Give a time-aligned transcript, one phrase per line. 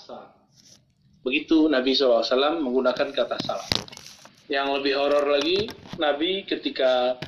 [0.00, 0.32] paksa.
[1.20, 2.24] Begitu Nabi SAW
[2.64, 3.68] menggunakan kata salaf.
[4.48, 5.68] Yang lebih horor lagi,
[6.00, 7.20] Nabi ketika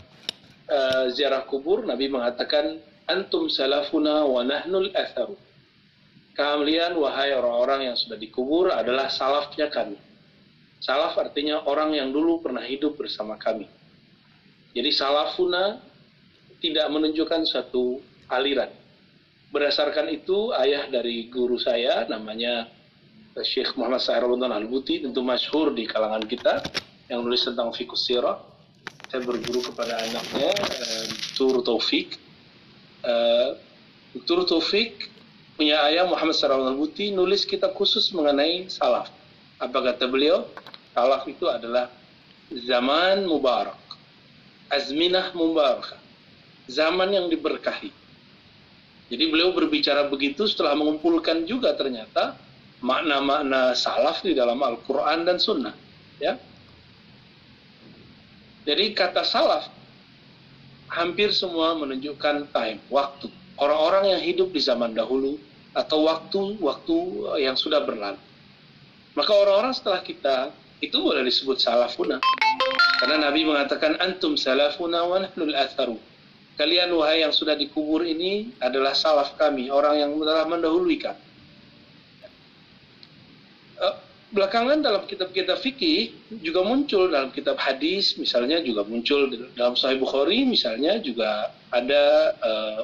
[0.66, 5.36] uh, ziarah kubur, Nabi mengatakan, Antum salafuna wa nahnul atharu.
[6.32, 10.00] Kalian, wahai orang-orang yang sudah dikubur, adalah salafnya kami.
[10.80, 13.68] Salaf artinya orang yang dulu pernah hidup bersama kami.
[14.72, 15.78] Jadi salafuna
[16.64, 18.00] tidak menunjukkan suatu
[18.32, 18.81] aliran.
[19.52, 22.72] Berdasarkan itu, ayah dari guru saya, namanya
[23.40, 26.64] Syekh Muhammad Sa'ir Al-Buti tentu masyhur di kalangan kita
[27.12, 28.40] yang nulis tentang fikus sirah.
[29.12, 32.16] Saya berguru kepada anaknya uh, Tur Taufik.
[33.04, 33.60] Uh,
[34.24, 35.12] Tur Taufik
[35.56, 39.12] punya ayah Muhammad Sa'ir Al-Buti nulis kitab khusus mengenai salaf.
[39.60, 40.48] Apa kata beliau?
[40.96, 41.92] Salaf itu adalah
[42.52, 43.76] zaman mubarak.
[44.72, 46.00] Azminah mubarak.
[46.68, 48.01] Zaman yang diberkahi.
[49.08, 52.38] Jadi beliau berbicara begitu setelah mengumpulkan juga ternyata
[52.82, 55.74] makna-makna salaf di dalam Al-Quran dan Sunnah.
[56.18, 56.38] Ya.
[58.62, 59.66] Jadi kata salaf
[60.92, 63.26] hampir semua menunjukkan time, waktu.
[63.56, 65.38] Orang-orang yang hidup di zaman dahulu
[65.72, 66.96] atau waktu-waktu
[67.40, 68.20] yang sudah berlalu.
[69.12, 70.36] Maka orang-orang setelah kita
[70.80, 72.18] itu boleh disebut salafuna.
[72.98, 75.96] Karena Nabi mengatakan antum salafuna wa nahnul atharu.
[76.60, 81.32] Kalian wahai yang sudah dikubur ini adalah salaf kami, orang yang telah mendahului kami.
[84.32, 86.08] Belakangan dalam kitab-kitab fikih
[86.40, 92.82] juga muncul dalam kitab hadis misalnya juga muncul dalam Sahih Bukhari misalnya juga ada uh,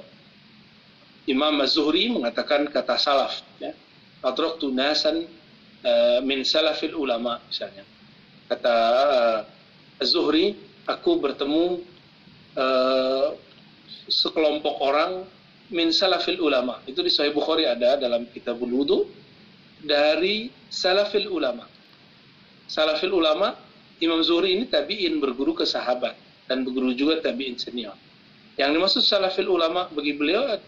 [1.24, 3.72] Imam Az-Zuhri mengatakan kata salaf ya.
[4.20, 5.24] Adraktu nasan
[5.88, 7.88] uh, min salafil ulama misalnya.
[8.52, 8.76] Kata
[9.08, 9.40] uh,
[10.04, 10.52] Az-Zuhri
[10.84, 11.80] aku bertemu
[12.60, 13.32] uh,
[14.08, 15.28] sekelompok orang
[15.68, 19.04] min salafil ulama itu di Sahih Bukhari ada dalam kitab wudu
[19.84, 21.68] dari salafil ulama.
[22.68, 23.54] Salafil ulama,
[24.02, 26.16] Imam Zuhri ini tabi'in berguru ke sahabat
[26.50, 27.94] dan berguru juga tabi'in senior.
[28.58, 30.58] Yang dimaksud salafil ulama bagi beliau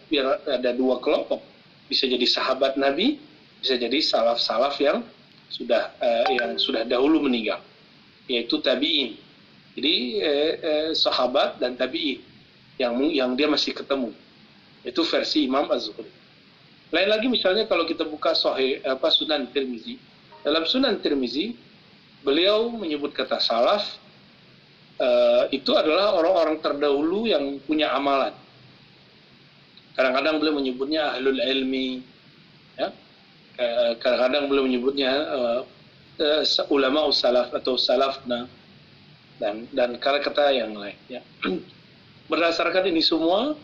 [0.46, 1.42] ada dua kelompok.
[1.90, 3.18] Bisa jadi sahabat Nabi,
[3.58, 5.02] bisa jadi salaf-salaf yang
[5.50, 7.58] sudah uh, yang sudah dahulu meninggal,
[8.30, 9.18] yaitu tabi'in.
[9.74, 12.29] Jadi eh, eh, sahabat dan tabi'in
[12.80, 14.16] yang yang dia masih ketemu.
[14.80, 16.08] Itu versi Imam Az-Zuhri.
[16.91, 20.00] Lain lagi misalnya kalau kita buka Sahih apa Sunan Tirmizi.
[20.41, 21.52] Dalam Sunan Tirmizi
[22.24, 23.84] beliau menyebut kata salaf
[24.96, 28.32] uh, itu adalah orang-orang terdahulu yang punya amalan.
[29.94, 32.00] Kadang-kadang beliau menyebutnya ahlul ilmi,
[32.80, 32.88] ya.
[34.00, 35.60] Kadang-kadang beliau menyebutnya uh,
[36.16, 36.42] uh,
[36.72, 38.48] ulama salaf atau salafna
[39.36, 40.97] dan dan kata-kata yang lain.
[41.12, 41.20] Ya.
[42.30, 43.58] Berdasarkan ini semua,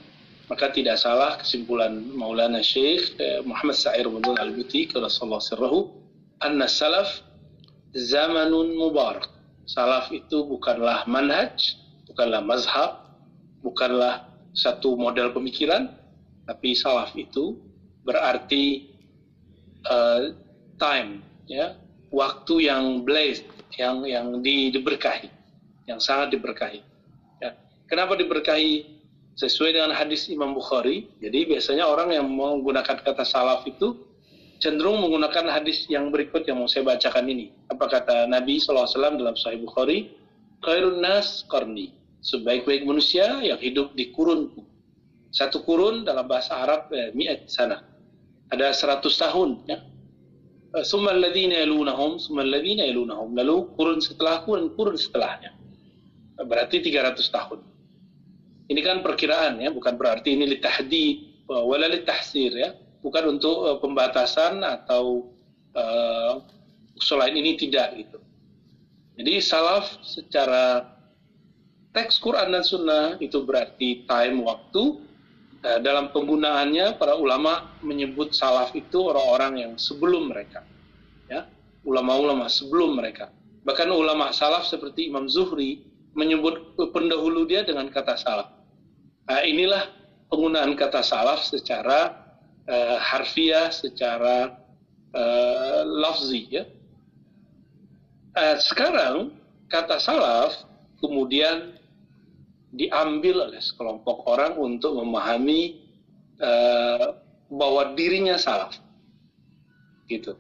[0.50, 5.80] maka tidak salah kesimpulan Maulana Syekh eh, Muhammad Sa'ir bin Al-Buti kata sallallahu sirrahu
[6.42, 7.22] anna salaf
[7.94, 9.30] zamanun mubarak.
[9.70, 11.78] Salaf itu bukanlah manhaj
[12.10, 12.90] bukanlah mazhab
[13.62, 15.94] bukanlah satu model pemikiran
[16.46, 17.58] tapi salaf itu
[18.06, 18.94] berarti
[19.90, 20.34] uh,
[20.78, 21.74] time ya
[22.14, 23.44] waktu yang blessed
[23.76, 25.28] yang yang di, diberkahi
[25.90, 26.80] yang sangat diberkahi
[27.86, 28.96] kenapa diberkahi
[29.36, 31.12] sesuai dengan hadis Imam Bukhari.
[31.20, 33.94] Jadi biasanya orang yang menggunakan kata salaf itu
[34.58, 37.52] cenderung menggunakan hadis yang berikut yang mau saya bacakan ini.
[37.68, 38.88] Apa kata Nabi SAW
[39.20, 40.16] dalam Sahih Bukhari?
[40.64, 41.92] Khairun nas qarni.
[42.24, 44.50] Sebaik-baik manusia yang hidup di kurun.
[45.30, 47.84] Satu kurun dalam bahasa Arab eh, mi'at sana.
[48.50, 49.68] Ada seratus tahun.
[49.68, 49.84] Ya.
[50.74, 53.36] Eh, summa alladhina yalunahum, summa alladhina yalunahum.
[53.36, 55.52] Lalu kurun setelah kurun, kurun setelahnya.
[56.40, 57.75] Berarti 300 tahun
[58.66, 62.74] ini kan perkiraan ya, bukan berarti ini litahdid wala litahsir ya.
[63.04, 65.30] Bukan untuk uh, pembatasan atau
[65.78, 66.42] uh,
[66.98, 68.18] selain ini tidak gitu.
[69.16, 70.96] Jadi salaf secara
[71.96, 75.00] teks Quran dan Sunnah itu berarti time waktu
[75.64, 80.60] uh, dalam penggunaannya para ulama menyebut salaf itu orang-orang yang sebelum mereka
[81.32, 81.48] ya
[81.88, 83.32] ulama-ulama sebelum mereka
[83.64, 88.55] bahkan ulama salaf seperti Imam Zuhri menyebut pendahulu dia dengan kata salaf
[89.26, 89.90] Nah, inilah
[90.30, 92.14] penggunaan kata salaf secara
[92.70, 94.54] uh, harfiah, secara
[95.10, 96.46] uh, lafzi.
[96.46, 96.64] Ya.
[98.38, 99.34] Uh, sekarang
[99.66, 100.54] kata salaf
[101.02, 101.74] kemudian
[102.70, 105.82] diambil oleh sekelompok orang untuk memahami
[106.38, 107.18] uh,
[107.50, 108.78] bahwa dirinya salaf.
[110.06, 110.38] Gitu.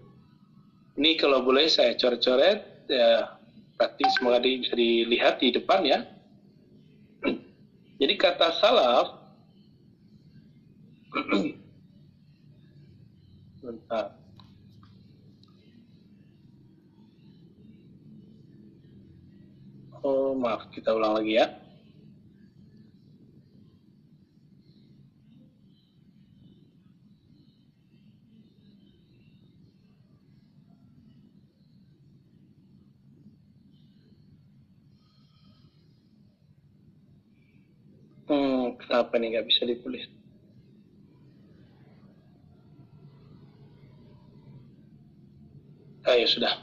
[0.96, 3.36] Ini kalau boleh saya coret-coret, ya,
[3.76, 6.06] praktis semoga bisa dilihat di depan ya.
[7.96, 9.08] Jadi kata salaf
[13.64, 14.12] bentar.
[20.06, 21.65] Oh, maaf, kita ulang lagi ya.
[38.26, 40.02] Hmm, kenapa nih nggak bisa ditulis?
[46.02, 46.54] Ah, ya sudah.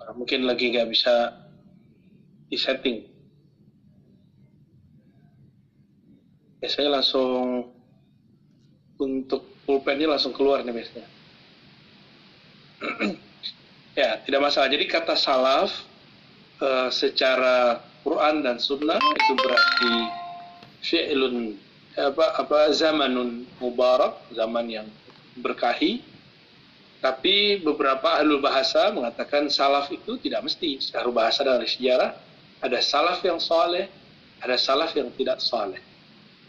[0.00, 1.36] Ah, mungkin lagi nggak bisa
[2.48, 3.08] disetting.
[6.60, 7.72] Biasanya langsung
[9.00, 11.08] untuk pulpennya langsung keluar nih biasanya.
[14.00, 14.68] ya, tidak masalah.
[14.72, 15.72] Jadi kata salaf
[16.64, 20.19] uh, secara Quran dan Sunnah itu berarti
[20.80, 21.56] fi'lun
[21.98, 24.88] apa apa zamanun mubarak, zaman yang
[25.40, 26.04] berkahi.
[27.00, 30.76] Tapi beberapa ahli bahasa mengatakan salaf itu tidak mesti.
[30.84, 32.12] Secara bahasa dari sejarah
[32.60, 33.88] ada salaf yang soleh,
[34.44, 35.80] ada salaf yang tidak soleh.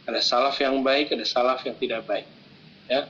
[0.04, 2.28] Ada salaf yang baik, ada salaf yang tidak baik.
[2.92, 3.08] Ya.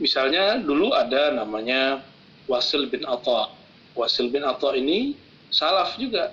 [0.00, 2.00] Misalnya dulu ada namanya
[2.48, 3.52] Wasil bin Atta.
[3.92, 5.12] Wasil bin Atta ini
[5.52, 6.32] salaf juga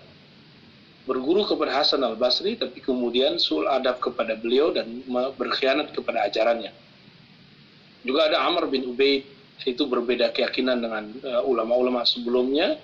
[1.03, 5.03] berguru kepada Hasan al Basri, tapi kemudian sul adab kepada beliau dan
[5.35, 6.71] berkhianat kepada ajarannya.
[8.03, 9.23] Juga ada Amr bin Ubaid,
[9.63, 12.79] itu berbeda keyakinan dengan uh, ulama-ulama sebelumnya.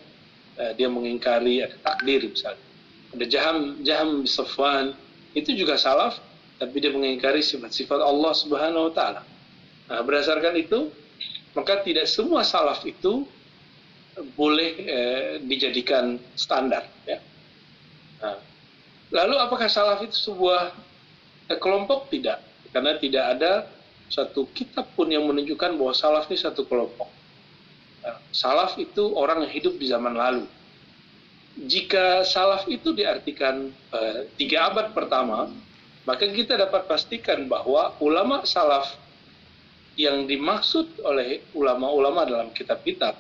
[0.60, 2.64] Uh, dia mengingkari ada takdir misalnya.
[3.16, 4.96] Ada Jaham Jaham bin Safwan,
[5.36, 6.20] itu juga salaf,
[6.60, 9.22] tapi dia mengingkari sifat-sifat Allah Subhanahu wa taala.
[9.90, 10.92] Nah, berdasarkan itu,
[11.56, 13.26] maka tidak semua salaf itu
[14.36, 17.24] boleh eh, dijadikan standar ya
[19.10, 20.74] lalu apakah salaf itu sebuah
[21.50, 22.10] eh, kelompok?
[22.10, 23.52] Tidak, karena tidak ada
[24.10, 27.10] satu kitab pun yang menunjukkan bahwa salaf ini satu kelompok.
[28.02, 30.46] Nah, salaf itu orang yang hidup di zaman lalu.
[31.60, 35.52] Jika salaf itu diartikan eh, tiga abad pertama,
[36.08, 38.98] maka kita dapat pastikan bahwa ulama salaf
[40.00, 43.20] yang dimaksud oleh ulama-ulama dalam kitab-kitab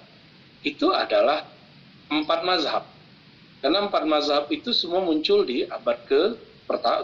[0.63, 1.43] itu adalah
[2.07, 2.83] empat mazhab
[3.59, 6.21] karena empat mazhab itu semua muncul di abad ke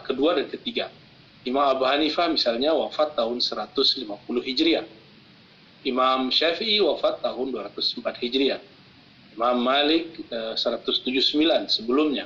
[0.08, 0.88] kedua dan ketiga.
[1.46, 3.86] Imam Abu Hanifah misalnya wafat tahun 150
[4.42, 4.86] Hijriah.
[5.86, 8.62] Imam Syafi'i wafat tahun 204 Hijriah.
[9.38, 12.26] Imam Malik 179 eh, sebelumnya.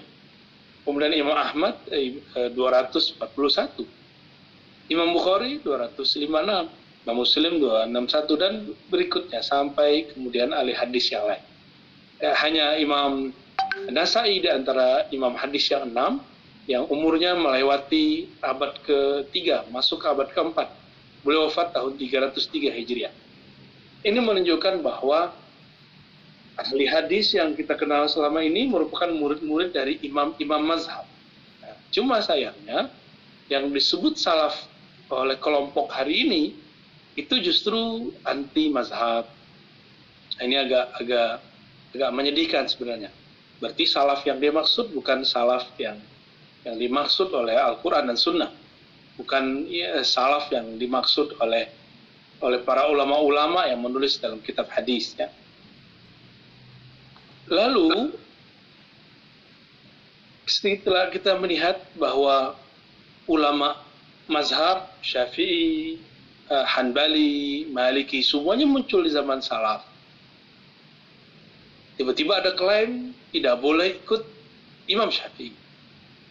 [0.87, 2.55] Kemudian Imam Ahmad 241.
[2.55, 3.87] Eh,
[4.93, 6.79] Imam Bukhari 256.
[7.03, 8.53] Imam Muslim 261 dan
[8.87, 11.43] berikutnya sampai kemudian ahli hadis yang lain.
[12.23, 13.35] Eh, hanya Imam
[13.89, 16.21] Nasai di antara imam hadis yang enam
[16.69, 20.69] yang umurnya melewati abad ketiga, masuk ke abad keempat.
[21.25, 23.13] Beliau wafat tahun 303 Hijriah.
[24.05, 25.33] Ini menunjukkan bahwa
[26.55, 31.09] ahli hadis yang kita kenal selama ini merupakan murid-murid dari imam-imam mazhab.
[31.89, 32.93] Cuma sayangnya
[33.49, 34.53] yang disebut salaf
[35.09, 36.43] oleh kelompok hari ini
[37.17, 39.25] itu justru anti mazhab.
[40.39, 41.31] Ini agak agak
[41.97, 43.09] agak menyedihkan sebenarnya.
[43.59, 45.99] Berarti salaf yang dimaksud bukan salaf yang
[46.63, 48.51] yang dimaksud oleh Al-Quran dan Sunnah.
[49.19, 51.67] Bukan ya, salaf yang dimaksud oleh
[52.39, 55.11] oleh para ulama-ulama yang menulis dalam kitab hadis.
[55.19, 55.27] Ya.
[57.51, 58.15] Lalu,
[60.47, 62.55] setelah kita melihat bahwa
[63.27, 63.75] ulama
[64.31, 65.99] mazhab Syafi'i,
[66.47, 69.88] eh, Hanbali, Maliki, semuanya muncul di zaman salaf.
[71.99, 74.23] Tiba-tiba ada klaim tidak boleh ikut
[74.87, 75.51] Imam Syafi'i,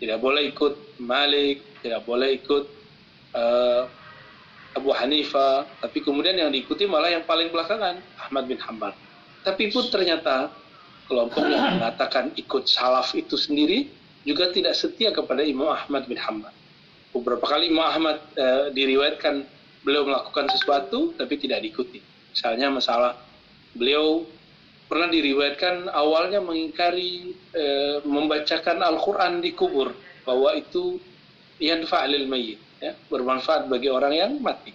[0.01, 2.65] tidak boleh ikut Malik, tidak boleh ikut
[3.37, 3.85] uh,
[4.73, 8.97] Abu Hanifah, tapi kemudian yang diikuti malah yang paling belakangan Ahmad bin Hambal.
[9.45, 10.49] Tapi pun ternyata
[11.05, 13.93] kelompok yang mengatakan ikut salaf itu sendiri
[14.25, 16.53] juga tidak setia kepada Imam Ahmad bin Hambal.
[17.13, 19.45] Beberapa kali Imam Ahmad uh, diriwayatkan
[19.85, 22.01] beliau melakukan sesuatu tapi tidak diikuti.
[22.33, 23.21] Misalnya masalah
[23.77, 24.25] beliau
[24.89, 27.65] pernah diriwayatkan awalnya mengingkari e,
[28.09, 29.93] membacakan Al-Quran di kubur
[30.25, 30.97] bahwa itu
[31.61, 34.73] yanfa'lil mayyit ya, bermanfaat bagi orang yang mati.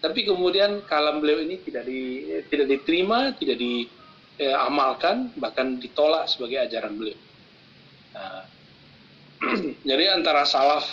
[0.00, 6.60] Tapi kemudian kalam beliau ini tidak di, tidak diterima, tidak diamalkan, eh, bahkan ditolak sebagai
[6.60, 7.16] ajaran beliau.
[8.12, 8.44] Nah,
[9.88, 10.84] jadi antara salaf,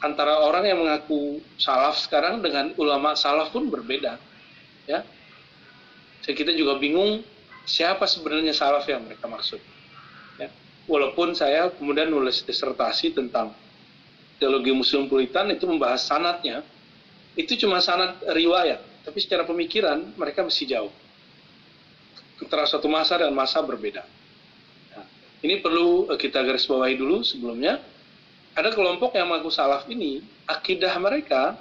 [0.00, 4.16] antara orang yang mengaku salaf sekarang dengan ulama salaf pun berbeda.
[4.88, 5.04] Ya,
[6.24, 7.20] kita juga bingung
[7.68, 9.60] siapa sebenarnya salaf yang mereka maksud.
[10.40, 10.48] Ya.
[10.88, 13.52] Walaupun saya kemudian nulis disertasi tentang
[14.40, 16.64] teologi muslim puritan itu membahas sanatnya,
[17.36, 20.92] itu cuma sanat riwayat, tapi secara pemikiran mereka masih jauh.
[22.40, 24.06] Antara suatu masa dan masa berbeda.
[24.96, 25.02] Ya.
[25.44, 27.84] Ini perlu kita garis bawahi dulu sebelumnya.
[28.56, 31.54] Ada kelompok yang mengaku salaf ini, akidah mereka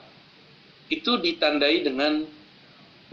[0.87, 2.25] itu ditandai dengan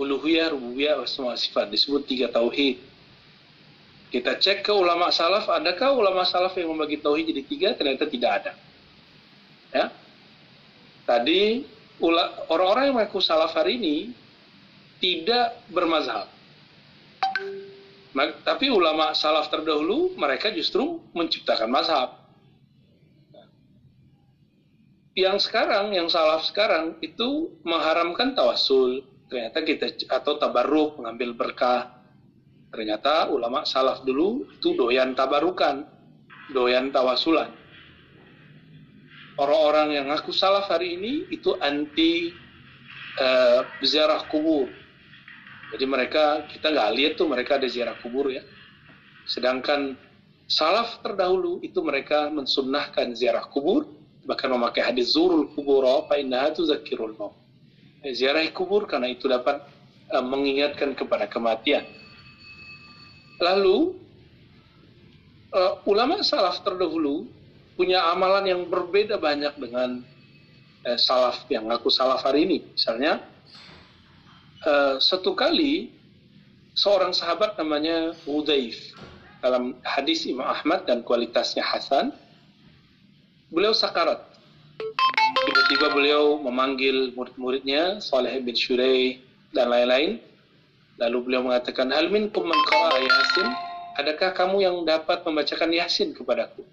[0.00, 1.70] uluhiyah, rububiyah, wa sifat.
[1.70, 2.82] Disebut tiga tauhid.
[4.14, 7.68] Kita cek ke ulama salaf, adakah ulama salaf yang membagi tauhid jadi tiga?
[7.74, 8.52] Ternyata tidak ada.
[9.74, 9.90] Ya.
[11.02, 11.66] Tadi
[12.46, 13.96] orang-orang yang mengaku salaf hari ini
[15.02, 16.30] tidak bermazhab.
[18.46, 22.14] Tapi ulama salaf terdahulu mereka justru menciptakan mazhab.
[25.18, 29.02] Yang sekarang, yang salaf sekarang itu mengharamkan tawasul.
[29.34, 31.90] Ternyata kita atau tabarruk mengambil berkah.
[32.70, 35.82] Ternyata ulama salaf dulu itu doyan tabarukan,
[36.54, 37.50] doyan tawasulan.
[39.34, 42.30] Orang-orang yang ngaku salaf hari ini itu anti
[43.18, 44.70] uh, ziarah kubur,
[45.74, 48.46] jadi mereka kita nggak lihat tuh mereka ada ziarah kubur ya.
[49.26, 49.98] Sedangkan
[50.46, 53.90] salaf terdahulu itu mereka mensunnahkan ziarah kubur,
[54.22, 57.43] bahkan memakai hadis zurul kubur apa innaha zakirul maut.
[58.12, 59.64] Ziarah kubur karena itu dapat
[60.12, 61.88] uh, mengingatkan kepada kematian.
[63.40, 63.96] Lalu
[65.56, 67.24] uh, ulama salaf terdahulu
[67.80, 70.04] punya amalan yang berbeda banyak dengan
[70.84, 72.58] uh, salaf yang ngaku salaf hari ini.
[72.76, 73.24] Misalnya
[74.68, 75.94] uh, satu kali
[76.76, 78.92] seorang sahabat namanya Udaif
[79.40, 82.12] dalam hadis Imam Ahmad dan kualitasnya Hasan
[83.54, 84.33] beliau sakarat
[85.54, 89.22] tiba-tiba beliau memanggil murid-muridnya Saleh bin Shurey
[89.54, 90.18] dan lain-lain.
[90.98, 92.26] Lalu beliau mengatakan man
[93.06, 93.48] yasin?
[93.94, 96.66] Adakah kamu yang dapat membacakan yasin kepadaku?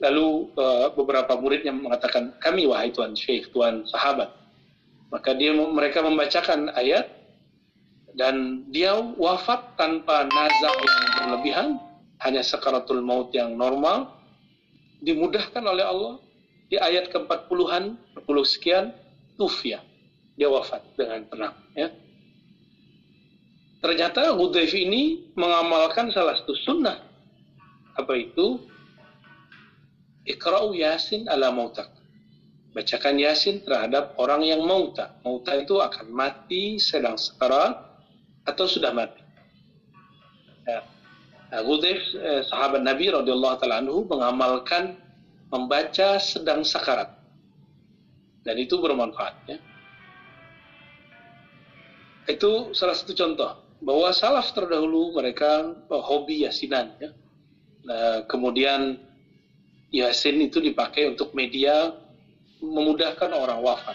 [0.00, 4.32] Lalu uh, beberapa muridnya mengatakan kami wahai tuan syekh tuan sahabat.
[5.12, 7.12] Maka dia mereka membacakan ayat
[8.16, 11.68] dan dia wafat tanpa nazar yang berlebihan,
[12.24, 14.16] hanya sakaratul maut yang normal,
[15.04, 16.16] dimudahkan oleh Allah
[16.66, 18.84] di ayat ke-40-an, 40 sekian,
[19.38, 19.82] tufya.
[20.36, 21.56] Dia wafat dengan tenang.
[21.72, 21.88] Ya.
[23.80, 27.00] Ternyata Hudayf ini mengamalkan salah satu sunnah.
[27.96, 28.60] Apa itu?
[30.26, 31.96] Ikra'u yasin ala mautak
[32.76, 35.16] bacakan yasin terhadap orang yang mauta.
[35.24, 37.72] Mauta itu akan mati sedang sekarat
[38.44, 39.24] atau sudah mati.
[40.68, 40.84] Ya.
[41.56, 45.00] Nah, eh, sahabat Nabi radhiyallahu taala anhu mengamalkan
[45.50, 47.12] membaca sedang sekarat.
[48.46, 49.58] Dan itu bermanfaat ya.
[52.26, 57.10] Itu salah satu contoh bahwa salaf terdahulu mereka oh, hobi yasinan ya.
[57.86, 58.98] Nah, kemudian
[59.94, 61.94] yasin itu dipakai untuk media
[62.58, 63.94] memudahkan orang wafat.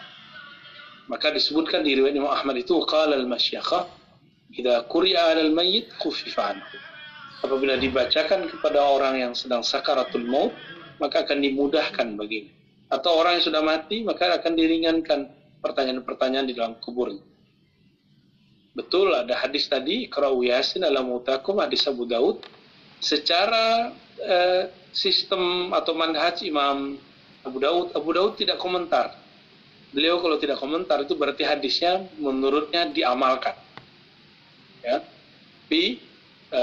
[1.12, 3.84] Maka disebutkan di riwayat Imam Ahmad itu qala al-masyakhah
[4.56, 6.78] idza quri'a 'alal mayyit khuffifa anhu.
[7.42, 10.54] Apabila dibacakan kepada orang yang sedang sakaratul maut,
[11.02, 12.54] maka akan dimudahkan baginya.
[12.94, 15.20] Atau orang yang sudah mati, maka akan diringankan
[15.66, 17.24] pertanyaan-pertanyaan di dalam kuburnya.
[18.72, 22.46] Betul ada hadis tadi, Iqra'u Yasin ala mutakum, hadis Abu Daud.
[23.02, 23.90] Secara
[24.22, 26.96] eh, sistem atau manhaj Imam
[27.42, 29.18] Abu Daud, Abu Daud tidak komentar.
[29.92, 33.58] Beliau kalau tidak komentar itu berarti hadisnya menurutnya diamalkan.
[34.86, 35.04] Ya.
[35.68, 36.04] Tapi
[36.52, 36.62] e,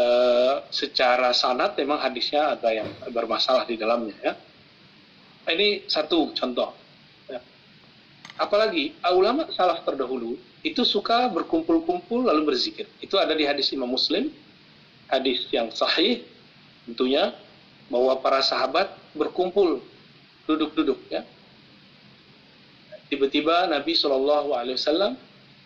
[0.68, 4.34] secara sanad memang hadisnya ada yang bermasalah di dalamnya ya.
[5.48, 6.76] Ini satu contoh.
[7.24, 7.40] Ya.
[8.36, 12.84] Apalagi ulama salah terdahulu itu suka berkumpul-kumpul lalu berzikir.
[13.00, 14.28] Itu ada di hadis Imam Muslim,
[15.08, 16.20] hadis yang sahih
[16.84, 17.32] tentunya
[17.88, 19.80] bahwa para sahabat berkumpul
[20.44, 21.24] duduk-duduk ya.
[23.08, 25.16] Tiba-tiba Nabi Shallallahu Alaihi Wasallam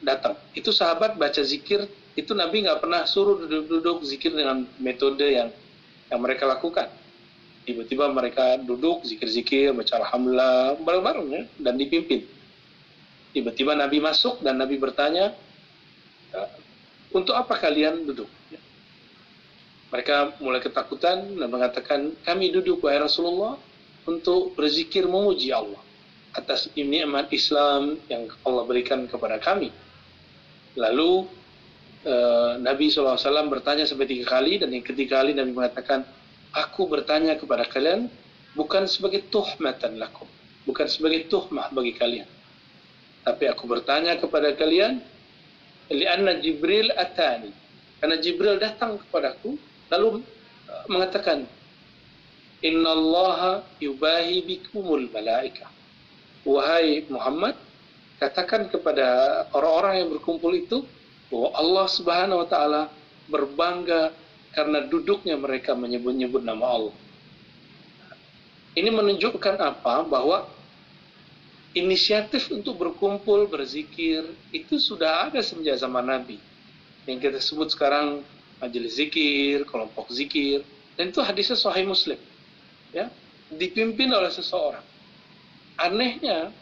[0.03, 0.39] datang.
[0.55, 5.49] Itu sahabat baca zikir, itu Nabi nggak pernah suruh duduk-duduk zikir dengan metode yang
[6.13, 6.93] yang mereka lakukan.
[7.63, 12.27] Tiba-tiba mereka duduk zikir-zikir, baca alhamdulillah bareng-bareng ya, dan dipimpin.
[13.33, 15.33] Tiba-tiba Nabi masuk dan Nabi bertanya,
[16.35, 16.39] e,
[17.17, 18.29] untuk apa kalian duduk?
[18.51, 18.61] Ya.
[19.95, 23.57] Mereka mulai ketakutan dan mengatakan, kami duduk wahai Rasulullah
[24.05, 25.81] untuk berzikir memuji Allah
[26.35, 29.71] atas nikmat Islam yang Allah berikan kepada kami.
[30.75, 31.31] Lalu
[32.07, 33.19] uh, Nabi SAW
[33.51, 36.07] bertanya sampai tiga kali dan yang ketiga kali Nabi mengatakan,
[36.55, 38.11] aku bertanya kepada kalian
[38.59, 40.29] bukan sebagai tuhmatan lakum,
[40.69, 42.29] bukan sebagai tuhmah bagi kalian.
[43.23, 44.99] Tapi aku bertanya kepada kalian,
[45.91, 47.55] lianna Jibril atani.
[48.03, 49.55] Karena Jibril datang kepadaku,
[49.91, 50.27] lalu
[50.67, 51.47] uh, mengatakan,
[52.63, 55.67] Inna Allah yubahi bikumul malaika.
[56.43, 57.55] Wahai Muhammad,
[58.23, 59.07] katakan kepada
[59.55, 60.87] orang-orang yang berkumpul itu
[61.33, 62.83] bahwa Allah Subhanahu wa taala
[63.33, 64.13] berbangga
[64.53, 66.95] karena duduknya mereka menyebut-nyebut nama Allah.
[68.77, 70.05] Ini menunjukkan apa?
[70.05, 70.45] Bahwa
[71.73, 76.37] inisiatif untuk berkumpul, berzikir, itu sudah ada semenjak zaman Nabi.
[77.09, 78.21] Yang kita sebut sekarang
[78.61, 80.61] majelis zikir, kelompok zikir,
[81.01, 82.21] dan itu hadisnya Sahih Muslim.
[82.93, 83.09] Ya,
[83.49, 84.85] dipimpin oleh seseorang.
[85.81, 86.53] Anehnya,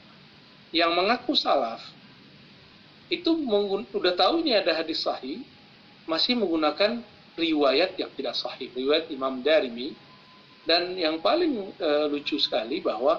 [0.70, 1.82] yang mengaku salaf
[3.10, 3.30] itu
[3.90, 5.42] sudah tahu ini ada hadis sahih,
[6.06, 7.02] masih menggunakan
[7.34, 9.92] riwayat yang tidak sahih, riwayat Imam Darimi.
[10.62, 13.18] Dan yang paling uh, lucu sekali bahwa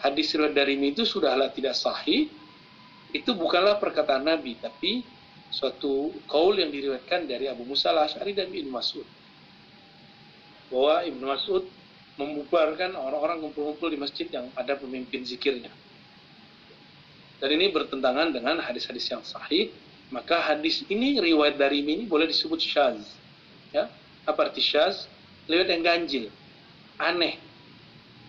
[0.00, 2.32] hadis riwayat Darimi itu sudahlah tidak sahih,
[3.12, 5.04] itu bukanlah perkataan Nabi, tapi
[5.52, 9.06] suatu kaul yang diriwayatkan dari Abu Musa al-Ash'ari dan Ibn Mas'ud.
[10.72, 11.64] Bahwa Ibn Mas'ud
[12.16, 15.68] membubarkan orang-orang kumpul-kumpul di masjid yang ada pemimpin zikirnya.
[17.36, 19.68] Dan ini bertentangan dengan hadis-hadis yang sahih.
[20.08, 23.02] Maka hadis ini, riwayat dari ini boleh disebut syaz.
[23.74, 23.90] Ya,
[24.24, 25.10] apa arti syaz?
[25.50, 26.26] Riwayat yang ganjil.
[26.96, 27.42] Aneh.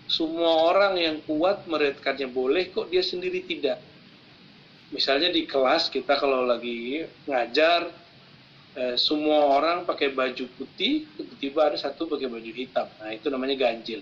[0.08, 3.84] Semua orang yang kuat meriwayatkannya boleh, kok dia sendiri tidak.
[4.88, 7.92] Misalnya di kelas kita kalau lagi ngajar,
[8.80, 12.88] eh, semua orang pakai baju putih, tiba-tiba ada satu pakai baju hitam.
[13.04, 14.00] Nah, itu namanya ganjil.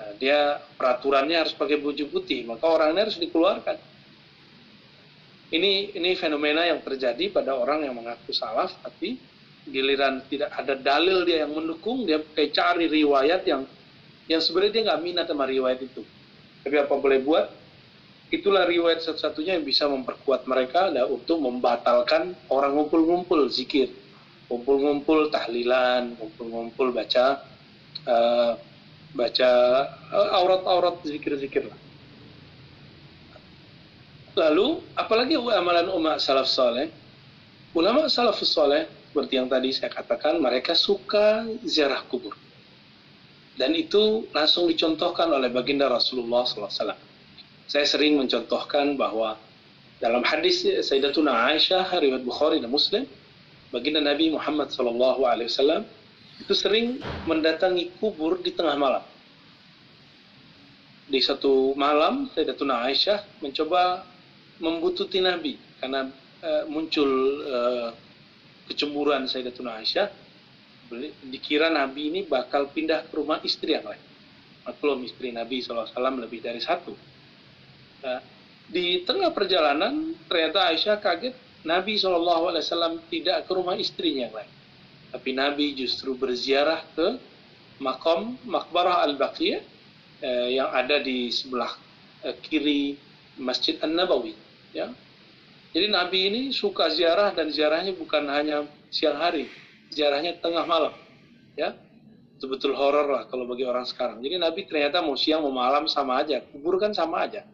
[0.00, 3.76] Nah, dia peraturannya harus pakai baju putih, maka orangnya harus dikeluarkan.
[5.52, 9.20] Ini ini fenomena yang terjadi pada orang yang mengaku salaf, tapi
[9.68, 13.68] giliran tidak ada dalil dia yang mendukung, dia kayak cari riwayat yang
[14.24, 16.00] yang sebenarnya dia nggak minat sama riwayat itu.
[16.64, 17.46] Tapi apa boleh buat?
[18.30, 23.90] itulah riwayat satu-satunya yang bisa memperkuat mereka adalah untuk membatalkan orang ngumpul-ngumpul zikir,
[24.46, 27.42] ngumpul-ngumpul tahlilan, ngumpul-ngumpul baca
[28.06, 28.54] uh,
[29.16, 29.50] baca
[30.14, 31.78] uh, aurat-aurat zikir-zikir lah.
[34.38, 36.88] Lalu apalagi amalan umat salaf soleh?
[37.74, 42.34] Ulama salafus soleh seperti yang tadi saya katakan mereka suka ziarah kubur
[43.58, 46.94] dan itu langsung dicontohkan oleh baginda Rasulullah SAW
[47.70, 49.34] saya sering mencontohkan bahwa
[50.00, 53.04] dalam hadis Sayyidatuna Aisyah, riwayat Bukhari dan Muslim,
[53.68, 55.84] baginda Nabi Muhammad SAW
[56.40, 56.98] itu sering
[57.28, 59.04] mendatangi kubur di tengah malam.
[61.10, 64.06] Di satu malam, Sayyidatuna Aisyah mencoba
[64.62, 66.06] membututi Nabi karena
[66.40, 67.10] uh, muncul
[67.44, 67.88] uh,
[68.70, 70.08] kecemburuan Sayyidatuna Aisyah.
[71.30, 74.02] Dikira Nabi ini bakal pindah ke rumah istri yang lain.
[74.66, 75.86] Maklum istri Nabi SAW
[76.18, 76.94] lebih dari satu
[78.00, 78.20] Nah,
[78.70, 81.36] di tengah perjalanan ternyata Aisyah kaget
[81.68, 82.56] Nabi SAW
[83.12, 84.52] tidak ke rumah istrinya yang lain.
[85.10, 87.18] Tapi Nabi justru berziarah ke
[87.82, 89.62] makam Makbarah Al-Baqiyah
[90.22, 91.74] eh, yang ada di sebelah
[92.22, 92.94] eh, kiri
[93.40, 94.34] Masjid An-Nabawi.
[94.70, 94.94] Ya.
[95.70, 99.46] Jadi Nabi ini suka ziarah dan ziarahnya bukan hanya siang hari,
[99.94, 100.94] ziarahnya tengah malam.
[101.54, 101.78] Ya,
[102.34, 104.18] betul-betul horor lah kalau bagi orang sekarang.
[104.18, 107.46] Jadi Nabi ternyata mau siang mau malam sama aja, kubur kan sama aja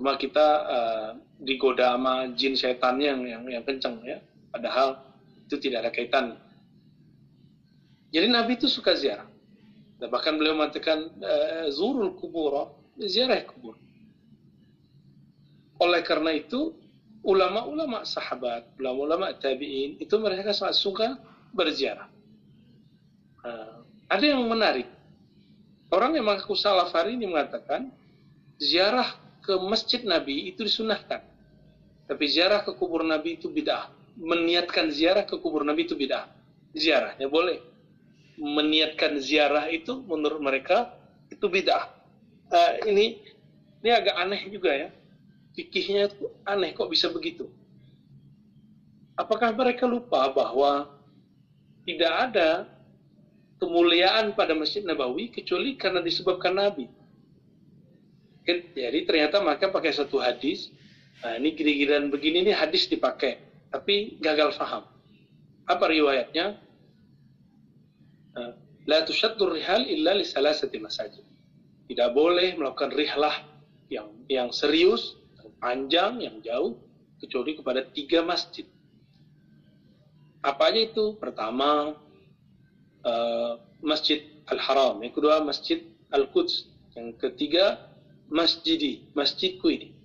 [0.00, 1.10] cuma kita uh,
[1.44, 4.16] digoda sama jin setannya yang yang, yang kenceng ya
[4.48, 4.96] padahal
[5.50, 6.38] itu tidak ada kaitan.
[8.14, 9.26] Jadi Nabi itu suka ziarah.
[9.98, 12.70] Dan bahkan beliau mengatakan uh, zurul kubur
[13.02, 13.74] ziarah kubur.
[15.82, 16.70] Oleh karena itu
[17.26, 21.06] ulama-ulama sahabat ulama-ulama tabi'in itu mereka sangat suka
[21.50, 22.06] berziarah.
[23.42, 24.86] Uh, ada yang menarik.
[25.90, 27.90] Orang yang mengaku salaf hari ini mengatakan
[28.62, 31.26] ziarah ke masjid Nabi itu disunahkan.
[32.06, 33.99] Tapi ziarah ke kubur Nabi itu bid'ah.
[34.18, 36.30] Meniatkan ziarah ke kubur Nabi itu bid'ah.
[36.74, 37.62] Ziarahnya boleh.
[38.40, 40.94] Meniatkan ziarah itu menurut mereka
[41.28, 41.90] itu bid'ah.
[42.50, 43.22] Uh, ini
[43.80, 44.88] ini agak aneh juga ya.
[45.54, 47.50] Fikihnya itu aneh kok bisa begitu.
[49.18, 50.88] Apakah mereka lupa bahwa
[51.84, 52.64] tidak ada
[53.60, 56.88] kemuliaan pada Masjid Nabawi kecuali karena disebabkan Nabi?
[58.48, 60.72] Jadi ternyata mereka pakai satu hadis.
[61.20, 63.36] Nah, ini gini-ginian begini ini hadis dipakai,
[63.70, 64.86] tapi gagal faham.
[65.66, 66.58] Apa riwayatnya?
[68.34, 68.52] Nah,
[68.90, 71.22] La tushaddur rihal illa li salasati masajid.
[71.86, 73.46] Tidak boleh melakukan rihlah
[73.86, 76.74] yang yang serius, yang panjang, yang jauh,
[77.22, 78.66] kecuali kepada tiga masjid.
[80.40, 81.20] Apa aja itu?
[81.20, 81.92] Pertama,
[83.04, 83.52] uh,
[83.84, 85.04] Masjid Al-Haram.
[85.04, 86.72] Yang kedua, Masjid Al-Quds.
[86.96, 87.92] Yang ketiga,
[88.32, 89.99] masjidi, masjidku ini.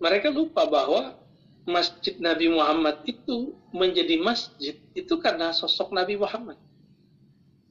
[0.00, 1.20] Mereka lupa bahwa
[1.68, 6.56] masjid Nabi Muhammad itu menjadi masjid itu karena sosok Nabi Muhammad.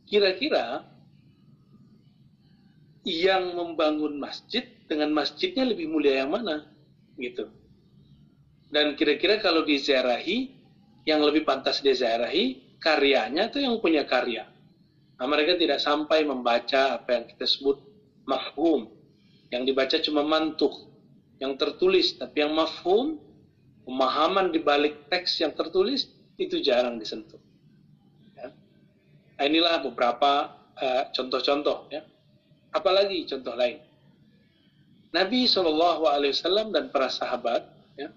[0.06, 0.86] Kira-kira
[3.06, 6.70] yang membangun masjid dengan masjidnya lebih mulia yang mana?
[7.18, 7.50] Gitu.
[8.70, 10.54] Dan kira-kira kalau diziarahi
[11.10, 14.46] yang lebih pantas diziarahi karyanya atau yang punya karya.
[15.20, 17.82] Nah, mereka tidak sampai membaca apa yang kita sebut
[18.24, 18.88] mafhum.
[19.50, 20.89] Yang dibaca cuma mantuk,
[21.40, 23.16] yang tertulis, tapi yang mafhum,
[23.88, 27.40] pemahaman di balik teks yang tertulis, itu jarang disentuh.
[28.36, 28.52] Ya.
[29.40, 31.88] Nah, inilah beberapa uh, contoh-contoh.
[31.92, 32.04] ya.
[32.76, 33.80] Apalagi contoh lain.
[35.10, 37.66] Nabi SAW dan para sahabat,
[37.98, 38.14] ya,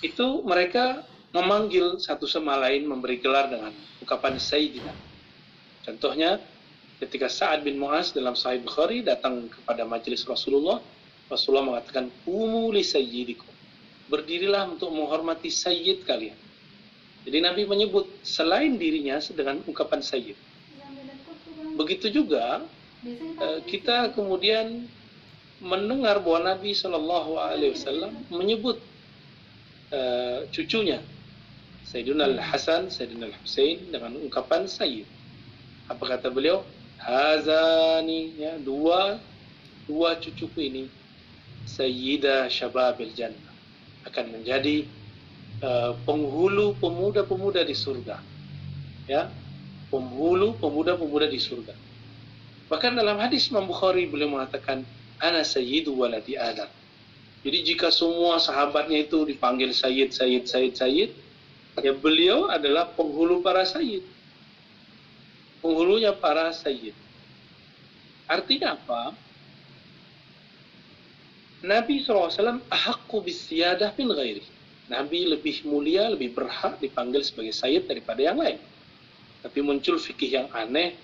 [0.00, 1.04] itu mereka
[1.36, 4.94] memanggil satu sama lain memberi gelar dengan ucapan Sayyidina.
[5.84, 6.40] Contohnya,
[6.96, 10.80] ketika Sa'ad bin Mu'az dalam Sahih Bukhari datang kepada majelis Rasulullah,
[11.28, 13.48] Rasulullah mengatakan, Umu li sayyidikum.
[14.08, 16.36] Berdirilah untuk menghormati sayyid kalian.
[17.28, 20.36] Jadi Nabi menyebut selain dirinya dengan ungkapan sayyid.
[21.76, 22.64] Begitu juga
[23.04, 24.88] eh, kita kemudian
[25.60, 28.78] mendengar bahwa Nabi Shallallahu Alaihi Wasallam menyebut
[29.90, 31.02] uh, cucunya
[31.82, 35.08] Sayyidina Al-Hasan, Sayyidina Al-Husain dengan ungkapan Sayyid.
[35.90, 36.62] Apa kata beliau?
[37.02, 39.18] Hazani, ya, dua,
[39.90, 40.84] dua cucuku ini
[41.68, 43.52] Sayyidah Syababil Jannah
[44.08, 44.88] akan menjadi
[45.60, 48.16] uh, penghulu pemuda-pemuda di surga.
[49.04, 49.28] Ya,
[49.92, 51.76] penghulu pemuda-pemuda di surga.
[52.72, 54.84] Bahkan dalam hadis Imam Bukhari beliau mengatakan,
[55.20, 56.68] Ana Sayyidu waladi Adam.
[57.44, 61.10] Jadi jika semua sahabatnya itu dipanggil Sayyid, Sayyid, Sayyid, Sayyid,
[61.78, 64.02] Ya beliau adalah penghulu para sayyid.
[65.62, 66.94] Penghulunya para sayyid.
[68.26, 69.14] Artinya apa?
[71.64, 74.44] Nabi SAW ahakku bisiyadah min ghairi.
[74.88, 78.56] Nabi lebih mulia, lebih berhak dipanggil sebagai sayyid daripada yang lain.
[79.44, 80.96] Tapi muncul fikih yang aneh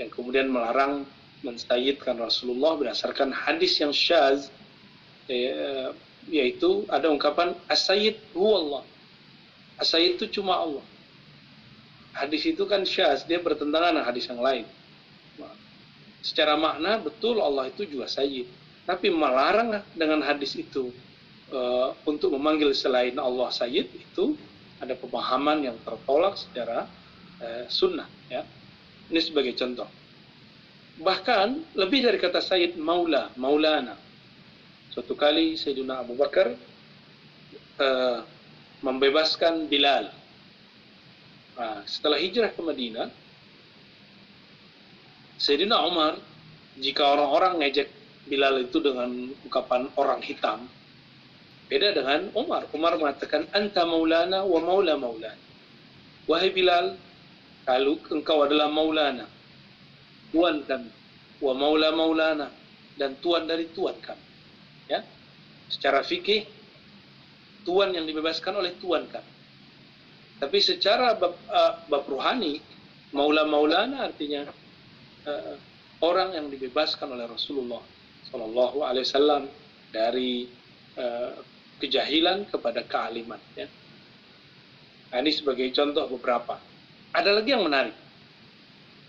[0.00, 1.06] yang kemudian melarang
[1.40, 4.52] mensayyidkan Rasulullah berdasarkan hadis yang syaz
[5.28, 5.88] eh,
[6.28, 8.84] yaitu ada ungkapan as-sayyid huwallah
[9.80, 10.84] Asaid itu cuma Allah.
[12.12, 14.68] Hadis itu kan syaz, dia bertentangan dengan hadis yang lain.
[16.20, 18.44] Secara makna betul Allah itu juga sayyid.
[18.90, 20.90] Tapi melarang dengan hadis itu
[21.54, 24.34] uh, untuk memanggil selain Allah sayyid itu
[24.82, 26.90] ada pemahaman yang tertolak secara
[27.38, 28.10] uh, sunnah.
[28.26, 28.42] Ya.
[29.14, 29.86] Ini sebagai contoh.
[30.98, 33.94] Bahkan lebih dari kata sayyid maula, maulana.
[34.90, 36.50] Suatu kali Sayyidina Abu Bakar
[37.78, 38.18] uh,
[38.82, 40.10] membebaskan Bilal.
[41.54, 43.06] Nah, setelah hijrah ke Madinah,
[45.38, 46.18] Sayyidina Umar,
[46.82, 47.99] jika orang-orang ngejek
[48.30, 49.10] Bilal itu dengan
[49.42, 50.70] ungkapan orang hitam,
[51.66, 52.70] beda dengan Umar.
[52.70, 55.42] Umar mengatakan, Anta maulana wa maula maulana.
[56.30, 56.94] Wahai Bilal,
[57.66, 59.26] kalau engkau adalah maulana,
[60.30, 60.94] tuan kami,
[61.42, 62.54] wa maula maulana,
[62.94, 64.22] dan tuan dari tuan kami.
[64.86, 65.02] Ya?
[65.66, 66.46] Secara fikih,
[67.66, 69.26] tuan yang dibebaskan oleh tuan kan.
[70.38, 72.62] Tapi secara bab, uh, bab ruhani,
[73.10, 74.46] maula-maulana artinya
[75.26, 75.54] uh,
[76.00, 77.82] orang yang dibebaskan oleh Rasulullah
[78.30, 79.42] Shallallahu Alaihi Wasallam
[79.90, 80.46] dari
[80.96, 81.34] uh,
[81.82, 83.38] kejahilan kepada kealiman.
[83.58, 83.66] Ya.
[85.10, 86.58] Nah, ini sebagai contoh beberapa.
[87.10, 87.96] Ada lagi yang menarik.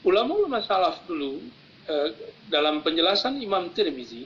[0.02, 1.38] Ulama-ulama salaf dulu
[1.86, 2.10] uh,
[2.50, 4.26] dalam penjelasan Imam Tirmizi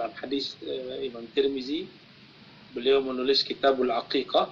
[0.00, 1.84] dalam hadis uh, Imam Tirmizi
[2.72, 4.48] beliau menulis Kitabul Aqiqah.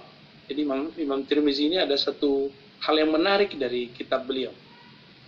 [0.49, 2.49] Jadi Imam, Imam Tirmizi ini ada satu
[2.85, 4.53] hal yang menarik dari kitab beliau.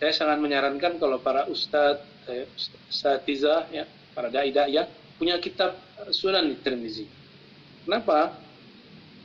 [0.01, 2.49] Saya sangat menyarankan kalau para ustadz, eh,
[2.89, 4.87] ustadzah, ya, para dai ya
[5.21, 5.77] punya kitab
[6.09, 7.05] Sunan Tirmizi.
[7.85, 8.33] Kenapa?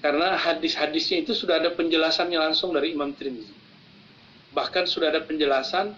[0.05, 3.57] Karena hadis-hadisnya itu sudah ada penjelasannya langsung dari Imam Tirmizi.
[4.53, 5.97] Bahkan sudah ada penjelasan,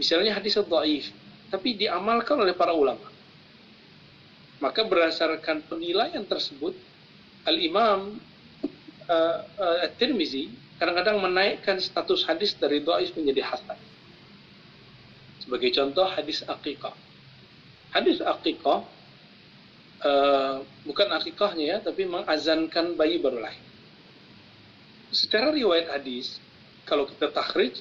[0.00, 1.12] misalnya hadis dhaif,
[1.52, 3.04] tapi diamalkan oleh para ulama.
[4.64, 6.72] Maka berdasarkan penilaian tersebut,
[7.44, 8.16] Al-Imam
[9.08, 10.48] uh, uh, At-Tirmizi
[10.80, 13.78] kadang-kadang menaikkan status hadis dari dhaif menjadi hasan.
[15.44, 16.96] Sebagai contoh hadis aqiqah.
[17.94, 18.82] Hadis aqiqah
[20.02, 23.62] uh, bukan akikahnya ya, tapi mengazankan bayi baru lahir.
[25.14, 26.42] Secara riwayat hadis,
[26.82, 27.78] kalau kita takhrij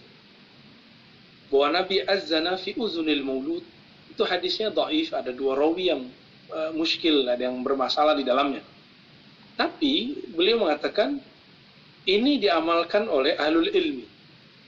[1.50, 3.66] bahwa Nabi azana fi uzunil maulud
[4.14, 6.06] itu hadisnya dhaif, ada dua rawi yang
[6.54, 8.62] uh, muskil, ada yang bermasalah di dalamnya.
[9.58, 11.18] Tapi beliau mengatakan
[12.06, 14.06] ini diamalkan oleh ahlul ilmi,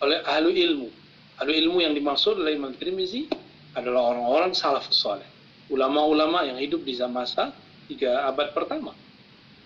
[0.02, 0.90] oleh ahlu ilmu.
[1.36, 3.28] Ahlu ilmu yang dimaksud oleh Imam Tirmizi
[3.76, 5.28] adalah orang-orang salafus saleh,
[5.70, 7.54] ulama-ulama yang hidup di zaman masa
[7.90, 8.94] tiga abad pertama.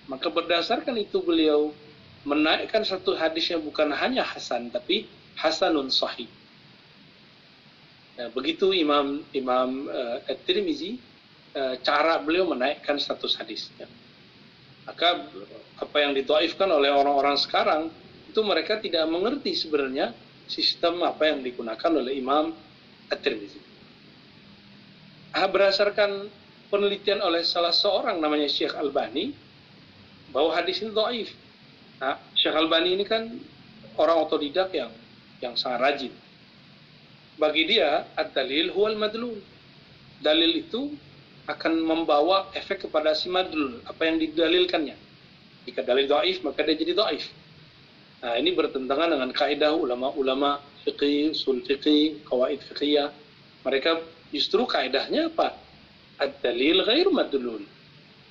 [0.10, 1.72] Maka berdasarkan itu beliau
[2.28, 5.08] menaikkan satu hadisnya bukan hanya hasan tapi
[5.40, 6.28] hasanun sahih.
[8.20, 11.00] Nah, begitu Imam Imam uh, At-Tirmizi
[11.56, 13.88] uh, cara beliau menaikkan status hadisnya.
[14.84, 15.30] Maka
[15.80, 17.88] apa yang ditaifkan oleh orang-orang sekarang
[18.28, 20.12] itu mereka tidak mengerti sebenarnya
[20.50, 22.52] sistem apa yang digunakan oleh Imam
[23.08, 23.69] At-Tirmidzi.
[25.30, 26.26] Ah, berdasarkan
[26.74, 29.30] penelitian oleh salah seorang namanya Syekh Albani
[30.34, 31.30] bahwa hadis ini dhaif.
[32.02, 33.30] Nah, Syekh Albani ini kan
[33.98, 34.90] orang otodidak yang
[35.38, 36.14] yang sangat rajin.
[37.38, 39.38] Bagi dia, ad-dalil huwal madlul.
[40.20, 40.92] Dalil itu
[41.48, 44.98] akan membawa efek kepada si madlul, apa yang didalilkannya.
[45.70, 47.26] Jika dalil dhaif, maka dia jadi dhaif.
[48.20, 53.14] Nah, ini bertentangan dengan kaidah ulama-ulama fiqih, usul fiqih, kawaid fiqhiyah.
[53.64, 55.56] Mereka justru kaidahnya apa?
[56.20, 57.64] Ad-dalil ghair madlul.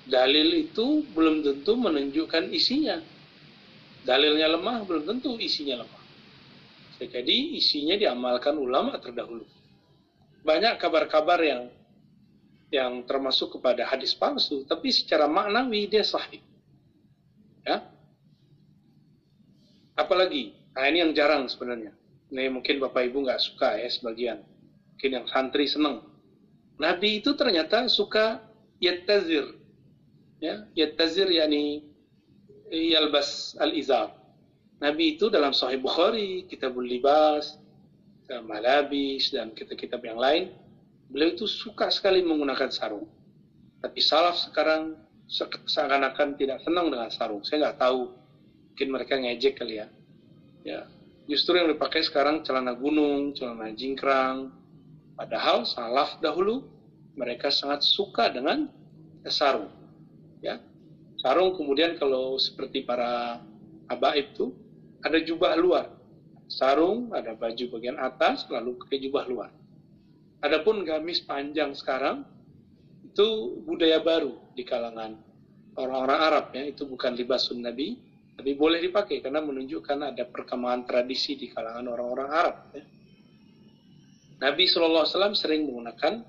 [0.08, 3.00] Dalil itu belum tentu menunjukkan isinya.
[4.08, 6.02] Dalilnya lemah belum tentu isinya lemah.
[6.98, 9.46] Jadi isinya diamalkan ulama terdahulu.
[10.42, 11.70] Banyak kabar-kabar yang
[12.68, 16.40] yang termasuk kepada hadis palsu, tapi secara maknawi dia sahih.
[17.64, 17.84] Ya,
[19.98, 21.90] Apalagi, nah ini yang jarang sebenarnya.
[22.30, 24.38] Ini mungkin Bapak Ibu nggak suka ya sebagian.
[24.98, 26.02] Mungkin yang santri senang.
[26.82, 28.42] Nabi itu ternyata suka
[28.82, 29.54] yattazir.
[30.42, 31.86] Ya, yattazir yakni
[32.70, 34.10] yalbas al-izar.
[34.82, 37.58] Nabi itu dalam Sahih Bukhari, Kitabul Libas,
[38.46, 40.54] Malabis, dan kitab-kitab yang lain,
[41.10, 43.06] beliau itu suka sekali menggunakan sarung.
[43.82, 44.94] Tapi salaf sekarang
[45.66, 47.42] seakan-akan tidak senang dengan sarung.
[47.42, 48.18] Saya nggak tahu
[48.78, 49.90] mungkin mereka ngejek kali ya
[50.62, 50.86] ya
[51.26, 54.54] justru yang dipakai sekarang celana gunung celana jingkrang
[55.18, 56.62] padahal salaf dahulu
[57.18, 58.70] mereka sangat suka dengan
[59.26, 59.68] sarung
[60.38, 60.62] ya
[61.18, 63.42] sarung kemudian kalau seperti para
[63.90, 64.54] abaib itu
[65.02, 65.90] ada jubah luar
[66.46, 69.50] sarung ada baju bagian atas lalu pakai jubah luar
[70.46, 72.22] adapun gamis panjang sekarang
[73.02, 75.18] itu budaya baru di kalangan
[75.74, 77.98] orang-orang Arab ya itu bukan libasun Nabi
[78.38, 82.56] tapi boleh dipakai karena menunjukkan ada perkembangan tradisi di kalangan orang-orang Arab.
[82.70, 82.86] Ya.
[84.38, 86.22] Nabi SAW sering menggunakan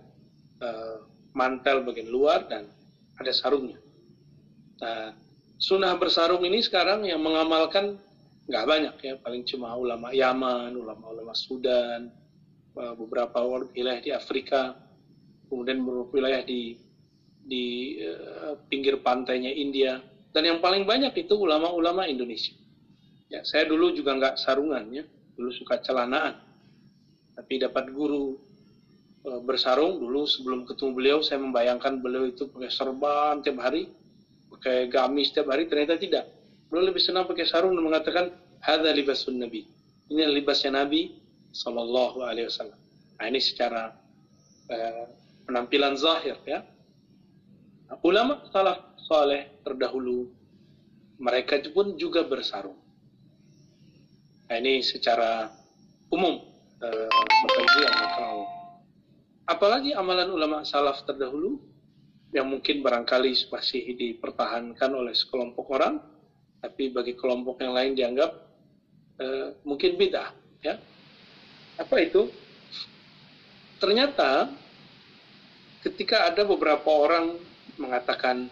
[0.62, 0.98] uh,
[1.38, 2.66] mantel bagian luar dan
[3.22, 3.78] ada sarungnya.
[4.82, 5.14] Nah,
[5.62, 8.02] sunnah bersarung ini sekarang yang mengamalkan
[8.50, 12.10] nggak banyak ya, paling cuma ulama Yaman, ulama-ulama Sudan,
[12.74, 14.74] uh, beberapa wilayah di Afrika,
[15.46, 16.82] kemudian beberapa wilayah di
[17.46, 20.02] di uh, pinggir pantainya India
[20.34, 22.58] dan yang paling banyak itu ulama-ulama Indonesia.
[23.30, 25.06] Ya, saya dulu juga nggak sarungan ya,
[25.38, 26.49] dulu suka celanaan.
[27.40, 28.36] Tapi dapat guru
[29.24, 33.88] e, bersarung dulu sebelum ketemu beliau saya membayangkan beliau itu pakai serban tiap hari,
[34.52, 36.28] pakai gamis tiap hari ternyata tidak.
[36.68, 38.26] Beliau lebih senang pakai sarung dan mengatakan
[38.60, 39.64] hadza libasun nabi.
[40.10, 41.16] Ini libasnya Nabi
[41.54, 42.78] sallallahu alaihi wasallam.
[43.22, 43.94] Nah, ini secara
[44.74, 45.06] uh,
[45.46, 46.66] penampilan zahir ya.
[47.90, 50.34] Nah, ulama salaf saleh terdahulu,
[51.22, 52.78] mereka pun juga bersarung.
[54.50, 55.54] Nah, ini secara
[56.10, 56.42] umum,
[56.84, 58.42] eh, Ibu yang tahu.
[59.50, 61.58] Apalagi amalan ulama salaf terdahulu
[62.30, 65.98] yang mungkin barangkali masih dipertahankan oleh sekelompok orang,
[66.62, 68.32] tapi bagi kelompok yang lain dianggap
[69.18, 70.36] eh, mungkin beda.
[70.60, 70.76] Ya,
[71.80, 72.28] apa itu?
[73.80, 74.52] Ternyata
[75.88, 77.40] ketika ada beberapa orang
[77.80, 78.52] mengatakan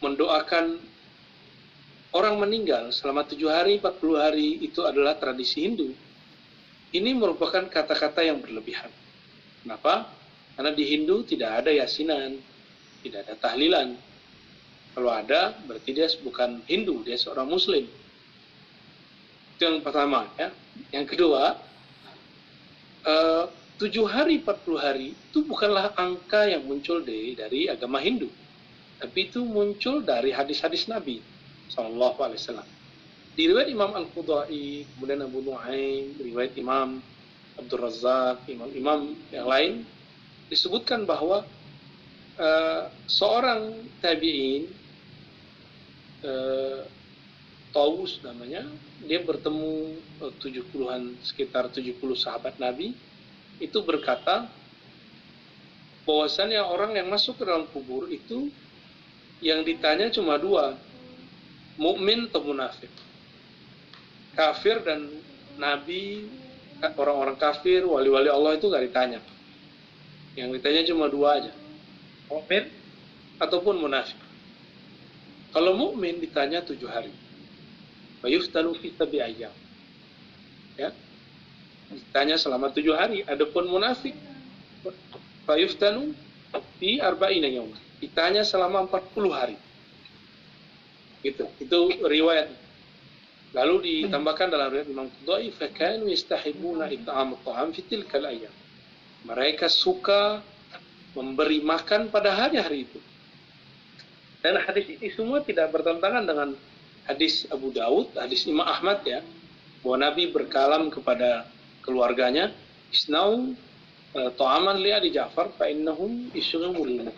[0.00, 0.87] mendoakan
[2.12, 5.92] orang meninggal selama tujuh hari, 40 hari itu adalah tradisi Hindu.
[6.88, 8.88] Ini merupakan kata-kata yang berlebihan.
[9.60, 10.08] Kenapa?
[10.56, 12.40] Karena di Hindu tidak ada yasinan,
[13.04, 13.92] tidak ada tahlilan.
[14.96, 17.84] Kalau ada, berarti dia bukan Hindu, dia seorang Muslim.
[19.54, 20.26] Itu yang pertama.
[20.40, 20.48] ya.
[20.90, 21.60] Yang kedua,
[23.04, 23.44] eh,
[23.76, 28.32] tujuh hari, 40 hari itu bukanlah angka yang muncul dari, dari agama Hindu
[28.98, 31.22] tapi itu muncul dari hadis-hadis Nabi
[31.68, 32.68] Sallallahu Alaihi Wasallam.
[33.38, 36.98] Di riwayat Imam Al-Qudai, kemudian Abu Nuaim, riwayat Imam
[37.54, 39.72] Abdul Razak, imam-imam yang lain,
[40.50, 41.46] disebutkan bahwa
[42.38, 44.70] uh, seorang tabi'in,
[46.26, 46.82] uh,
[47.70, 48.66] Taus namanya,
[49.06, 52.94] dia bertemu uh, 70-an, sekitar 70 sahabat Nabi,
[53.62, 54.50] itu berkata,
[56.08, 58.48] bahwasannya orang yang masuk ke dalam kubur itu
[59.44, 60.74] yang ditanya cuma dua,
[61.78, 62.90] mukmin atau munafik.
[64.34, 65.08] Kafir dan
[65.58, 66.28] nabi,
[66.98, 69.20] orang-orang kafir, wali-wali Allah itu nggak ditanya.
[70.38, 71.52] Yang ditanya cuma dua aja,
[72.30, 72.70] mukmin
[73.42, 74.18] ataupun munafik.
[75.54, 77.10] Kalau mukmin ditanya tujuh hari,
[78.22, 79.54] Bayuftanu fi tabi ayam.
[80.78, 80.94] Ya,
[81.90, 83.26] ditanya selama tujuh hari.
[83.26, 84.14] Adapun munafik,
[85.48, 86.14] Bayuftanu
[86.78, 89.56] fi arba'ina yawman ditanya selama 40 hari.
[91.22, 91.44] Gitu.
[91.58, 92.48] Itu riwayat.
[93.56, 93.74] Lalu
[94.06, 98.52] ditambahkan dalam riwayat Imam Qudai, "Fakanu yastahibuna it'am ta'am fi tilkal ayyam."
[99.24, 100.44] Mereka suka
[101.16, 103.00] memberi makan pada hari-hari itu.
[104.38, 106.48] Dan hadis ini semua tidak bertentangan dengan
[107.08, 109.24] hadis Abu Daud, hadis Imam Ahmad ya,
[109.82, 111.48] bahwa Nabi berkalam kepada
[111.82, 112.54] keluarganya,
[112.94, 113.56] "Isnau
[114.14, 117.10] uh, ta'aman li ali Ja'far fa innahum isyghumul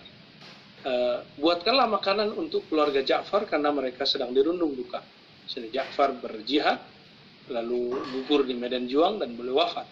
[0.81, 5.05] Uh, buatkanlah makanan untuk keluarga Ja'far karena mereka sedang dirundung duka.
[5.45, 6.81] Sini Ja'far berjihad,
[7.53, 9.85] lalu gugur di medan juang dan beliau wafat.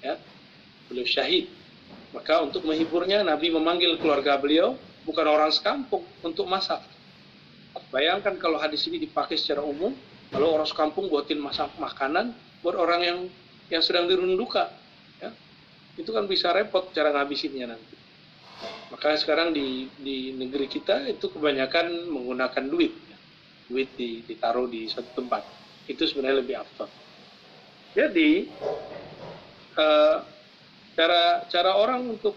[0.00, 0.16] Ya,
[0.88, 1.52] beliau syahid.
[2.16, 6.80] Maka untuk menghiburnya Nabi memanggil keluarga beliau bukan orang sekampung untuk masak.
[7.92, 9.92] Bayangkan kalau hadis ini dipakai secara umum,
[10.32, 12.32] kalau orang sekampung buatin masak makanan
[12.64, 13.18] buat orang yang
[13.68, 14.72] yang sedang dirunduka,
[15.20, 15.34] ya,
[16.00, 18.03] itu kan bisa repot cara ngabisinnya nanti.
[18.94, 22.94] Maka sekarang di di negeri kita itu kebanyakan menggunakan duit,
[23.66, 25.42] duit di, ditaruh di satu tempat.
[25.90, 26.88] Itu sebenarnya lebih afdal.
[27.94, 28.30] Jadi
[29.78, 30.18] uh,
[30.94, 32.34] cara cara orang untuk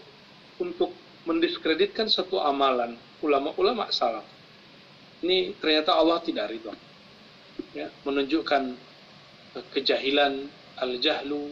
[0.58, 0.90] untuk
[1.26, 4.26] mendiskreditkan satu amalan ulama-ulama salaf.
[5.22, 6.74] Ini ternyata Allah tidak ridho.
[7.74, 8.78] Ya, menunjukkan
[9.74, 10.46] kejahilan
[10.78, 11.50] al-jahlu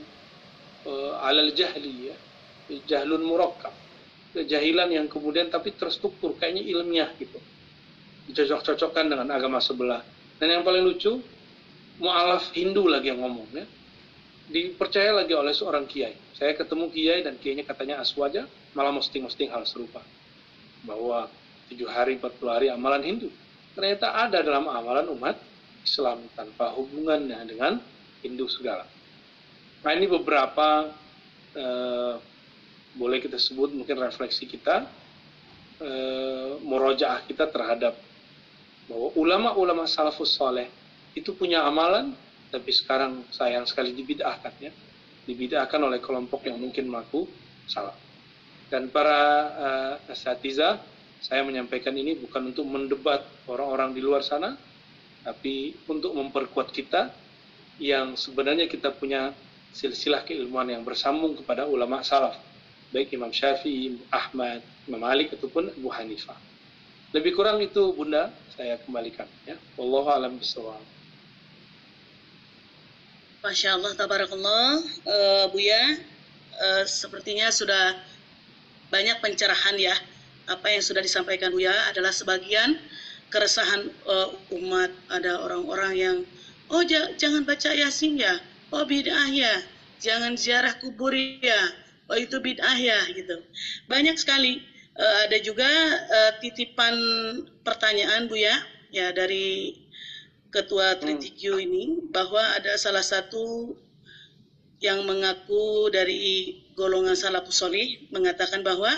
[0.87, 2.17] uh, al-jahli ya.
[2.87, 3.86] Jahlun murakkab.
[4.37, 7.41] Kejahilan yang kemudian tapi terstruktur kayaknya ilmiah gitu.
[8.29, 10.05] Dicocok-cocokkan dengan agama sebelah.
[10.37, 11.17] Dan yang paling lucu,
[11.97, 13.65] mu'alaf Hindu lagi yang ngomong ya.
[14.53, 16.13] Dipercaya lagi oleh seorang kiai.
[16.37, 18.45] Saya ketemu kiai dan kiainya katanya aswaja,
[18.77, 20.05] malah posting-posting hal serupa.
[20.85, 21.33] Bahwa
[21.73, 23.33] tujuh hari, empat puluh hari amalan Hindu.
[23.73, 25.41] Ternyata ada dalam amalan umat
[25.81, 27.81] Islam tanpa hubungannya dengan
[28.21, 28.85] Hindu segala.
[29.81, 30.93] Nah ini beberapa
[31.57, 32.15] eh,
[32.97, 34.89] boleh kita sebut mungkin refleksi kita,
[35.85, 37.95] eh, murojaah kita terhadap
[38.87, 40.71] bahwa ulama-ulama salafus soleh
[41.17, 42.13] itu punya amalan,
[42.53, 44.73] tapi sekarang sayang sekali dibidahkan ya,
[45.27, 47.27] dibidahkan oleh kelompok yang mungkin melaku
[47.67, 47.97] salah.
[48.67, 49.21] Dan para
[49.55, 50.83] uh, asatiza,
[51.23, 54.55] saya menyampaikan ini bukan untuk mendebat orang-orang di luar sana,
[55.23, 57.11] tapi untuk memperkuat kita
[57.83, 59.35] yang sebenarnya kita punya
[59.75, 62.39] silsilah keilmuan yang bersambung kepada ulama salaf,
[62.95, 66.39] baik Imam Syafi'i, Ahmad, Imam Malik ataupun Abu Hanifah.
[67.15, 69.57] Lebih kurang itu Bunda, saya kembalikan ya.
[69.79, 70.83] Wallahu alam bisawab.
[73.47, 76.03] Masya Allah, tabarakallah, uh, Buya,
[76.59, 77.95] uh, sepertinya sudah
[78.91, 79.95] banyak pencerahan ya.
[80.51, 82.75] Apa yang sudah disampaikan Buya adalah sebagian
[83.31, 84.91] keresahan uh, umat.
[85.15, 86.17] Ada orang-orang yang,
[86.75, 86.83] oh
[87.19, 88.43] jangan baca yasin ya,
[88.75, 89.63] oh bid'ah ya,
[90.03, 91.61] jangan ziarah kubur ya,
[92.11, 93.43] oh itu bid'ah ya, gitu.
[93.91, 94.63] Banyak sekali.
[94.97, 95.69] Uh, ada juga
[96.09, 96.97] uh, titipan
[97.61, 98.57] pertanyaan Buya,
[98.89, 99.77] ya dari
[100.49, 103.77] Ketua Tritiq ini, bahwa ada salah satu
[104.81, 108.93] yang mengaku dari golongan salafus solih mengatakan bahwa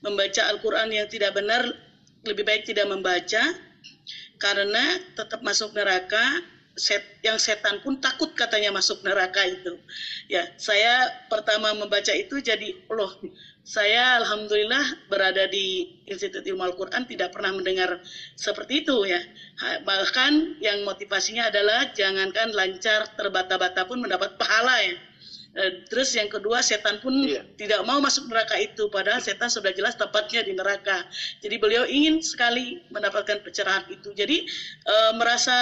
[0.00, 1.66] membaca Al-Quran yang tidak benar
[2.22, 3.42] lebih baik tidak membaca
[4.40, 4.84] karena
[5.18, 6.22] tetap masuk neraka
[6.76, 9.78] set, yang setan pun takut katanya masuk neraka itu
[10.30, 13.14] ya saya pertama membaca itu jadi loh
[13.60, 18.02] saya alhamdulillah berada di Institut Ilmu Al-Quran tidak pernah mendengar
[18.34, 19.20] seperti itu ya.
[19.84, 24.96] Bahkan yang motivasinya adalah jangankan lancar terbata-bata pun mendapat pahala ya.
[25.50, 27.42] Eh, terus yang kedua setan pun iya.
[27.58, 31.02] tidak mau masuk neraka itu padahal setan sudah jelas tempatnya di neraka.
[31.42, 34.14] Jadi beliau ingin sekali mendapatkan pencerahan itu.
[34.14, 34.46] Jadi
[34.86, 35.58] e, merasa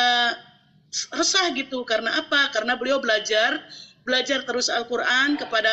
[1.12, 2.48] resah gitu karena apa?
[2.52, 3.60] Karena beliau belajar
[4.08, 5.72] belajar terus Al-Qur'an kepada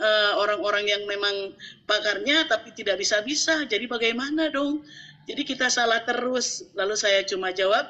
[0.00, 1.52] eh, orang-orang uh, yang memang
[1.84, 3.68] pakarnya tapi tidak bisa-bisa.
[3.68, 4.80] Jadi bagaimana dong?
[5.28, 6.64] Jadi kita salah terus.
[6.72, 7.84] Lalu saya cuma jawab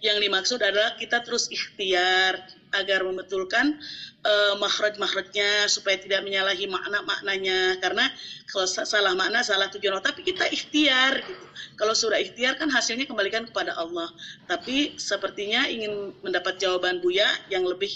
[0.00, 3.78] yang dimaksud adalah kita terus ikhtiar agar membetulkan
[4.22, 7.78] uh, makhraj-makhrajnya supaya tidak menyalahi makna-maknanya.
[7.82, 8.06] Karena
[8.46, 11.46] kalau salah makna salah tujuan tapi kita ikhtiar gitu.
[11.74, 14.10] Kalau sudah ikhtiar kan hasilnya kembalikan kepada Allah.
[14.46, 17.90] Tapi sepertinya ingin mendapat jawaban Buya yang lebih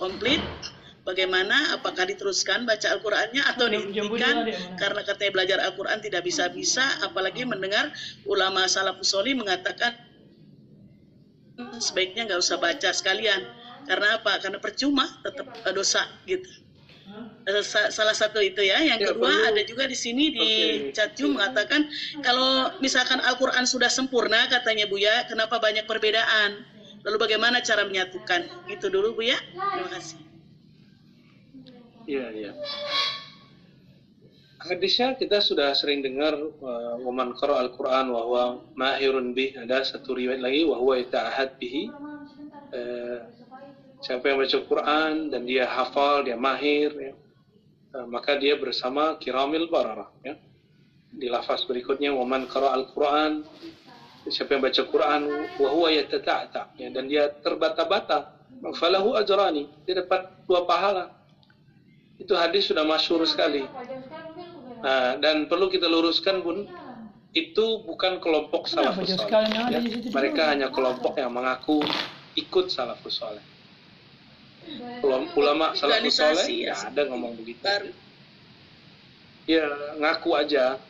[0.00, 0.42] komplit.
[1.06, 4.42] Bagaimana apakah diteruskan baca Al-Qur'annya atau dihentikan?
[4.74, 6.82] karena katanya belajar Al-Qur'an tidak bisa-bisa.
[7.06, 7.94] Apalagi mendengar
[8.26, 9.94] ulama salafus solih mengatakan
[11.78, 13.38] sebaiknya nggak usah baca sekalian
[13.86, 14.42] karena apa?
[14.42, 16.66] Karena percuma tetap dosa gitu.
[17.46, 18.82] Eh, salah satu itu ya.
[18.82, 20.50] Yang ya, kedua ada juga di sini di
[20.90, 20.98] okay.
[20.98, 21.86] chatju mengatakan
[22.18, 26.66] kalau misalkan Al-Quran sudah sempurna katanya Bu ya kenapa banyak perbedaan?
[27.06, 28.66] Lalu bagaimana cara menyatukan?
[28.66, 29.38] Itu dulu Bu ya.
[29.54, 30.18] Terima kasih.
[32.10, 32.52] Iya iya.
[34.66, 40.18] Hadisnya kita sudah sering dengar uh, waman qara al-Quran wa huwa mahirun bih ada satu
[40.18, 41.86] riwayat lagi wa huwa yata'ahad bihi.
[42.74, 43.22] Uh,
[44.06, 47.12] siapa yang baca Quran dan dia hafal dia mahir ya,
[47.98, 50.38] uh, maka dia bersama kiramil bararah ya
[51.10, 53.42] di lafaz berikutnya waman qara al-Quran
[54.30, 55.22] siapa yang baca Quran
[55.58, 58.38] wa huwa yatata'ta ya, dan dia terbata-bata
[58.78, 61.10] falahu ajrani dia dapat dua pahala
[62.22, 63.66] itu hadis sudah masyhur sekali
[64.86, 66.68] Nah, dan perlu kita luruskan bun,
[67.32, 69.48] itu bukan kelompok salafus soleh.
[69.72, 69.80] Ya.
[70.12, 71.84] Mereka hanya kelompok yang mengaku
[72.36, 73.42] ikut salafus soleh.
[75.36, 77.62] Ulama salafus soleh ya ada ngomong begitu.
[79.46, 79.66] Ya
[80.02, 80.80] ngaku aja,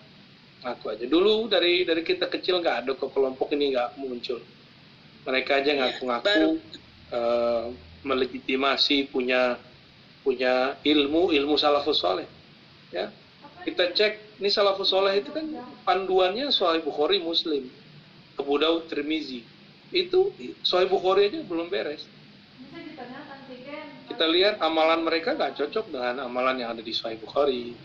[0.65, 1.05] ngaku aja.
[1.05, 4.41] Dulu dari dari kita kecil nggak ada ke kelompok ini nggak muncul.
[5.29, 6.63] Mereka aja ngaku-ngaku
[7.13, 7.69] uh,
[8.07, 9.61] melegitimasi punya
[10.25, 12.25] punya ilmu ilmu salafus soleh.
[12.95, 13.13] Ya,
[13.67, 15.43] kita cek ini salafus soleh itu kan
[15.83, 17.67] panduannya Sahih Bukhari Muslim
[18.39, 19.43] Abu Daud Tirmizi
[19.91, 20.31] itu
[20.63, 22.07] Sahih Bukhari aja belum beres
[24.17, 27.77] kita lihat amalan mereka gak cocok dengan amalan yang ada di Sahih Bukhari.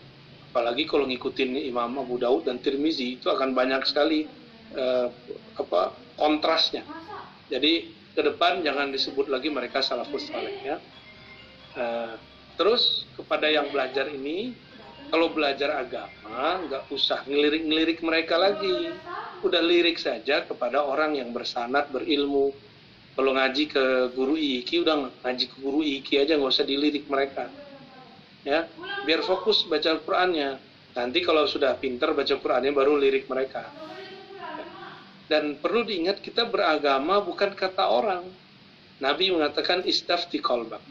[0.48, 4.24] Apalagi kalau ngikutin Imam Abu Daud dan Tirmizi itu akan banyak sekali
[4.72, 5.12] uh,
[5.60, 6.88] apa kontrasnya.
[7.52, 10.80] Jadi ke depan jangan disebut lagi mereka salafus soleh ya.
[11.76, 12.16] Uh,
[12.56, 14.56] terus kepada yang belajar ini
[15.12, 18.88] kalau belajar agama nggak usah ngelirik-ngelirik mereka lagi.
[19.44, 22.56] Udah lirik saja kepada orang yang bersanat berilmu
[23.12, 23.84] kalau ngaji ke
[24.16, 27.48] guru iki udah ngaji ke guru iki aja nggak usah dilirik mereka.
[28.42, 28.66] Ya
[29.04, 30.58] biar fokus baca Al-Qur'annya.
[30.92, 33.68] Nanti kalau sudah pinter baca Qur'annya baru lirik mereka.
[35.28, 38.24] Dan perlu diingat kita beragama bukan kata orang.
[39.00, 40.84] Nabi mengatakan istafti kolbak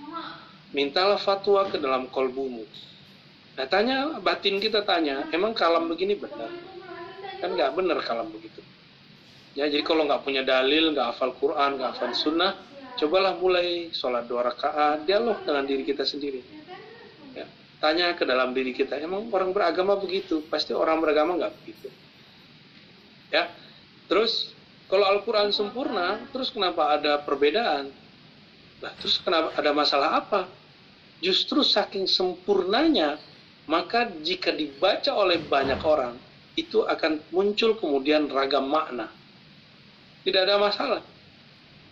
[0.72, 2.64] mintalah fatwa ke dalam kolbumu
[3.52, 6.56] Nah tanya, batin kita tanya, emang kalam begini benar?
[7.44, 8.64] Kan nggak benar kalam begitu.
[9.52, 12.56] Ya, jadi kalau nggak punya dalil, nggak hafal Quran, nggak hafal sunnah,
[12.96, 16.40] cobalah mulai sholat dua rakaat, dialog dengan diri kita sendiri.
[17.36, 17.52] Ya,
[17.84, 20.48] tanya ke dalam diri kita, emang orang beragama begitu?
[20.48, 21.92] Pasti orang beragama nggak begitu.
[23.28, 23.52] Ya,
[24.08, 24.56] terus
[24.88, 27.92] kalau Al-Quran sempurna, terus kenapa ada perbedaan?
[28.80, 30.48] Nah, terus kenapa ada masalah apa?
[31.20, 33.20] Justru saking sempurnanya
[33.70, 36.18] maka jika dibaca oleh banyak orang
[36.58, 39.21] itu akan muncul kemudian ragam makna
[40.26, 41.02] tidak ada masalah.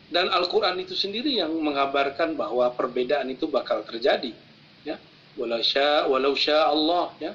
[0.10, 4.34] Dan Al-Quran itu sendiri yang mengabarkan bahwa perbedaan itu bakal terjadi
[4.82, 4.98] ya.
[5.38, 7.34] Walau sya walau sya Allah ya.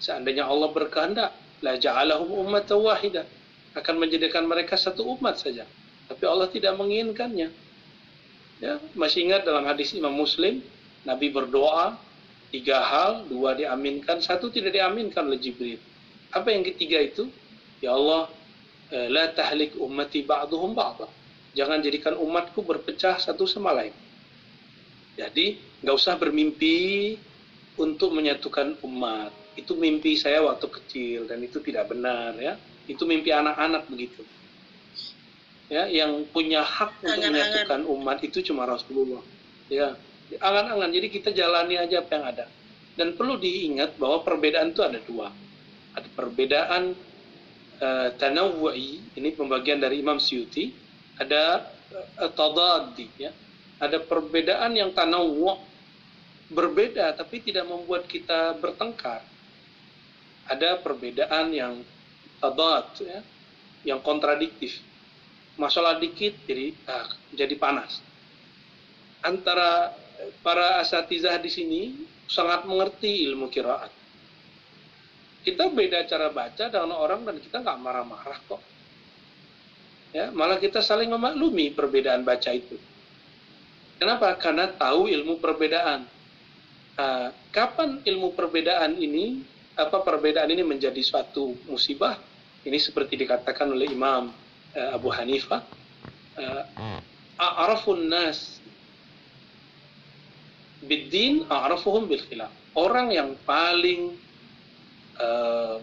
[0.00, 3.24] Seandainya Allah berkehendak la ja'alahum ummatan wahidah
[3.76, 5.68] akan menjadikan mereka satu umat saja.
[6.08, 7.52] Tapi Allah tidak menginginkannya.
[8.64, 10.64] Ya masih ingat dalam hadis Imam Muslim
[11.04, 11.94] Nabi berdoa
[12.50, 15.78] tiga hal, dua diaminkan, satu tidak diaminkan oleh Jibril.
[16.34, 17.30] Apa yang ketiga itu?
[17.78, 18.26] Ya Allah,
[18.92, 21.10] la tahlik ummati ba'duhum ba'dah.
[21.56, 23.94] Jangan jadikan umatku berpecah satu sama lain.
[25.16, 27.16] Jadi, nggak usah bermimpi
[27.80, 29.32] untuk menyatukan umat.
[29.56, 32.60] Itu mimpi saya waktu kecil dan itu tidak benar ya.
[32.84, 34.20] Itu mimpi anak-anak begitu.
[35.72, 39.24] Ya, yang punya hak untuk menyatukan umat itu cuma Rasulullah.
[39.72, 39.96] Ya,
[40.34, 42.46] angan-angan jadi kita jalani aja apa yang ada
[42.98, 45.30] dan perlu diingat bahwa perbedaan itu ada dua
[45.94, 46.96] ada perbedaan
[47.80, 50.72] uh, tanawwu'i ini pembagian dari Imam Syuti
[51.16, 51.66] ada
[52.20, 53.32] uh, tadaddi ya.
[53.76, 55.60] Ada perbedaan yang tanawwu'
[56.48, 59.20] berbeda tapi tidak membuat kita bertengkar.
[60.46, 61.74] Ada perbedaan yang
[62.40, 63.20] tadad ya
[63.84, 64.80] yang kontradiktif.
[65.60, 68.00] Masalah dikit jadi uh, jadi panas.
[69.20, 69.92] Antara
[70.40, 71.82] para asatizah di sini
[72.26, 74.05] sangat mengerti ilmu kiraat.
[75.46, 78.58] Kita beda cara baca dengan orang dan kita nggak marah-marah kok.
[80.10, 82.74] Ya, malah kita saling memaklumi perbedaan baca itu.
[84.02, 84.34] Kenapa?
[84.34, 86.02] Karena tahu ilmu perbedaan.
[86.98, 89.46] Nah, kapan ilmu perbedaan ini,
[89.78, 92.18] apa perbedaan ini menjadi suatu musibah?
[92.66, 94.34] Ini seperti dikatakan oleh Imam
[94.74, 95.62] uh, Abu Hanifah.
[96.34, 96.98] Uh,
[97.38, 98.58] A'rafun nas
[100.86, 102.52] bidin a'rafuhum bil khilaf.
[102.72, 104.16] Orang yang paling
[105.20, 105.76] uh,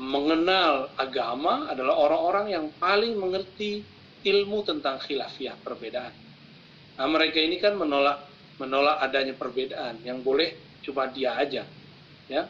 [0.00, 3.84] mengenal agama adalah orang-orang yang paling mengerti
[4.24, 6.14] ilmu tentang khilafiyah perbedaan.
[6.96, 10.54] Nah, mereka ini kan menolak menolak adanya perbedaan yang boleh
[10.84, 11.64] cuma dia aja,
[12.30, 12.42] ya.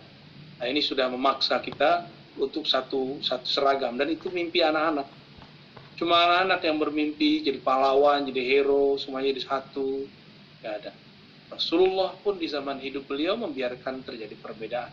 [0.59, 2.07] Nah, ini sudah memaksa kita
[2.39, 5.09] untuk satu satu seragam dan itu mimpi anak-anak.
[5.99, 10.07] Cuma anak-anak yang bermimpi jadi pahlawan, jadi hero, semuanya jadi satu,
[10.63, 10.93] nggak ada.
[11.53, 14.93] Rasulullah pun di zaman hidup beliau membiarkan terjadi perbedaan.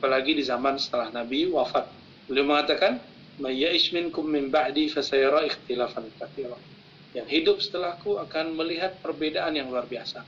[0.00, 1.84] Apalagi di zaman setelah Nabi wafat.
[2.24, 2.96] Beliau mengatakan,
[3.36, 6.56] "Mayya'ish minkum min ba'di fasayara ikhtilafan katsira."
[7.12, 10.24] Yang hidup setelahku akan melihat perbedaan yang luar biasa.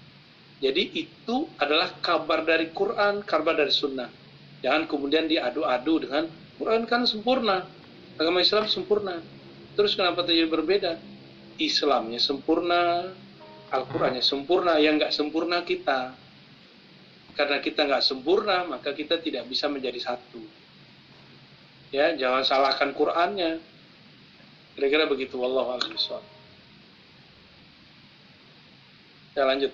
[0.60, 4.12] Jadi itu adalah kabar dari Quran, kabar dari Sunnah.
[4.60, 6.28] Jangan kemudian diadu-adu dengan
[6.60, 7.64] Quran kan sempurna,
[8.20, 9.24] agama Islam sempurna.
[9.72, 10.92] Terus kenapa terjadi berbeda?
[11.56, 13.08] Islamnya sempurna,
[13.72, 16.12] Al-Qurannya sempurna, yang nggak sempurna kita.
[17.32, 20.42] Karena kita nggak sempurna, maka kita tidak bisa menjadi satu.
[21.92, 23.60] Ya, jangan salahkan Qurannya.
[24.76, 25.36] Kira-kira begitu.
[25.40, 25.80] A'lam
[29.32, 29.72] Ya lanjut.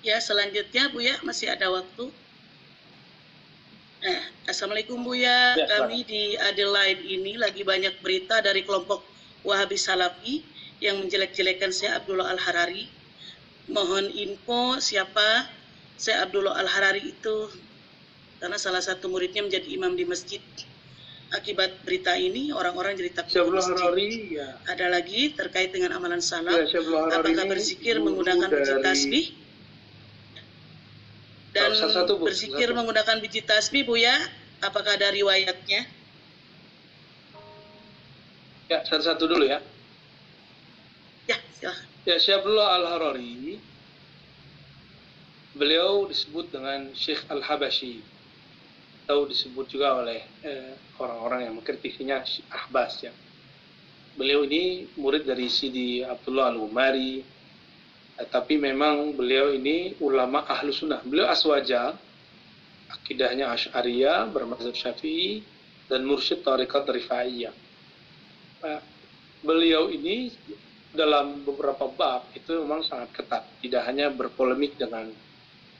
[0.00, 2.08] Ya selanjutnya Bu ya masih ada waktu.
[3.98, 5.58] Nah, Assalamualaikum Bu ya.
[5.58, 9.04] ya Kami di Adelaide ini lagi banyak berita dari kelompok
[9.44, 10.40] Wahabi Salafi
[10.78, 12.88] yang menjelek-jelekan saya Abdullah Al Harari.
[13.68, 15.44] Mohon info siapa
[15.98, 17.50] saya Abdullah Al Harari itu
[18.38, 20.38] karena salah satu muridnya menjadi imam di masjid.
[21.28, 23.76] Akibat berita ini orang-orang jadi takut masjid.
[23.76, 24.56] Harari, ya.
[24.64, 26.56] Ada lagi terkait dengan amalan salam.
[26.56, 26.64] Ya,
[27.12, 29.26] Apakah berzikir menggunakan biji tasbih?
[31.52, 32.32] Dan satu, Bu.
[32.32, 32.78] berzikir satu.
[32.78, 34.16] menggunakan biji tasbih, Bu ya?
[34.64, 35.84] Apakah ada riwayatnya?
[38.72, 39.60] Ya, satu-satu dulu ya.
[41.28, 41.84] Ya, silahkan.
[42.08, 43.60] Ya, Syabrullah Al-Harari
[45.58, 47.98] beliau disebut dengan Syekh Al-Habashi
[49.04, 52.22] atau disebut juga oleh eh, orang-orang eh, yang mengkritisinya
[52.54, 53.12] Ahbas ya.
[54.14, 57.24] Beliau ini murid dari Sidi Abdullah Al-Umari
[58.14, 61.02] eh, tapi memang beliau ini ulama ahlu sunnah.
[61.02, 61.98] Beliau aswaja,
[62.92, 65.42] akidahnya Ash'ariyah, bermazhab syafi'i,
[65.90, 67.54] dan mursyid tarikat rifaiyah.
[68.62, 68.80] Eh,
[69.42, 70.30] beliau ini
[70.94, 73.42] dalam beberapa bab itu memang sangat ketat.
[73.64, 75.08] Tidak hanya berpolemik dengan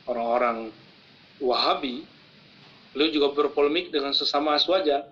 [0.09, 0.73] orang-orang
[1.39, 2.03] Wahabi,
[2.91, 5.07] beliau juga berpolemik dengan sesama aswaja.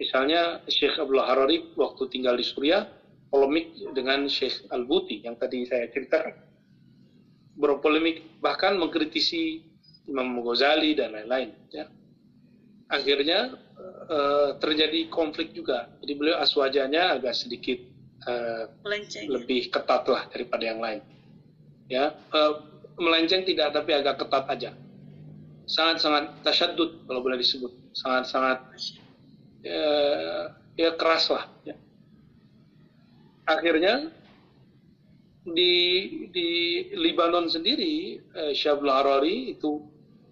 [0.00, 2.88] Misalnya Syekh Abdullah Harari waktu tinggal di Suriah,
[3.28, 6.32] polemik dengan Syekh Al-Buti yang tadi saya ceritakan.
[7.58, 9.60] Berpolemik bahkan mengkritisi
[10.08, 11.52] Imam Ghazali dan lain-lain.
[11.68, 11.90] Ya.
[12.88, 13.60] Akhirnya
[14.08, 15.92] uh, terjadi konflik juga.
[16.00, 17.76] Jadi beliau aswajanya agak sedikit
[18.24, 18.72] uh,
[19.28, 21.04] lebih ketat lah daripada yang lain.
[21.88, 24.70] Ya, uh, melenceng tidak tapi agak ketat aja.
[25.68, 27.70] Sangat-sangat tasyadud kalau boleh disebut.
[27.94, 28.58] Sangat-sangat
[29.62, 29.86] ya,
[30.74, 31.74] ya keras lah ya.
[33.48, 34.12] akhirnya
[35.48, 35.74] di
[36.28, 36.48] di
[36.92, 39.80] Libanon sendiri eh, Syabul Harari itu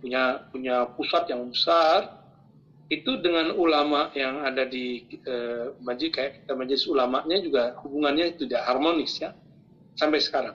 [0.02, 2.26] punya punya pusat yang besar.
[2.86, 9.18] Itu dengan ulama yang ada di eh, majlis kayak majelis ulamanya juga hubungannya tidak harmonis
[9.18, 9.34] ya
[9.98, 10.54] sampai sekarang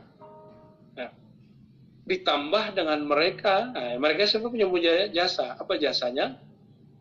[2.12, 5.55] ditambah dengan mereka, nah, mereka siapa punya punya jasa?
[5.55, 6.36] Apa jasanya?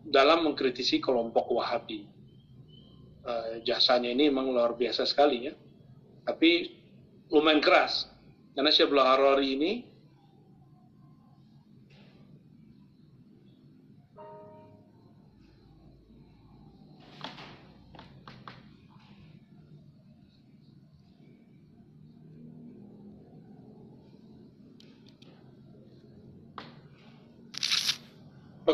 [0.06, 2.06] Dalam mengkritisi kelompok Wahabi.
[3.20, 5.54] Uh, jasanya ini memang luar biasa sekali ya.
[6.24, 6.72] Tapi
[7.28, 8.06] lumayan keras.
[8.54, 9.72] Karena Syekh Harari ini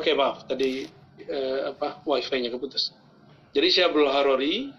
[0.07, 0.87] Oke okay, maaf tadi
[1.35, 2.95] uh, apa wifi-nya keputus.
[3.51, 4.71] Jadi Syekh Abdul Harari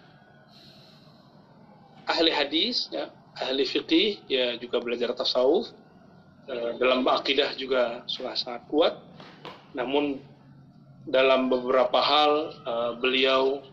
[2.08, 5.68] ahli hadis, ya, ahli fikih, ya juga belajar tasawuf.
[6.48, 9.04] Uh, dalam akidah juga sudah sangat kuat.
[9.76, 10.16] Namun
[11.04, 12.32] dalam beberapa hal
[12.64, 13.68] uh, beliau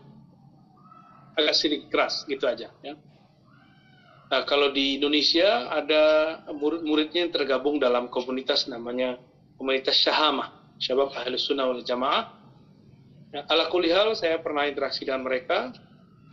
[1.39, 2.67] agak sedikit keras gitu aja.
[2.83, 2.99] Ya.
[4.27, 6.03] Nah, kalau di Indonesia ada
[6.51, 9.15] murid-muridnya yang tergabung dalam komunitas namanya
[9.55, 12.31] komunitas Syahamah syabab ahli sunnah wal jamaah.
[13.35, 15.75] Ya, ala kulihal saya pernah interaksi dengan mereka,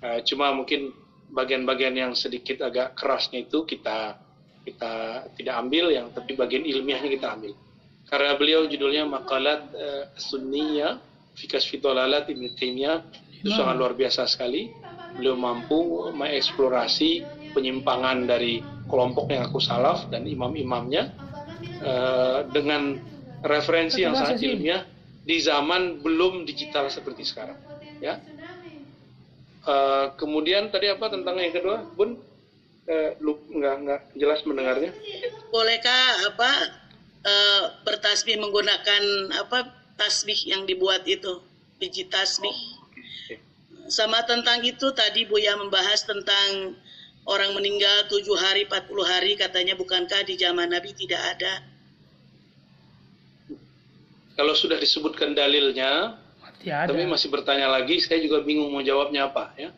[0.02, 0.94] uh, cuma mungkin
[1.32, 4.20] bagian-bagian yang sedikit agak kerasnya itu kita
[4.62, 4.92] kita
[5.34, 7.52] tidak ambil, yang tapi bagian ilmiahnya kita ambil.
[8.06, 11.00] Karena beliau judulnya Makalat uh, Sunniyah
[11.32, 12.98] Fikas Fitolalat Ibn Taimiyah
[13.40, 13.56] itu nah.
[13.56, 14.70] sangat luar biasa sekali.
[15.16, 21.12] Beliau mampu mengeksplorasi penyimpangan dari kelompok yang aku salaf dan imam-imamnya
[21.84, 22.96] uh, dengan
[23.42, 24.86] referensi yang sangat ilmiah
[25.22, 27.58] di zaman belum digital seperti sekarang.
[28.02, 28.18] Ya.
[29.62, 32.18] Uh, kemudian tadi apa tentang yang kedua, Bun?
[32.82, 34.90] Uh, lu nggak nggak jelas mendengarnya?
[35.54, 36.50] Bolehkah apa
[37.22, 39.02] uh, bertasbih menggunakan
[39.38, 41.38] apa tasbih yang dibuat itu
[41.78, 42.50] biji tasbih?
[42.50, 43.38] Oh, okay.
[43.86, 46.74] Sama tentang itu tadi Bu ya membahas tentang
[47.30, 51.71] orang meninggal tujuh hari, 40 hari katanya bukankah di zaman Nabi tidak ada
[54.36, 56.16] kalau sudah disebutkan dalilnya,
[56.62, 59.70] tapi masih bertanya lagi, saya juga bingung mau jawabnya apa ya.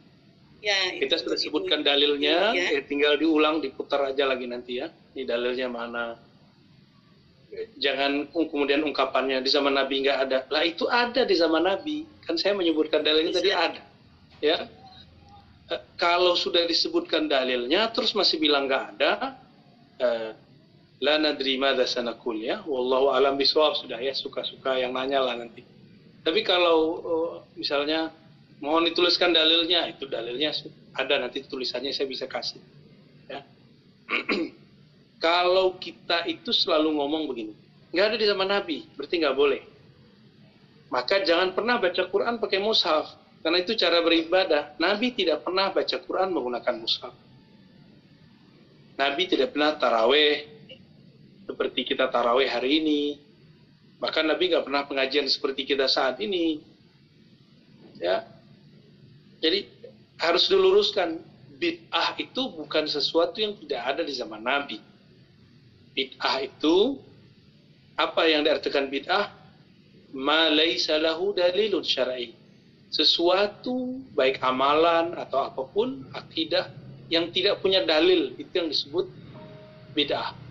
[0.65, 2.81] Ya, kita sudah sebutkan dalilnya, ya.
[2.81, 4.89] ya tinggal diulang, diputar aja lagi nanti ya.
[5.13, 6.17] Ini dalilnya mana?
[7.77, 10.39] Jangan kemudian ungkapannya di zaman Nabi nggak ada.
[10.49, 12.09] Lah itu ada di zaman Nabi.
[12.25, 13.85] Kan saya menyebutkan dalilnya tadi ada.
[14.41, 14.65] Ya.
[15.69, 19.37] E, kalau sudah disebutkan dalilnya, terus masih bilang nggak ada,
[20.01, 20.31] eh,
[21.03, 22.63] la nadri madza sanakul ya.
[22.67, 24.15] Wallahu alam bisawab sudah ya.
[24.15, 25.65] Suka-suka yang nanya lah nanti.
[26.25, 28.09] Tapi kalau uh, misalnya
[28.65, 30.57] mohon dituliskan dalilnya itu dalilnya
[30.97, 32.63] ada nanti tulisannya saya bisa kasih
[33.29, 33.45] ya.
[35.25, 37.55] Kalau kita itu selalu ngomong begini
[37.95, 39.63] nggak ada di zaman Nabi berarti nggak boleh.
[40.89, 43.13] Maka jangan pernah baca Quran pakai mushaf
[43.45, 44.79] karena itu cara beribadah.
[44.81, 47.15] Nabi tidak pernah baca Quran menggunakan mushaf.
[48.95, 50.54] Nabi tidak pernah taraweh
[51.45, 53.03] seperti kita taraweh hari ini
[54.01, 56.61] bahkan Nabi nggak pernah pengajian seperti kita saat ini
[58.01, 58.25] ya
[59.45, 59.69] jadi
[60.17, 61.21] harus diluruskan
[61.59, 64.79] bid'ah itu bukan sesuatu yang tidak ada di zaman Nabi.
[65.95, 66.99] Bid'ah itu
[67.95, 69.31] apa yang diartikan bid'ah?
[70.15, 72.35] Ma laisa lahu dalilun syar'i.
[72.93, 76.71] Sesuatu baik amalan atau apa pun akidah
[77.11, 79.11] yang tidak punya dalil itu yang disebut
[79.93, 80.44] bid'ah.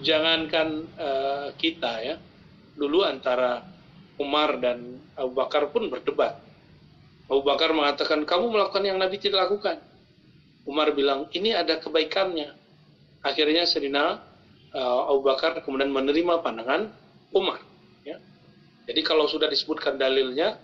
[0.00, 2.16] Jangankan uh, kita ya,
[2.76, 3.64] dulu antara
[4.20, 6.46] Umar dan Abu Bakar pun berdebat
[7.26, 9.82] Abu Bakar mengatakan, kamu melakukan yang Nabi tidak lakukan.
[10.62, 12.54] Umar bilang, ini ada kebaikannya.
[13.26, 14.22] Akhirnya Serina
[14.70, 16.86] uh, Abu Bakar kemudian menerima pandangan
[17.34, 17.58] Umar.
[18.06, 18.22] Ya.
[18.86, 20.54] Jadi kalau sudah disebutkan dalilnya,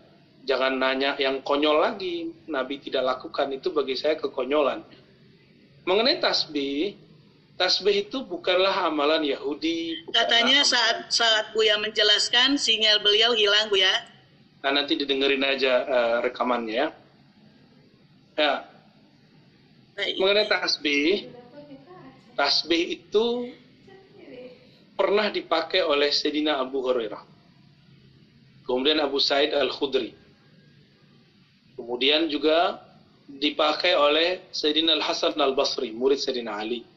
[0.46, 2.30] jangan nanya yang konyol lagi.
[2.46, 4.86] Nabi tidak lakukan, itu bagi saya kekonyolan.
[5.82, 6.94] Mengenai tasbih,
[7.62, 10.02] tasbih itu bukanlah amalan Yahudi.
[10.02, 10.72] Bukanlah Katanya amalan.
[10.74, 14.10] saat saat Buya menjelaskan, sinyal beliau hilang Buya.
[14.66, 16.88] Nah, nanti didengerin aja uh, rekamannya ya.
[18.34, 18.54] Ya.
[20.18, 21.30] Mengenai tasbih,
[22.34, 23.54] tasbih itu
[24.98, 27.22] pernah dipakai oleh Sayyidina Abu Hurairah.
[28.66, 30.14] Kemudian Abu Said Al-Khudri.
[31.78, 32.82] Kemudian juga
[33.26, 36.91] dipakai oleh Sayyidina Al-Hasan Al-Basri, murid Sayyidina Ali.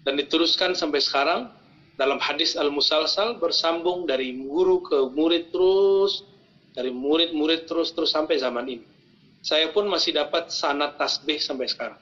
[0.00, 1.52] Dan diteruskan sampai sekarang
[2.00, 6.24] dalam hadis Al-Musalsal bersambung dari guru ke murid terus
[6.72, 8.86] dari murid-murid terus-terus sampai zaman ini.
[9.44, 12.00] Saya pun masih dapat sanat tasbih sampai sekarang.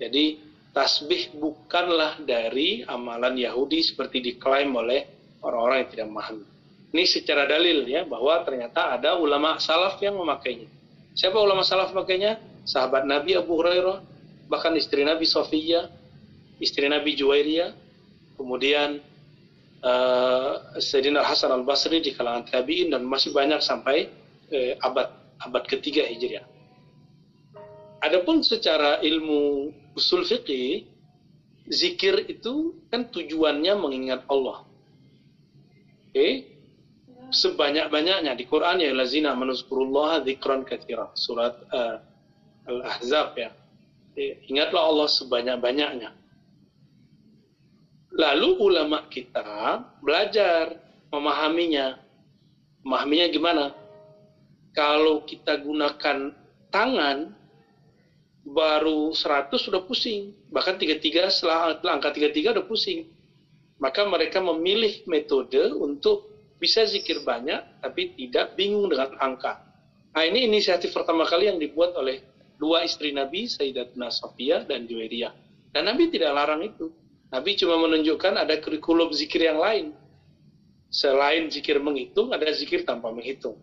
[0.00, 0.40] Jadi
[0.72, 5.04] tasbih bukanlah dari amalan Yahudi seperti diklaim oleh
[5.44, 6.46] orang-orang yang tidak memahami.
[6.90, 10.66] Ini secara dalil ya bahwa ternyata ada ulama salaf yang memakainya.
[11.14, 12.40] Siapa ulama salaf memakainya?
[12.66, 14.02] Sahabat Nabi Abu Hurairah,
[14.50, 15.86] bahkan istri Nabi Sofia,
[16.60, 17.72] istri Nabi Juwairiyah,
[18.36, 19.00] kemudian
[19.80, 24.12] uh, Sayyidina Hasan al Basri di kalangan tabiin dan masih banyak sampai
[24.52, 25.08] uh, abad
[25.40, 26.44] abad ketiga hijriah.
[28.00, 30.88] Adapun secara ilmu usul fikih,
[31.68, 34.64] zikir itu kan tujuannya mengingat Allah.
[36.10, 36.32] Oke, okay?
[37.30, 42.02] sebanyak-banyaknya di Quran ya lazina manuskurullah dzikran katsira surat uh,
[42.66, 43.50] Al-Ahzab ya.
[44.50, 46.19] Ingatlah Allah sebanyak-banyaknya.
[48.10, 50.74] Lalu ulama kita belajar
[51.14, 51.98] memahaminya.
[52.82, 53.64] Memahaminya gimana?
[54.74, 56.34] Kalau kita gunakan
[56.70, 57.18] tangan,
[58.46, 60.34] baru 100 sudah pusing.
[60.50, 63.06] Bahkan 33 setelah angka 33 udah pusing.
[63.80, 66.28] Maka mereka memilih metode untuk
[66.60, 69.56] bisa zikir banyak, tapi tidak bingung dengan angka.
[70.12, 72.20] Nah ini inisiatif pertama kali yang dibuat oleh
[72.60, 75.32] dua istri Nabi, Sayyidatuna Sofia dan Juwairiyah.
[75.72, 76.92] Dan Nabi tidak larang itu.
[77.30, 79.94] Nabi cuma menunjukkan ada kurikulum zikir yang lain.
[80.90, 83.54] Selain zikir menghitung, ada zikir tanpa menghitung.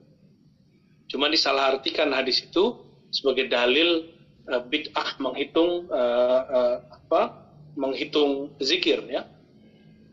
[1.12, 2.80] Cuma disalahartikan hadis itu
[3.12, 4.08] sebagai dalil
[4.48, 7.44] uh, bid'ah menghitung uh, uh, apa?
[7.78, 9.28] menghitung zikir ya.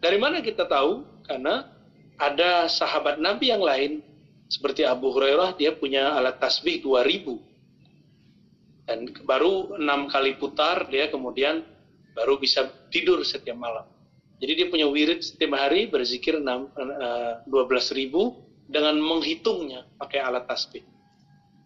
[0.02, 1.07] Dari mana kita tahu?
[1.24, 1.64] Karena
[2.20, 4.05] ada sahabat Nabi yang lain
[4.52, 11.64] seperti Abu Hurairah dia punya alat tasbih 2000 dan baru enam kali putar dia kemudian
[12.14, 13.84] baru bisa tidur setiap malam.
[14.38, 18.38] Jadi dia punya wirid setiap hari berzikir 12 eh, ribu
[18.70, 20.82] dengan menghitungnya pakai alat tasbih.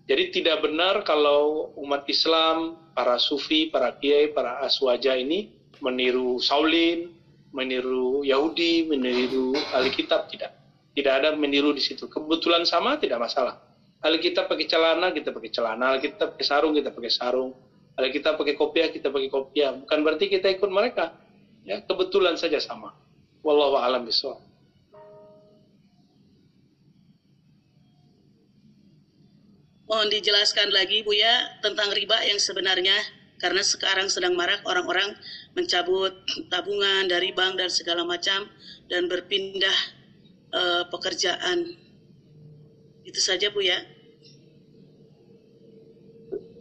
[0.09, 5.53] Jadi tidak benar kalau umat Islam, para sufi, para kiai, para aswaja ini
[5.84, 7.12] meniru Saulin,
[7.53, 10.57] meniru Yahudi, meniru ahli kitab tidak.
[10.96, 12.09] Tidak ada meniru di situ.
[12.09, 13.61] Kebetulan sama tidak masalah.
[14.01, 15.94] Ahli kitab pakai celana, kita pakai celana.
[15.94, 17.53] Ahli kitab pakai sarung, kita pakai sarung
[17.99, 19.74] kalau kita pakai kopiah, kita pakai kopiah.
[19.74, 21.18] Bukan berarti kita ikut mereka.
[21.66, 22.94] Ya, kebetulan saja sama.
[23.42, 24.38] Wallahu a'lam bishawab.
[29.90, 32.94] Mohon dijelaskan lagi Bu ya tentang riba yang sebenarnya
[33.42, 35.18] karena sekarang sedang marak orang-orang
[35.59, 36.14] mencabut
[36.55, 38.46] tabungan dari bank dan segala macam
[38.86, 39.78] dan berpindah
[40.55, 41.74] uh, pekerjaan.
[43.03, 43.97] Itu saja Bu ya.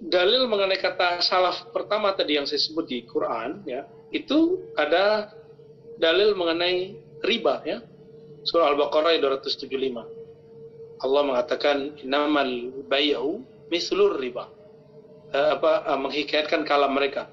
[0.08, 3.84] Dalil mengenai kata salaf pertama tadi yang saya sebut di Quran ya,
[4.16, 5.36] itu ada
[5.99, 6.95] dalil mengenai
[7.28, 7.84] riba ya.
[8.47, 11.03] Surah Al-Baqarah 275.
[11.03, 14.47] Allah mengatakan innamal bai'u mislur riba.
[15.36, 17.28] Uh, apa uh, menghikayatkan kalam mereka.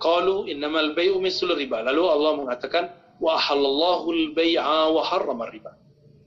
[0.00, 1.84] Qalu innamal bai'u mislur riba.
[1.84, 2.84] Lalu Allah mengatakan
[3.20, 5.76] wa halallahu al-bai'a wa harrama riba.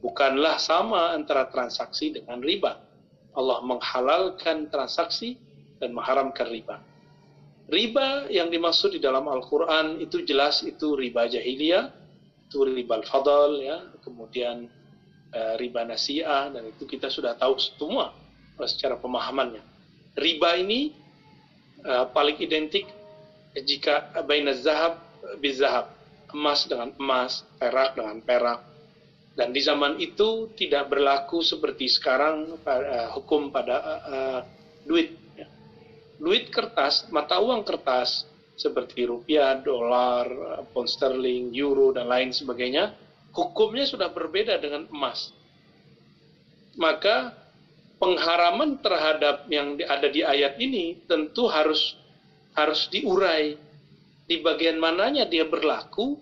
[0.05, 2.88] Bukanlah sama antara transaksi dengan riba.
[3.39, 5.39] Allah menghalalkan transaksi
[5.79, 6.83] dan mengharamkan riba.
[7.71, 11.87] Riba yang dimaksud di dalam Al-Quran itu jelas itu riba jahiliyah,
[12.49, 14.67] itu riba al-fadal, ya, kemudian
[15.31, 18.11] uh, riba nasiah dan itu kita sudah tahu semua
[18.67, 19.61] secara pemahamannya.
[20.17, 20.91] Riba ini
[21.85, 22.89] uh, paling identik
[23.53, 24.99] jika baina zahab
[25.37, 25.93] bizahab,
[26.33, 28.68] emas dengan emas, perak dengan perak.
[29.33, 34.39] Dan di zaman itu tidak berlaku seperti sekarang uh, hukum pada uh,
[34.83, 35.15] duit.
[35.37, 35.47] Ya.
[36.19, 38.27] Duit kertas, mata uang kertas
[38.59, 40.27] seperti rupiah, dolar,
[40.75, 42.91] pound sterling, euro dan lain sebagainya
[43.33, 45.31] hukumnya sudah berbeda dengan emas.
[46.79, 47.35] Maka
[47.99, 51.99] pengharaman terhadap yang ada di ayat ini tentu harus
[52.55, 53.59] harus diurai
[54.25, 56.15] di bagian mananya dia berlaku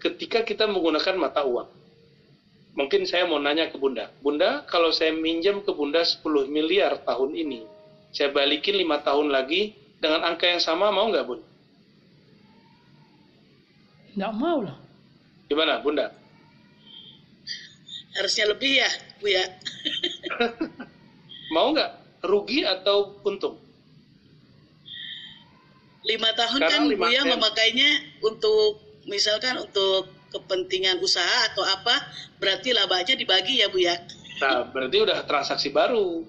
[0.00, 1.68] ketika kita menggunakan mata uang.
[2.74, 4.10] Mungkin saya mau nanya ke Bunda.
[4.18, 7.62] Bunda, kalau saya minjem ke Bunda 10 miliar tahun ini,
[8.10, 11.46] saya balikin lima tahun lagi dengan angka yang sama, mau nggak Bunda?
[14.14, 14.76] Nggak mau lah.
[15.46, 16.10] Gimana, Bunda?
[18.14, 19.44] Harusnya lebih ya, Bu ya.
[21.54, 22.22] Mau nggak?
[22.22, 23.58] Rugi atau untung?
[26.06, 27.90] Lima tahun Sekarang kan Bu ya memakainya
[28.22, 31.94] untuk misalkan untuk kepentingan usaha atau apa,
[32.42, 33.94] berarti labanya dibagi ya Bu ya.
[34.42, 36.26] Nah, berarti udah transaksi baru.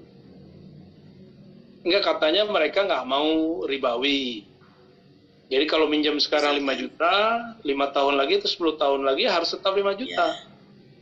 [1.86, 4.46] Enggak katanya mereka nggak mau ribawi.
[5.46, 7.14] Jadi kalau minjam sekarang 5 juta,
[7.62, 10.26] 5 tahun lagi atau 10 tahun lagi harus tetap 5 juta.
[10.34, 10.42] Ya.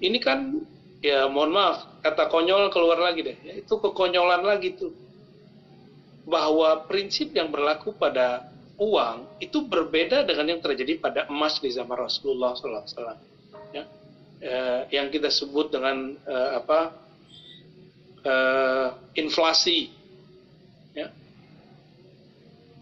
[0.03, 0.59] Ini kan
[0.99, 3.37] ya mohon maaf, kata konyol keluar lagi deh.
[3.39, 4.91] Ya, itu kekonyolan lagi tuh.
[6.27, 8.51] Bahwa prinsip yang berlaku pada
[8.83, 13.15] uang itu berbeda dengan yang terjadi pada emas di zaman Rasulullah SAW.
[13.71, 13.87] Ya.
[14.43, 16.91] Eh, yang kita sebut dengan eh, apa
[18.27, 19.87] eh, inflasi.
[20.91, 21.07] Ya.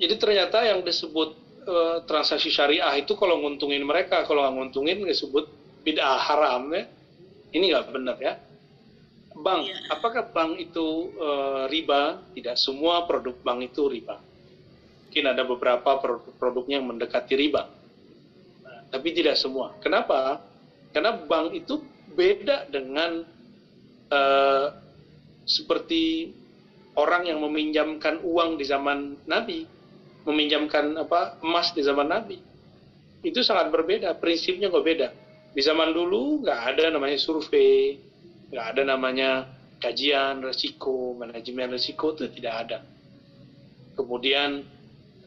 [0.02, 1.38] Jadi ternyata yang disebut
[1.68, 5.46] uh, transaksi syariah itu kalau nguntungin mereka, kalau nggak nguntungin disebut
[5.86, 6.90] bid'ah haram ya.
[7.52, 8.34] Ini nggak benar ya.
[9.32, 9.78] Bank, ya.
[9.94, 12.22] apakah bank itu uh, riba?
[12.34, 14.20] Tidak semua produk bank itu riba.
[15.12, 17.68] Mungkin ada beberapa produk-produknya yang mendekati riba.
[18.64, 19.76] Nah, tapi tidak semua.
[19.84, 20.40] Kenapa?
[20.96, 21.84] Karena bank itu
[22.16, 23.28] beda dengan
[24.08, 24.72] uh,
[25.44, 26.32] seperti
[26.96, 29.68] orang yang meminjamkan uang di zaman Nabi
[30.24, 32.38] meminjamkan apa emas di zaman Nabi.
[33.22, 35.10] Itu sangat berbeda, prinsipnya kok beda.
[35.52, 38.00] Di zaman dulu nggak ada namanya survei,
[38.50, 39.30] nggak ada namanya
[39.82, 42.80] kajian resiko, manajemen resiko itu tidak ada.
[43.98, 44.64] Kemudian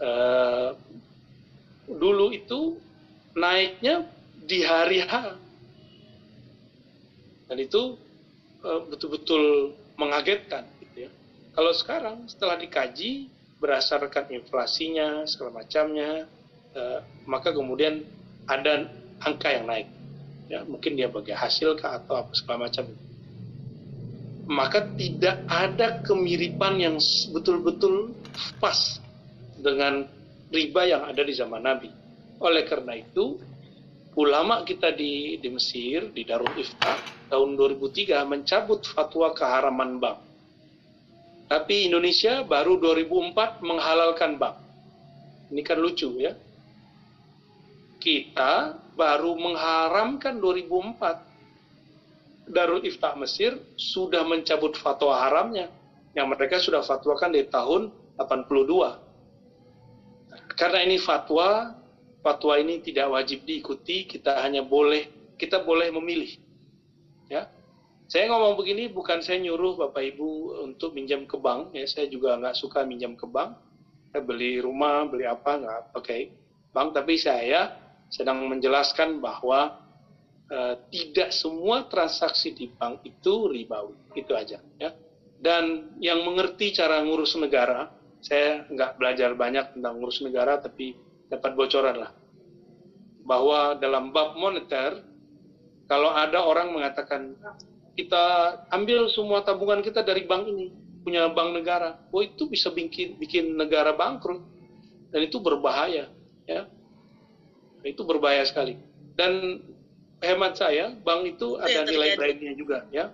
[0.04, 0.68] eh,
[1.88, 2.76] dulu itu
[3.32, 4.04] naiknya
[4.44, 5.14] di hari H,
[7.48, 7.96] dan itu
[8.60, 10.68] eh, betul-betul mengagetkan.
[10.84, 11.10] Gitu ya.
[11.56, 13.32] Kalau sekarang setelah dikaji
[13.64, 16.28] berdasarkan inflasinya segala macamnya
[16.76, 18.04] uh, maka kemudian
[18.44, 18.90] ada
[19.24, 19.88] angka yang naik
[20.52, 22.84] ya mungkin dia bagi hasil kah atau apa segala macam
[24.44, 27.00] maka tidak ada kemiripan yang
[27.32, 28.12] betul-betul
[28.60, 29.00] pas
[29.64, 30.04] dengan
[30.52, 31.88] riba yang ada di zaman Nabi
[32.44, 33.40] oleh karena itu
[34.14, 37.00] ulama kita di, di Mesir di Darul Ifta
[37.32, 40.34] tahun 2003 mencabut fatwa keharaman bank
[41.44, 44.56] tapi Indonesia baru 2004 menghalalkan bank.
[45.52, 46.32] Ini kan lucu ya.
[48.00, 51.20] Kita baru mengharamkan 2004.
[52.44, 55.68] Darul Iftah Mesir sudah mencabut fatwa haramnya.
[56.16, 59.03] Yang mereka sudah fatwakan di tahun 82.
[60.54, 61.74] Karena ini fatwa,
[62.22, 66.38] fatwa ini tidak wajib diikuti, kita hanya boleh, kita boleh memilih.
[67.26, 67.50] Ya,
[68.04, 72.36] saya ngomong begini bukan saya nyuruh Bapak Ibu untuk minjam ke bank, ya saya juga
[72.36, 73.56] nggak suka minjam ke bank.
[74.12, 76.30] Saya beli rumah, beli apa nggak pakai
[76.70, 77.74] bank, tapi saya
[78.12, 79.80] sedang menjelaskan bahwa
[80.52, 84.60] uh, tidak semua transaksi di bank itu ribawi, itu aja.
[84.78, 84.92] Ya.
[85.44, 87.92] dan yang mengerti cara ngurus negara,
[88.24, 90.96] saya nggak belajar banyak tentang ngurus negara, tapi
[91.28, 92.10] dapat bocoran lah.
[93.20, 95.04] Bahwa dalam bab moneter,
[95.84, 97.36] kalau ada orang mengatakan,
[97.92, 98.24] kita
[98.72, 100.72] ambil semua tabungan kita dari bank ini,
[101.04, 104.40] punya bank negara, oh itu bisa bikin, bikin negara bangkrut.
[105.12, 106.08] Dan itu berbahaya.
[106.48, 106.64] ya
[107.84, 108.80] Itu berbahaya sekali.
[109.14, 109.60] Dan
[110.24, 112.88] hemat saya, bank itu ada nilai baiknya juga.
[112.88, 113.12] ya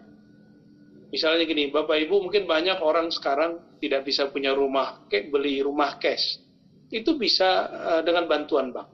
[1.11, 5.99] Misalnya gini, Bapak Ibu mungkin banyak orang sekarang tidak bisa punya rumah, kayak beli rumah
[5.99, 6.39] cash.
[6.87, 8.87] Itu bisa uh, dengan bantuan bank.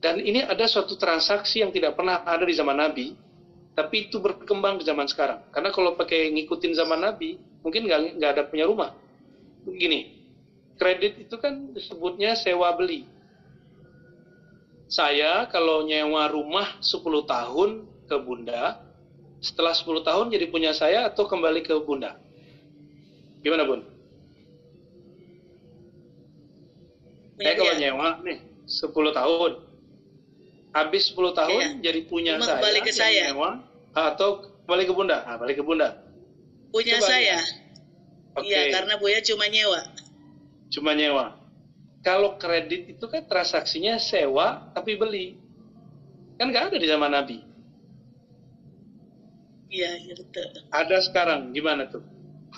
[0.00, 3.12] Dan ini ada suatu transaksi yang tidak pernah ada di zaman Nabi,
[3.76, 5.44] tapi itu berkembang di zaman sekarang.
[5.52, 8.96] Karena kalau pakai ngikutin zaman Nabi, mungkin nggak nggak ada punya rumah.
[9.68, 10.24] Begini,
[10.80, 13.04] kredit itu kan disebutnya sewa beli.
[14.88, 17.70] Saya kalau nyewa rumah 10 tahun
[18.08, 18.80] ke Bunda,
[19.40, 22.20] setelah 10 tahun jadi punya saya atau kembali ke bunda?
[23.40, 23.80] Gimana bun?
[27.40, 28.38] Saya kalau nyewa nih
[28.68, 29.52] 10 tahun,
[30.76, 31.68] habis 10 tahun iya.
[31.80, 33.24] jadi punya Cuma saya, kembali ke saya.
[33.32, 33.50] Nyewa,
[33.96, 34.28] atau
[34.68, 35.24] kembali ke bunda?
[35.24, 36.04] Nah, balik ke bunda.
[36.68, 37.40] Punya Coba saya.
[38.38, 38.70] Iya, okay.
[38.70, 39.80] karena Buya cuma nyewa.
[40.70, 41.34] Cuma nyewa.
[42.06, 45.34] Kalau kredit itu kan transaksinya sewa tapi beli.
[46.38, 47.49] Kan nggak ada di zaman Nabi.
[49.70, 50.50] Iya, iya betul.
[50.74, 52.02] Ada sekarang gimana tuh?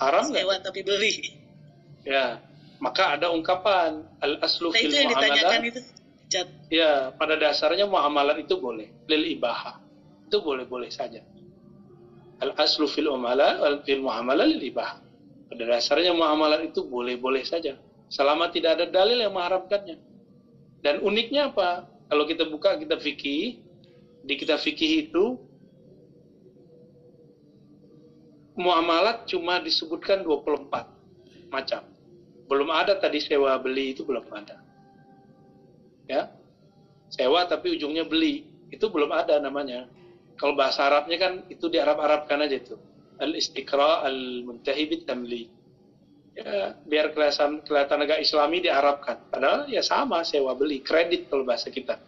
[0.00, 0.42] Haram nggak?
[0.42, 1.12] Sewa tapi beli.
[2.08, 2.40] Ya,
[2.80, 5.80] maka ada ungkapan al aslu nah, fil itu yang ditanyakan itu.
[6.32, 6.48] Jat.
[6.72, 9.76] Ya, pada dasarnya muamalah itu boleh, lil ibaha.
[10.26, 11.20] Itu boleh-boleh saja.
[12.40, 14.96] Al aslu fil wal fil muamalah lil ibaha.
[15.52, 17.76] Pada dasarnya muamalah itu boleh-boleh saja.
[18.08, 20.00] Selama tidak ada dalil yang mengharapkannya.
[20.80, 21.84] Dan uniknya apa?
[22.08, 23.60] Kalau kita buka kitab fikih,
[24.24, 25.36] di kitab fikih itu
[28.56, 31.82] muamalat cuma disebutkan 24 macam.
[32.48, 34.60] Belum ada tadi sewa beli itu belum ada.
[36.08, 36.28] Ya.
[37.12, 38.44] Sewa tapi ujungnya beli.
[38.72, 39.88] Itu belum ada namanya.
[40.36, 42.76] Kalau bahasa Arabnya kan itu di Arab-Arabkan aja itu.
[43.20, 45.48] Al-istiqra al-muntahi bit tamli.
[46.32, 49.20] Ya, biar kelihatan kelihatan agak islami diarabkan.
[49.28, 52.00] Padahal ya sama sewa beli, kredit kalau bahasa kita.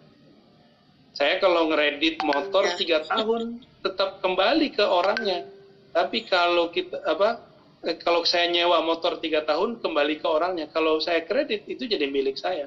[1.13, 2.75] Saya kalau ngeredit motor ya.
[2.75, 5.54] tiga tahun tetap kembali ke orangnya
[5.95, 7.39] tapi kalau kita apa
[7.87, 10.67] eh, kalau saya nyewa motor tiga tahun kembali ke orangnya.
[10.75, 12.67] Kalau saya kredit itu jadi milik saya.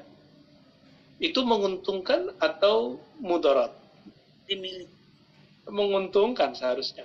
[1.20, 3.76] Itu menguntungkan atau mudarat?
[4.48, 4.88] Dimiliki.
[5.68, 7.04] Menguntungkan seharusnya.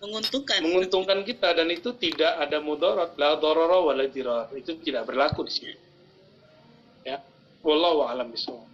[0.00, 0.64] Menguntungkan.
[0.64, 3.12] Menguntungkan kita dan itu tidak ada mudarat.
[3.20, 4.48] La dororo wa la dirar.
[4.56, 5.76] Itu tidak berlaku di sini.
[7.04, 7.20] Ya.
[7.60, 8.73] Wallahu a'lam bishawab.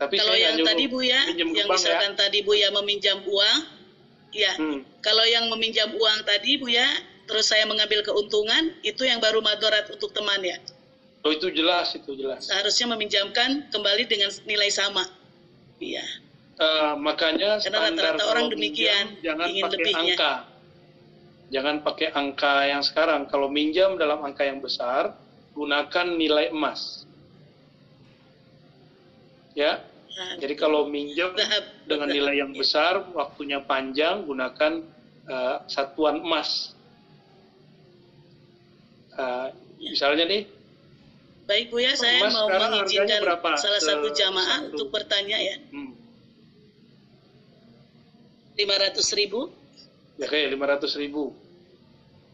[0.00, 1.68] Tapi kalau yang tadi Bu ya, yang ya.
[1.68, 2.24] misalkan ya.
[2.24, 3.58] tadi Bu ya meminjam uang,
[4.32, 4.56] ya.
[4.56, 4.80] Hmm.
[5.04, 6.88] Kalau yang meminjam uang tadi Bu ya,
[7.28, 10.56] terus saya mengambil keuntungan, itu yang baru madorat untuk teman ya.
[11.20, 12.48] Oh itu jelas, itu jelas.
[12.48, 15.04] Seharusnya meminjamkan kembali dengan nilai sama.
[15.76, 16.04] Iya.
[16.56, 20.00] Uh, makanya Karena rata-rata orang demikian jangan ingin pakai lebihnya.
[20.16, 20.34] angka.
[21.50, 23.28] Jangan pakai angka yang sekarang.
[23.28, 25.12] Kalau minjam dalam angka yang besar,
[25.52, 27.04] gunakan nilai emas.
[29.52, 31.30] Ya, jadi kalau minjam
[31.86, 34.82] dengan nilai yang besar, waktunya panjang, gunakan
[35.30, 36.74] uh, satuan emas.
[39.14, 40.42] Uh, misalnya nih.
[41.46, 43.58] Baik Bu ya, saya mau mengizinkan berapa?
[43.58, 44.70] salah satu jamaah satu.
[44.74, 45.56] untuk bertanya ya.
[45.74, 45.94] Hmm.
[48.58, 49.50] 500 ribu.
[50.18, 51.34] Ya kayak 500 ribu.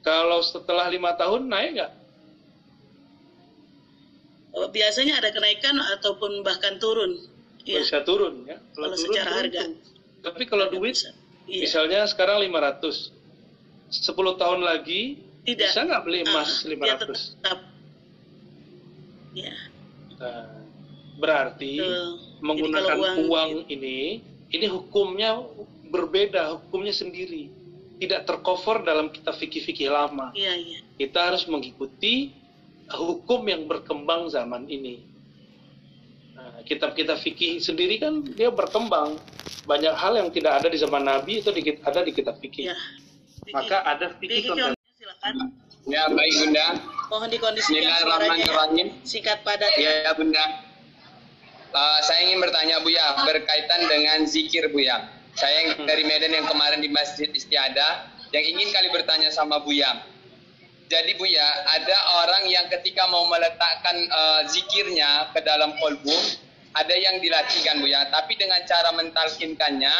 [0.04, 1.92] Kalau setelah lima tahun naik nggak?
[4.56, 7.35] Oh, biasanya ada kenaikan ataupun bahkan turun
[7.66, 7.82] ya.
[7.82, 8.56] bisa turun ya.
[8.72, 9.62] Kalau, kalau turun, secara turun, harga.
[10.22, 11.10] Tapi kalau duit, bisa.
[11.46, 11.62] Iya.
[11.66, 13.14] misalnya sekarang 500,
[13.90, 15.62] 10 tahun lagi Tidak.
[15.62, 16.78] bisa nggak beli emas uh, 500?
[16.78, 17.58] Ya tetap.
[19.36, 19.54] Ya.
[20.16, 20.48] Nah,
[21.20, 22.08] berarti Betul.
[22.40, 25.44] menggunakan uang, uang ini, ini hukumnya
[25.92, 27.52] berbeda, hukumnya sendiri.
[27.96, 30.28] Tidak tercover dalam kitab fikih-fikih lama.
[30.36, 30.78] Iya, iya.
[31.00, 32.32] Kita harus mengikuti
[32.92, 35.15] hukum yang berkembang zaman ini
[36.66, 39.16] kitab-kitab fikih sendiri kan dia berkembang
[39.66, 42.70] banyak hal yang tidak ada di zaman Nabi itu di, ada di kitab fikih.
[42.70, 42.76] Ya.
[43.54, 44.46] Maka ada fikih.
[44.46, 45.34] Silakan.
[45.86, 46.66] Ya baik Bunda.
[47.06, 49.70] Mohon dikondisikan suaranya singkat padat.
[49.78, 50.44] Ya, ya Bunda.
[51.70, 55.06] Uh, saya ingin bertanya Bu ya berkaitan dengan zikir Bu ya.
[55.36, 59.76] Saya yang dari Medan yang kemarin di Masjid Istiada yang ingin kali bertanya sama Bu
[59.76, 60.15] ya
[60.86, 66.14] jadi Bu ya, ada orang yang ketika mau meletakkan uh, zikirnya ke dalam kolbu,
[66.78, 69.94] ada yang dilatihkan Bu ya, tapi dengan cara mentalkinkannya,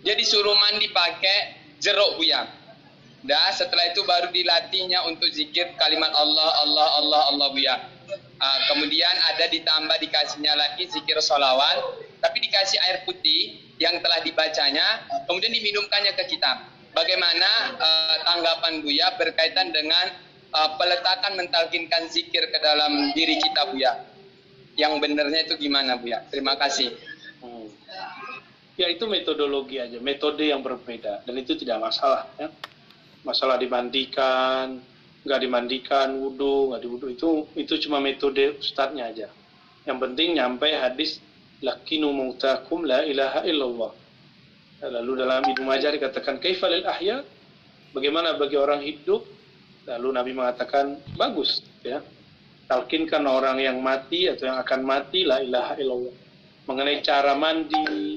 [0.00, 1.38] jadi suruh mandi pakai
[1.84, 2.48] jeruk Buya.
[3.24, 7.76] Dah setelah itu baru dilatihnya untuk zikir kalimat Allah, Allah, Allah, Allah Buya.
[8.40, 15.04] Uh, kemudian ada ditambah dikasihnya lagi zikir solawat, tapi dikasih air putih yang telah dibacanya,
[15.28, 16.72] kemudian diminumkannya ke kita.
[16.94, 20.14] Bagaimana uh, tanggapan Buya berkaitan dengan
[20.54, 23.92] uh, peletakan mentalkinkan zikir ke dalam diri kita Buya?
[24.78, 26.22] Yang benarnya itu gimana Buya?
[26.30, 26.94] Terima kasih.
[27.42, 27.66] Hmm.
[28.78, 32.50] Ya itu metodologi aja, metode yang berbeda dan itu tidak masalah ya.
[33.22, 34.82] Masalah dimandikan,
[35.22, 39.28] nggak dimandikan, wudhu, nggak diwudhu itu itu cuma metode ustadznya aja.
[39.86, 41.22] Yang penting nyampe hadis
[41.62, 44.03] lakinu mautakum la ilaha illallah.
[44.84, 47.24] Lalu dalam Ibnu Majah dikatakan kaifalil ahya?
[47.96, 49.24] Bagaimana bagi orang hidup?
[49.88, 52.04] Lalu Nabi mengatakan bagus ya.
[52.64, 56.16] Talkinkan orang yang mati atau yang akan mati la ilaha illallah.
[56.64, 58.16] Mengenai cara mandi,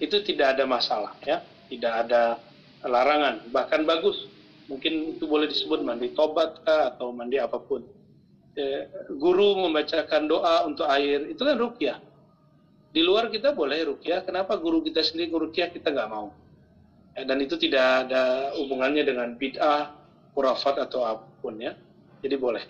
[0.00, 2.40] itu tidak ada masalah ya tidak ada
[2.88, 4.26] larangan bahkan bagus
[4.66, 7.84] mungkin itu boleh disebut mandi tobat atau mandi apa pun
[8.56, 8.88] e,
[9.20, 12.00] guru membacakan doa untuk air itu kan rukyah
[12.90, 14.26] di luar kita boleh rukyah.
[14.26, 15.70] Kenapa guru kita sendiri rukyah?
[15.70, 16.34] Kita nggak mau.
[17.14, 19.94] E, dan itu tidak ada hubungannya dengan bid'ah
[20.34, 21.78] kurafat atau apa pun ya.
[22.20, 22.62] Jadi boleh.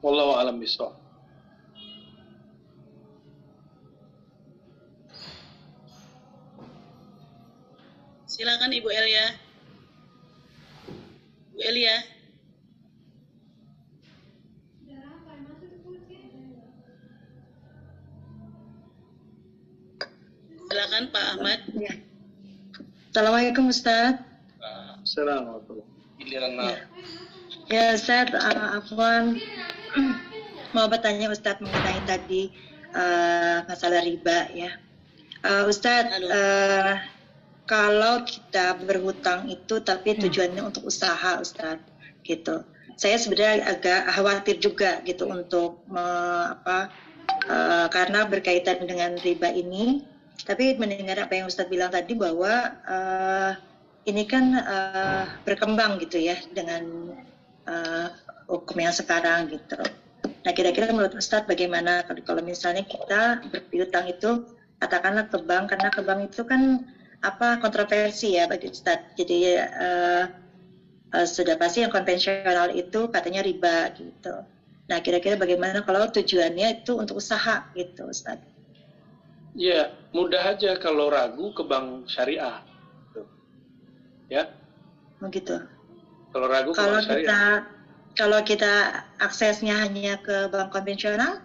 [0.00, 0.96] Wallahu alam bisawab
[8.30, 9.26] Silakan Ibu Elia.
[11.52, 12.19] Bu Elia.
[20.70, 21.58] Silakan Pak Ahmad.
[21.74, 21.98] Ya.
[23.10, 24.22] Assalamualaikum Ustaz.
[25.02, 25.82] Assalamualaikum.
[26.22, 26.86] Ya.
[27.66, 29.34] ya Ustaz, uh, Afwan
[30.78, 32.54] mau bertanya Ustaz mengenai tadi
[32.94, 34.78] uh, masalah riba ya.
[35.42, 37.02] Uh, Ustaz, uh,
[37.66, 40.22] kalau kita berhutang itu tapi hmm.
[40.22, 41.82] tujuannya untuk usaha Ustaz
[42.22, 42.62] gitu
[42.94, 46.04] saya sebenarnya agak khawatir juga gitu untuk me,
[46.54, 46.94] apa
[47.50, 50.06] uh, karena berkaitan dengan riba ini
[50.50, 53.54] tapi mendengar apa yang Ustadz bilang tadi bahwa uh,
[54.02, 57.14] ini kan uh, berkembang gitu ya dengan
[57.70, 58.10] uh,
[58.50, 59.78] hukum yang sekarang gitu.
[60.42, 64.42] Nah kira-kira menurut Ustadz bagaimana kalau misalnya kita berhutang itu
[64.82, 66.82] katakanlah ke bank karena ke bank itu kan
[67.22, 69.14] apa kontroversi ya bagi Ustadz.
[69.14, 70.26] Jadi uh,
[71.14, 74.42] uh, sudah pasti yang konvensional itu katanya riba gitu.
[74.90, 78.42] Nah kira-kira bagaimana kalau tujuannya itu untuk usaha gitu Ustadz?
[79.54, 82.62] Ya mudah aja kalau ragu ke bank syariah.
[83.10, 83.22] Gitu.
[84.30, 84.50] Ya.
[85.22, 85.56] Begitu.
[86.30, 87.26] Kalau ragu kalau ke bank syariah.
[87.26, 87.42] Kita,
[88.18, 88.72] kalau kita
[89.22, 91.42] aksesnya hanya ke bank konvensional?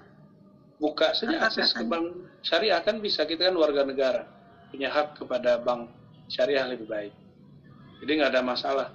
[0.82, 4.28] Buka saja akses ke bank syariah kan bisa kita kan warga negara
[4.74, 5.88] punya hak kepada bank
[6.28, 7.14] syariah lebih baik.
[8.04, 8.90] Jadi nggak ada masalah.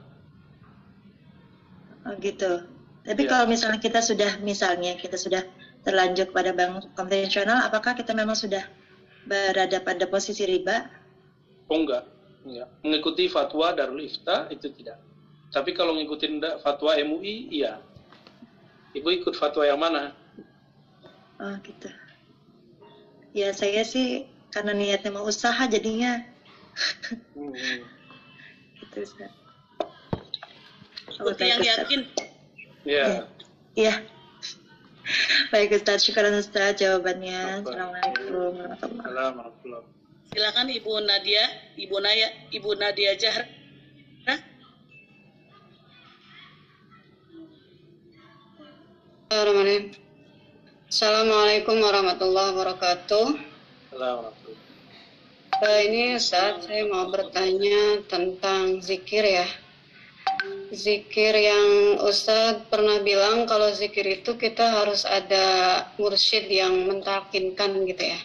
[2.05, 2.69] Oh gitu.
[3.01, 3.29] Tapi ya.
[3.33, 5.41] kalau misalnya kita sudah misalnya kita sudah
[5.89, 8.61] terlanjur pada bank konvensional, apakah kita memang sudah
[9.29, 10.89] berada pada posisi riba?
[11.69, 12.05] Oh enggak,
[12.47, 12.69] enggak.
[12.85, 14.99] Mengikuti fatwa Darul Ifta itu tidak.
[15.51, 17.83] Tapi kalau ngikutin fatwa MUI, iya.
[18.95, 20.15] Ibu ikut fatwa yang mana?
[21.41, 21.91] Oh gitu.
[23.35, 26.27] Ya saya sih karena niatnya mau usaha jadinya
[27.39, 27.55] hmm.
[28.83, 29.31] gitu Ustaz.
[31.15, 32.01] Seperti yang yakin.
[32.87, 33.07] Iya.
[33.77, 33.95] Iya.
[35.51, 37.67] Baik Ustaz, syukuran Ustaz jawabannya.
[37.67, 39.83] Assalamualaikum warahmatullahi wabarakatuh.
[40.31, 41.45] Silakan Ibu Nadia,
[41.75, 43.51] Ibu Naya, Ibu Nadia Jahar.
[50.91, 53.27] Assalamualaikum warahmatullahi wabarakatuh.
[53.95, 54.55] Assalamualaikum.
[55.61, 59.47] Uh, ini saat saya mau bertanya tentang zikir ya.
[60.71, 68.05] Zikir yang Ustadz pernah bilang kalau zikir itu kita harus ada mursyid yang mentalkinkan gitu
[68.07, 68.21] ya.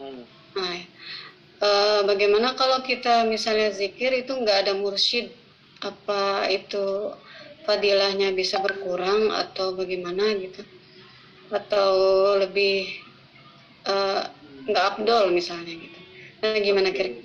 [0.00, 0.24] Hmm.
[0.56, 0.80] Nah,
[1.60, 5.30] uh, bagaimana kalau kita misalnya zikir itu nggak ada mursyid,
[5.84, 7.12] apa itu
[7.68, 10.64] fadilahnya bisa berkurang atau bagaimana gitu?
[11.52, 11.92] Atau
[12.40, 12.88] lebih
[13.84, 14.26] uh,
[14.66, 16.00] nggak abdol misalnya gitu?
[16.42, 17.20] Nah, gimana kira?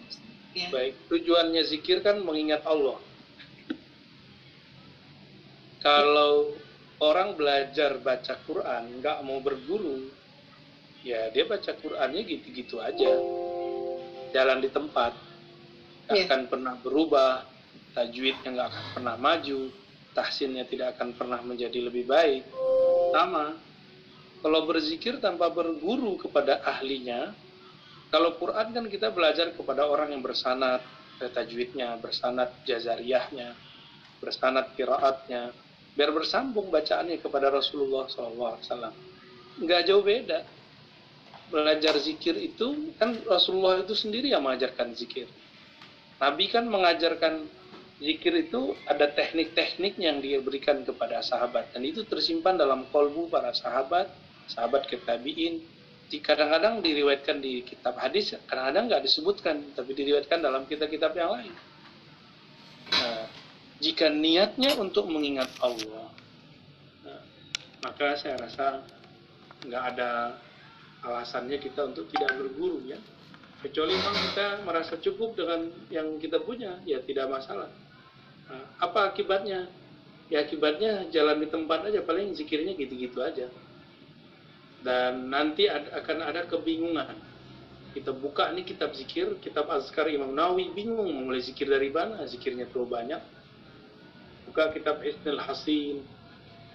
[0.53, 0.67] Ya.
[0.69, 3.06] Baik, tujuannya zikir kan mengingat Allah.
[5.87, 6.51] Kalau
[6.99, 10.11] orang belajar baca Quran nggak mau berguru,
[10.99, 13.15] ya dia baca Qurannya gitu-gitu aja,
[14.35, 15.15] jalan di tempat,
[16.11, 16.27] nggak ya.
[16.27, 17.47] akan pernah berubah,
[17.95, 19.61] tajwidnya nggak akan pernah maju,
[20.11, 22.43] tahsinnya tidak akan pernah menjadi lebih baik.
[23.15, 23.55] Sama,
[24.43, 27.31] kalau berzikir tanpa berguru kepada ahlinya,
[28.11, 30.83] kalau Quran kan kita belajar kepada orang yang bersanat,
[31.15, 33.55] tajwidnya, bersanad jazariyahnya,
[34.19, 35.55] bersanad kiraatnya,
[35.97, 38.61] biar bersambung bacaannya kepada Rasulullah SAW.
[39.57, 40.45] Nggak jauh beda.
[41.49, 45.25] Belajar zikir itu, kan Rasulullah itu sendiri yang mengajarkan zikir.
[46.21, 47.49] Nabi kan mengajarkan
[47.97, 51.73] zikir itu ada teknik-teknik yang dia berikan kepada sahabat.
[51.73, 54.11] Dan itu tersimpan dalam kolbu para sahabat,
[54.45, 55.65] sahabat ketabiin,
[56.23, 61.53] kadang-kadang diriwayatkan di kitab hadis, kadang-kadang nggak disebutkan, tapi diriwayatkan dalam kitab-kitab yang lain.
[62.87, 63.26] Nah,
[63.77, 66.09] jika niatnya untuk mengingat Allah,
[67.05, 67.21] nah,
[67.85, 68.81] maka saya rasa
[69.65, 70.37] nggak ada
[71.05, 72.97] alasannya kita untuk tidak berguru ya.
[73.57, 77.69] Kecuali memang kita merasa cukup dengan yang kita punya, ya tidak masalah.
[78.49, 79.65] Nah, apa akibatnya?
[80.29, 83.49] Ya akibatnya jalan di tempat aja, paling zikirnya gitu-gitu aja.
[84.85, 87.17] Dan nanti ada, akan ada kebingungan.
[87.97, 92.29] Kita buka nih kitab zikir, kitab Azkar Imam Nawawi, bingung mau mulai zikir dari mana,
[92.29, 93.21] zikirnya terlalu banyak.
[94.57, 96.01] Buka kitab Isnil Hasin,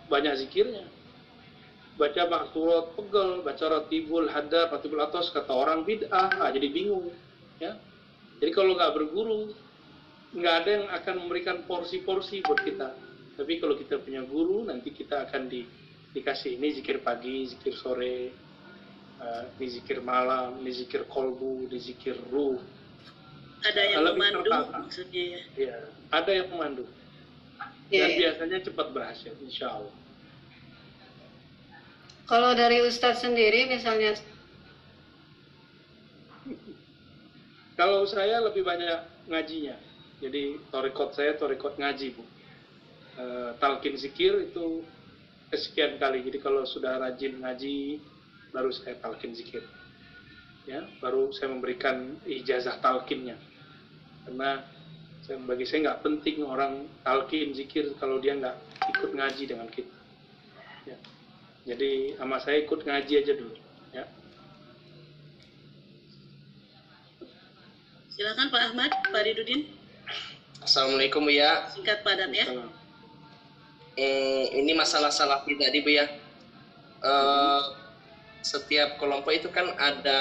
[0.06, 0.86] banyak zikirnya
[1.98, 7.10] baca maksurat pegel, baca ratibul hadar, ratibul atas, kata orang bid'ah, ah, jadi bingung.
[7.58, 7.74] Ya.
[8.38, 9.50] Jadi kalau nggak berguru,
[10.30, 12.94] nggak ada yang akan memberikan porsi-porsi buat kita.
[13.34, 15.66] Tapi kalau kita punya guru, nanti kita akan di,
[16.14, 18.30] dikasih ini zikir pagi, zikir sore,
[19.18, 22.62] uh, ini zikir malam, ini zikir kolbu, ini zikir ruh.
[23.66, 24.70] Ada yang Lebih memandu tertata.
[24.86, 25.40] maksudnya ya?
[25.58, 25.76] ya?
[26.14, 26.86] ada yang memandu.
[27.92, 28.08] Yeah.
[28.08, 28.18] Dan iya.
[28.24, 29.94] biasanya cepat berhasil, insya Allah.
[32.24, 34.16] Kalau dari Ustadz sendiri misalnya
[37.76, 39.76] Kalau saya lebih banyak ngajinya.
[40.22, 42.24] Jadi torikot saya torikot ngaji bu.
[43.18, 43.24] E,
[43.58, 44.86] talkin zikir itu
[45.50, 46.22] kesekian kali.
[46.22, 47.98] Jadi kalau sudah rajin ngaji,
[48.54, 49.64] baru saya talkin zikir.
[50.68, 53.34] Ya, baru saya memberikan ijazah talkinnya.
[54.24, 54.62] Karena
[55.22, 58.58] bagi saya nggak penting orang talkin zikir kalau dia nggak
[58.90, 59.94] ikut ngaji dengan kita.
[60.82, 60.98] Ya.
[61.62, 63.54] Jadi sama saya ikut ngaji aja dulu.
[63.94, 64.04] Ya.
[68.10, 69.70] Silakan Pak Ahmad, Pak Ridudin.
[70.58, 71.70] Assalamualaikum Bu ya.
[71.70, 72.46] Singkat padat ya.
[73.94, 76.10] Eh, ini masalah salah tadi Bu ya.
[76.98, 77.62] Eh,
[78.42, 80.20] setiap kelompok itu kan ada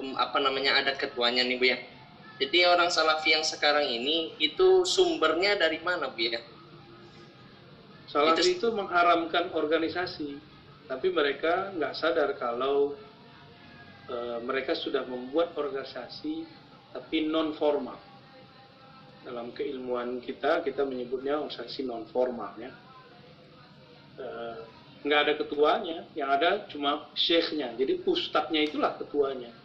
[0.00, 1.91] apa namanya ada ketuanya nih Bu ya.
[2.40, 6.40] Jadi orang salafi yang sekarang ini itu sumbernya dari mana Bu ya?
[8.08, 10.36] Salafi itu, itu mengharamkan organisasi,
[10.88, 12.96] tapi mereka nggak sadar kalau
[14.08, 16.44] e, mereka sudah membuat organisasi
[16.92, 17.96] tapi non formal.
[19.22, 22.72] Dalam keilmuan kita, kita menyebutnya organisasi non formal ya.
[24.18, 24.26] E,
[25.06, 27.72] nggak ada ketuanya, yang ada cuma syekhnya.
[27.78, 29.61] Jadi ustadznya itulah ketuanya.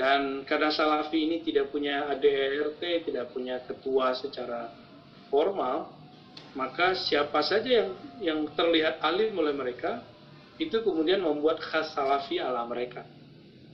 [0.00, 4.72] Dan karena Salafi ini tidak punya ADRT, tidak punya ketua secara
[5.28, 5.92] formal,
[6.56, 10.00] maka siapa saja yang yang terlihat alim oleh mereka
[10.56, 13.04] itu kemudian membuat khas salafi ala mereka.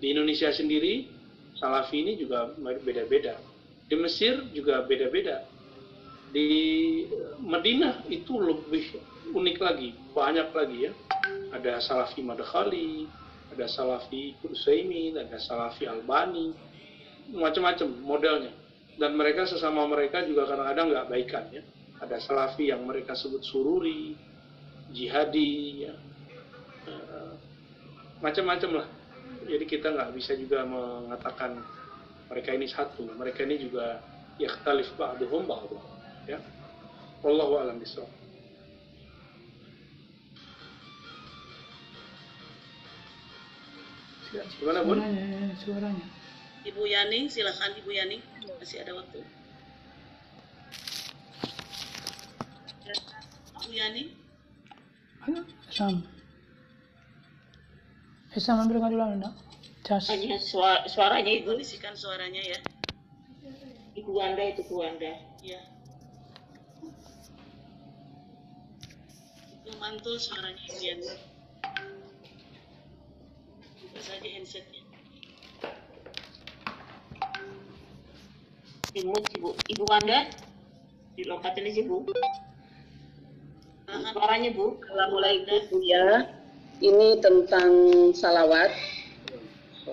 [0.02, 1.06] Di Indonesia sendiri
[1.54, 3.38] salafi ini juga beda-beda.
[3.86, 5.46] Di Mesir juga beda-beda.
[6.34, 6.48] Di
[7.38, 8.98] Madinah itu lebih
[9.30, 10.92] unik lagi, banyak lagi ya.
[11.54, 13.06] Ada salafi Madkhali,
[13.56, 16.52] ada salafi Kursaimin, ada salafi Albani,
[17.32, 18.52] macam-macam modelnya.
[19.00, 21.64] Dan mereka sesama mereka juga kadang-kadang nggak baikan ya
[22.00, 24.12] ada salafi yang mereka sebut sururi,
[24.92, 25.94] jihadi, ya.
[26.88, 27.32] uh,
[28.20, 28.88] macam-macam lah.
[29.46, 31.62] Jadi kita nggak bisa juga mengatakan
[32.28, 34.02] mereka ini satu, mereka ini juga
[34.36, 35.78] yakhtalif ba'duhum ba'du.
[36.28, 36.42] Ya.
[37.24, 37.80] Wallahu a'lam.
[44.32, 44.98] Gimana, Bun?
[44.98, 46.06] Suaranya, suaranya.
[46.66, 48.18] Ibu Yani, silakan Ibu Yani,
[48.58, 49.22] masih ada waktu.
[53.66, 54.10] Bu Yani?
[55.70, 56.02] Sam.
[58.36, 59.34] Sam ambil dulu enggak?
[59.86, 60.10] Cas.
[60.10, 61.54] Hanya suara, suaranya itu.
[61.56, 62.58] Isikan suaranya ya.
[63.94, 65.14] Ibu Anda itu Bu Anda.
[65.46, 65.62] Ya.
[69.62, 71.35] Itu mantul suaranya Ibu Yani.
[74.00, 74.82] Saja handsetnya.
[78.96, 80.28] Ibu, Ibu, Ibu Anda,
[81.20, 82.04] dilompatin aja Bu.
[83.86, 84.80] Suaranya Bu.
[84.84, 86.32] Assalamualaikum Bu ya.
[86.80, 87.72] Ini tentang
[88.12, 88.72] salawat.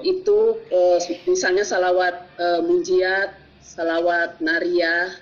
[0.04, 5.16] Itu eh, misalnya salawat eh, munjiat, salawat nariyah,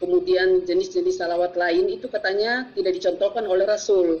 [0.00, 4.20] kemudian jenis-jenis salawat lain itu katanya tidak dicontohkan oleh Rasul.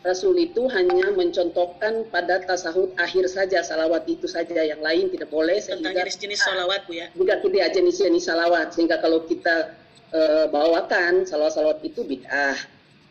[0.00, 4.64] Rasul itu hanya mencontohkan pada tasahud akhir saja salawat itu saja.
[4.64, 7.06] Yang lain tidak boleh tentang jenis-jenis salawat bu ya.
[7.12, 9.76] Juga tidak jenis-jenis salawat sehingga kalau kita
[10.16, 12.56] uh, bawakan salawat-salawat itu bid'ah.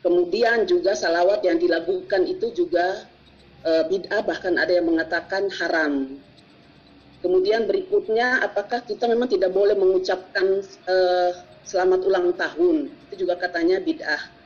[0.02, 3.06] Kemudian juga salawat yang dilakukan itu juga
[3.70, 6.18] uh, bid'ah bahkan ada yang mengatakan haram.
[7.22, 11.32] Kemudian berikutnya apakah kita memang tidak boleh mengucapkan uh,
[11.70, 12.90] selamat ulang tahun?
[13.14, 14.39] Itu juga katanya bid'ah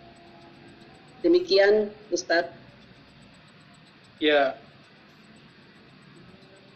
[1.23, 2.51] Demikian Ustadz.
[4.19, 4.59] Ya,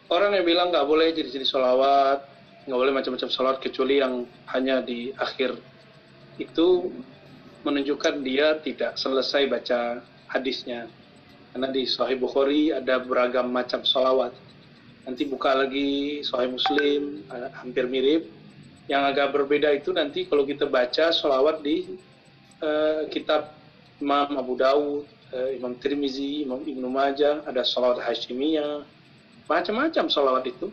[0.07, 2.23] orang yang bilang nggak boleh jadi jenis sholawat,
[2.67, 5.59] nggak boleh macam-macam sholawat kecuali yang hanya di akhir
[6.39, 6.91] itu
[7.67, 9.99] menunjukkan dia tidak selesai baca
[10.31, 10.87] hadisnya.
[11.51, 14.31] Karena di Sahih Bukhari ada beragam macam sholawat.
[15.09, 17.25] Nanti buka lagi Sahih Muslim,
[17.57, 18.29] hampir mirip.
[18.87, 21.99] Yang agak berbeda itu nanti kalau kita baca sholawat di
[22.63, 23.56] uh, kitab
[23.97, 28.85] Imam Abu Dawud, eh, Imam Tirmizi, Imam Ibnu Majah, ada salawat Hashimiyah,
[29.49, 30.69] macam-macam salawat itu.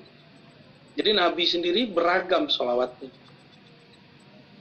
[0.94, 3.10] Jadi Nabi sendiri beragam salawatnya.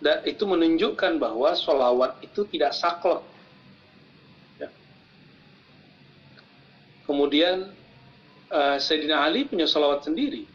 [0.03, 3.22] Dan itu menunjukkan bahwa salawat itu tidak saklek.
[4.57, 4.68] Ya.
[7.06, 7.69] Kemudian
[8.49, 10.49] uh, Sayyidina Ali punya salawat sendiri.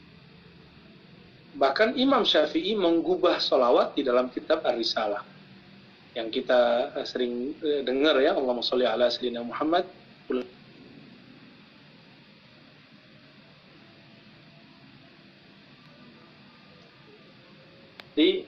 [1.54, 5.37] Bahkan Imam Syafi'i menggubah salawat di dalam kitab Ar-Risalah
[6.18, 9.86] yang kita eh, sering eh, dengar ya Allahumma sholli ala sayyidina Muhammad.
[18.18, 18.42] Di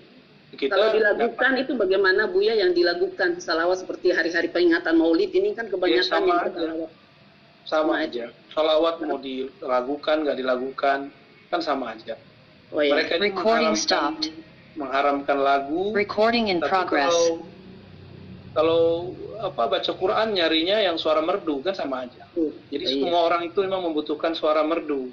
[0.58, 3.38] kita kalau dilakukan dapat, itu bagaimana Buya yang dilakukan?
[3.38, 6.90] Salawat seperti hari-hari peringatan Maulid ini kan kebanyakan ya, sama aja.
[7.70, 8.24] sama aja.
[8.50, 10.98] salawat mau dilakukan nggak dilakukan
[11.54, 12.18] kan sama aja.
[12.74, 12.98] Oh, iya.
[12.98, 14.14] mereka Recording mengharamkan,
[14.74, 17.14] mengharamkan lagu Recording in progress.
[17.14, 17.46] Kalau
[18.50, 22.26] kalau apa baca Quran nyarinya yang suara merdu kan sama aja.
[22.70, 22.92] Jadi iya.
[22.98, 25.10] semua orang itu memang membutuhkan suara merdu.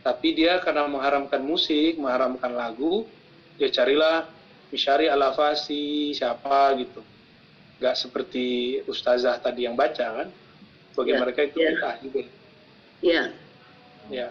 [0.00, 3.04] Tapi dia karena mengharamkan musik, mengharamkan lagu,
[3.60, 4.24] dia carilah
[4.72, 7.04] misyari alafasi siapa gitu.
[7.78, 10.28] Gak seperti ustazah tadi yang baca kan.
[10.96, 11.70] Bagi yeah, mereka itu yeah.
[11.70, 11.90] juga.
[12.08, 12.24] Iya.
[13.04, 13.26] Yeah.
[14.08, 14.28] Ya.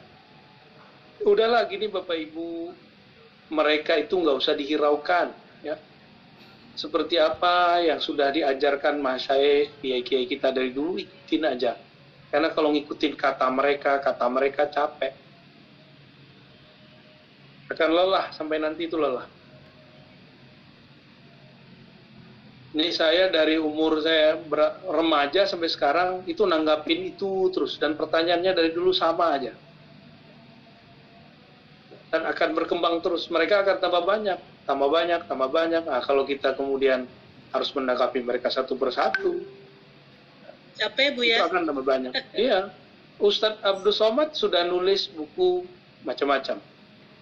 [1.22, 2.74] Udahlah gini Bapak Ibu,
[3.54, 5.32] mereka itu nggak usah dihiraukan
[5.64, 5.80] ya
[6.78, 11.74] seperti apa yang sudah diajarkan Mas Syaikh, kiai-kiai kita dari dulu ikutin aja.
[12.30, 15.10] Karena kalau ngikutin kata mereka, kata mereka capek.
[17.74, 19.26] Akan lelah sampai nanti itu lelah.
[22.78, 24.38] Ini saya dari umur saya
[24.86, 29.58] remaja sampai sekarang itu nanggapin itu terus dan pertanyaannya dari dulu sama aja.
[32.08, 33.28] Dan akan berkembang terus.
[33.28, 35.84] Mereka akan tambah banyak tambah banyak, tambah banyak.
[35.88, 37.08] Nah, kalau kita kemudian
[37.56, 39.40] harus menanggapi mereka satu persatu,
[40.76, 41.40] capek bu ya?
[41.42, 42.12] Itu akan tambah banyak.
[42.36, 42.76] iya,
[43.24, 45.64] Ustadz Abdul Somad sudah nulis buku
[46.04, 46.60] macam-macam.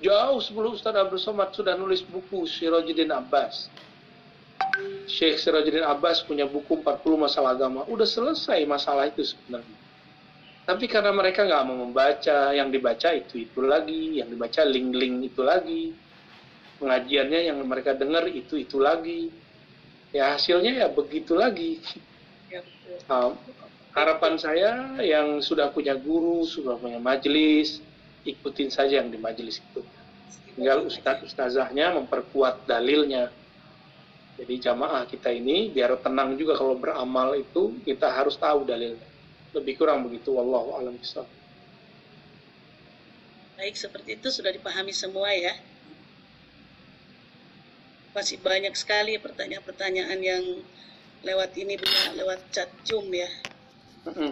[0.01, 3.69] Jauh sebelum Ustadz Abdul Somad sudah nulis buku Sirojudin Abbas.
[5.05, 7.85] Syekh Sirojudin Abbas punya buku 40 masalah agama.
[7.85, 9.77] Udah selesai masalah itu sebenarnya.
[10.65, 15.41] Tapi karena mereka nggak mau membaca, yang dibaca itu itu lagi, yang dibaca link-link itu
[15.45, 15.93] lagi.
[16.81, 19.29] Pengajiannya yang mereka dengar itu itu lagi.
[20.09, 21.77] Ya hasilnya ya begitu lagi.
[23.05, 23.37] Uh,
[23.93, 24.71] harapan saya
[25.05, 27.77] yang sudah punya guru sudah punya majelis
[28.25, 29.85] ikutin saja yang di majelis itu.
[30.57, 33.29] Tinggal ustadz ustazahnya memperkuat dalilnya.
[34.41, 39.14] Jadi jamaah kita ini biar tenang juga kalau beramal itu kita harus tahu dalilnya
[39.56, 40.99] lebih kurang begitu wallahu alam
[43.56, 45.56] baik seperti itu sudah dipahami semua ya.
[48.11, 50.44] Masih banyak sekali pertanyaan-pertanyaan yang
[51.23, 53.27] lewat ini punya lewat chat Zoom ya.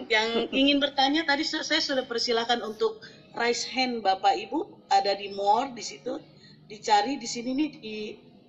[0.08, 3.02] Yang ingin bertanya tadi saya sudah persilahkan untuk
[3.34, 4.86] raise hand Bapak Ibu.
[4.88, 6.20] Ada di more di situ.
[6.64, 7.96] Dicari di sini nih di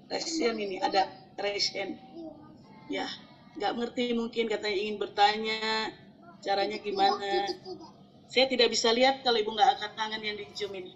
[0.07, 0.77] raise hand ini.
[0.79, 1.09] Ada
[1.41, 1.97] raise hand.
[2.87, 3.09] Ya,
[3.57, 5.89] nggak ngerti mungkin katanya ingin bertanya
[6.45, 7.49] caranya gimana.
[8.29, 10.93] Saya tidak bisa lihat kalau Ibu nggak angkat tangan yang di Zoom ini.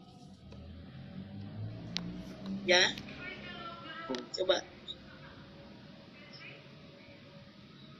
[2.69, 2.93] Ya,
[4.09, 4.65] Coba.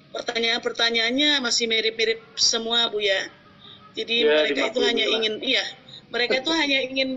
[0.10, 3.30] Pertanyaan-pertanyaannya masih mirip-mirip semua, Bu ya.
[3.94, 5.66] Jadi ya, mereka itu hanya ingin iya,
[6.10, 7.10] mereka itu hanya ingin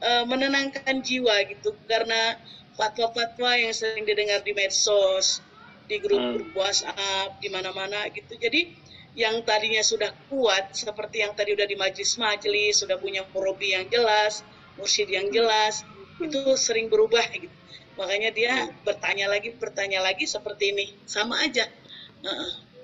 [0.00, 2.36] uh, menenangkan jiwa gitu karena
[2.76, 5.44] fatwa-fatwa yang sering didengar di medsos,
[5.88, 6.56] di grup-grup hmm.
[6.56, 8.36] WhatsApp, di mana-mana gitu.
[8.38, 8.70] Jadi
[9.18, 14.46] yang tadinya sudah kuat seperti yang tadi udah di majelis-majelis, sudah punya murabi yang jelas,
[14.78, 15.82] mursyid yang jelas,
[16.22, 17.50] itu sering berubah gitu
[17.98, 18.54] makanya dia
[18.86, 21.66] bertanya lagi bertanya lagi seperti ini sama aja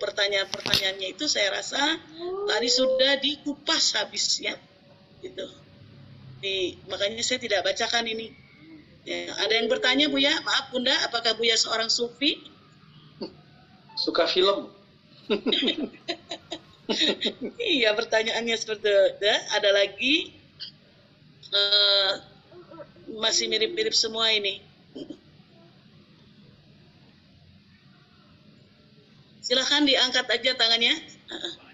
[0.02, 1.78] pertanyaan-pertanyaannya itu saya rasa
[2.50, 4.58] tadi sudah dikupas habisnya
[5.22, 5.46] gitu.
[6.44, 8.28] Di, makanya saya tidak bacakan ini.
[9.04, 12.40] Ya, ada yang bertanya Buya, maaf Bunda, apakah Buya seorang sufi?
[13.96, 14.72] Suka film.
[17.60, 19.32] Iya, pertanyaannya seperti itu.
[19.56, 20.14] Ada lagi
[21.52, 22.12] uh,
[23.20, 24.60] masih mirip-mirip semua ini.
[29.44, 30.96] Silahkan diangkat aja tangannya.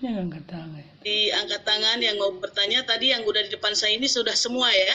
[0.03, 0.83] Angkat tangan.
[1.07, 4.95] Diangkat tangan yang mau bertanya tadi yang udah di depan saya ini sudah semua ya.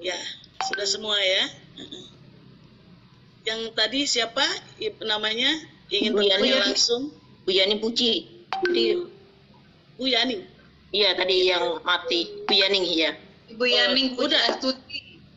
[0.00, 0.18] Ya,
[0.68, 1.44] sudah semua ya.
[3.44, 4.44] Yang tadi siapa
[5.04, 5.60] namanya?
[5.92, 7.12] Ingin bertanya langsung.
[7.44, 8.24] Bu Yani Puji.
[8.72, 9.04] Di
[10.00, 10.40] Bu Yani.
[10.94, 12.44] Iya, tadi yang mati.
[12.48, 13.10] Bu Yani iya.
[13.52, 14.40] Ibu Yani oh, udah.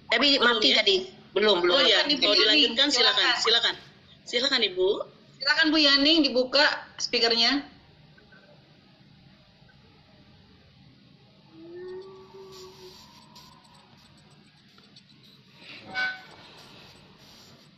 [0.07, 0.79] Tapi mati ya?
[0.79, 0.95] tadi.
[1.35, 1.75] Belum, belum.
[1.75, 3.27] Oh ya, mau dilanjutkan silakan.
[3.43, 3.75] Silakan.
[4.23, 4.89] Silakan Ibu.
[5.37, 6.63] Silakan Bu Yani dibuka
[6.97, 7.61] speakernya.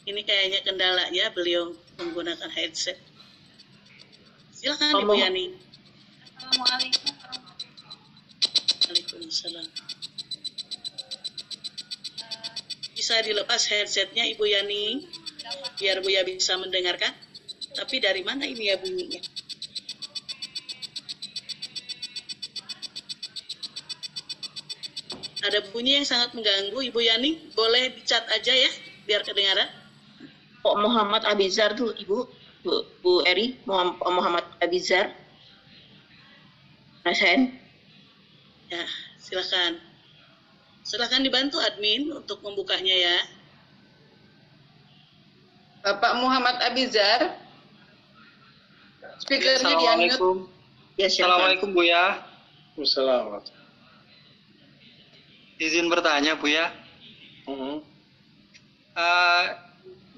[0.10, 2.98] Ini kayaknya kendala ya beliau menggunakan headset.
[4.57, 5.53] Silakan Ibu Yani.
[6.34, 7.14] Assalamualaikum.
[8.90, 9.68] Waalaikumsalam.
[12.98, 15.06] Bisa dilepas headsetnya Ibu Yani,
[15.77, 17.14] biar Buya bisa mendengarkan.
[17.77, 19.22] Tapi dari mana ini ya bunyinya?
[25.45, 28.73] Ada bunyi yang sangat mengganggu Ibu Yani, boleh dicat aja ya,
[29.06, 29.78] biar kedengaran.
[30.60, 32.27] Kok Muhammad Abizar tuh Ibu,
[32.68, 33.56] Bu, Bu Eri,
[34.03, 35.15] Muhammad Abizar.
[37.07, 37.56] Rasain?
[38.68, 38.84] Ya,
[39.18, 39.80] silakan.
[40.84, 43.18] Silakan dibantu admin untuk membukanya ya.
[45.80, 47.40] Bapak Muhammad Abizar.
[49.23, 50.36] Speakernya di Assalamualaikum.
[50.99, 52.06] Ya, Assalamualaikum Bu ya.
[52.76, 53.56] Assalamualaikum.
[55.60, 56.76] Izin bertanya Bu ya.
[57.48, 57.76] Uh -huh.
[58.99, 59.68] uh,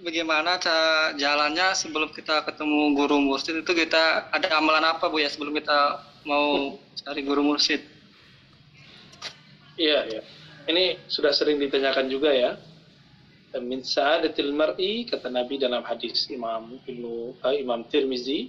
[0.01, 5.29] bagaimana cara jalannya sebelum kita ketemu guru mursyid itu kita ada amalan apa Bu ya
[5.29, 7.81] sebelum kita mau cari guru mursyid?
[9.77, 10.21] Iya, iya.
[10.69, 12.57] Ini sudah sering ditanyakan juga ya.
[13.61, 18.47] Min sa'adatil mar'i kata Nabi dalam hadis Imam Ibnu uh, Imam Tirmizi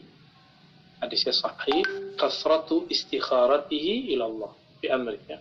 [1.02, 1.82] hadisnya sahih
[2.14, 5.38] kasratu istikharatihi ila Allah fi amrinya.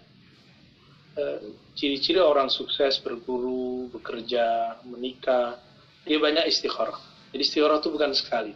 [1.76, 5.60] Ciri-ciri orang sukses berguru, bekerja, menikah,
[6.06, 6.98] dia banyak istikharah.
[7.32, 8.54] Jadi istikharah itu bukan sekali.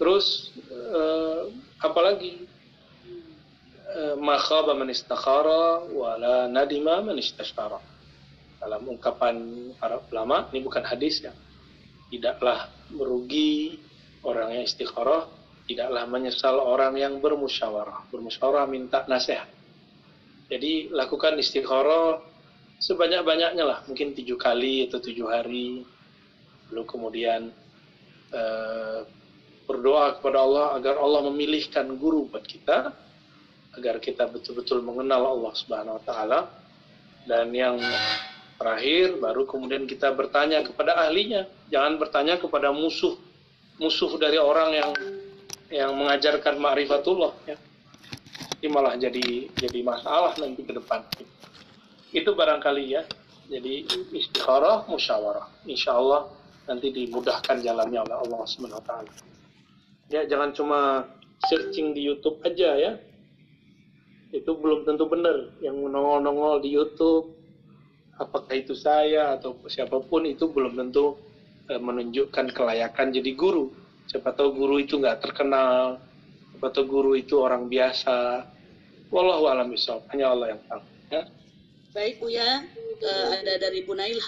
[0.00, 1.48] Terus uh,
[1.78, 2.44] apalagi
[4.18, 7.78] ma khaba man istakhara wa la nadima man istashara.
[8.58, 9.36] Dalam ungkapan
[9.76, 11.30] para ulama, ini bukan hadis ya.
[12.08, 13.76] Tidaklah merugi
[14.24, 15.28] orang yang istikharah,
[15.68, 18.08] tidaklah menyesal orang yang bermusyawarah.
[18.08, 19.46] Bermusyawarah minta nasihat.
[20.48, 22.24] Jadi lakukan istikharah
[22.80, 25.84] sebanyak-banyaknya lah, mungkin tujuh kali atau tujuh hari.
[26.74, 27.54] Lalu kemudian
[28.34, 29.06] uh,
[29.70, 32.90] berdoa kepada Allah agar Allah memilihkan guru buat kita
[33.78, 36.40] agar kita betul-betul mengenal Allah Subhanahu wa taala.
[37.24, 37.78] Dan yang
[38.58, 41.46] terakhir baru kemudian kita bertanya kepada ahlinya.
[41.70, 43.14] Jangan bertanya kepada musuh
[43.78, 44.90] musuh dari orang yang
[45.70, 47.56] yang mengajarkan ma'rifatullah ya.
[48.58, 51.06] Ini malah jadi jadi masalah nanti ke depan.
[52.10, 53.02] Itu barangkali ya.
[53.44, 53.84] Jadi
[54.14, 55.68] istikharah musyawarah.
[55.68, 56.32] Insya Allah
[56.64, 59.12] nanti dimudahkan jalannya oleh Allah Subhanahu wa taala.
[60.12, 60.80] Ya jangan cuma
[61.48, 62.92] searching di YouTube aja ya.
[64.34, 65.54] Itu belum tentu benar.
[65.62, 67.32] Yang nongol-nongol di YouTube
[68.18, 71.18] apakah itu saya atau siapa pun itu belum tentu
[71.66, 73.70] e, menunjukkan kelayakan jadi guru.
[74.08, 75.98] Siapa tahu guru itu nggak terkenal
[76.54, 78.46] siapa tahu guru itu orang biasa.
[79.12, 79.68] Wallahu alam
[80.10, 80.82] hanya Allah yang tahu
[81.12, 81.22] ya.
[81.94, 83.12] Baik e,
[83.44, 84.18] ada dari Bu Nail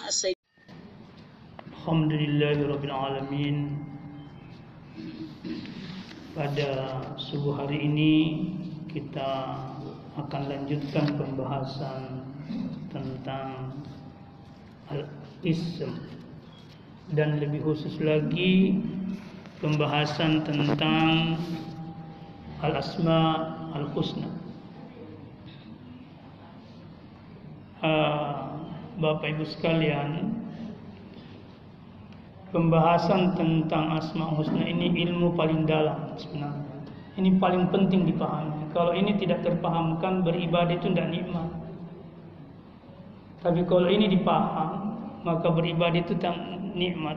[2.90, 3.78] Alamin
[6.34, 8.14] pada subuh hari ini
[8.90, 9.54] kita
[10.18, 12.26] akan lanjutkan pembahasan
[12.90, 13.70] tentang
[14.90, 15.94] al-ism
[17.14, 18.82] dan lebih khusus lagi
[19.62, 21.38] pembahasan tentang
[22.66, 23.46] al-asma
[23.78, 24.26] al-husna.
[27.78, 28.58] Uh,
[28.98, 30.34] Bapak Ibu sekalian,
[32.54, 36.64] pembahasan tentang asma husna ini ilmu paling dalam sebenarnya.
[37.16, 38.68] Ini paling penting dipahami.
[38.76, 41.48] Kalau ini tidak terpahamkan beribadah itu tidak nikmat.
[43.40, 46.36] Tapi kalau ini dipaham, maka beribadah itu tak
[46.76, 47.16] nikmat.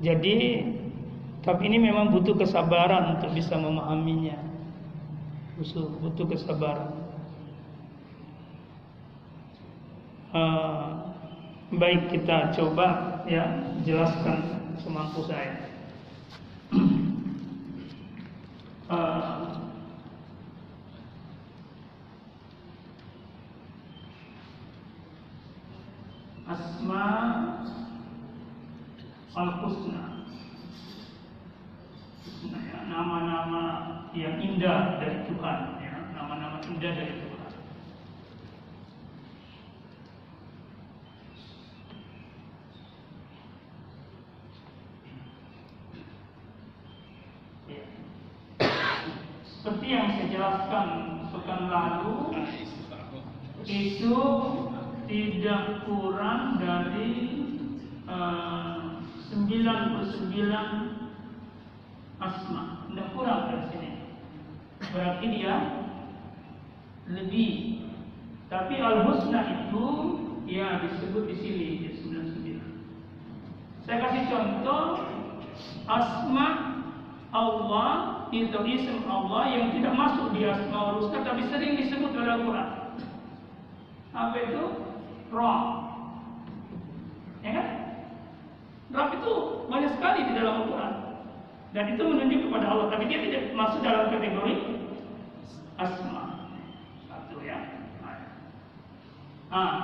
[0.00, 0.36] Jadi,
[1.42, 4.38] tapi ini memang butuh kesabaran untuk bisa memahaminya.
[6.00, 6.99] Butuh kesabaran.
[10.30, 11.10] Uh,
[11.74, 15.66] baik kita coba ya jelaskan semampu saya.
[18.86, 19.58] uh,
[26.50, 27.06] asma
[29.34, 30.26] al-husna
[32.50, 33.62] ya, nama-nama
[34.14, 37.50] yang indah dari Tuhan ya nama-nama indah dari Tuhan
[47.70, 47.90] ya.
[49.90, 50.86] Yang saya jelaskan
[51.34, 52.46] pekan lalu
[53.66, 54.16] itu
[55.10, 57.14] tidak kurang dari
[58.06, 59.02] uh,
[59.34, 60.14] 99
[62.22, 62.62] asma.
[62.86, 63.90] Tidak kurang dari sini.
[64.94, 65.54] Berarti dia
[67.10, 67.82] lebih.
[68.50, 69.86] Tapi al-husna itu
[70.46, 73.86] ya disebut di sini di 99.
[73.86, 74.82] Saya kasih contoh
[75.90, 76.46] asma
[77.30, 82.68] Allah itu isim Allah yang tidak masuk di asma al-husna tapi sering disebut oleh Al-Quran.
[84.14, 84.64] Apa itu?
[85.34, 85.62] Roh.
[87.42, 87.66] Ya kan?
[88.94, 89.32] Roh itu
[89.66, 90.94] banyak sekali di dalam Al-Quran.
[91.70, 92.86] Dan itu menunjuk kepada Allah.
[92.90, 94.54] Tapi dia tidak masuk dalam kategori
[95.78, 96.24] asma.
[97.06, 97.58] Satu ya.
[99.50, 99.74] Nah,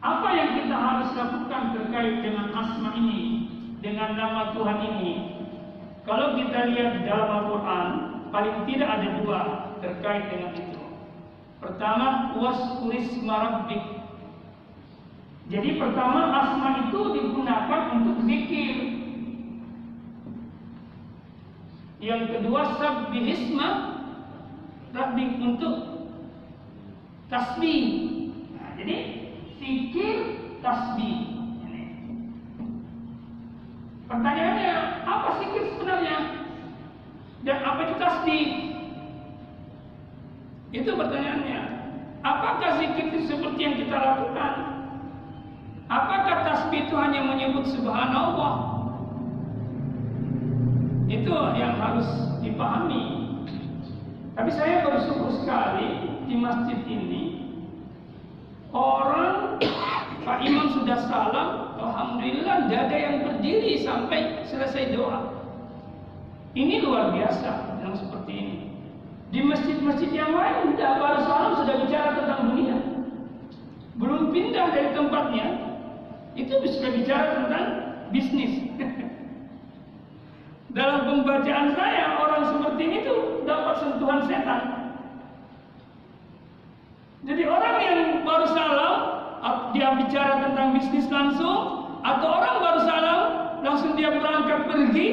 [0.00, 3.48] apa yang kita harus lakukan terkait dengan asma ini,
[3.80, 5.29] dengan nama Tuhan ini?
[6.08, 7.88] Kalau kita lihat dalam Al-Quran,
[8.32, 9.40] paling tidak ada dua
[9.84, 10.80] terkait dengan itu.
[11.60, 14.00] Pertama, waskuris marabbik.
[15.50, 18.76] Jadi pertama asma itu digunakan untuk zikir.
[22.00, 23.68] Yang kedua sabbihisma
[24.94, 25.74] rabbik untuk
[27.28, 27.84] tasbih.
[28.56, 28.96] Nah, jadi
[29.60, 30.16] zikir
[30.64, 31.29] tasbih.
[34.10, 34.74] Pertanyaannya,
[35.06, 36.18] apa zikir sebenarnya?
[37.46, 38.48] Dan apa itu tasbih?
[40.74, 41.60] Itu pertanyaannya.
[42.26, 44.54] Apakah zikir itu seperti yang kita lakukan?
[45.86, 48.82] Apakah tasbih itu hanya menyebut subhanallah?
[51.06, 52.06] Itu yang harus
[52.42, 53.30] dipahami.
[54.34, 57.46] Tapi saya bersyukur sekali di masjid ini
[58.74, 59.58] orang
[60.20, 65.40] Pak Imam sudah salam, alhamdulillah tidak ada yang berdiri sampai selesai doa.
[66.52, 68.56] Ini luar biasa yang seperti ini.
[69.30, 72.76] Di masjid-masjid yang lain tidak baru salam sudah bicara tentang dunia.
[73.96, 75.46] Belum pindah dari tempatnya,
[76.34, 77.64] itu sudah bicara tentang
[78.10, 78.54] bisnis.
[80.76, 84.62] Dalam pembacaan saya, orang seperti ini tuh dapat sentuhan setan.
[87.20, 89.19] Jadi orang yang baru salam,
[89.72, 93.22] dia bicara tentang bisnis langsung, atau orang baru salam,
[93.60, 95.08] langsung dia berangkat pergi,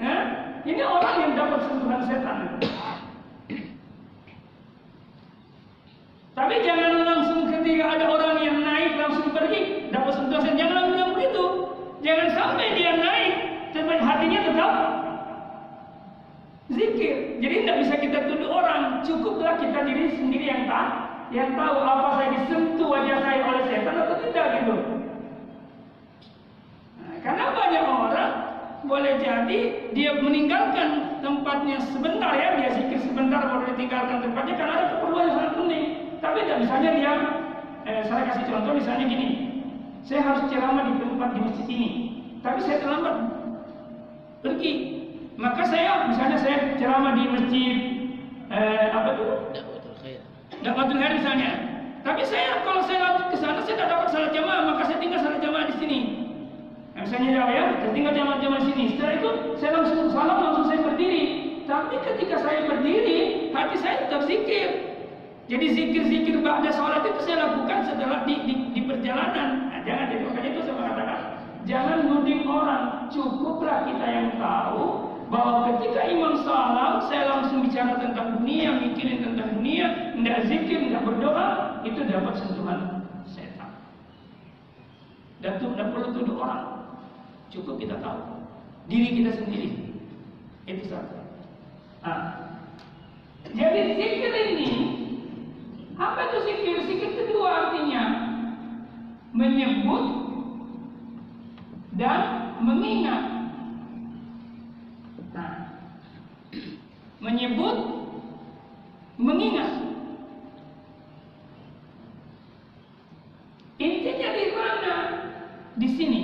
[0.00, 0.16] ya,
[0.64, 2.38] ini orang yang dapat sentuhan setan.
[6.40, 10.56] Tapi jangan langsung ketika ada orang yang naik langsung pergi dapat sentuhan.
[10.56, 11.44] Jangan bilang begitu.
[12.00, 13.34] Jangan sampai dia naik
[13.76, 14.72] tapi hatinya tetap
[16.72, 17.16] zikir.
[17.44, 19.04] Jadi tidak bisa kita tuduh orang.
[19.04, 20.88] Cukuplah kita diri sendiri yang tahu,
[21.30, 24.74] yang tahu apa saya disentuh wajah saya oleh setan atau tidak gitu.
[26.98, 28.32] Nah, karena banyak orang
[28.90, 29.60] boleh jadi
[29.94, 35.36] dia meninggalkan tempatnya sebentar ya, dia zikir sebentar baru ditinggalkan tempatnya karena ada keperluan yang
[35.38, 35.84] sangat penting.
[36.20, 37.12] Tapi tidak misalnya dia,
[37.86, 39.28] eh, saya kasih contoh misalnya gini,
[40.02, 41.90] saya harus ceramah di tempat di masjid ini,
[42.42, 43.16] tapi saya terlambat
[44.42, 44.72] pergi.
[45.40, 47.76] Maka saya, misalnya saya ceramah di masjid,
[48.52, 49.24] eh, apa itu?
[50.60, 51.50] Dakwatul Khair misalnya.
[52.00, 55.40] Tapi saya kalau saya ke sana saya tidak dapat salat jamaah, maka saya tinggal salat
[55.44, 55.98] jamaah di sini.
[56.96, 58.84] Nah, misalnya ya, saya tinggal jamaah-jamaah sini.
[58.96, 59.30] Setelah itu
[59.60, 61.24] saya langsung salam, langsung saya berdiri.
[61.68, 63.18] Tapi ketika saya berdiri,
[63.52, 64.68] hati saya tetap zikir.
[65.50, 69.68] Jadi zikir-zikir ba'da sholat itu saya lakukan setelah di, di, di perjalanan.
[69.68, 71.18] Nah, jangan jadi makanya itu saya mengatakan
[71.66, 72.84] jangan nuding orang.
[73.10, 79.62] Cukuplah kita yang tahu bahwa ketika imam salam saya langsung bicara tentang dunia, mikirin tentang
[79.62, 79.86] dunia,
[80.18, 81.48] tidak zikir, tidak berdoa,
[81.86, 83.70] itu dapat sentuhan setan.
[85.38, 86.66] Dan itu tidak perlu tuduh orang,
[87.54, 88.20] cukup kita tahu
[88.90, 89.70] diri kita sendiri.
[90.66, 91.18] Itu satu.
[92.02, 92.50] Nah,
[93.54, 94.70] jadi zikir ini
[95.94, 96.76] apa itu zikir?
[96.90, 98.02] Zikir kedua artinya
[99.30, 100.04] menyebut
[101.94, 103.39] dan mengingat
[107.30, 107.78] menyebut
[109.14, 109.70] mengingat.
[113.78, 114.94] Intinya di mana?
[115.78, 116.22] Di sini.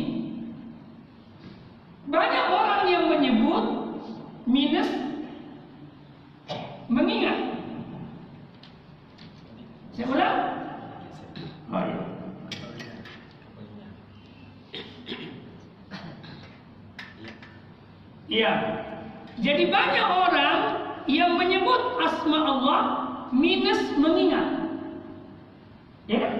[2.10, 3.64] Banyak orang yang menyebut
[4.50, 4.90] minus
[6.90, 7.38] mengingat.
[9.94, 10.38] Saya ulang.
[11.70, 12.02] Oh, iya.
[18.26, 18.52] Ya.
[19.36, 22.80] Jadi banyak orang yang menyebut asma Allah
[23.30, 24.70] minus mengingat.
[26.06, 26.34] Ya kan?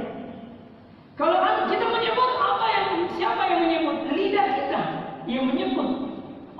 [1.16, 1.38] Kalau
[1.70, 2.86] kita menyebut apa yang
[3.16, 3.96] siapa yang menyebut?
[4.12, 4.80] Lidah kita
[5.26, 5.88] yang menyebut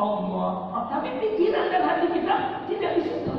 [0.00, 0.50] Allah.
[0.72, 2.34] Oh, tapi pikiran dan hati kita
[2.66, 3.34] tidak di situ.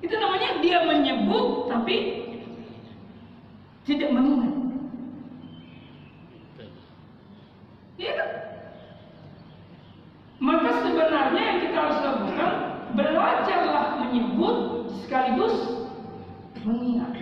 [0.00, 1.96] Itu namanya dia menyebut tapi
[3.84, 4.53] tidak mengingat.
[16.64, 17.12] 聪明啊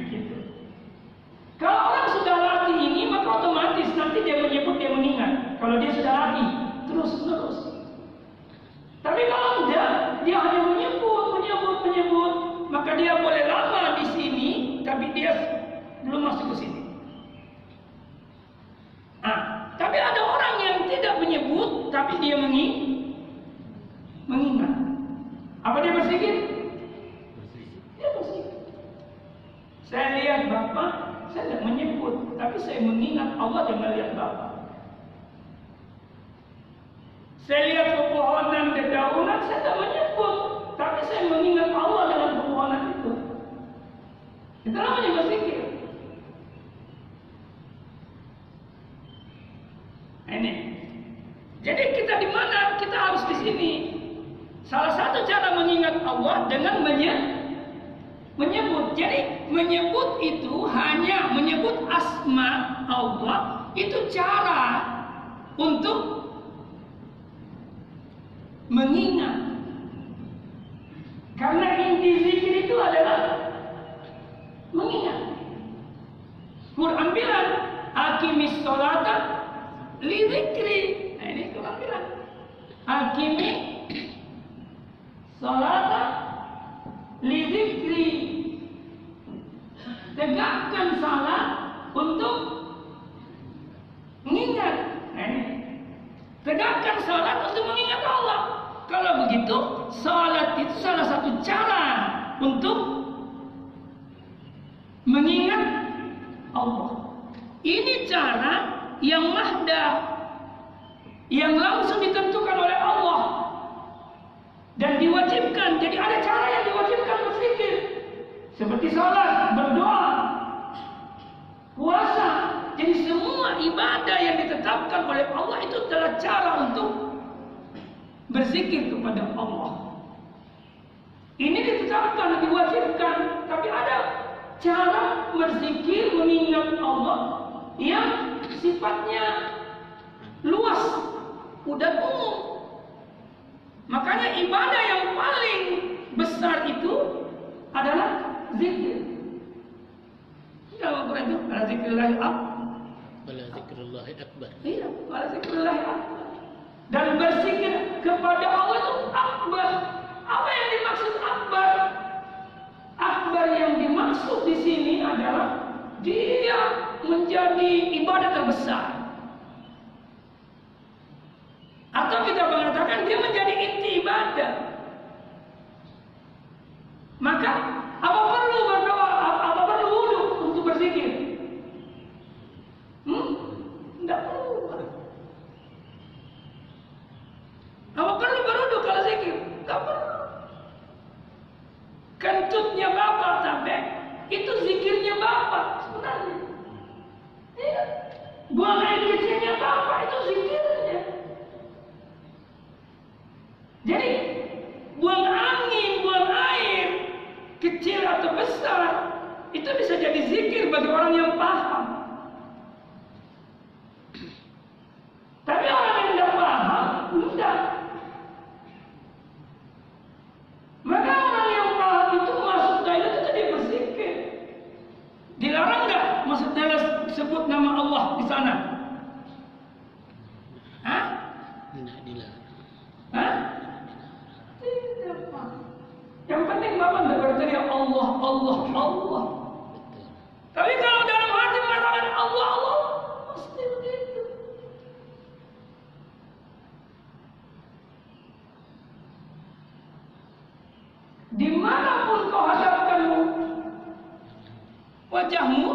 [255.22, 255.70] wajahmu,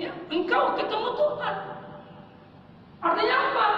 [0.00, 1.56] ya, engkau ketemu Tuhan.
[3.04, 3.68] Artinya apa?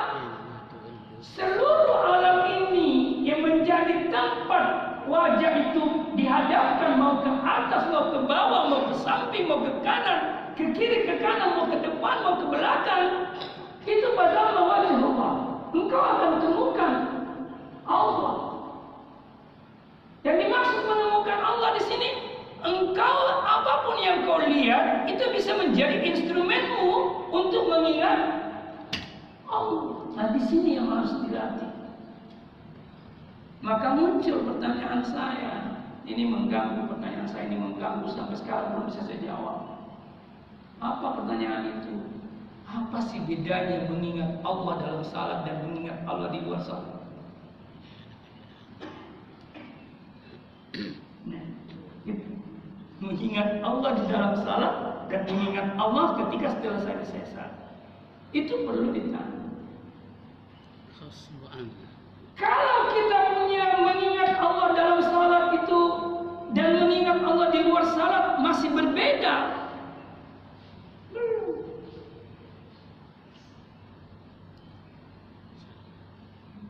[1.19, 4.65] Seluruh alam ini yang menjadi tempat
[5.11, 5.83] wajah itu
[6.15, 11.03] dihadapkan mau ke atas, mau ke bawah, mau ke samping, mau ke kanan, ke kiri,
[11.03, 13.35] ke kanan, mau ke depan, mau ke belakang.
[13.83, 15.33] Itu pada wajah Allah.
[15.75, 16.93] Engkau akan temukan
[17.91, 18.35] Allah.
[20.23, 22.26] Yang dimaksud menemukan Allah di sini,
[22.66, 23.16] engkau
[23.47, 26.90] apa pun yang kau lihat itu bisa menjadi instrumenmu
[27.30, 28.51] untuk mengingat
[29.47, 30.10] Allah.
[30.18, 31.70] Nah di sini yang harus dilatih.
[33.62, 35.55] Maka muncul pertanyaan saya.
[36.06, 39.59] Ini mengganggu pertanyaan saya ini mengganggu sampai sekarang belum bisa saya jawab.
[40.78, 41.94] Apa pertanyaan itu?
[42.66, 46.95] Apa sih bedanya mengingat Allah dalam salat dan mengingat Allah di luar salat?
[53.07, 54.74] Mengingat Allah di dalam salat
[55.07, 57.51] dan mengingat Allah ketika setelah saya selesai.
[58.35, 59.47] Itu perlu ditanya.
[62.37, 65.83] Kalau kita punya mengingat Allah dalam salat itu
[66.53, 69.35] dan mengingat Allah di luar salat masih berbeda.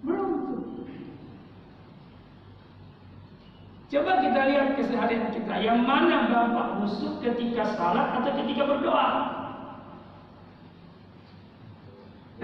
[0.07, 0.47] Belum.
[3.97, 5.56] Coba kita lihat keseharian kita.
[5.56, 9.09] Yang mana Bapak khusyuk ketika salat atau ketika berdoa?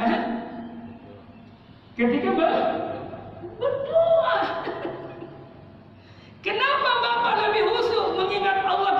[0.01, 0.17] Eh?
[1.93, 2.53] Ketika ber
[3.61, 4.37] berdoa.
[6.49, 8.92] Kenapa Bapak lebih khusyuk mengingat Allah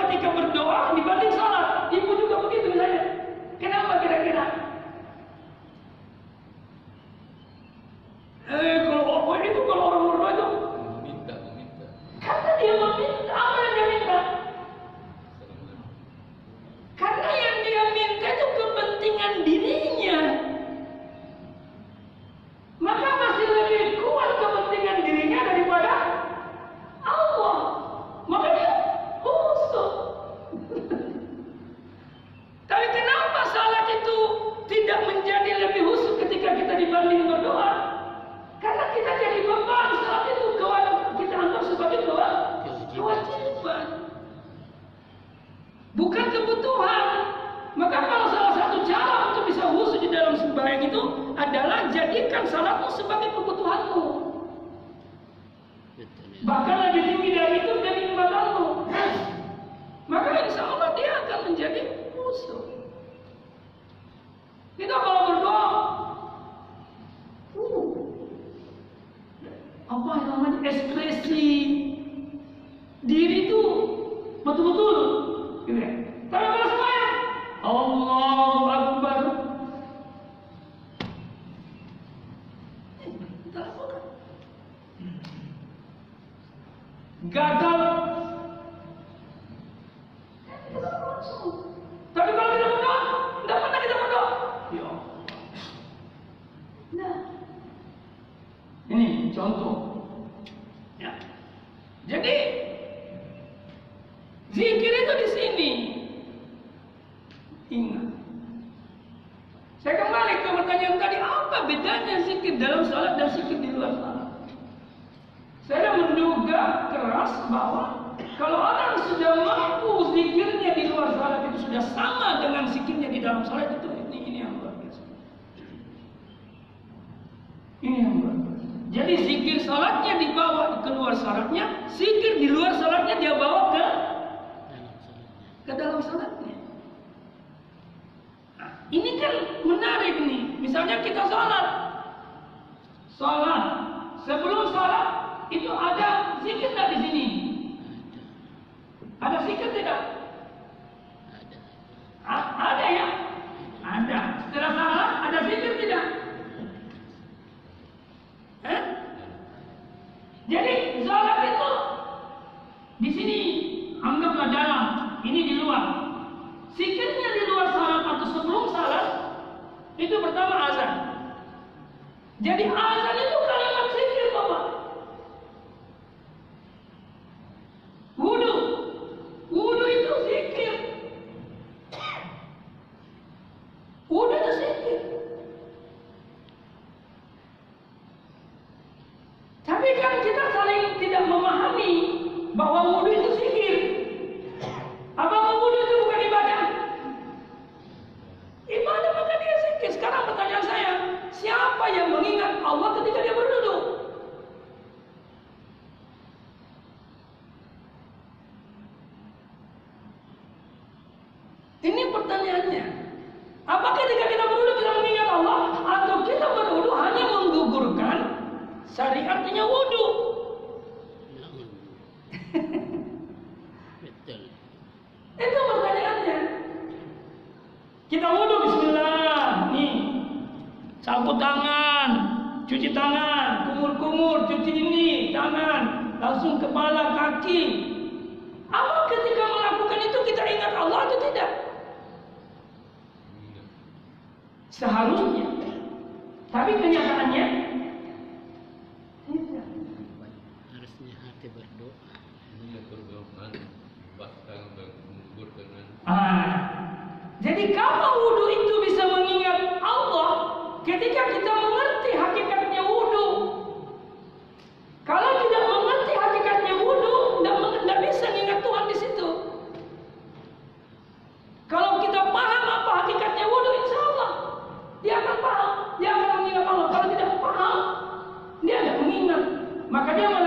[280.03, 280.42] Maka dia melakukan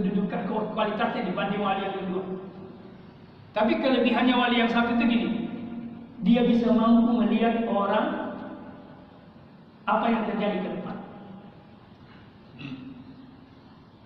[0.00, 2.24] kedudukan kualitasnya dibanding wali yang kedua.
[3.52, 5.28] Tapi kelebihannya wali yang satu itu gini,
[6.24, 8.36] dia bisa mampu melihat orang
[9.84, 10.96] apa yang terjadi ke depan.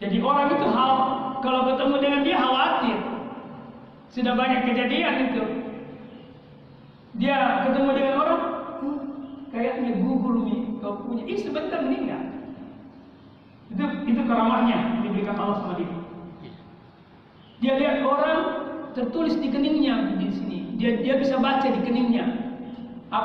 [0.03, 0.93] Jadi orang itu hal
[1.45, 2.99] kalau ketemu dengan dia khawatir.
[4.11, 5.44] Sudah banyak kejadian itu.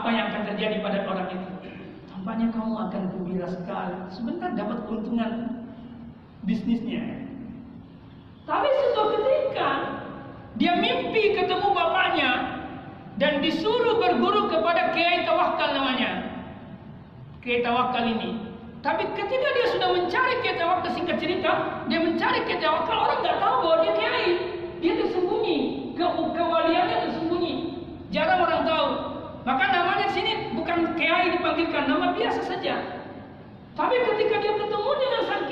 [0.09, 1.69] apa yang akan terjadi pada orang itu?
[2.09, 3.93] Tampaknya kamu akan gembira sekali.
[4.09, 5.61] Sebentar dapat keuntungan
[6.49, 7.29] bisnisnya.
[8.49, 9.69] Tapi suatu ketika
[10.57, 12.31] dia mimpi ketemu bapaknya
[13.21, 16.41] dan disuruh berguru kepada Kiai Tawakal namanya.
[17.45, 18.49] Kiai Tawakal ini.
[18.81, 23.37] Tapi ketika dia sudah mencari Kiai Tawakal singkat cerita, dia mencari Kiai Tawakal orang nggak
[23.37, 24.29] tahu bahwa dia Kiai.
[24.81, 25.57] Dia tersembunyi,
[25.93, 27.53] ke kewaliannya tersembunyi.
[28.09, 29.18] Jarang orang tahu.
[29.47, 32.75] Maka namanya di sini bukan kiai dipanggilkan, nama biasa saja.
[33.73, 35.43] Tapi ketika dia bertemu dengan sang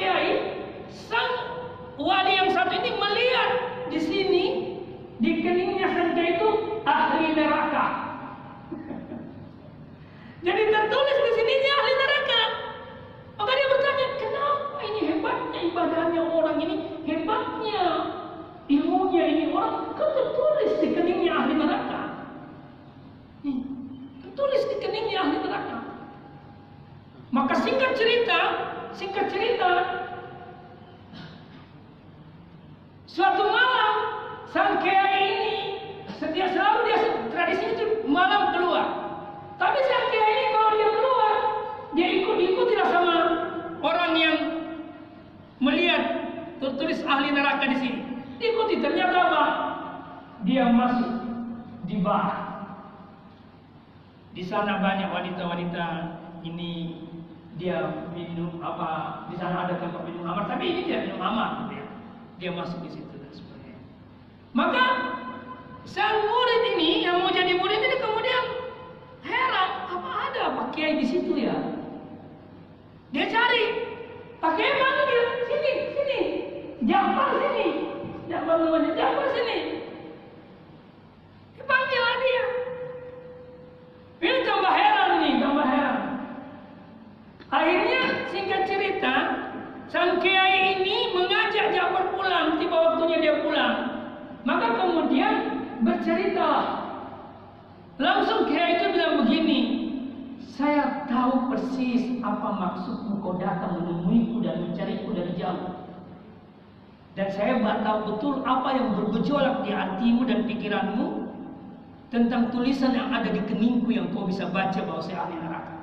[113.88, 115.76] keningku yang kau bisa baca bahwa saya ahli neraka.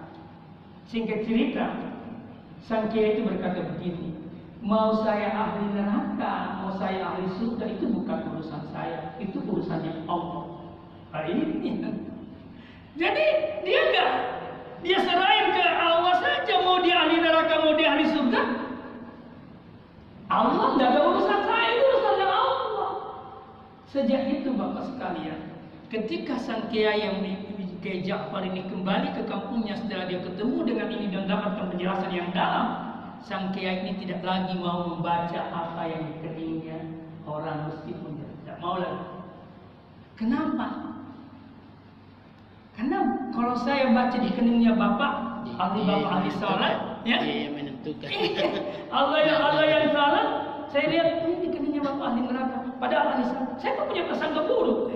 [0.93, 1.65] Singkat cerita,
[2.69, 4.13] sang kiai itu berkata begini,
[4.61, 10.45] mau saya ahli neraka, mau saya ahli surga itu bukan urusan saya, itu urusannya Allah.
[11.17, 11.81] Nah, ini.
[12.95, 13.27] Jadi
[13.67, 14.13] dia enggak
[14.85, 18.43] dia serahin ke Allah saja mau dia ahli neraka, mau dia ahli surga.
[20.29, 22.93] Allah enggak ada urusan saya, itu urusannya Allah.
[23.89, 25.41] Sejak itu Bapak sekalian,
[25.89, 27.19] ketika sang kiai yang
[27.85, 32.33] Kiai Ja'far ini kembali ke kampungnya setelah dia ketemu dengan ini dan dapatkan penjelasan yang
[32.33, 32.81] dalam,
[33.21, 36.81] sang kiai ini tidak lagi mau membaca apa yang dikeningnya
[37.29, 39.05] orang meskipun tidak mau lagi.
[40.17, 40.97] Kenapa?
[42.73, 48.09] Karena kalau saya baca di keningnya bapak, ahli bapak ahli sholat, ya, Dia yang menentukan.
[48.97, 50.25] Allah yang Allah yang salah,
[50.73, 52.65] saya lihat ini di keningnya bapak ahli neraka.
[52.81, 54.89] Padahal ahli sholat, saya kok punya prasangka buruk.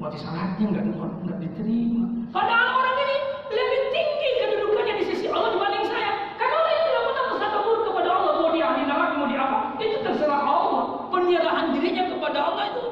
[0.00, 0.84] Berarti salatnya nggak
[1.24, 2.04] nggak diterima.
[2.32, 3.16] Padahal orang ini
[3.52, 6.10] lebih tinggi kedudukannya di sisi Allah dibanding saya.
[6.40, 9.40] Karena orang yang tidak pernah prasangka buruk kepada Allah, mau dia ahli neraka, mau dia
[9.40, 10.84] apa, itu terserah Allah.
[11.12, 12.84] Penyerahan dirinya kepada Allah itu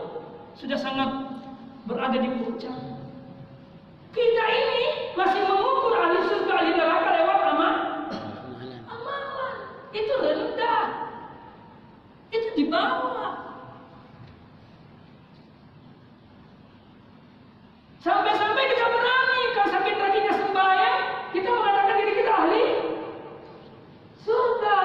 [0.61, 1.11] sudah sangat
[1.89, 2.77] berada di puncak.
[4.11, 4.83] Kita ini
[5.17, 7.75] masih mengukur ahli surga, ahli neraka lewat amal.
[8.87, 9.55] Amalan.
[9.91, 10.85] Itu rendah.
[12.31, 13.50] Itu di bawah.
[18.01, 21.01] Sampai-sampai kita berani kalau sakit rajinnya sembahyang,
[21.37, 22.67] kita mengatakan diri kita ahli
[24.25, 24.79] surga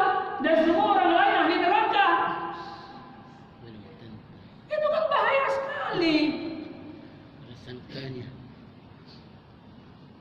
[0.44, 2.08] dan semua orang lain ahli neraka.
[4.68, 6.16] Itu kan bahaya sekali.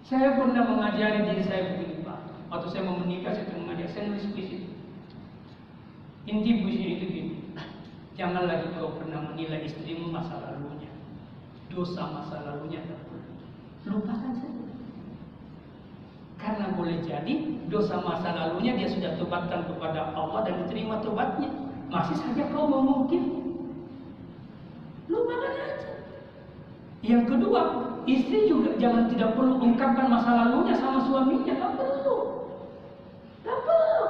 [0.07, 2.19] Saya pernah mengajari diri saya begini Pak.
[2.47, 4.71] Waktu saya mau menikah saya mengajar, saya nulis puisi.
[6.31, 7.35] Inti puisi itu gini.
[8.15, 10.64] Jangan lagi kau pernah menilai istrimu masa lalunya.
[11.75, 12.87] Dosa masa lalunya.
[13.83, 14.63] Lupakan saja.
[16.39, 17.35] Karena boleh jadi
[17.67, 21.51] dosa masa lalunya dia sudah tobatkan kepada Allah dan diterima tobatnya.
[21.91, 23.27] Masih saja kau memungkir.
[25.11, 25.91] Lupakan aja.
[27.03, 27.61] Yang kedua,
[28.07, 32.17] istri juga jangan tidak perlu ungkapkan masa lalunya sama suaminya, tak perlu.
[33.43, 34.07] Tak perlu.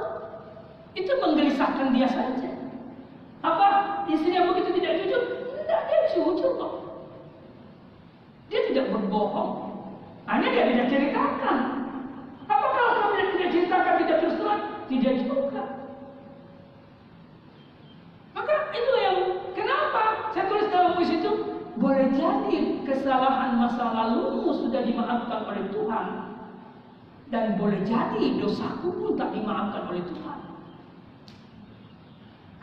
[0.93, 2.51] Itu menggelisahkan dia saja.
[3.41, 3.67] Apa?
[4.05, 5.21] Istri yang begitu tidak jujur?
[5.65, 6.84] Tidak, dia jujur kok.
[8.49, 9.51] Dia tidak berbohong.
[10.25, 11.57] Hanya dia tidak ceritakan.
[12.45, 14.61] Apakah kalau dia tidak ceritakan, tidak terus terang?
[14.85, 15.63] Tidak juga.
[18.37, 19.17] Maka itu yang
[19.57, 21.31] kenapa saya tulis dalam puisi itu
[21.75, 26.05] boleh jadi kesalahan masa lalumu sudah dimaafkan oleh Tuhan
[27.33, 30.39] dan boleh jadi dosaku pun tak dimaafkan oleh Tuhan.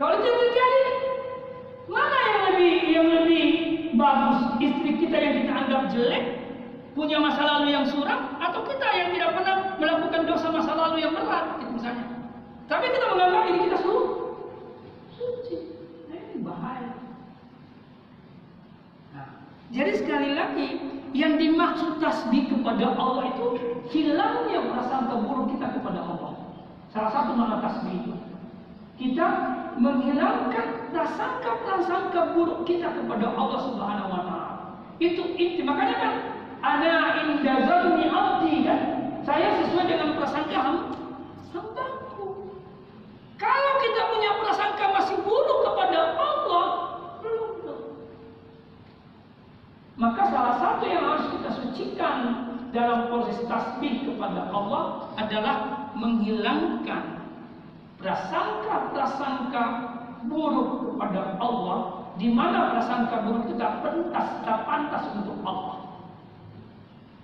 [0.01, 0.85] Kalau itu terjadi,
[1.87, 3.47] mana yang lebih yang lebih
[3.97, 6.25] bagus istri kita yang kita anggap jelek
[6.93, 11.13] punya masa lalu yang suram atau kita yang tidak pernah melakukan dosa masa lalu yang
[11.17, 12.07] berat gitu misalnya.
[12.69, 13.95] Tapi kita menganggap diri kita su
[15.17, 15.57] suci.
[16.09, 16.93] Nah, ini bahaya.
[19.17, 19.29] Nah,
[19.73, 20.69] jadi sekali lagi
[21.13, 23.45] yang dimaksud tasbih kepada Allah itu
[23.93, 26.33] hilangnya prasangka buruk kita kepada Allah.
[26.93, 28.13] Salah satu makna tasbih itu
[29.03, 29.29] kita
[29.83, 34.59] menghilangkan prasangka-prasangka buruk kita kepada Allah Subhanahu wa taala.
[35.03, 36.15] Itu inti makanya kan
[36.63, 38.81] ana inda zanni abdi kan.
[39.27, 42.27] Saya sesuai dengan prasangka hambaku.
[43.43, 46.67] Kalau kita punya prasangka masih buruk kepada Allah,
[47.23, 47.51] belum.
[49.99, 52.19] Maka salah satu yang harus kita sucikan
[52.71, 57.22] dalam proses tasbih kepada Allah adalah menghilangkan
[58.03, 59.63] prasangka-prasangka
[60.27, 66.03] buruk kepada Allah di mana prasangka buruk itu tak pantas, tak pantas untuk Allah.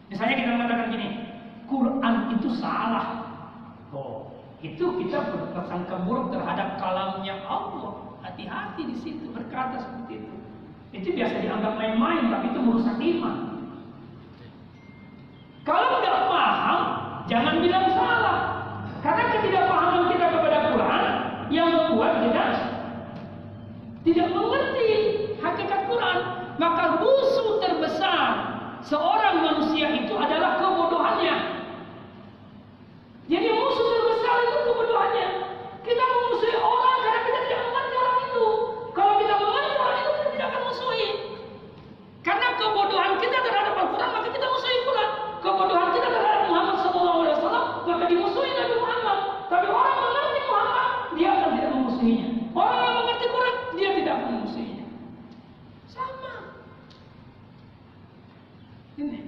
[0.08, 1.08] Misalnya kita mengatakan gini,
[1.68, 3.28] Quran itu salah.
[3.92, 4.32] Oh,
[4.64, 8.16] itu kita berprasangka buruk terhadap kalamnya Allah.
[8.24, 10.34] Hati-hati di situ berkata seperti itu.
[10.88, 13.36] Itu biasa dianggap main-main, tapi itu merusak iman.
[15.68, 16.80] Kalau nggak paham,
[17.28, 18.57] jangan bilang salah.
[18.98, 21.04] Karena ketidakpahaman kita kepada Quran
[21.48, 22.44] yang membuat kita
[24.02, 24.90] tidak mengerti
[25.42, 26.18] hakikat Quran.
[26.58, 28.26] Maka musuh terbesar
[28.82, 31.36] seorang manusia itu adalah kebodohannya.
[33.30, 35.28] Jadi musuh terbesar itu kebodohannya.
[35.86, 38.46] Kita memusuhi orang karena kita tidak mengerti orang itu.
[38.90, 41.08] Kalau kita mengerti orang itu, kita tidak akan musuhi.
[42.26, 45.10] Karena kebodohan kita terhadap Al-Quran, maka kita musuhi Quran.
[45.38, 49.18] Kebodohan kita terhadap Muhammad SAW, maka dimusuhi Nabi Muhammad.
[49.46, 52.28] Tapi orang mengerti Muhammad, dia akan tidak memusuhinya.
[52.58, 53.88] Orang yang mengerti Quran, dia
[58.98, 59.20] Ini.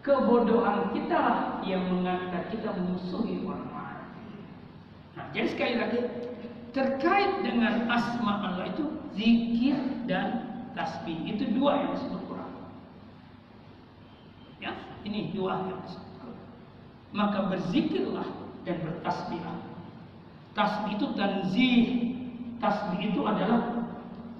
[0.00, 4.06] Kebodohan kita lah yang mengangkat kita memusuhi orang lain.
[5.18, 6.00] Nah, jadi sekali lagi
[6.70, 8.86] terkait dengan asma Allah itu
[9.18, 10.46] zikir dan
[10.78, 12.50] tasbih itu dua yang disebut Quran.
[14.62, 14.72] Ya,
[15.40, 15.72] Quran.
[17.16, 18.28] Maka berzikirlah
[18.68, 19.56] dan bertasbihlah.
[20.52, 21.84] Tasbih itu tanzih.
[22.60, 23.88] Tasbih itu adalah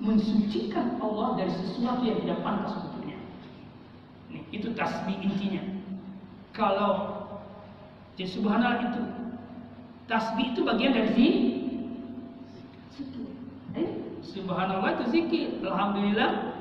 [0.01, 3.17] mensucikan Allah dari sesuatu yang tidak pantas untuknya.
[4.29, 5.65] Nih, itu tasbih intinya.
[6.53, 6.93] Kalau
[8.15, 9.03] di subhanallah itu
[10.05, 11.09] tasbih itu bagian dari
[12.93, 13.29] zikir.
[13.75, 13.89] Eh,
[14.21, 15.49] subhanallah itu zikir.
[15.65, 16.55] Alhamdulillah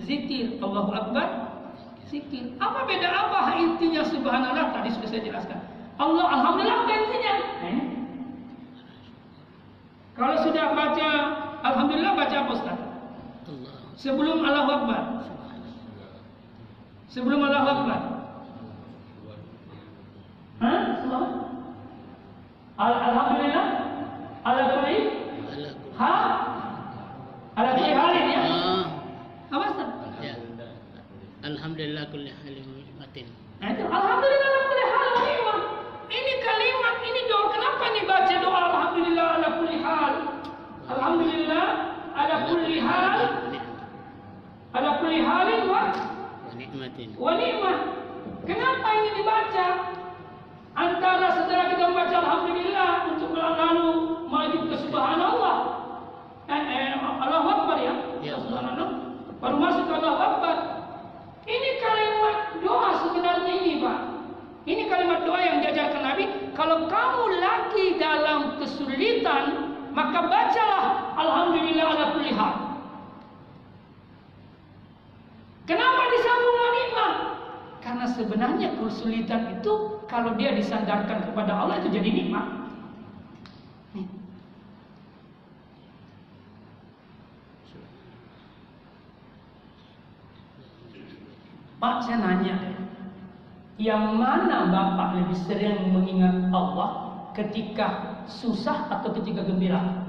[0.00, 0.56] zikir.
[0.64, 1.43] Allahu akbar
[2.10, 2.56] zikir.
[2.60, 5.58] Apa beda apa intinya subhanallah tadi sudah saya jelaskan.
[5.96, 7.34] Allah alhamdulillah apa intinya?
[7.64, 7.80] Eh?
[10.14, 11.08] Kalau sudah baca
[11.64, 12.78] Alhamdulillah baca apa Ustaz?
[13.96, 15.02] Sebelum Allahu Akbar.
[17.08, 18.00] Sebelum Allahu Akbar.
[20.60, 20.80] Hah?
[21.00, 21.24] Sebelum?
[22.76, 23.66] Al Alhamdulillah.
[24.44, 24.96] Ala kulli
[25.96, 26.14] ha?
[27.56, 28.42] Ala kulli halin ya?
[29.48, 29.88] Apa Ustaz?
[31.44, 33.28] Alhamdulillah kulli halin matin.
[33.60, 35.60] Itu Alhamdulillah kulli hal nikmat.
[36.08, 37.44] Ini kalimat, ini doa.
[37.52, 40.12] Kenapa nih baca doa Alhamdulillah ala kulli hal?
[40.88, 41.66] Alhamdulillah
[42.16, 43.20] ala kulli hal
[44.74, 45.82] ala kulli halin wa
[46.56, 47.08] nikmatin.
[47.20, 47.78] wa nikmah.
[48.48, 49.68] Kenapa ini dibaca?
[50.74, 53.88] Antara setelah kita membaca Alhamdulillah untuk lalu
[54.32, 55.56] maju ke Subhanallah.
[56.48, 57.94] Eh, eh, Allahu Akbar ya.
[58.24, 58.34] Ya.
[58.40, 58.88] Subhanallah.
[59.38, 60.73] Baru masuk ke Allahu Akbar.
[61.44, 63.98] Ini kalimat doa sebenarnya ini Pak.
[64.64, 66.24] Ini kalimat doa yang diajarkan Nabi.
[66.56, 72.32] Kalau kamu lagi dalam kesulitan, maka bacalah Alhamdulillah ala kulli.
[75.64, 77.14] Kenapa disambung nikmat?
[77.80, 79.72] Karena sebenarnya kesulitan itu
[80.08, 82.44] kalau dia disandarkan kepada Allah itu jadi nikmat.
[83.96, 84.08] Nih.
[91.84, 92.56] Pak saya nanya.
[93.76, 100.08] Yang mana Bapak lebih sering mengingat Allah ketika susah atau ketika gembira?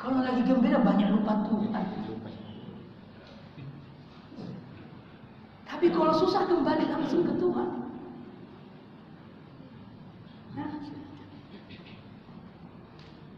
[0.00, 1.84] Kalau lagi gembira banyak lupa Tuhan.
[5.68, 7.68] Tapi kalau susah kembali langsung ke Tuhan.
[10.56, 10.72] Nah.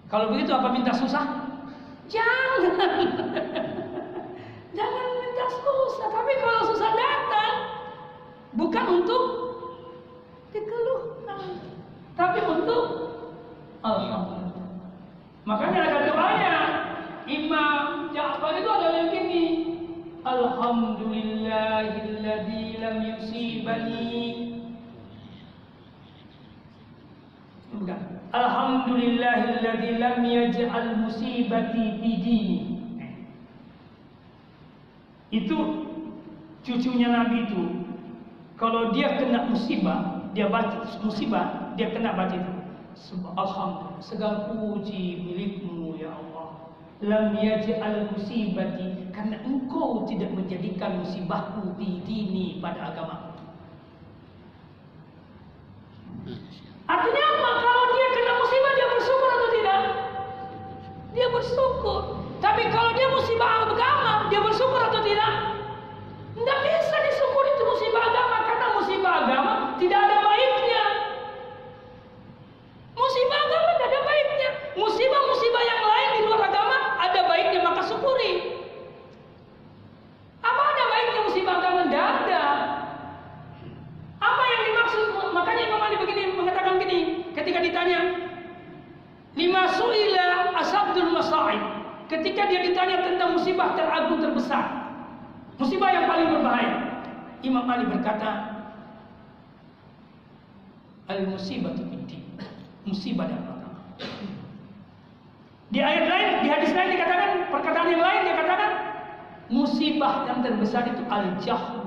[0.07, 1.51] Kalau begitu apa minta susah?
[2.07, 2.63] Jangan.
[4.75, 6.09] Jangan minta susah.
[6.11, 7.55] Tapi kalau susah datang,
[8.59, 9.25] bukan untuk
[10.51, 11.43] dikeluhkan,
[12.19, 13.05] tapi untuk
[13.85, 14.65] Alhamdulillah.
[15.45, 16.57] Makanya ada doanya.
[17.29, 19.45] Imam Ja'far itu ada yang gini.
[20.25, 24.25] Alhamdulillahilladzi lam yusibani.
[28.35, 32.74] Alhamdulillahilladzi lam yaj'al musibati fi dini.
[35.35, 35.59] Itu
[36.63, 37.63] cucunya Nabi itu.
[38.55, 42.55] Kalau dia kena musibah, dia baca musibah, dia kena baca itu.
[43.35, 46.71] Alhamdulillah, segala puji milikmu ya Allah.
[47.03, 53.35] Lam yaj'al musibati karena engkau tidak menjadikan musibahku di dini pada agama.
[56.87, 57.51] Artinya apa?
[57.59, 59.81] Kalau dia kena musibah dia bersyukur atau tidak?
[61.11, 62.24] Dia bersyukur.
[62.45, 65.33] Tapi kalau dia musibah agama, dia bersyukur atau tidak?
[66.37, 70.85] Tidak bisa disyukur itu musibah agama karena musibah agama tidak ada baiknya.
[72.93, 74.51] Musibah agama tidak ada baiknya.
[74.77, 78.33] Musibah-musibah yang lain di luar agama ada baiknya maka syukuri.
[80.45, 81.81] Apa ada baiknya musibah agama?
[81.89, 82.45] Tidak ada.
[84.21, 85.07] Apa yang dimaksud?
[85.33, 88.21] Makanya Imam Ali begini mengatakan gini ketika ditanya
[89.33, 90.29] lima suila
[90.61, 94.65] asabdul masaib ketika dia ditanya tentang musibah teragung terbesar
[95.57, 97.01] musibah yang paling berbahaya
[97.45, 98.55] Imam Ali berkata
[101.09, 101.85] al musibah itu
[102.85, 103.81] musibah dalam agama.
[105.73, 108.71] Di ayat lain di hadis lain dikatakan perkataan yang lain dia katakan
[109.51, 111.85] musibah yang terbesar itu al jahlu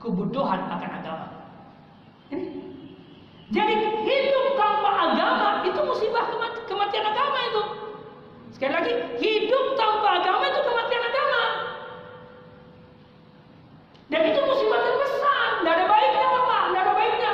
[0.00, 1.26] kebodohan akan agama.
[3.52, 3.74] Jadi
[4.08, 7.62] hidup tanpa agama itu musibah kemat kematian agama itu.
[8.54, 11.42] Sekali lagi, hidup tanpa agama itu kematian agama.
[14.14, 15.46] Dan itu musibah terbesar.
[15.58, 16.58] Tidak ada baiknya apa?
[16.70, 17.32] Tidak ada baiknya.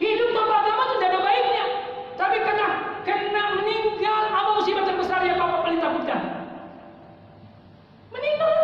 [0.00, 1.64] Hidup tanpa agama itu tidak ada baiknya.
[2.16, 2.68] Tapi kena
[3.04, 6.20] kena meninggal apa musibah terbesar yang bapak paling takutkan?
[8.08, 8.54] Meninggal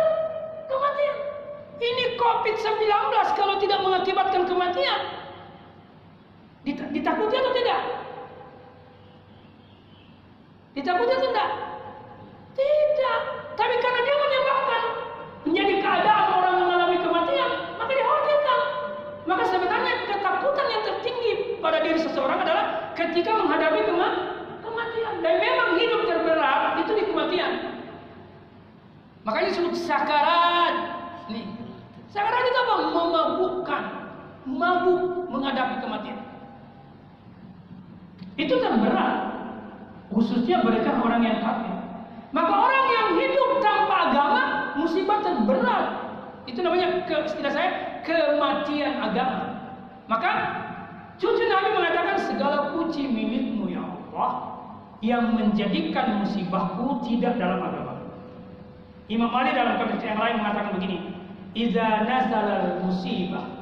[0.65, 1.17] kematian.
[1.77, 2.89] Ini COVID-19
[3.37, 5.01] kalau tidak mengakibatkan kematian
[6.65, 8.00] ditakuti atau tidak?
[13.61, 14.81] Tapi karena dia menyebabkan
[15.45, 18.59] menjadi keadaan orang mengalami kematian, maka dikhawatirkan.
[19.29, 21.31] Maka sebenarnya ketakutan yang tertinggi
[21.61, 25.13] pada diri seseorang adalah ketika menghadapi kematian.
[25.21, 27.51] Dan memang hidup terberat itu di kematian.
[29.27, 30.75] Makanya disebut sakarat.
[31.29, 31.45] Nih,
[32.09, 32.73] sakarat itu apa?
[32.89, 33.83] Memabukkan,
[34.49, 36.17] mabuk menghadapi kematian.
[38.41, 39.30] Itu terberat.
[40.11, 41.71] Khususnya mereka orang yang kafir.
[42.31, 44.43] Maka orang yang hidup tanpa agama
[44.75, 45.85] musibah terberat.
[46.47, 47.69] Itu namanya ke, istilah saya
[48.03, 49.71] kematian agama.
[50.11, 50.31] Maka
[51.15, 54.31] cucu Nabi mengatakan segala puji milikmu ya Allah
[54.99, 57.95] yang menjadikan musibahku tidak dalam agama.
[59.11, 60.97] Imam Ali dalam konteks yang lain mengatakan begini,
[61.55, 63.61] "Idza nazalal musibah"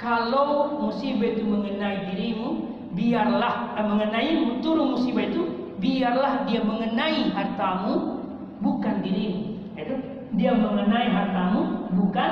[0.00, 2.64] Kalau musibah itu mengenai dirimu,
[2.96, 4.32] biarlah eh, mengenai
[4.64, 8.22] turun musibah itu biarlah dia mengenai hartamu
[8.62, 9.58] bukan dirimu.
[9.74, 9.94] Itu
[10.38, 12.30] dia mengenai hartamu bukan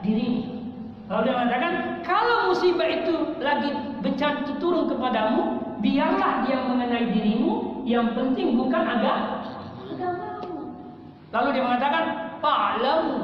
[0.00, 0.56] dirimu.
[1.08, 1.72] Lalu dia mengatakan,
[2.04, 3.70] kalau musibah itu lagi
[4.00, 5.40] bencana turun kepadamu,
[5.84, 7.84] biarlah dia mengenai dirimu.
[7.88, 9.40] Yang penting bukan agama.
[11.32, 12.04] Lalu dia mengatakan,
[12.44, 13.16] Fa'lamu.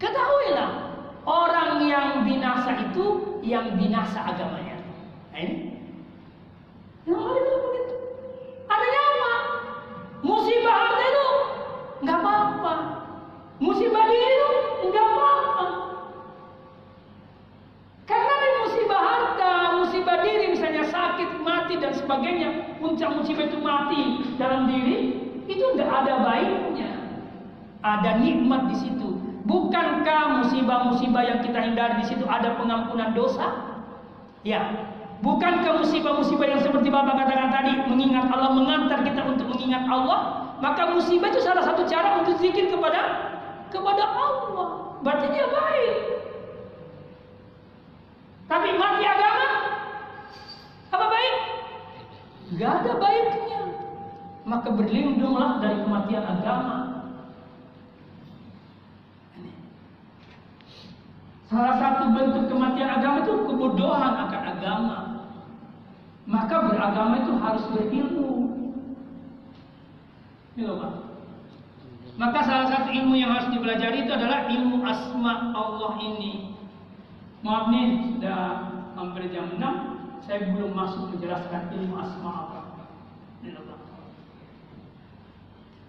[0.00, 0.70] Ketahuilah,
[1.24, 3.04] orang yang binasa itu
[3.44, 4.80] yang binasa agamanya.
[5.32, 5.56] Nah, ini.
[7.04, 7.63] Yang begitu.
[13.74, 14.46] Musibah diri itu
[14.86, 15.66] nggak apa-apa.
[18.06, 19.52] Karena musibah harta,
[19.82, 25.18] musibah diri misalnya sakit, mati dan sebagainya, puncak musibah itu mati dalam diri,
[25.50, 27.18] itu nggak ada baiknya.
[27.82, 29.18] Ada nikmat di situ.
[29.42, 33.74] Bukankah musibah-musibah yang kita hindari di situ ada pengampunan dosa?
[34.46, 34.86] Ya,
[35.18, 40.46] Bukankah musibah-musibah yang seperti Bapak katakan tadi mengingat Allah mengantar kita untuk mengingat Allah?
[40.62, 43.33] Maka musibah itu salah satu cara untuk zikir kepada
[43.74, 44.68] kepada Allah.
[45.02, 45.96] Berarti dia baik.
[48.46, 49.48] Tapi mati agama
[50.94, 51.36] apa baik?
[52.54, 53.62] Gak ada baiknya.
[54.46, 56.76] Maka berlindunglah dari kematian agama.
[61.50, 64.98] Salah satu bentuk kematian agama itu kebodohan akan agama.
[66.24, 68.32] Maka beragama itu harus berilmu.
[70.54, 71.13] Ini Pak.
[72.14, 76.54] Maka salah satu ilmu yang harus dipelajari itu adalah ilmu asma Allah ini.
[77.42, 78.40] Maaf nih, sudah
[78.94, 82.64] hampir jam 6, saya belum masuk menjelaskan ilmu asma Pak.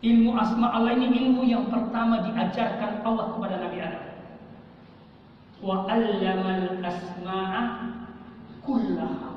[0.06, 4.06] Ilmu asma Allah ini ilmu yang pertama diajarkan Allah kepada Nabi Adam.
[5.66, 7.64] Wa 'allamal asma'a
[8.62, 9.30] kullaha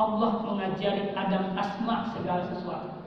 [0.00, 3.04] Allah mengajari Adam asma segala sesuatu.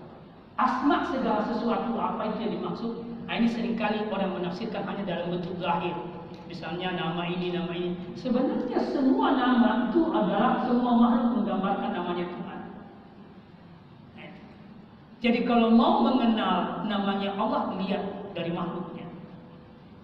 [0.61, 3.06] Asma segala sesuatu apa itu yang dimaksud?
[3.27, 5.93] Nah, ini sering kali orang menafsirkan hanya dalam bentuk zahir.
[6.47, 7.99] Misalnya nama ini, nama ini.
[8.15, 12.59] Sebenarnya semua nama itu adalah semua makhluk menggambarkan namanya Tuhan.
[14.15, 14.31] Nah,
[15.19, 19.11] jadi kalau mau mengenal namanya Allah, lihat dari makhluknya.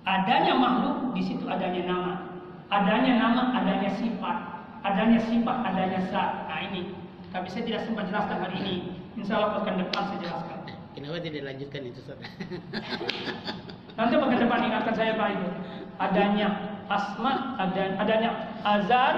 [0.03, 2.13] Adanya makhluk, di situ adanya nama.
[2.67, 6.31] Adanya nama, adanya sifat adanya sifat, adanya zat.
[6.51, 6.91] Nah ini,
[7.31, 8.75] tapi saya tidak sempat jelaskan hari ini.
[9.15, 10.52] Insya Allah pekan depan saya jelaskan.
[10.93, 12.21] Kenapa tidak lanjutkan itu, Ustaz?
[13.97, 15.49] Nanti pekan depan ingatkan saya Pak itu.
[15.97, 16.47] Adanya
[16.89, 18.29] asma, ada, adanya
[18.65, 19.13] azar,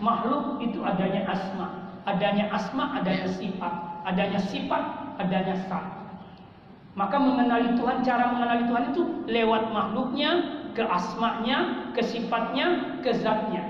[0.00, 1.66] makhluk itu adanya asma.
[2.08, 3.74] Adanya asma, adanya sifat.
[4.08, 4.84] Adanya sifat,
[5.20, 5.84] adanya zat.
[6.96, 10.30] Maka mengenali Tuhan, cara mengenali Tuhan itu lewat makhluknya,
[10.72, 13.64] ke asmanya, ke sifatnya, ke zatnya.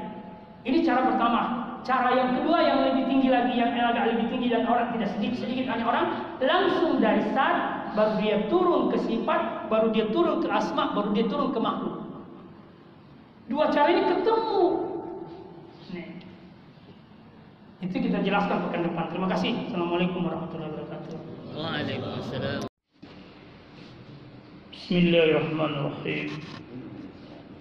[0.63, 1.66] Ini cara pertama.
[1.87, 5.39] Cara yang kedua yang lebih tinggi lagi yang agak lebih tinggi dan orang tidak sedikit
[5.47, 6.07] sedikit hanya orang
[6.43, 11.31] langsung dari sar baru dia turun ke sifat, baru dia turun ke asma, baru dia
[11.31, 11.97] turun ke makhluk.
[13.47, 14.63] Dua cara ini ketemu.
[15.95, 16.09] Nih.
[17.87, 19.05] Itu kita jelaskan pekan depan.
[19.15, 19.71] Terima kasih.
[19.71, 21.19] Assalamualaikum warahmatullahi wabarakatuh.
[21.55, 22.63] Waalaikumsalam.
[24.75, 26.29] Bismillahirrahmanirrahim.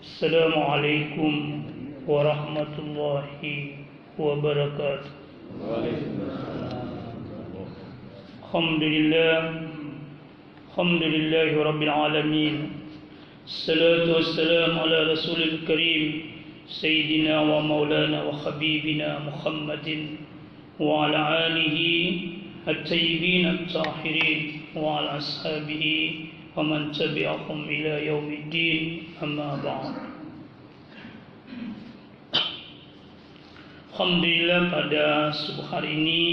[0.01, 1.33] Assalamualaikum
[2.09, 3.84] warahmatullahi
[4.19, 5.11] وبركاته.
[8.43, 9.39] الحمد لله
[10.71, 12.55] الحمد لله رب العالمين.
[13.45, 16.03] الصلاة والسلام على رسول الكريم
[16.67, 19.87] سيدنا ومولانا وحبيبنا محمد
[20.79, 21.77] وعلى آله
[22.67, 24.39] الطيبين الطاهرين
[24.75, 25.85] وعلى أصحابه
[26.55, 29.03] ومن تبعهم إلى يوم الدين.
[29.23, 30.04] أما بعد.
[33.95, 36.23] Alhamdulillah pada subuh hari ini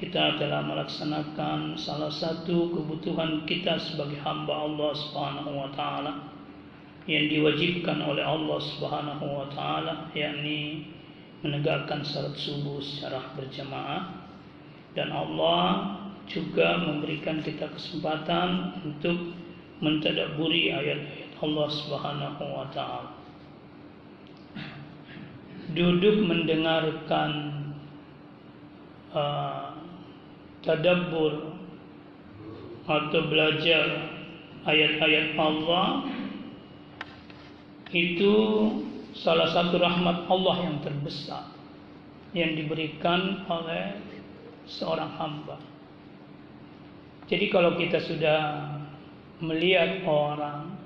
[0.00, 6.32] kita telah melaksanakan salah satu kebutuhan kita sebagai hamba Allah Subhanahu wa taala
[7.04, 10.88] yang diwajibkan oleh Allah Subhanahu wa taala yakni
[11.44, 14.32] menegakkan salat subuh secara berjamaah.
[14.96, 16.00] Dan Allah
[16.32, 19.36] juga memberikan kita kesempatan untuk
[19.84, 23.19] mentadaburi ayat-ayat Allah Subhanahu wa taala
[25.74, 27.30] duduk mendengarkan
[29.14, 29.76] uh,
[30.66, 31.54] tadabbur
[32.90, 33.86] atau belajar
[34.66, 36.10] ayat-ayat Allah
[37.90, 38.34] itu
[39.14, 41.50] salah satu rahmat Allah yang terbesar
[42.30, 43.98] yang diberikan oleh
[44.70, 45.58] seorang hamba.
[47.26, 48.38] Jadi kalau kita sudah
[49.42, 50.78] melihat orang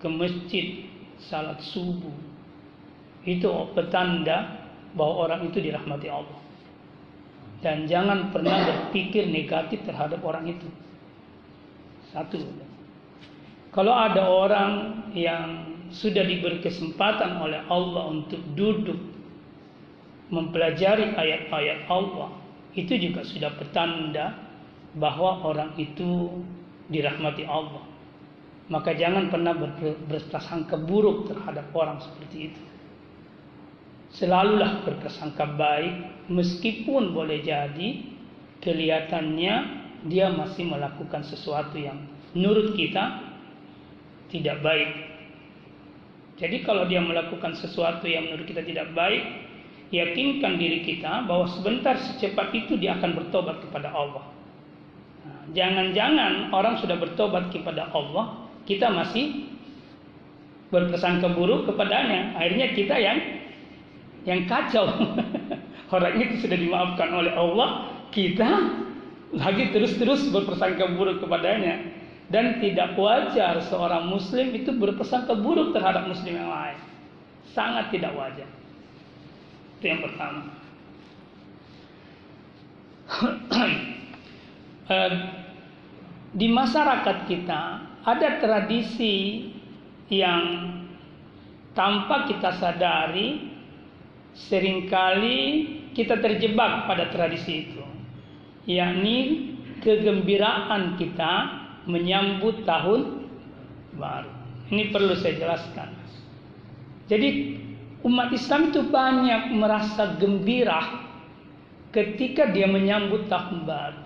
[0.00, 0.66] ke masjid
[1.20, 2.29] salat subuh
[3.28, 4.64] itu petanda
[4.96, 6.38] bahwa orang itu dirahmati Allah.
[7.60, 10.64] Dan jangan pernah berpikir negatif terhadap orang itu.
[12.08, 12.40] Satu.
[13.70, 14.72] Kalau ada orang
[15.12, 18.98] yang sudah diberi kesempatan oleh Allah untuk duduk
[20.32, 22.32] mempelajari ayat-ayat Allah,
[22.72, 24.40] itu juga sudah petanda
[24.96, 26.40] bahwa orang itu
[26.88, 27.84] dirahmati Allah.
[28.70, 29.52] Maka jangan pernah
[30.08, 32.69] berprasangka buruk terhadap orang seperti itu
[34.10, 37.88] selalulah berkesangka baik meskipun boleh jadi
[38.62, 39.54] kelihatannya
[40.06, 43.30] dia masih melakukan sesuatu yang menurut kita
[44.30, 44.90] tidak baik.
[46.40, 49.20] Jadi kalau dia melakukan sesuatu yang menurut kita tidak baik,
[49.92, 54.24] yakinkan diri kita bahwa sebentar secepat itu dia akan bertobat kepada Allah.
[55.20, 59.52] Nah, jangan-jangan orang sudah bertobat kepada Allah, kita masih
[60.72, 62.38] berkesangka buruk kepadanya.
[62.40, 63.18] Akhirnya kita yang
[64.24, 64.88] yang kacau.
[65.94, 68.46] Orang itu sudah dimaafkan oleh Allah, kita
[69.34, 71.98] lagi terus-terus berpersangka buruk kepadanya.
[72.30, 76.78] Dan tidak wajar seorang muslim itu berpersangka buruk terhadap muslim yang lain.
[77.50, 78.46] Sangat tidak wajar.
[79.78, 80.42] Itu yang pertama.
[84.90, 85.14] Eh,
[86.34, 87.62] di masyarakat kita
[88.02, 89.46] ada tradisi
[90.10, 90.66] yang
[91.78, 93.59] tanpa kita sadari
[94.48, 95.40] sering kali
[95.92, 97.82] kita terjebak pada tradisi itu
[98.68, 99.50] yakni
[99.80, 101.32] kegembiraan kita
[101.88, 103.26] menyambut tahun
[103.96, 104.32] baru.
[104.70, 105.88] Ini perlu saya jelaskan.
[107.10, 107.58] Jadi
[108.06, 111.10] umat Islam itu banyak merasa gembira
[111.90, 114.04] ketika dia menyambut tahun baru.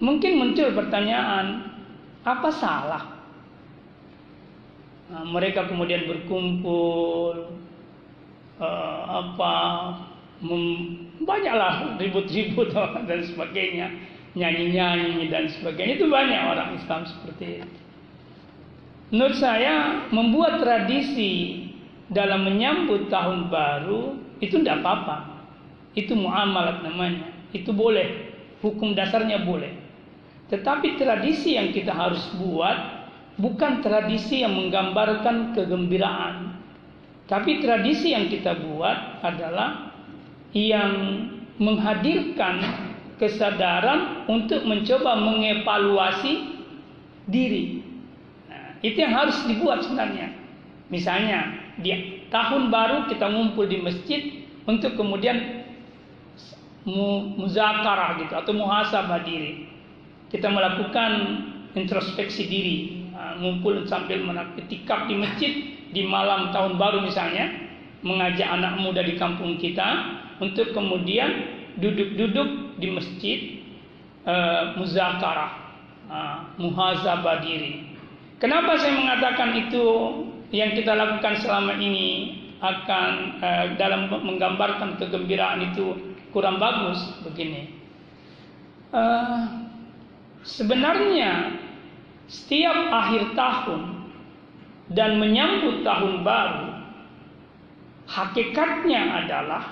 [0.00, 1.72] Mungkin muncul pertanyaan
[2.24, 3.15] apa salah
[5.06, 7.54] mereka kemudian berkumpul
[8.58, 9.54] uh, apa
[11.22, 12.74] banyaklah ribut-ribut
[13.08, 13.86] dan sebagainya
[14.36, 17.78] nyanyi-nyanyi dan sebagainya itu banyak orang Islam seperti itu.
[19.06, 21.64] Menurut saya membuat tradisi
[22.12, 25.16] dalam menyambut tahun baru itu tidak apa-apa.
[25.96, 27.32] Itu muamalat namanya.
[27.54, 28.34] Itu boleh.
[28.60, 29.72] Hukum dasarnya boleh.
[30.52, 32.95] Tetapi tradisi yang kita harus buat
[33.36, 36.56] bukan tradisi yang menggambarkan kegembiraan.
[37.26, 39.92] Tapi tradisi yang kita buat adalah
[40.54, 40.92] yang
[41.58, 42.62] menghadirkan
[43.18, 46.62] kesadaran untuk mencoba mengevaluasi
[47.26, 47.82] diri.
[48.46, 50.32] Nah, itu yang harus dibuat sebenarnya.
[50.86, 55.66] Misalnya di tahun baru kita ngumpul di masjid untuk kemudian
[57.34, 59.66] muzakarah gitu atau muhasabah diri.
[60.30, 61.42] Kita melakukan
[61.74, 63.05] introspeksi diri
[63.40, 65.52] ngumpul sambil menaktikap di masjid
[65.92, 67.48] di malam tahun baru misalnya
[68.04, 73.38] mengajak anak muda di kampung kita untuk kemudian duduk-duduk di masjid
[74.28, 75.52] uh, muzakarah
[76.08, 77.96] uh, muhazabah diri.
[78.36, 79.84] Kenapa saya mengatakan itu
[80.52, 87.72] yang kita lakukan selama ini akan uh, dalam menggambarkan kegembiraan itu kurang bagus begini?
[88.92, 89.66] Uh,
[90.44, 91.64] sebenarnya
[92.26, 93.82] setiap akhir tahun
[94.90, 96.66] dan menyambut tahun baru,
[98.06, 99.62] hakikatnya adalah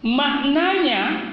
[0.00, 1.32] maknanya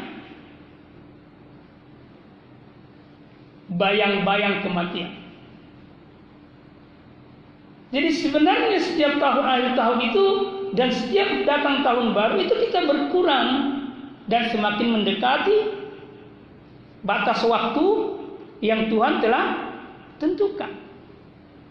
[3.76, 5.12] bayang-bayang kematian.
[7.88, 10.26] Jadi sebenarnya setiap tahun akhir tahun itu
[10.76, 13.80] dan setiap datang tahun baru itu kita berkurang
[14.28, 15.77] dan semakin mendekati
[17.06, 17.86] batas waktu
[18.62, 19.78] yang Tuhan telah
[20.18, 20.72] tentukan.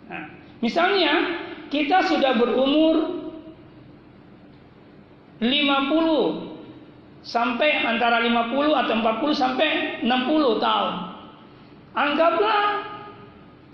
[0.07, 0.31] Nah,
[0.63, 3.27] misalnya kita sudah berumur
[5.43, 9.69] 50 sampai antara 50 atau 40 sampai
[10.07, 10.95] 60 tahun.
[11.97, 12.61] Anggaplah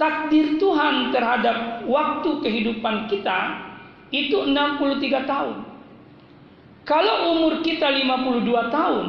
[0.00, 3.60] takdir Tuhan terhadap waktu kehidupan kita
[4.08, 5.56] itu 63 tahun.
[6.82, 9.06] Kalau umur kita 52 tahun,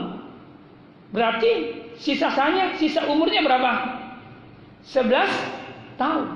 [1.09, 3.71] berarti sisanya sisa umurnya berapa?
[4.83, 6.27] 11 tahun.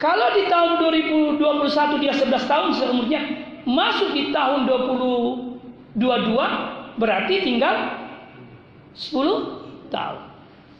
[0.00, 3.20] Kalau di tahun 2021 dia 11 tahun seumurnya,
[3.68, 6.00] masuk di tahun 2022
[6.96, 8.00] berarti tinggal
[8.96, 10.20] 10 tahun.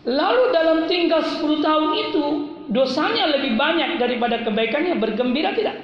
[0.09, 2.25] Lalu dalam tinggal 10 tahun itu
[2.73, 5.77] dosanya lebih banyak daripada kebaikannya bergembira tidak?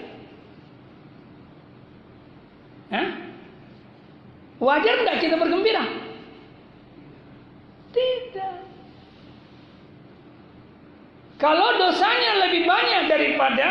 [2.88, 3.08] Hah?
[4.56, 6.05] Wajar tidak kita bergembira?
[7.96, 8.56] Tidak.
[11.36, 13.68] Kalau dosanya lebih banyak daripada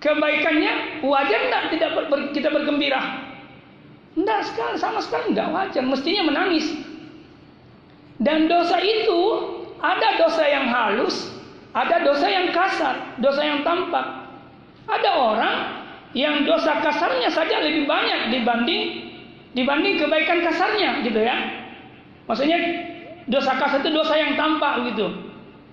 [0.00, 3.00] kebaikannya, wajar tidak tidak ber, kita bergembira?
[4.16, 5.84] Tidak sekali, sama sekali tidak wajar.
[5.84, 6.68] Mestinya menangis.
[8.20, 9.20] Dan dosa itu
[9.80, 11.32] ada dosa yang halus,
[11.72, 14.04] ada dosa yang kasar, dosa yang tampak.
[14.84, 15.56] Ada orang
[16.12, 19.12] yang dosa kasarnya saja lebih banyak dibanding
[19.56, 21.63] dibanding kebaikan kasarnya, gitu ya.
[22.24, 22.58] Maksudnya
[23.28, 25.12] dosa kasar itu dosa yang tampak gitu.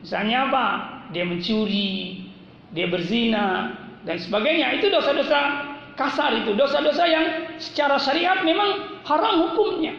[0.04, 0.66] Misalnya apa?
[1.12, 2.28] Dia mencuri,
[2.72, 3.76] dia berzina,
[4.08, 4.82] dan sebagainya.
[4.82, 5.40] Itu dosa-dosa
[5.96, 7.26] kasar itu, dosa-dosa yang
[7.62, 9.94] secara syariat memang haram hukumnya.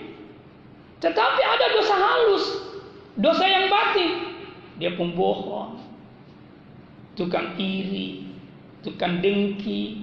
[0.99, 2.45] Tetapi ada dosa halus,
[3.19, 4.11] dosa yang batin.
[4.81, 5.79] Dia pembohong,
[7.15, 8.27] tukang iri,
[8.83, 10.03] tukang dengki,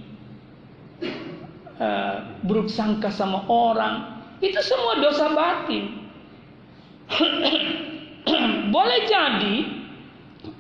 [1.82, 4.24] uh, buruk sangka sama orang.
[4.40, 6.09] Itu semua dosa batin.
[8.76, 9.56] Boleh jadi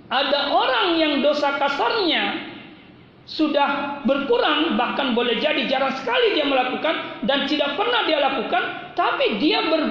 [0.09, 2.49] ada orang yang dosa kasarnya
[3.29, 9.37] sudah berkurang bahkan boleh jadi jarang sekali dia melakukan dan tidak pernah dia lakukan tapi
[9.37, 9.81] dia ber,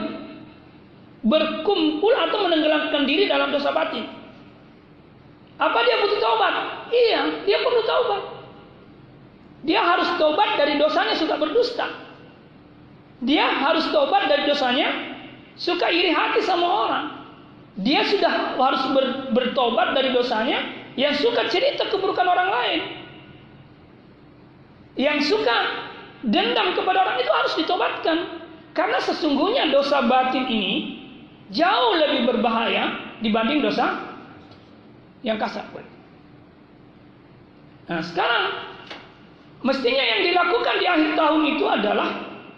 [1.23, 4.11] berkumpul atau menenggelamkan diri dalam dosa batin.
[5.63, 6.55] Apa dia butuh taubat?
[6.91, 8.23] Iya dia perlu taubat.
[9.63, 11.87] Dia harus taubat dari dosanya suka berdusta.
[13.23, 15.08] Dia harus taubat dari dosanya
[15.59, 17.05] suka iri hati sama orang
[17.79, 20.63] dia sudah harus ber, bertobat dari dosanya
[20.99, 22.81] yang suka cerita keburukan orang lain
[24.99, 25.87] yang suka
[26.27, 28.19] dendam kepada orang itu harus ditobatkan.
[28.75, 30.75] Karena sesungguhnya dosa batin ini
[31.51, 33.99] jauh lebih berbahaya dibanding dosa
[35.23, 35.67] yang kasar.
[37.89, 38.45] Nah sekarang
[39.67, 42.09] mestinya yang dilakukan di akhir tahun itu adalah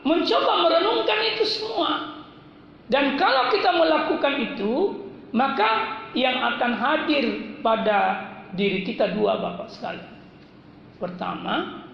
[0.04, 2.19] mencoba merenungkan itu semua.
[2.90, 4.98] Dan kalau kita melakukan itu,
[5.30, 8.26] maka yang akan hadir pada
[8.58, 10.10] diri kita dua Bapak sekalian.
[10.98, 11.86] Pertama,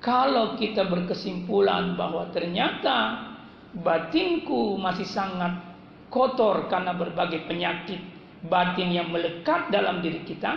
[0.00, 3.28] kalau kita berkesimpulan bahwa ternyata
[3.84, 5.60] batinku masih sangat
[6.08, 8.00] kotor karena berbagai penyakit
[8.48, 10.56] batin yang melekat dalam diri kita,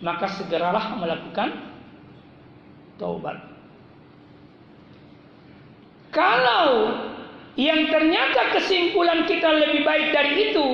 [0.00, 1.52] maka segeralah melakukan
[2.96, 3.36] taubat.
[6.08, 6.96] Kalau
[7.58, 10.66] yang ternyata kesimpulan kita lebih baik dari itu,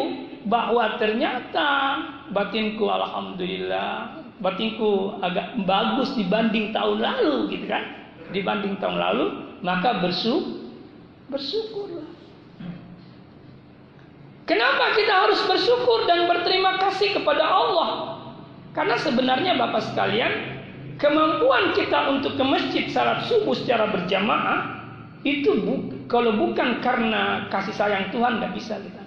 [0.45, 1.69] bahwa ternyata
[2.29, 8.05] batinku alhamdulillah, batinku agak bagus dibanding tahun lalu gitu kan
[8.37, 9.25] dibanding tahun lalu,
[9.65, 10.69] maka bersyukur,
[11.33, 12.09] bersyukurlah.
[14.45, 17.89] Kenapa kita harus bersyukur dan berterima kasih kepada Allah?
[18.77, 20.61] Karena sebenarnya Bapak sekalian,
[21.01, 24.85] kemampuan kita untuk ke masjid salat subuh secara berjamaah
[25.25, 29.05] itu bu kalau bukan karena kasih sayang Tuhan tidak bisa kita.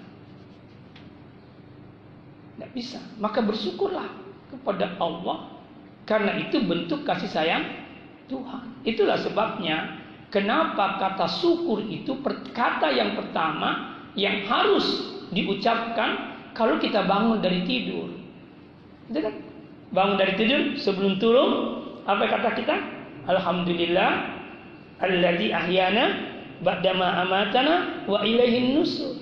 [2.58, 3.00] Tidak bisa.
[3.22, 4.08] Maka bersyukurlah
[4.50, 5.62] kepada Allah
[6.08, 7.64] karena itu bentuk kasih sayang
[8.32, 8.82] Tuhan.
[8.88, 10.02] Itulah sebabnya
[10.34, 12.18] kenapa kata syukur itu
[12.56, 18.10] kata yang pertama yang harus diucapkan kalau kita bangun dari tidur.
[19.14, 19.36] Kan?
[19.94, 21.52] Bangun dari tidur sebelum turun
[22.10, 22.76] apa kata kita?
[23.28, 24.40] Alhamdulillah
[25.04, 29.18] alladzi ahyana ba'dama amatana wa ilaihin nusur.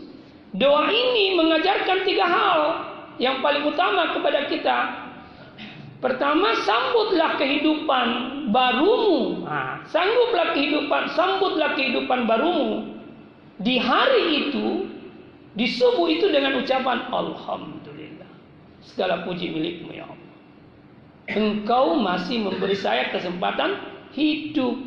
[0.55, 2.59] Doa ini mengajarkan tiga hal
[3.19, 5.05] yang paling utama kepada kita
[6.05, 8.07] Pertama, sambutlah kehidupan
[8.53, 9.41] barumu.
[9.41, 12.93] Nah, sangguplah kehidupan, sambutlah kehidupan barumu.
[13.57, 14.85] Di hari itu,
[15.57, 18.29] di subuh itu dengan ucapan Alhamdulillah.
[18.85, 20.33] Segala puji milikmu ya Allah.
[21.25, 23.79] Engkau masih memberi saya kesempatan
[24.13, 24.77] hidup.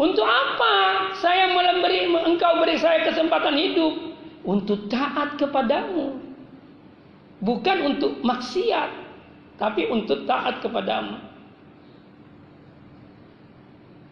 [0.00, 0.72] Untuk apa
[1.20, 4.16] saya memberi engkau beri saya kesempatan hidup?
[4.48, 6.16] Untuk taat kepadamu.
[7.44, 8.88] Bukan untuk maksiat
[9.60, 11.20] tapi untuk taat kepadamu.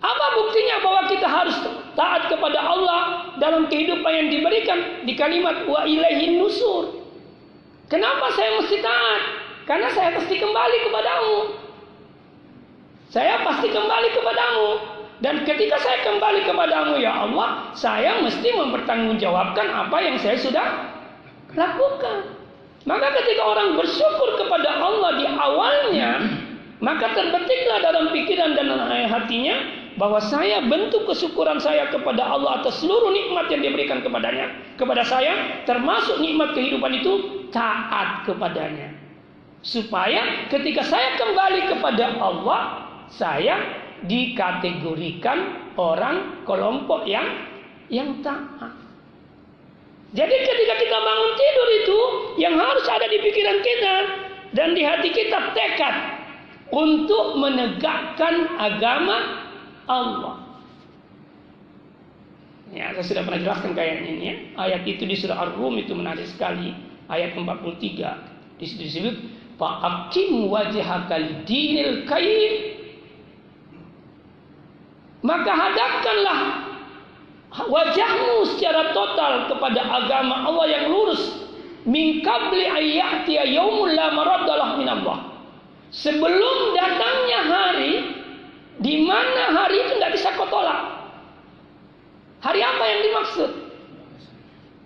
[0.04, 1.56] Apa buktinya bahwa kita harus
[1.96, 7.00] taat kepada Allah dalam kehidupan yang diberikan di kalimat wa ilaihin nusur?
[7.88, 9.22] Kenapa saya mesti taat?
[9.64, 11.36] Karena saya pasti kembali kepadamu.
[13.08, 14.97] Saya pasti kembali kepadamu.
[15.18, 20.66] Dan ketika saya kembali kepadamu ya Allah, saya mesti mempertanggungjawabkan apa yang saya sudah
[21.58, 22.38] lakukan.
[22.86, 26.10] Maka ketika orang bersyukur kepada Allah di awalnya,
[26.78, 28.70] maka terbetiklah dalam pikiran dan
[29.10, 29.56] hatinya
[29.98, 35.66] bahwa saya bentuk kesyukuran saya kepada Allah atas seluruh nikmat yang diberikan kepadanya kepada saya
[35.66, 38.94] termasuk nikmat kehidupan itu taat kepadanya
[39.58, 42.60] supaya ketika saya kembali kepada Allah
[43.10, 43.58] saya
[44.06, 47.26] dikategorikan orang kelompok yang
[47.88, 48.78] yang taat
[50.08, 51.98] jadi ketika kita bangun tidur itu
[52.40, 53.94] yang harus ada di pikiran kita
[54.56, 55.94] dan di hati kita tekad
[56.72, 59.44] untuk menegakkan agama
[59.84, 60.48] Allah.
[62.72, 64.34] Ya, saya sudah pernah jelaskan kayaknya ini ya.
[64.60, 66.72] Ayat itu di surah Ar-Rum itu menarik sekali.
[67.08, 68.60] Ayat 43.
[68.60, 69.16] Di situ disebut
[69.56, 72.77] Fa'akim wajhaka dinil kaim.
[75.18, 76.38] Maka hadapkanlah
[77.66, 81.48] wajahmu secara total kepada agama Allah yang lurus.
[81.88, 85.34] Min qabli ayyatiya yaumul la maraddalah min Allah.
[85.88, 87.92] Sebelum datangnya hari
[88.78, 91.00] di mana hari itu tidak bisa kau tolak.
[92.44, 93.50] Hari apa yang dimaksud?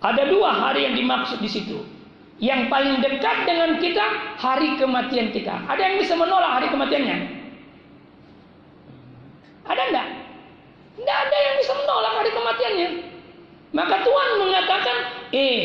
[0.01, 1.85] Ada dua hari yang dimaksud di situ.
[2.41, 4.07] Yang paling dekat dengan kita
[4.41, 5.69] hari kematian kita.
[5.69, 7.19] Ada yang bisa menolak hari kematiannya?
[9.69, 10.22] Ada enggak
[10.97, 12.89] tidak ada yang bisa menolak hari kematiannya.
[13.73, 14.97] Maka Tuhan mengatakan,
[15.33, 15.61] eh,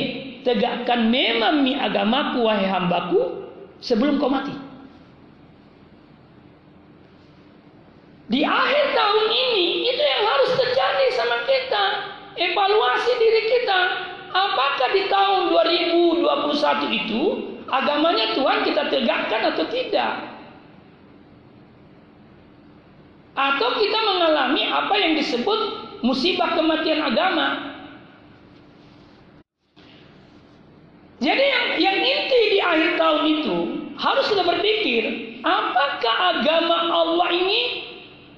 [0.47, 3.51] tegakkan memang mi agamaku wahai hambaku
[3.83, 4.55] sebelum kau mati.
[8.27, 11.83] Di akhir tahun ini, itu yang harus terjadi sama kita.
[12.35, 13.79] Evaluasi diri kita.
[14.35, 17.23] Apakah di tahun 2021 itu,
[17.71, 20.26] agamanya Tuhan kita tegakkan atau tidak?
[23.37, 25.59] Atau kita mengalami apa yang disebut
[26.01, 27.77] musibah kematian agama.
[31.21, 33.57] Jadi yang, yang inti di akhir tahun itu
[33.97, 35.03] harus kita berpikir,
[35.45, 37.61] apakah agama Allah ini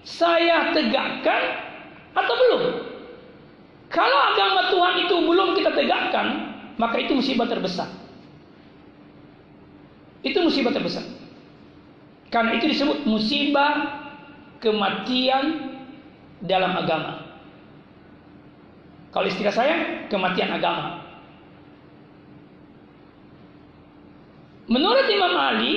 [0.03, 1.63] saya tegakkan
[2.15, 2.63] atau belum?
[3.91, 6.27] Kalau agama Tuhan itu belum kita tegakkan,
[6.79, 7.91] maka itu musibah terbesar.
[10.23, 11.03] Itu musibah terbesar.
[12.31, 13.98] Karena itu disebut musibah
[14.59, 15.75] kematian
[16.43, 17.25] dalam agama.
[19.09, 19.77] Kalau istilah saya,
[20.07, 21.01] kematian agama.
[24.69, 25.75] Menurut Imam Ali,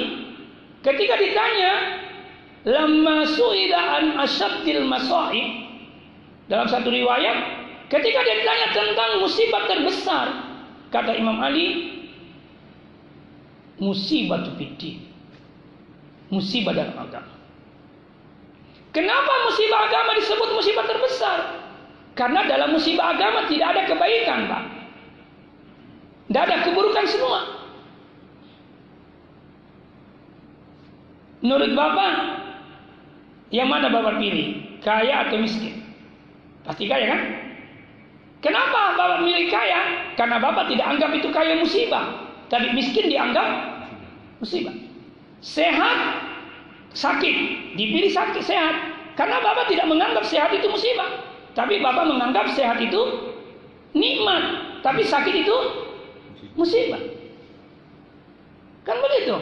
[0.85, 1.73] ketika ditanya,
[2.69, 5.49] lama su'ila an asyadil masa'ib,
[6.53, 10.27] dalam satu riwayat, ketika dia ditanya tentang musibah terbesar,
[10.93, 11.89] kata Imam Ali,
[13.81, 15.01] musibah itu
[16.29, 17.32] musibah dalam agama.
[18.93, 21.65] Kenapa musibah agama disebut musibah terbesar?
[22.13, 24.63] Karena dalam musibah agama tidak ada kebaikan, Pak.
[26.29, 27.41] Tidak ada keburukan semua.
[31.41, 32.13] Menurut Bapak,
[33.49, 34.81] yang mana Bapak pilih?
[34.85, 35.81] Kaya atau miskin?
[36.63, 37.21] Pasti kaya kan?
[38.45, 40.13] Kenapa Bapak milih kaya?
[40.21, 42.29] Karena Bapak tidak anggap itu kaya musibah.
[42.53, 43.49] Tapi miskin dianggap
[44.37, 44.77] musibah.
[45.41, 45.99] Sehat
[46.93, 47.37] sakit,
[47.77, 48.75] dipilih sakit sehat.
[49.13, 51.21] Karena Bapak tidak menganggap sehat itu musibah.
[51.53, 53.01] Tapi Bapak menganggap sehat itu
[53.93, 54.43] nikmat.
[54.81, 55.57] Tapi sakit itu
[56.57, 57.01] musibah.
[58.89, 59.37] Kan begitu.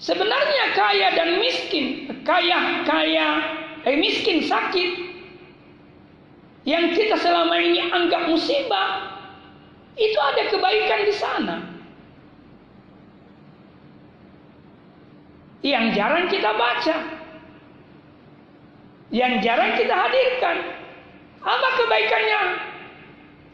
[0.00, 3.28] Sebenarnya kaya dan miskin, kaya kaya
[3.86, 4.90] eh miskin sakit
[6.64, 9.16] yang kita selama ini anggap musibah
[9.94, 11.56] itu ada kebaikan di sana.
[15.64, 16.96] Yang jarang kita baca,
[19.08, 20.56] yang jarang kita hadirkan.
[21.40, 22.40] Apa kebaikannya?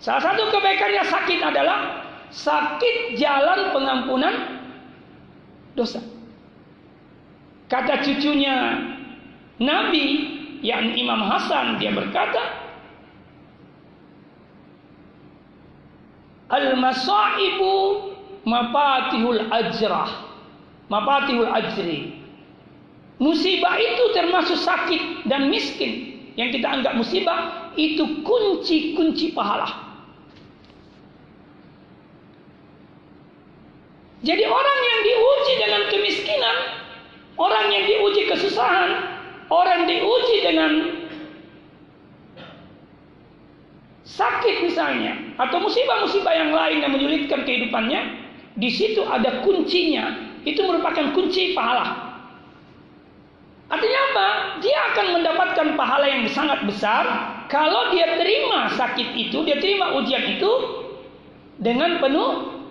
[0.03, 1.79] Salah satu kebaikannya sakit adalah
[2.35, 4.35] sakit jalan pengampunan
[5.79, 6.03] dosa.
[7.71, 8.75] Kata cucunya
[9.63, 10.07] Nabi
[10.67, 12.59] yang Imam Hasan dia berkata,
[16.51, 18.11] Al-masaibu
[18.43, 20.30] mafatihul ajrah
[20.91, 22.21] mafatihul ajri.
[23.21, 26.19] Musibah itu termasuk sakit dan miskin.
[26.35, 29.89] Yang kita anggap musibah itu kunci-kunci pahala.
[34.21, 35.83] Jadi orang yang diuji dengan
[37.41, 38.91] Orang yang diuji kesusahan,
[39.49, 40.73] orang diuji dengan
[44.05, 48.01] sakit misalnya, atau musibah-musibah yang lain yang menyulitkan kehidupannya,
[48.61, 50.30] di situ ada kuncinya.
[50.45, 52.11] Itu merupakan kunci pahala.
[53.71, 54.29] Artinya apa?
[54.67, 57.07] Dia akan mendapatkan pahala yang sangat besar
[57.47, 60.53] kalau dia terima sakit itu, dia terima ujian itu
[61.63, 62.63] dengan penuh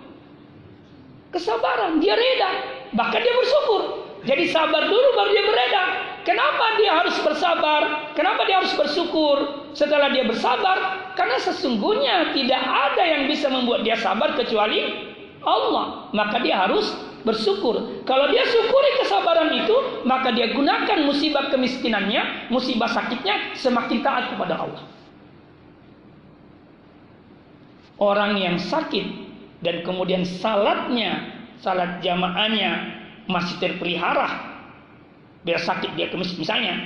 [1.32, 2.04] kesabaran.
[2.04, 2.50] Dia reda,
[2.92, 3.82] bahkan dia bersyukur.
[4.28, 5.82] Jadi sabar dulu baru dia bereda.
[6.28, 8.12] Kenapa dia harus bersabar?
[8.12, 11.08] Kenapa dia harus bersyukur setelah dia bersabar?
[11.16, 15.08] Karena sesungguhnya tidak ada yang bisa membuat dia sabar kecuali
[15.40, 16.12] Allah.
[16.12, 16.92] Maka dia harus
[17.26, 18.04] bersyukur.
[18.08, 19.76] Kalau dia syukuri kesabaran itu,
[20.08, 24.84] maka dia gunakan musibah kemiskinannya, musibah sakitnya semakin taat kepada Allah.
[28.00, 29.06] Orang yang sakit
[29.60, 34.50] dan kemudian salatnya, salat jamaahnya masih terpelihara
[35.44, 36.76] biar sakit dia ke misalnya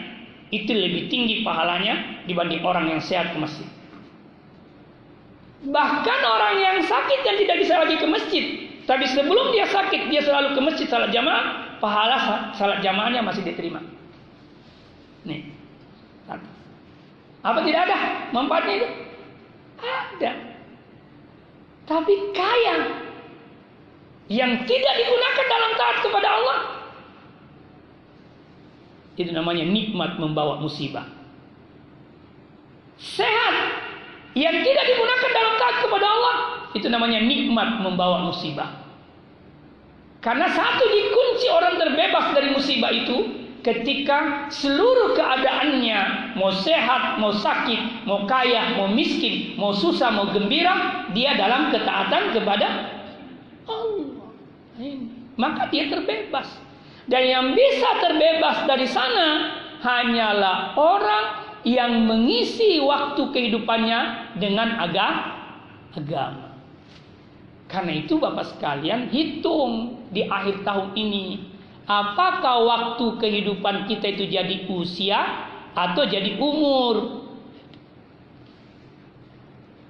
[0.54, 3.66] itu lebih tinggi pahalanya dibanding orang yang sehat ke masjid
[5.64, 8.44] bahkan orang yang sakit dan tidak bisa lagi ke masjid
[8.84, 13.80] tapi sebelum dia sakit dia selalu ke masjid salat jamaah pahala salat jamaahnya masih diterima.
[15.24, 15.48] Nih.
[17.44, 17.98] Apa tidak ada?
[18.32, 18.88] Manfaatnya itu?
[19.84, 20.32] Ada.
[21.84, 22.76] Tapi kaya
[24.32, 26.58] yang tidak digunakan dalam taat kepada Allah.
[29.20, 31.04] Itu namanya nikmat membawa musibah.
[32.96, 33.54] Sehat
[34.32, 36.36] yang tidak digunakan dalam taat kepada Allah
[36.74, 38.84] itu namanya nikmat membawa musibah
[40.24, 48.04] karena satu dikunci orang terbebas dari musibah itu ketika seluruh keadaannya mau sehat, mau sakit,
[48.08, 52.68] mau kaya, mau miskin, mau susah, mau gembira, dia dalam ketaatan kepada
[53.68, 54.28] Allah.
[55.36, 56.48] Maka dia terbebas.
[57.04, 59.28] Dan yang bisa terbebas dari sana
[59.84, 61.24] hanyalah orang
[61.68, 64.00] yang mengisi waktu kehidupannya
[64.40, 66.43] dengan agama.
[67.74, 71.42] Karena itu Bapak sekalian hitung di akhir tahun ini.
[71.90, 77.26] Apakah waktu kehidupan kita itu jadi usia atau jadi umur?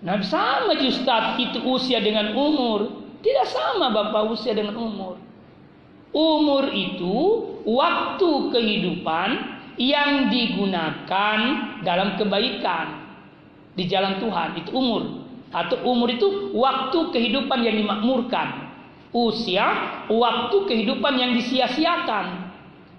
[0.00, 3.04] Nah sama Ustaz itu usia dengan umur.
[3.20, 5.20] Tidak sama Bapak usia dengan umur.
[6.16, 7.16] Umur itu
[7.68, 9.28] waktu kehidupan
[9.76, 11.38] yang digunakan
[11.84, 13.12] dalam kebaikan
[13.76, 14.48] di jalan Tuhan.
[14.56, 15.23] Itu umur.
[15.54, 18.74] Atau umur itu waktu kehidupan yang dimakmurkan.
[19.14, 19.66] Usia,
[20.10, 22.50] waktu kehidupan yang disia-siakan.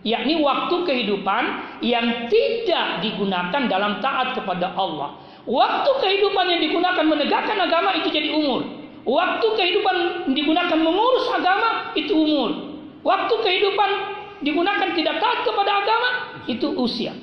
[0.07, 1.43] Yakni waktu kehidupan
[1.83, 5.19] yang tidak digunakan dalam taat kepada Allah.
[5.43, 8.63] Waktu kehidupan yang digunakan menegakkan agama itu jadi umur.
[9.05, 9.95] Waktu kehidupan
[10.33, 12.49] digunakan mengurus agama itu umur.
[13.05, 13.89] Waktu kehidupan
[14.41, 16.09] digunakan tidak taat kepada agama
[16.47, 17.13] itu usia.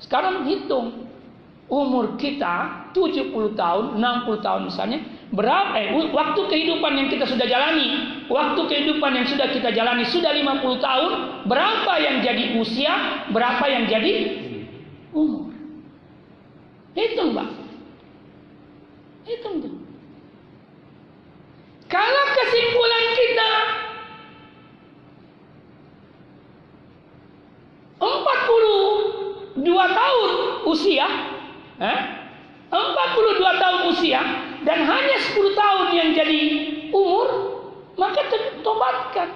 [0.00, 1.03] Sekarang hitung
[1.68, 5.00] umur kita 70 tahun, 60 tahun misalnya,
[5.32, 10.30] berapa eh, waktu kehidupan yang kita sudah jalani, waktu kehidupan yang sudah kita jalani sudah
[10.30, 11.12] 50 tahun,
[11.48, 14.12] berapa yang jadi usia, berapa yang jadi
[15.16, 15.50] umur.
[16.94, 17.48] Hitung, Pak.
[19.24, 19.74] Hitung tuh.
[21.88, 23.50] Kalau kesimpulan kita
[27.98, 30.30] 42 tahun
[30.68, 31.33] usia,
[31.84, 31.98] eh?
[32.74, 34.20] 42 tahun usia
[34.64, 36.40] dan hanya 10 tahun yang jadi
[36.90, 37.26] umur,
[37.94, 38.24] maka
[38.64, 39.28] tobatkan.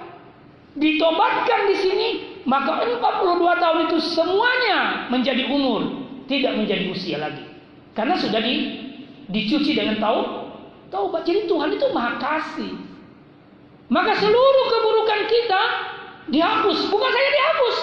[0.79, 2.07] Ditobatkan di sini,
[2.43, 7.45] maka 42 tahun itu semuanya menjadi umur, tidak menjadi usia lagi.
[7.95, 8.55] Karena sudah di,
[9.31, 10.49] dicuci dengan tahu
[10.89, 11.21] Taubat.
[11.25, 12.73] Jadi Tuhan itu maha kasih.
[13.89, 15.61] Maka seluruh keburukan kita
[16.33, 16.89] dihapus.
[16.89, 17.77] Bukan saja dihapus.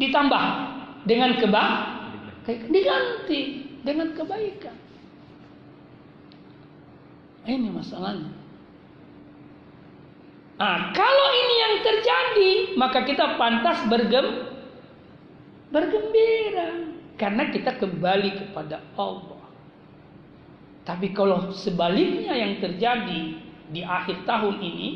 [0.00, 0.44] Ditambah.
[1.04, 1.64] Dengan keba
[2.44, 4.76] diganti dengan kebaikan.
[7.44, 8.32] Ini masalahnya.
[10.54, 14.48] Nah, kalau ini yang terjadi, maka kita pantas bergem
[15.68, 16.88] bergembira
[17.20, 19.44] karena kita kembali kepada Allah.
[20.88, 23.22] Tapi kalau sebaliknya yang terjadi
[23.68, 24.88] di akhir tahun ini,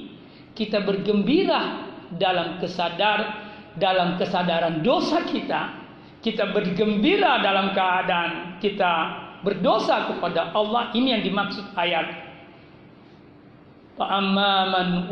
[0.54, 5.87] kita bergembira dalam kesadar dalam kesadaran dosa kita,
[6.24, 8.92] kita bergembira dalam keadaan kita
[9.42, 10.90] berdosa kepada Allah.
[10.94, 12.26] Ini yang dimaksud ayat
[13.98, 15.10] man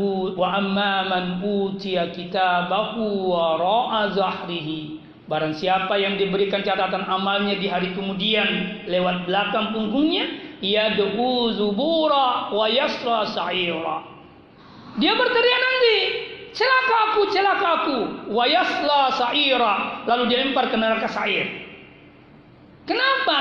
[1.42, 8.46] utiya kitabahu wa ra'a zahrihi Barang siapa yang diberikan catatan amalnya di hari kemudian
[8.86, 10.22] lewat belakang punggungnya,
[10.62, 14.06] yad'u zubura wa yasra sa'ira.
[15.02, 15.96] Dia berteriak nanti,
[16.56, 17.98] celaka aku, celaka aku.
[18.32, 19.74] Wayasla sa'ira.
[20.08, 21.46] Lalu dilempar ke neraka sa'ir.
[22.88, 23.38] Kenapa?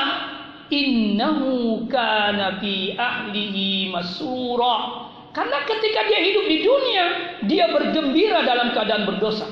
[0.67, 5.07] Innahu kana fi ahlihi masura.
[5.31, 7.05] Karena ketika dia hidup di dunia,
[7.47, 9.47] dia bergembira dalam keadaan berdosa.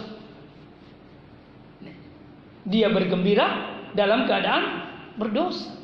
[2.63, 3.47] Dia bergembira
[3.91, 4.63] dalam keadaan
[5.19, 5.82] berdosa.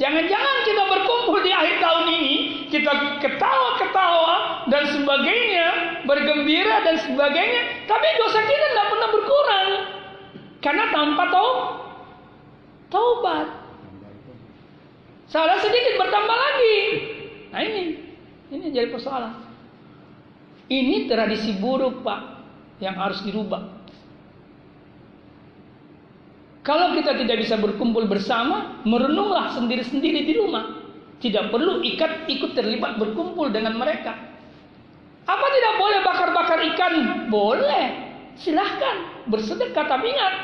[0.00, 2.36] Jangan-jangan kita berkumpul di akhir tahun ini,
[2.72, 5.66] kita ketawa-ketawa dan sebagainya,
[6.08, 9.68] bergembira dan sebagainya, tapi dosa kita tidak pernah berkurang.
[10.64, 11.50] Karena tanpa tau,
[12.88, 13.46] taubat.
[15.28, 16.78] Salah sedikit bertambah lagi.
[17.52, 17.82] Nah ini,
[18.48, 19.44] ini jadi persoalan.
[20.72, 22.20] Ini tradisi buruk Pak,
[22.80, 23.81] yang harus dirubah.
[26.62, 30.78] Kalau kita tidak bisa berkumpul bersama, merenunglah sendiri-sendiri di rumah.
[31.18, 34.14] Tidak perlu ikat ikut terlibat berkumpul dengan mereka.
[35.26, 36.94] Apa tidak boleh bakar-bakar ikan?
[37.30, 38.14] Boleh.
[38.38, 39.86] Silahkan bersedekah.
[39.86, 40.34] Tapi ingat,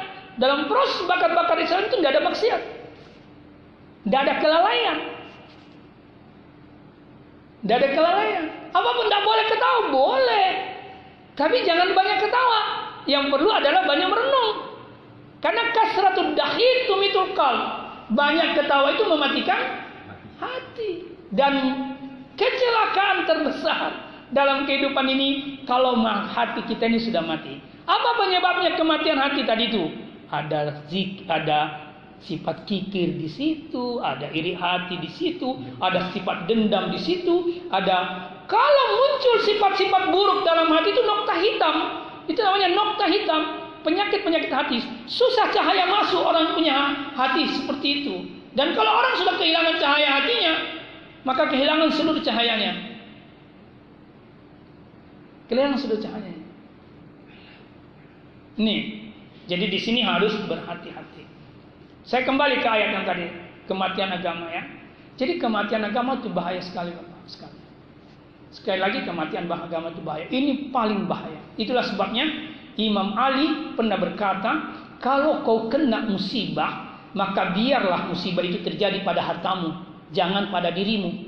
[0.43, 2.63] dalam proses bakar-bakar ikan itu nggak ada maksiat.
[4.07, 4.99] Tidak ada kelalaian.
[7.63, 8.45] Tidak ada kelalaian.
[8.75, 10.49] Apa pun tidak boleh ketawa, boleh.
[11.39, 12.61] Tapi jangan banyak ketawa.
[13.07, 14.68] Yang perlu adalah banyak merenung.
[15.39, 17.87] Karena kasratul dahil tumitul qalb.
[18.09, 19.61] Banyak ketawa itu mematikan
[20.41, 20.91] hati.
[21.29, 21.53] Dan
[22.35, 27.61] kecelakaan terbesar dalam kehidupan ini kalau hati kita ini sudah mati.
[27.85, 29.85] Apa penyebabnya kematian hati tadi itu?
[30.29, 31.89] Ada zik, ada
[32.21, 38.29] sifat kikir di situ, ada iri hati di situ, ada sifat dendam di situ, ada
[38.49, 41.77] kalau muncul sifat-sifat buruk dalam hati itu nokta hitam.
[42.29, 43.43] Itu namanya nokta hitam
[43.83, 44.79] penyakit-penyakit hati.
[45.07, 48.15] Susah cahaya masuk orang punya hati seperti itu.
[48.57, 50.55] Dan kalau orang sudah kehilangan cahaya hatinya,
[51.23, 52.73] maka kehilangan seluruh cahayanya.
[55.47, 56.47] Kehilangan seluruh cahayanya.
[58.59, 58.81] Nih,
[59.47, 61.23] jadi di sini harus berhati-hati.
[62.03, 63.27] Saya kembali ke ayat yang tadi,
[63.71, 64.67] kematian agama ya.
[65.19, 67.61] Jadi kematian agama itu bahaya sekali Bapak sekali.
[68.49, 70.27] Sekali lagi kematian agama itu bahaya.
[70.33, 71.39] Ini paling bahaya.
[71.61, 72.27] Itulah sebabnya
[72.79, 74.51] Imam Ali pernah berkata,
[75.03, 79.83] kalau kau kena musibah, maka biarlah musibah itu terjadi pada hartamu,
[80.15, 81.27] jangan pada dirimu.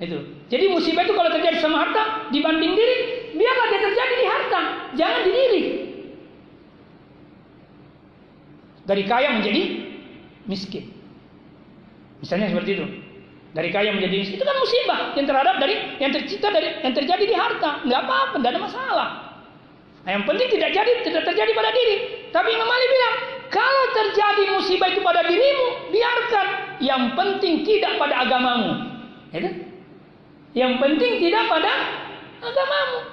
[0.00, 0.24] Itu.
[0.48, 2.96] Jadi musibah itu kalau terjadi sama harta dibanding diri,
[3.36, 4.60] biarlah dia terjadi di harta,
[4.96, 5.62] jangan di diri.
[8.88, 9.62] Dari kaya menjadi
[10.48, 10.88] miskin.
[12.24, 12.86] Misalnya seperti itu.
[13.52, 17.24] Dari kaya menjadi miskin itu kan musibah yang terhadap dari yang tercipta dari yang terjadi
[17.28, 17.84] di harta.
[17.84, 19.27] Enggak apa-apa, enggak ada masalah.
[20.08, 22.24] Nah, yang penting tidak jadi tidak terjadi pada diri.
[22.32, 26.80] Tapi Imam Ali bilang, kalau terjadi musibah itu pada dirimu, biarkan.
[26.80, 28.88] Yang penting tidak pada agamamu.
[29.36, 29.68] Ya kan?
[30.56, 31.72] Yang penting tidak pada
[32.40, 33.04] agamamu.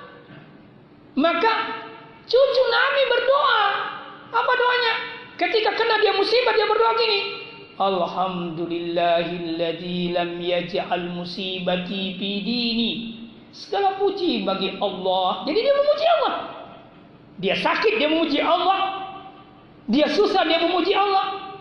[1.20, 1.84] Maka
[2.32, 3.92] cucu Nabi berdoa.
[4.32, 5.20] Apa doanya?
[5.36, 7.44] Ketika kena dia musibah dia berdoa gini.
[7.76, 13.20] Alhamdulillahilladzi lam yaj'al musibati fi dini.
[13.52, 15.44] Segala puji bagi Allah.
[15.44, 16.56] Jadi dia memuji Allah.
[17.40, 19.04] Dia sakit dia memuji Allah.
[19.92, 21.56] Dia susah dia memuji Allah.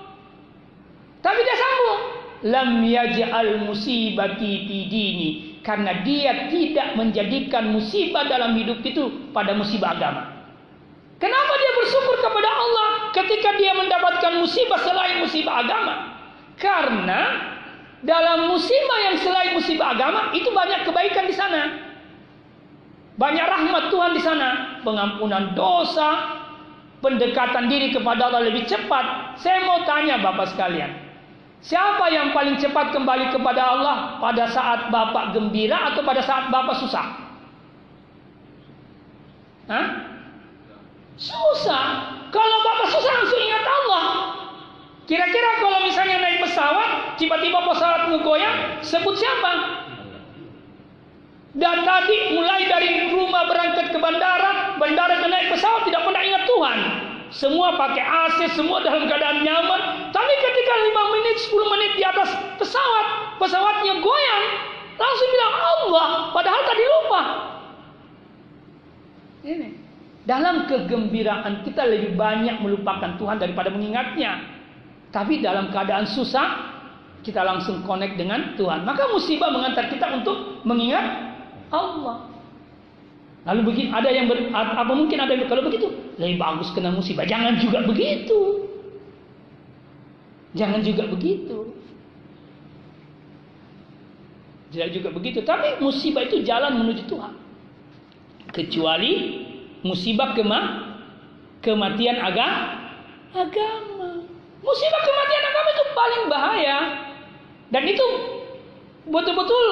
[1.20, 2.01] Tapi dia sambung.
[2.44, 5.28] Lam yaj'al musibati fi dini.
[5.65, 10.23] Karena dia tidak menjadikan musibah dalam hidup itu pada musibah agama.
[11.17, 15.94] Kenapa dia bersyukur kepada Allah ketika dia mendapatkan musibah selain musibah agama?
[16.61, 17.20] Karena
[18.05, 21.94] dalam musibah yang selain musibah agama itu banyak kebaikan di sana.
[23.15, 26.43] Banyak rahmat Tuhan di sana, pengampunan dosa,
[26.99, 29.39] pendekatan diri kepada Allah lebih cepat.
[29.39, 30.91] Saya mau tanya Bapak sekalian,
[31.62, 36.75] siapa yang paling cepat kembali kepada Allah pada saat Bapak gembira atau pada saat Bapak
[36.83, 37.07] susah?
[39.70, 39.86] Hah?
[41.15, 41.84] Susah.
[42.34, 44.05] Kalau Bapak susah langsung ingat Allah.
[45.05, 49.52] Kira-kira kalau misalnya naik pesawat, tiba-tiba pesawat ngegoyang, sebut siapa?
[51.55, 56.42] Dan tadi mulai dari rumah berangkat ke bandara, bandara ke naik pesawat tidak pernah ingat
[56.50, 56.78] Tuhan.
[57.31, 60.10] Semua pakai AC, semua dalam keadaan nyaman.
[60.10, 63.07] Tapi ketika 5 menit, 10 menit di atas pesawat,
[63.39, 64.44] pesawatnya goyang,
[64.99, 67.23] langsung bilang Allah, padahal tadi lupa.
[69.47, 69.68] Ini.
[70.24, 74.41] Dalam kegembiraan kita lebih banyak melupakan Tuhan daripada mengingatnya.
[75.12, 76.74] Tapi dalam keadaan susah,
[77.23, 78.83] kita langsung connect dengan Tuhan.
[78.89, 81.34] Maka musibah mengantar kita untuk mengingat
[81.73, 82.33] Allah.
[83.44, 87.28] Lalu begini, ada yang ber, apa mungkin ada yang kalau begitu lebih bagus kena musibah.
[87.28, 88.68] Jangan juga begitu.
[90.57, 91.76] Jangan juga begitu.
[94.73, 95.44] Tidak juga begitu.
[95.44, 97.44] Tapi musibah itu jalan menuju Tuhan.
[98.55, 99.43] kecuali
[99.83, 100.60] musibah kema
[101.59, 102.49] kematian aga
[103.34, 104.23] agama.
[104.62, 106.78] Musibah kematian agama itu paling bahaya
[107.75, 108.07] dan itu
[109.10, 109.67] betul-betul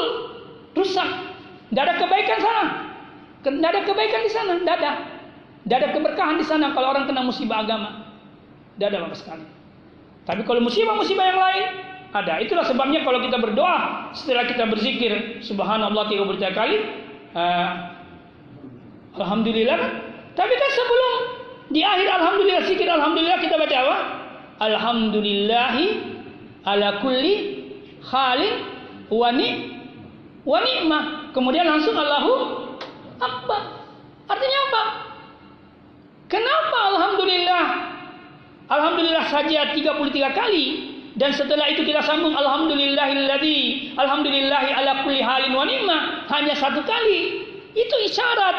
[0.76, 1.31] rusak.
[1.72, 2.64] Tidak ada kebaikan sana.
[3.40, 4.52] Tidak ada kebaikan di sana.
[4.60, 4.92] Tidak ada.
[5.64, 8.12] Tidak ada keberkahan di sana kalau orang kena musibah agama.
[8.76, 9.46] Tidak ada sama sekali.
[10.28, 11.64] Tapi kalau musibah-musibah yang lain
[12.12, 12.34] ada.
[12.44, 16.76] Itulah sebabnya kalau kita berdoa setelah kita berzikir subhanallah tiga puluh kali
[17.32, 17.70] uh,
[19.16, 19.92] alhamdulillah kan?
[20.36, 21.14] Tapi kan sebelum
[21.72, 23.96] di akhir alhamdulillah zikir alhamdulillah kita baca apa?
[24.60, 25.86] Alhamdulillahi
[26.68, 27.34] ala kulli
[28.04, 28.54] halin
[29.08, 29.48] wa ni
[30.42, 31.34] wa ni'mah.
[31.34, 32.32] Kemudian langsung Allahu
[33.22, 33.62] Akbar.
[34.26, 34.82] Artinya apa?
[36.26, 37.66] Kenapa alhamdulillah?
[38.72, 40.64] Alhamdulillah saja 33 kali
[41.12, 46.00] dan setelah itu kita sambung alhamdulillahilladzi alhamdulillahi ala kulli halin wa ni'mah
[46.32, 47.44] hanya satu kali.
[47.76, 48.56] Itu isyarat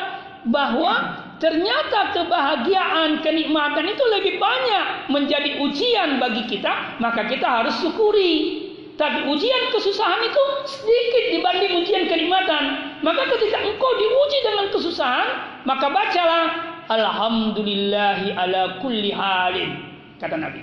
[0.50, 8.63] bahwa ternyata kebahagiaan, kenikmatan itu lebih banyak menjadi ujian bagi kita, maka kita harus syukuri.
[8.94, 12.64] Tapi ujian kesusahan itu sedikit dibanding ujian kenikmatan.
[13.02, 15.28] Maka ketika engkau diuji dengan kesusahan,
[15.66, 16.46] maka bacalah
[16.92, 19.82] Alhamdulillahi ala kulli halin.
[20.20, 20.62] Kata Nabi.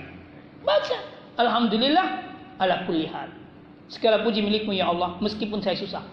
[0.61, 0.97] Baca.
[1.41, 2.07] Alhamdulillah
[2.61, 3.33] ala kulli hal.
[3.89, 6.05] Segala puji milikmu ya Allah, meskipun saya susah.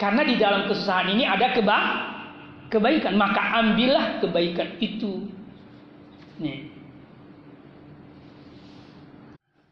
[0.00, 1.78] Karena di dalam kesusahan ini ada keba
[2.72, 5.28] kebaikan, maka ambillah kebaikan itu.
[6.40, 6.69] Nih.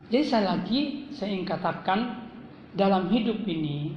[0.09, 2.33] Jadi saya lagi saya ingin katakan
[2.73, 3.93] dalam hidup ini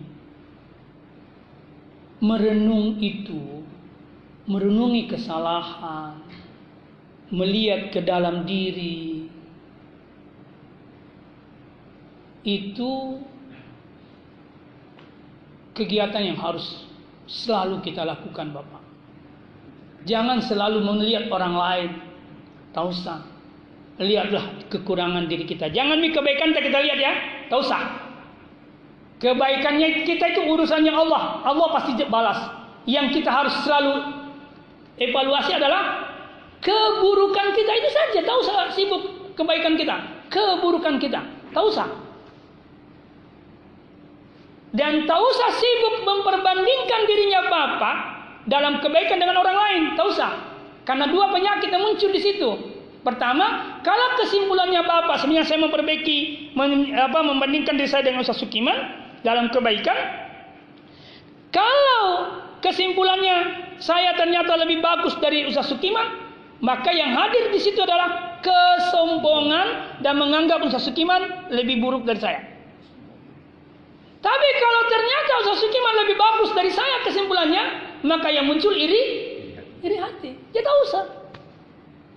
[2.21, 3.63] merenung itu,
[4.45, 6.19] merenungi kesalahan,
[7.31, 9.31] melihat ke dalam diri
[12.43, 13.21] itu
[15.71, 16.83] kegiatan yang harus
[17.23, 18.83] selalu kita lakukan Bapak.
[20.03, 21.91] Jangan selalu melihat orang lain.
[22.73, 23.30] Tak usah.
[23.99, 25.67] Lihatlah kekurangan diri kita.
[25.73, 27.13] Jangan mi kebaikan kita lihat ya.
[27.51, 27.81] Tak usah.
[29.21, 31.43] Kebaikannya kita itu urusannya Allah.
[31.45, 32.39] Allah pasti balas.
[32.89, 33.93] Yang kita harus selalu
[34.97, 36.09] evaluasi adalah
[36.63, 38.19] keburukan kita itu saja.
[38.25, 39.01] Tak usah sibuk
[39.37, 39.95] kebaikan kita.
[40.31, 41.21] Keburukan kita.
[41.51, 41.87] Tak usah.
[44.71, 47.95] Dan tak usah sibuk memperbandingkan dirinya Bapak
[48.47, 49.83] dalam kebaikan dengan orang lain.
[49.99, 50.31] Tak usah.
[50.87, 52.70] Karena dua penyakit yang muncul di situ.
[53.01, 56.17] Pertama, kalau kesimpulannya Bapak sebenarnya saya memperbaiki
[56.53, 58.77] mem, apa, membandingkan diri saya dengan Ustaz Sukiman
[59.25, 59.97] dalam kebaikan.
[61.49, 62.05] Kalau
[62.61, 63.37] kesimpulannya
[63.81, 66.29] saya ternyata lebih bagus dari Ustaz Sukiman,
[66.61, 72.41] maka yang hadir di situ adalah kesombongan dan menganggap Ustaz Sukiman lebih buruk dari saya.
[74.21, 77.63] Tapi kalau ternyata Ustaz Sukiman lebih bagus dari saya kesimpulannya,
[78.05, 79.01] maka yang muncul iri,
[79.81, 80.37] iri hati.
[80.53, 81.20] Tak usah.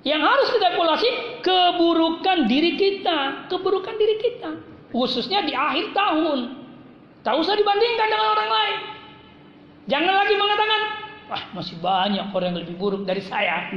[0.04, 1.08] Yang harus kita evaluasi
[1.40, 4.50] keburukan diri kita, keburukan diri kita,
[4.92, 6.60] khususnya di akhir tahun.
[7.24, 8.76] Tak usah dibandingkan dengan orang lain.
[9.88, 10.80] Jangan lagi mengatakan,
[11.32, 13.72] wah masih banyak orang yang lebih buruk dari saya.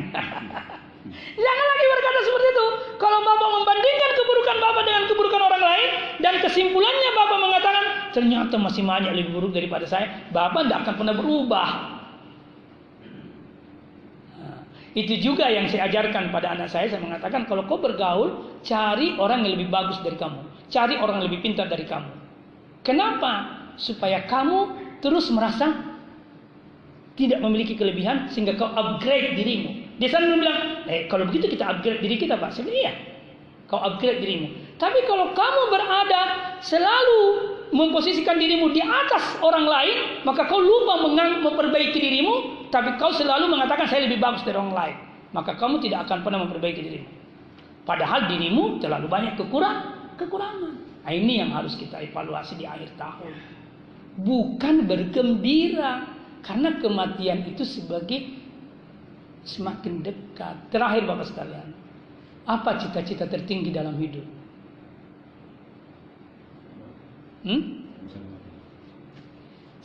[1.47, 2.67] Jangan lagi berkata seperti itu.
[2.99, 5.89] Kalau Bapak membandingkan keburukan Bapak dengan keburukan orang lain
[6.19, 11.15] dan kesimpulannya Bapak mengatakan ternyata masih banyak lebih buruk daripada saya, Bapak tidak akan pernah
[11.15, 11.69] berubah.
[14.41, 14.59] Nah,
[14.97, 16.89] itu juga yang saya ajarkan pada anak saya.
[16.89, 20.41] Saya mengatakan kalau kau bergaul, cari orang yang lebih bagus dari kamu,
[20.73, 22.09] cari orang yang lebih pintar dari kamu.
[22.81, 23.61] Kenapa?
[23.77, 24.73] Supaya kamu
[25.05, 25.69] terus merasa
[27.13, 30.01] tidak memiliki kelebihan sehingga kau upgrade dirimu.
[30.01, 32.57] Dia sana bilang, eh kalau begitu kita upgrade diri kita pak.
[32.57, 32.93] Bilang iya.
[33.69, 34.49] Kau upgrade dirimu.
[34.77, 36.21] Tapi kalau kamu berada
[36.61, 37.21] selalu
[37.73, 41.01] memposisikan dirimu di atas orang lain, maka kau lupa
[41.41, 44.97] memperbaiki dirimu, tapi kau selalu mengatakan saya lebih bagus dari orang lain.
[45.33, 47.09] Maka kamu tidak akan pernah memperbaiki dirimu.
[47.83, 50.73] Padahal dirimu terlalu banyak kekurang, kekurangan.
[51.07, 53.31] Nah, ini yang harus kita evaluasi di akhir tahun.
[54.21, 56.03] Bukan bergembira,
[56.43, 58.27] karena kematian itu sebagai
[59.47, 60.55] semakin dekat.
[60.71, 61.71] Terakhir Bapak sekalian,
[62.43, 64.36] apa cita-cita tertinggi dalam hidup?
[67.45, 67.85] Hmm?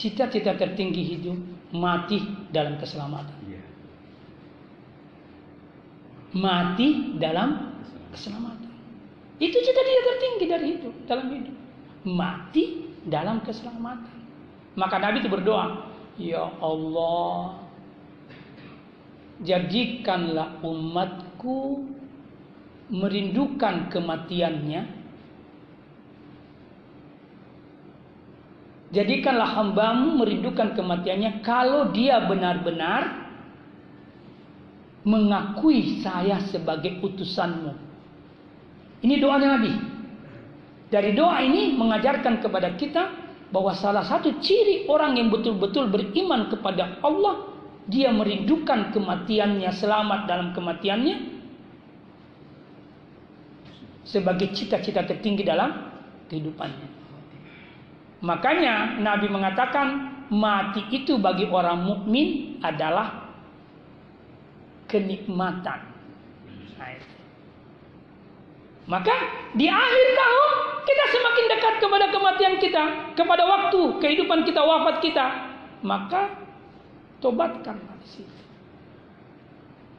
[0.00, 1.38] Cita-cita tertinggi hidup
[1.72, 3.38] mati dalam keselamatan.
[6.32, 7.76] Mati dalam
[8.12, 8.72] keselamatan.
[9.36, 11.56] Itu cita-cita tertinggi dari hidup dalam hidup.
[12.08, 12.64] Mati
[13.04, 14.16] dalam keselamatan.
[14.74, 17.62] Maka Nabi itu berdoa, Ya Allah,
[19.44, 21.88] jadikanlah umatku
[22.92, 25.01] merindukan kematiannya
[28.92, 33.24] jadikanlah hambamu merindukan kematiannya kalau dia benar-benar
[35.02, 37.74] mengakui saya sebagai utusanmu.
[39.02, 39.72] Ini doanya Nabi.
[40.92, 43.10] Dari doa ini mengajarkan kepada kita
[43.50, 47.50] bahwa salah satu ciri orang yang betul-betul beriman kepada Allah,
[47.90, 51.16] dia merindukan kematiannya, selamat dalam kematiannya
[54.06, 55.90] sebagai cita-cita tertinggi dalam
[56.30, 57.01] kehidupannya.
[58.22, 59.86] Makanya Nabi mengatakan
[60.30, 63.34] mati itu bagi orang mukmin adalah
[64.86, 65.80] kenikmatan.
[66.78, 66.90] Nah,
[68.86, 69.14] Maka
[69.58, 70.50] di akhir tahun
[70.82, 72.84] kita semakin dekat kepada kematian kita,
[73.18, 75.26] kepada waktu kehidupan kita, wafat kita.
[75.82, 76.30] Maka
[77.18, 78.42] tobatkan di situ.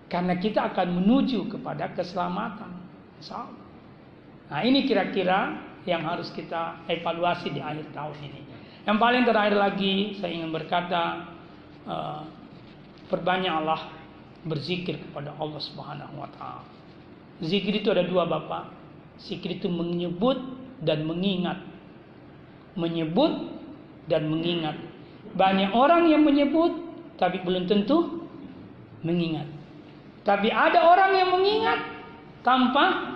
[0.08, 2.72] Karena kita akan menuju kepada keselamatan.
[4.52, 8.42] Nah ini kira-kira yang harus kita evaluasi di akhir tahun ini.
[8.84, 11.32] Yang paling terakhir lagi saya ingin berkata
[11.88, 12.24] uh,
[13.08, 13.92] perbanyaklah
[14.44, 16.68] berzikir kepada Allah Subhanahu wa taala.
[17.44, 18.72] Zikir itu ada dua Bapak.
[19.24, 20.40] Zikir itu menyebut
[20.84, 21.64] dan mengingat.
[22.76, 23.32] Menyebut
[24.08, 24.76] dan mengingat.
[25.34, 26.76] Banyak orang yang menyebut
[27.16, 28.28] tapi belum tentu
[29.04, 29.48] mengingat.
[30.24, 31.80] Tapi ada orang yang mengingat
[32.44, 33.16] tanpa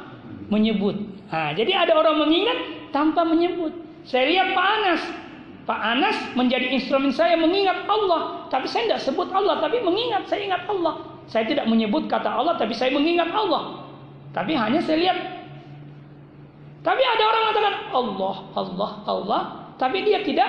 [0.51, 1.16] menyebut.
[1.27, 2.57] Nah, jadi ada orang mengingat
[2.95, 3.75] tanpa menyebut.
[4.07, 5.01] Saya lihat Pak Anas.
[5.67, 8.47] Pak Anas menjadi instrumen saya mengingat Allah.
[8.47, 11.19] Tapi saya tidak sebut Allah, tapi mengingat, saya ingat Allah.
[11.27, 13.83] Saya tidak menyebut kata Allah, tapi saya mengingat Allah.
[14.31, 15.19] Tapi hanya saya lihat.
[16.87, 19.41] Tapi ada orang mengatakan Allah, Allah, Allah.
[19.75, 20.47] Tapi dia tidak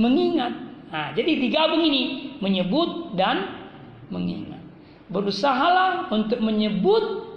[0.00, 0.56] mengingat.
[0.88, 2.32] Nah, jadi digabung ini.
[2.40, 3.52] Menyebut dan
[4.08, 4.64] mengingat.
[5.12, 7.28] Berusahalah untuk menyebut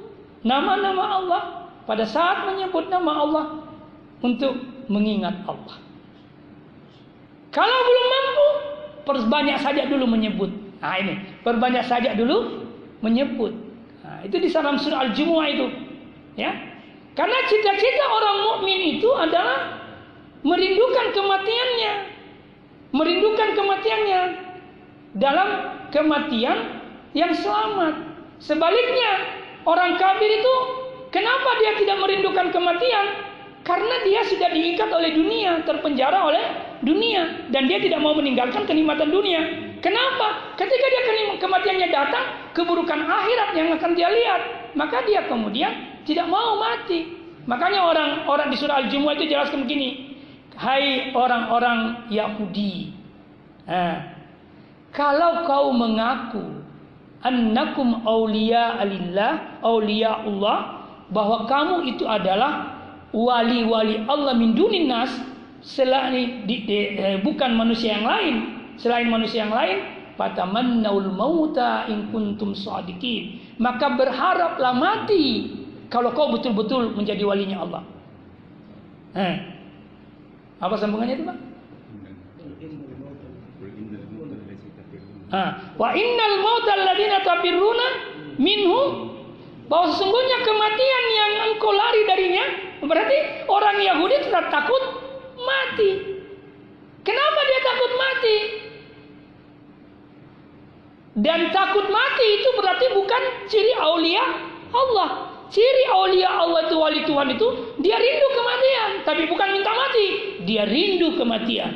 [0.47, 1.60] nama-nama Allah
[1.91, 3.45] pada saat menyebut nama Allah
[4.23, 4.55] untuk
[4.87, 5.75] mengingat Allah.
[7.51, 8.47] Kalau belum mampu,
[9.03, 10.47] perbanyak saja dulu menyebut.
[10.79, 12.63] Nah ini, perbanyak saja dulu
[13.03, 13.51] menyebut.
[14.07, 15.67] Nah, itu di dalam surah Al-Jumu'ah itu.
[16.39, 16.55] Ya.
[17.11, 19.83] Karena cita-cita orang mukmin itu adalah
[20.47, 21.93] merindukan kematiannya.
[22.95, 24.21] Merindukan kematiannya
[25.19, 25.49] dalam
[25.91, 26.57] kematian
[27.11, 27.99] yang selamat.
[28.39, 30.80] Sebaliknya, orang kafir itu
[31.11, 33.05] Kenapa dia tidak merindukan kematian?
[33.61, 36.43] Karena dia sudah diikat oleh dunia, terpenjara oleh
[36.81, 39.69] dunia, dan dia tidak mau meninggalkan kenikmatan dunia.
[39.85, 40.57] Kenapa?
[40.57, 41.01] Ketika dia
[41.37, 42.25] kematiannya datang,
[42.57, 44.41] keburukan akhirat yang akan dia lihat,
[44.73, 47.21] maka dia kemudian tidak mau mati.
[47.45, 50.17] Makanya orang-orang di surah Al-Jumu'ah itu jelaskan begini,
[50.57, 52.93] Hai orang-orang Yahudi,
[53.65, 53.97] eh,
[54.93, 56.61] kalau kau mengaku
[57.25, 60.80] annakum awliya alillah, awliya Allah,
[61.11, 62.79] bahwa kamu itu adalah
[63.11, 65.11] wali-wali Allah min dunin nas
[65.61, 68.35] selain di, di, eh, bukan manusia yang lain
[68.79, 69.77] selain manusia yang lain
[70.15, 75.53] fatamannawul mauta in kuntum shadiqin maka berharaplah mati
[75.91, 77.83] kalau kau betul-betul menjadi walinya Allah.
[79.11, 79.35] Eh.
[80.63, 81.37] apa sambungannya itu Pak?
[85.31, 87.87] Ah, wa innal mauta alladziina tafirruna
[88.39, 89.10] minhu
[89.71, 92.45] bahwa sesungguhnya kematian yang engkau lari darinya
[92.83, 94.83] berarti orang Yahudi tetap takut
[95.39, 95.91] mati.
[97.07, 98.37] Kenapa dia takut mati?
[101.23, 104.23] Dan takut mati itu berarti bukan ciri aulia
[104.75, 105.09] Allah.
[105.47, 107.47] Ciri aulia Allah itu wali Tuhan itu
[107.79, 110.07] dia rindu kematian, tapi bukan minta mati,
[110.47, 111.71] dia rindu kematian.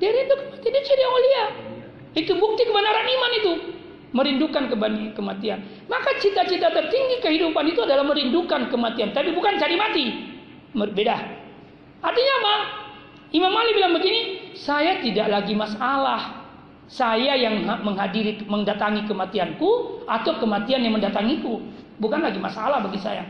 [0.00, 1.44] Dia rindu kematian, dia ciri aulia.
[2.16, 3.52] Itu bukti kebenaran iman itu
[4.12, 4.72] merindukan
[5.12, 5.58] kematian.
[5.86, 10.06] Maka cita-cita tertinggi kehidupan itu adalah merindukan kematian, tapi bukan cari mati.
[10.72, 11.16] Berbeda.
[12.04, 12.54] Artinya apa?
[13.34, 16.40] Imam Ali bilang begini, saya tidak lagi masalah.
[16.88, 21.60] Saya yang menghadiri mendatangi kematianku atau kematian yang mendatangiku,
[22.00, 23.28] bukan lagi masalah bagi saya.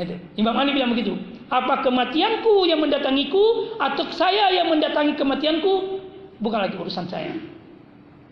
[0.00, 0.16] Itu.
[0.40, 1.12] Imam Ali bilang begitu.
[1.52, 6.00] Apa kematianku yang mendatangiku atau saya yang mendatangi kematianku
[6.40, 7.36] bukan lagi urusan saya.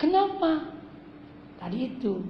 [0.01, 0.80] Kenapa?
[1.61, 2.25] Tadi itu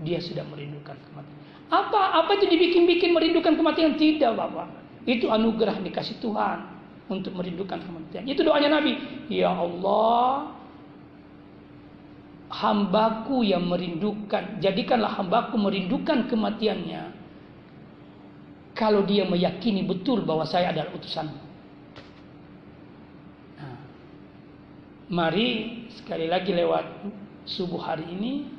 [0.00, 1.38] dia sudah merindukan kematian.
[1.68, 2.24] Apa?
[2.24, 4.00] Apa itu dibikin-bikin merindukan kematian?
[4.00, 4.68] Tidak, Bapak.
[5.04, 6.64] Itu anugerah dikasih Tuhan
[7.12, 8.24] untuk merindukan kematian.
[8.24, 8.96] Itu doanya Nabi.
[9.28, 10.48] Ya Allah,
[12.48, 17.12] hambaku yang merindukan, jadikanlah hambaku merindukan kematiannya.
[18.74, 21.42] Kalau dia meyakini betul bahwa saya adalah utusanmu.
[23.54, 23.78] Nah,
[25.14, 25.48] mari
[25.94, 27.06] sekali lagi lewat
[27.46, 28.53] subuh hari ini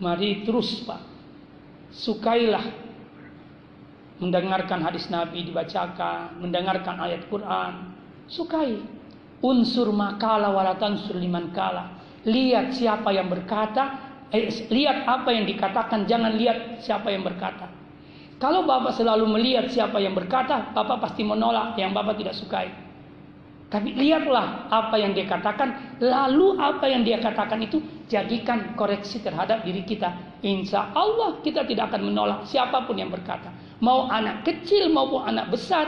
[0.00, 1.00] mari terus Pak
[1.92, 2.64] sukailah
[4.20, 8.78] mendengarkan hadis Nabi dibacakan mendengarkan ayat Quran sukai.
[9.40, 11.96] Unsur makala walatan suliman kala.
[12.28, 17.72] Lihat siapa yang berkata, eh, lihat apa yang dikatakan, jangan lihat siapa yang berkata.
[18.36, 22.68] Kalau Bapak selalu melihat siapa yang berkata, Bapak pasti menolak yang Bapak tidak sukai.
[23.70, 27.78] Tapi lihatlah apa yang dia katakan, lalu apa yang dia katakan itu
[28.10, 30.10] jadikan koreksi terhadap diri kita.
[30.42, 33.54] Insya Allah kita tidak akan menolak siapa pun yang berkata.
[33.78, 35.86] Mau anak kecil maupun anak besar,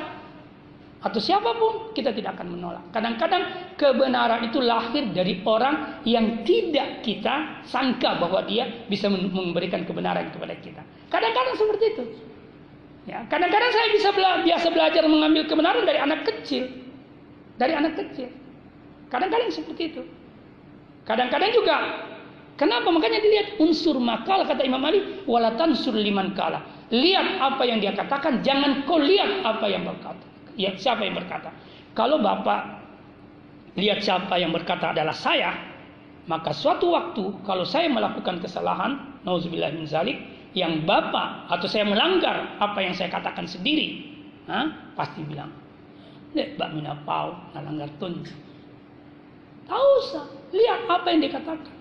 [1.02, 2.86] atau siapa pun kita tidak akan menolak.
[2.94, 10.30] Kadang-kadang kebenaran itu lahir dari orang yang tidak kita sangka bahwa dia bisa memberikan kebenaran
[10.30, 10.86] kepada kita.
[11.10, 12.04] Kadang-kadang seperti itu.
[13.10, 16.70] Ya, kadang-kadang saya bisa bela biasa belajar mengambil kebenaran dari anak kecil.
[17.62, 18.26] Dari anak kecil.
[19.06, 20.02] Kadang-kadang seperti itu.
[21.06, 21.76] Kadang-kadang juga
[22.60, 22.92] Kenapa?
[22.92, 26.60] Makanya dilihat unsur makal kata Imam Ali walatan liman kala.
[26.92, 30.22] Lihat apa yang dia katakan, jangan kau lihat apa yang berkata.
[30.54, 31.48] Ya, siapa yang berkata?
[31.96, 32.84] Kalau Bapak
[33.80, 35.56] lihat siapa yang berkata adalah saya,
[36.28, 40.20] maka suatu waktu kalau saya melakukan kesalahan, nauzubillah min zalik,
[40.52, 44.12] yang Bapak atau saya melanggar apa yang saya katakan sendiri,
[44.44, 44.92] ha?
[44.92, 45.48] pasti bilang,
[46.32, 48.24] Nek bak mina pau nalanggar tun.
[49.68, 51.72] Tahu usah, lihat apa yang dikatakan.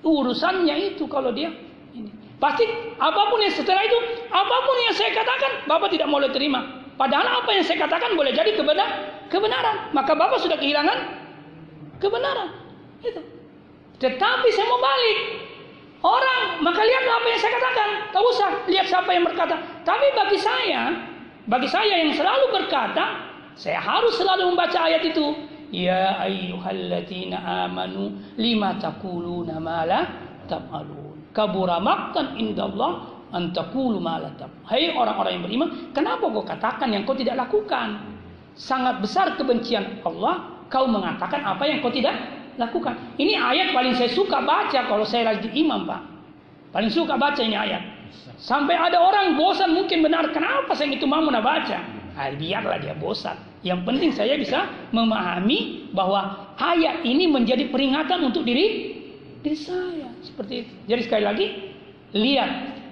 [0.00, 1.52] Urusannya itu kalau dia
[1.92, 2.08] ini.
[2.40, 2.64] Pasti
[2.96, 3.98] apa pun yang setelah itu,
[4.32, 6.80] apa pun yang saya katakan, Bapak tidak boleh terima.
[6.96, 8.88] Padahal apa yang saya katakan boleh jadi kebenar,
[9.28, 9.92] kebenaran.
[9.92, 10.98] Maka Bapak sudah kehilangan
[12.00, 12.48] kebenaran.
[13.04, 13.20] Itu.
[14.00, 15.18] Tetapi saya mau balik.
[16.00, 17.88] Orang, maka lihatlah apa yang saya katakan.
[18.08, 19.56] Tak usah lihat siapa yang berkata.
[19.84, 20.96] Tapi bagi saya,
[21.44, 25.34] bagi saya yang selalu berkata, saya harus selalu membaca ayat itu.
[25.70, 30.00] Ya ayyuhalladzina amanu lima taquluna ma la
[30.50, 31.30] taf'alun.
[31.30, 34.34] Kabura maqtan indallah an taqulu ma la
[34.66, 38.02] Hai orang-orang yang beriman, kenapa kau katakan yang kau tidak lakukan?
[38.58, 42.18] Sangat besar kebencian Allah kau mengatakan apa yang kau tidak
[42.58, 42.98] lakukan.
[43.14, 46.02] Ini ayat paling saya suka baca kalau saya lagi imam, Pak.
[46.74, 47.82] Paling suka baca ini ayat.
[48.40, 51.99] Sampai ada orang bosan mungkin benar kenapa saya itu mau baca.
[52.20, 53.32] Ah, biarlah dia bosan.
[53.64, 58.92] Yang penting saya bisa memahami bahwa ayat ini menjadi peringatan untuk diri
[59.40, 60.72] diri saya seperti itu.
[60.84, 61.46] Jadi sekali lagi
[62.12, 62.50] lihat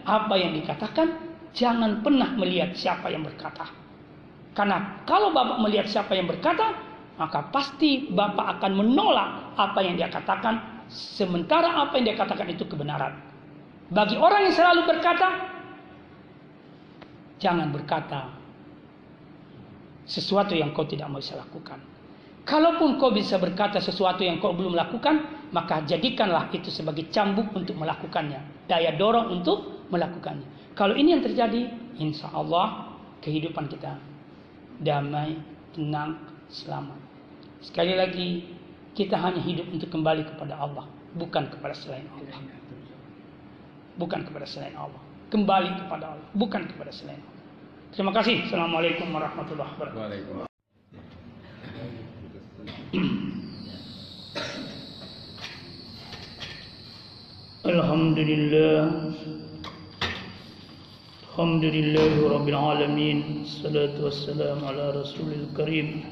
[0.09, 1.13] apa yang dikatakan,
[1.53, 3.69] jangan pernah melihat siapa yang berkata.
[4.57, 6.73] Karena kalau Bapak melihat siapa yang berkata,
[7.21, 12.65] maka pasti Bapak akan menolak apa yang dia katakan sementara apa yang dia katakan itu
[12.65, 13.13] kebenaran.
[13.93, 15.29] Bagi orang yang selalu berkata,
[17.37, 18.38] jangan berkata
[20.09, 21.79] sesuatu yang kau tidak mau bisa lakukan.
[22.49, 27.77] Kalaupun kau bisa berkata sesuatu yang kau belum lakukan, maka jadikanlah itu sebagai cambuk untuk
[27.77, 28.65] melakukannya.
[28.65, 30.73] Daya dorong untuk melakukannya.
[30.73, 31.69] Kalau ini yang terjadi,
[32.01, 34.01] insya Allah kehidupan kita
[34.81, 35.37] damai,
[35.77, 36.17] tenang,
[36.49, 36.97] selamat.
[37.61, 38.49] Sekali lagi,
[38.97, 40.89] kita hanya hidup untuk kembali kepada Allah,
[41.21, 42.41] bukan kepada selain Allah.
[44.01, 45.03] Bukan kepada selain Allah.
[45.29, 47.38] Kembali kepada Allah, bukan kepada selain Allah.
[47.99, 48.47] Terima kasih.
[48.47, 50.47] Assalamualaikum warahmatullahi wabarakatuh.
[57.67, 58.79] Alhamdulillah
[61.27, 66.07] Alhamdulillah Rabbil Alamin Salatu wassalam ala Rasulil Karim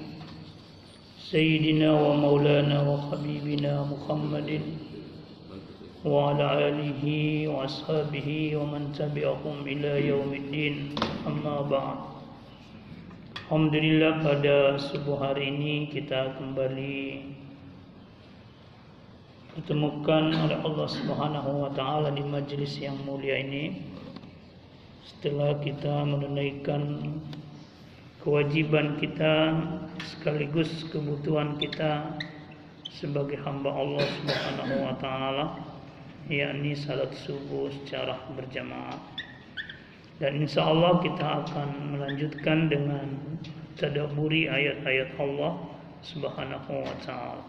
[1.22, 4.74] Sayyidina wa maulana wa habibina Muhammadin
[6.05, 7.03] وعلى آله
[7.47, 10.75] وأصحابه ومن تبعهم إلى يوم الدين
[11.27, 11.99] أما بعد
[13.51, 17.35] Alhamdulillah pada subuh hari ini kita kembali
[19.59, 23.83] ditemukan oleh Allah Subhanahu wa taala di majelis yang mulia ini
[25.03, 27.11] setelah kita menunaikan
[28.23, 29.51] kewajiban kita
[29.99, 32.15] sekaligus kebutuhan kita
[32.87, 35.64] sebagai hamba Allah Subhanahu wa taala
[36.26, 38.98] yakni salat subuh secara berjamaah.
[40.16, 43.20] Dan insya Allah kita akan melanjutkan dengan
[43.76, 45.60] tadaburi ayat-ayat Allah
[46.00, 47.44] Subhanahu wa taala.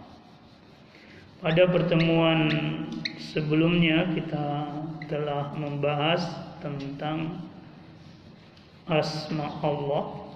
[1.39, 2.49] Pada pertemuan
[3.31, 4.73] sebelumnya kita
[5.07, 6.25] telah membahas
[6.59, 7.45] tentang
[8.89, 10.26] asma Allah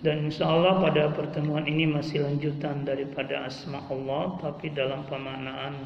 [0.00, 5.76] dan insya Allah pada pertemuan ini masih lanjutan daripada asma Allah tapi dalam pemaknaan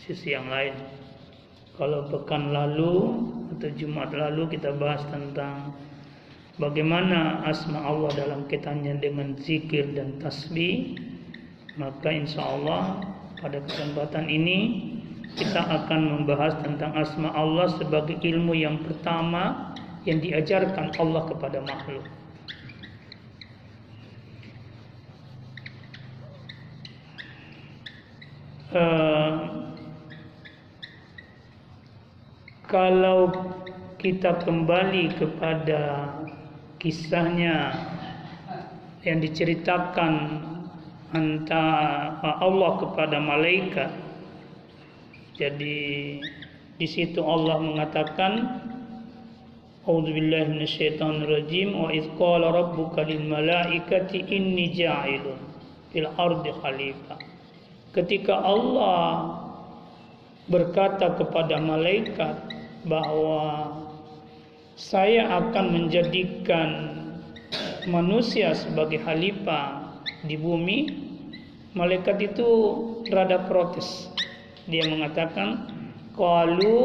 [0.00, 0.72] sisi yang lain.
[1.76, 3.12] Kalau pekan lalu
[3.52, 5.76] atau Jumat lalu kita bahas tentang
[6.56, 10.96] bagaimana asma Allah dalam kaitannya dengan zikir dan tasbih,
[11.76, 13.04] maka insya Allah
[13.36, 14.58] pada kesempatan ini
[15.36, 19.76] kita akan membahas tentang asma Allah sebagai ilmu yang pertama
[20.08, 22.08] yang diajarkan Allah kepada makhluk.
[28.76, 29.30] Uh,
[32.68, 33.32] kalau
[33.96, 36.12] kita kembali kepada
[36.76, 37.72] kisahnya
[39.06, 40.42] yang diceritakan
[41.14, 43.90] antara Allah kepada malaikat.
[45.38, 46.20] Jadi
[46.76, 48.32] di situ Allah mengatakan
[49.86, 55.38] A'udzu billahi minasyaitonir rajim wa idz qala rabbuka lil malaikati inni ja'ilun
[55.94, 57.18] fil ardi khalifah.
[57.96, 59.40] Ketika Allah
[60.52, 62.44] berkata kepada malaikat
[62.84, 63.72] bahwa
[64.76, 66.68] saya akan menjadikan
[67.88, 69.96] manusia sebagai khalifah
[70.28, 70.92] di bumi,
[71.72, 72.48] malaikat itu
[73.08, 74.12] rada protes.
[74.68, 75.72] Dia mengatakan,
[76.12, 76.76] "Qalu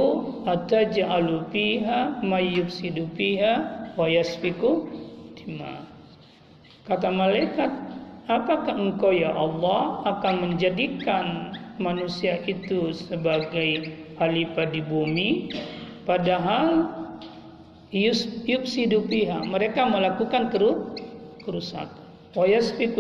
[0.47, 3.53] ataj'alu fiha may yufsidu fiha
[3.99, 4.87] wa yasfiku
[5.35, 5.83] dima."
[6.87, 7.90] Kata malaikat,
[8.29, 13.89] "Apakah engkau ya Allah akan menjadikan manusia itu sebagai
[14.21, 15.29] khalifah di bumi
[16.05, 16.85] padahal
[17.91, 20.53] yufsidu fiha mereka melakukan
[21.41, 22.01] kerusakan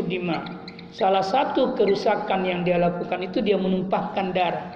[0.09, 0.43] dima.
[0.91, 4.75] Salah satu kerusakan yang dia lakukan itu dia menumpahkan darah.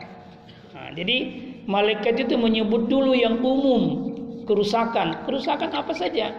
[0.71, 1.17] Nah, jadi
[1.67, 4.15] malaikat itu menyebut dulu yang umum
[4.47, 5.27] kerusakan.
[5.27, 6.31] Kerusakan apa saja?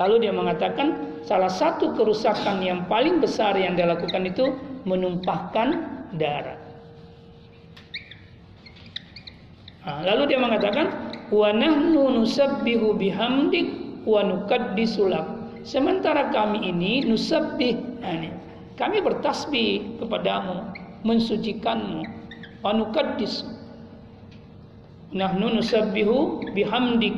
[0.00, 5.68] Lalu dia mengatakan salah satu kerusakan yang paling besar yang dia lakukan itu menumpahkan
[6.16, 6.58] darah.
[9.80, 10.86] Nah, lalu dia mengatakan
[11.32, 13.68] wa nahnu nusabbihu bihamdik
[14.04, 15.08] wa nukaddisu
[15.60, 18.32] Sementara kami ini nusabbih, ini,
[18.80, 20.72] kami bertasbih kepadamu,
[21.04, 22.00] mensucikanmu,
[22.64, 23.44] anukaddis.
[25.12, 27.12] Nahnu nusabbihu bihamdik.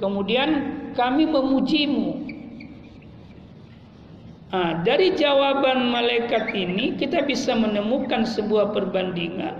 [0.00, 2.25] Kemudian kami memujimu.
[4.46, 9.58] Nah, dari jawaban malaikat ini kita bisa menemukan sebuah perbandingan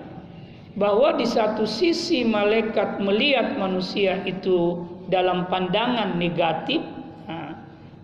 [0.79, 6.85] bahwa di satu sisi malaikat melihat manusia itu dalam pandangan negatif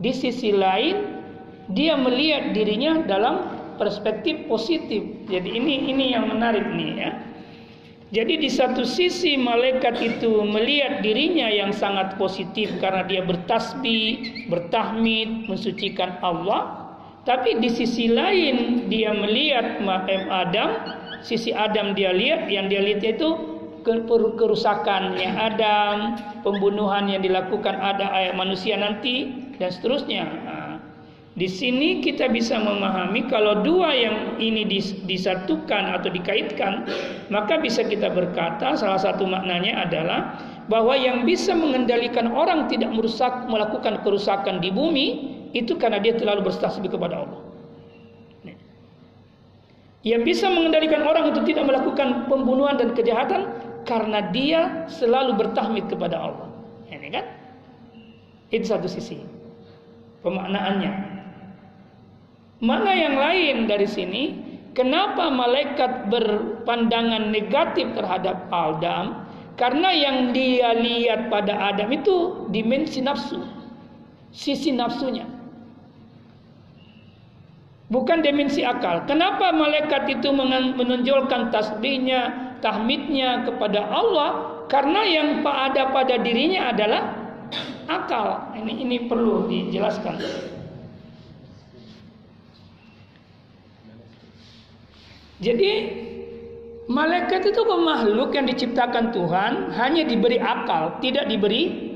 [0.03, 1.23] di sisi lain
[1.71, 5.07] dia melihat dirinya dalam perspektif positif.
[5.31, 7.11] Jadi ini ini yang menarik nih ya.
[8.13, 15.49] Jadi di satu sisi malaikat itu melihat dirinya yang sangat positif karena dia bertasbih, bertahmid,
[15.49, 16.93] mensucikan Allah.
[17.25, 19.81] Tapi di sisi lain dia melihat
[20.29, 20.71] Adam,
[21.25, 23.29] sisi Adam dia lihat yang dia lihat itu
[23.81, 30.29] kerusakannya Adam, pembunuhan yang dilakukan ada ayat manusia nanti dan seterusnya.
[31.33, 34.69] Di sini kita bisa memahami kalau dua yang ini
[35.09, 36.85] disatukan atau dikaitkan,
[37.33, 40.37] maka bisa kita berkata salah satu maknanya adalah
[40.69, 45.07] bahwa yang bisa mengendalikan orang tidak merusak melakukan kerusakan di bumi
[45.57, 47.41] itu karena dia terlalu bertasbih kepada Allah.
[50.03, 53.47] Yang bisa mengendalikan orang itu tidak melakukan pembunuhan dan kejahatan
[53.87, 56.51] karena dia selalu bertahmid kepada Allah.
[56.91, 57.25] Ini kan?
[58.51, 59.23] Itu satu sisi
[60.27, 61.22] pemaknaannya.
[62.63, 64.39] Mana yang lain dari sini?
[64.73, 69.27] Kenapa malaikat berpandangan negatif terhadap Adam?
[69.59, 73.43] Karena yang dia lihat pada Adam itu dimensi nafsu,
[74.31, 75.27] sisi nafsunya.
[77.93, 79.05] Bukan dimensi akal.
[79.05, 84.31] Kenapa malaikat itu menonjolkan tasbihnya, tahmidnya kepada Allah?
[84.73, 87.13] Karena yang ada pada dirinya adalah
[87.93, 88.57] akal.
[88.57, 90.17] Ini ini perlu dijelaskan.
[95.43, 95.73] Jadi
[96.87, 101.93] malaikat itu makhluk yang diciptakan Tuhan hanya diberi akal, tidak diberi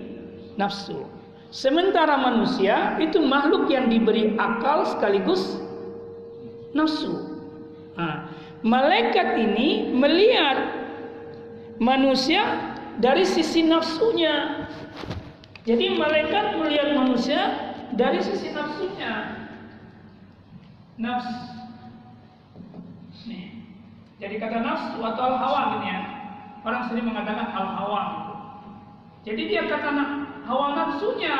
[0.58, 1.06] nafsu.
[1.54, 5.62] Sementara manusia itu makhluk yang diberi akal sekaligus
[6.74, 7.38] nafsu.
[7.94, 8.28] Nah,
[8.66, 10.58] malaikat ini melihat
[11.78, 14.66] manusia dari sisi nafsunya.
[15.62, 17.40] Jadi malaikat melihat manusia
[17.94, 19.46] dari sisi nafsunya.
[20.98, 21.55] Nafs.
[24.16, 26.00] Jadi kata nafsu atau al-hawa gitu ya.
[26.64, 28.04] Orang sering mengatakan al-hawa.
[29.26, 29.92] Jadi dia kata
[30.46, 31.36] hawa nafsunya.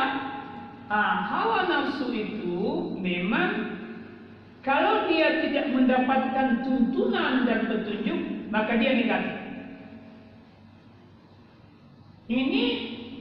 [0.86, 3.78] Nah, hawa nafsu itu memang
[4.66, 9.38] kalau dia tidak mendapatkan tuntunan dan petunjuk, maka dia negatif.
[12.26, 12.64] Ini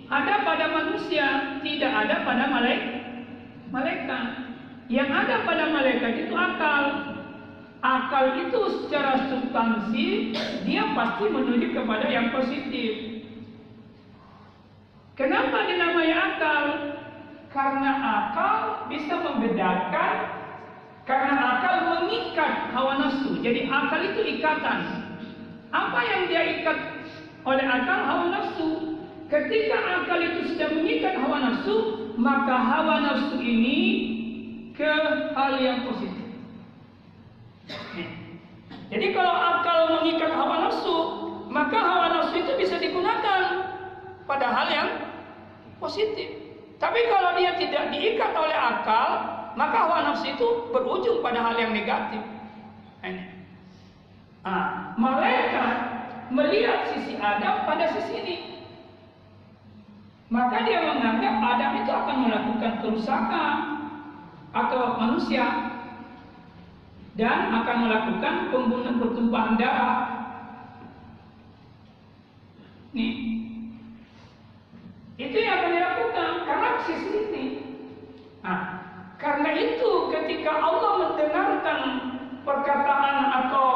[0.09, 3.01] ada pada manusia, tidak ada pada malaikat.
[3.69, 4.25] Malaikat.
[4.89, 7.14] Yang ada pada malaikat itu akal.
[7.85, 10.33] Akal itu secara substansi
[10.65, 13.21] dia pasti menuju kepada yang positif.
[15.13, 16.65] Kenapa dinamai akal?
[17.53, 20.15] Karena akal bisa membedakan
[21.05, 23.37] karena akal mengikat hawa nafsu.
[23.45, 24.79] Jadi akal itu ikatan.
[25.69, 26.77] Apa yang dia ikat
[27.45, 28.97] oleh akal hawa nafsu.
[29.29, 33.79] Ketika akal itu sudah mengikat hawa nafsu, maka hawa nafsu ini
[34.73, 34.89] ke
[35.37, 36.24] hal yang positif.
[38.85, 40.97] Jadi kalau akal mengikat hawa nafsu,
[41.49, 43.41] maka hawa nafsu itu bisa digunakan
[44.29, 44.89] pada hal yang
[45.81, 46.29] positif.
[46.77, 49.09] Tapi kalau dia tidak diikat oleh akal,
[49.57, 52.21] maka hawa nafsu itu berujung pada hal yang negatif.
[54.45, 55.73] Nah, malaikat
[56.29, 58.37] melihat sisi Adam pada sisi ini.
[60.29, 63.55] Maka dia menganggap Adam itu akan melakukan kerusakan
[64.53, 65.74] atau manusia
[67.15, 69.95] dan akan melakukan pembunuhan pertumpahan darah.
[72.91, 73.15] Nih,
[75.15, 77.45] itu yang akan dilakukan karena sisi ini.
[78.43, 78.59] Nah,
[79.15, 81.79] karena itu ketika Allah mendengarkan
[82.43, 83.67] perkataan atau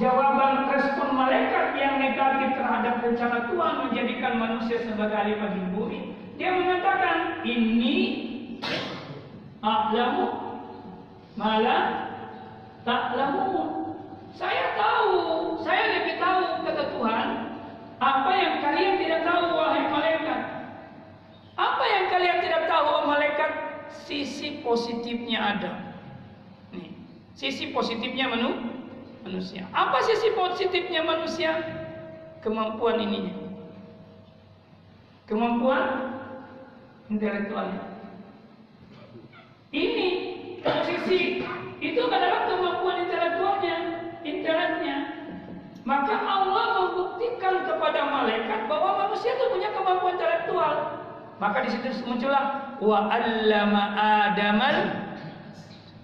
[0.00, 6.00] jawaban respon malaikat yang negatif terhadap rencana Tuhan menjadikan manusia sebagai ahli bagi bumi,
[6.40, 7.96] dia mengatakan ini
[9.60, 10.26] a'lamu
[11.36, 12.09] malah
[12.90, 13.94] ta'lamu.
[14.34, 15.14] Saya tahu,
[15.62, 17.28] saya lebih tahu kata Tuhan
[18.00, 20.40] apa yang kalian tidak tahu wahai malaikat.
[21.54, 23.50] Apa yang kalian tidak tahu wahai malaikat?
[24.10, 25.72] Sisi positifnya ada.
[26.74, 26.90] Nih,
[27.38, 28.70] sisi positifnya manusia
[29.24, 29.68] manusia.
[29.72, 31.52] Apa sisi positifnya manusia?
[32.40, 33.36] Kemampuan ininya.
[35.28, 36.16] Kemampuan
[37.12, 37.84] intelektualnya.
[39.70, 40.08] Ini
[40.64, 41.44] sisi
[41.80, 43.76] itu adalah kemampuan intelektualnya,
[44.20, 44.96] inteleknya.
[45.88, 50.74] Maka Allah membuktikan kepada malaikat bahwa manusia itu punya kemampuan intelektual.
[51.40, 54.76] Maka di situ muncullah wa allama adamal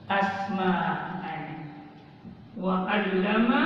[0.09, 0.73] asma
[2.57, 3.63] wa allama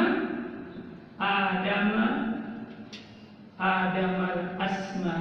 [1.15, 2.07] adama
[3.55, 5.19] adamal asma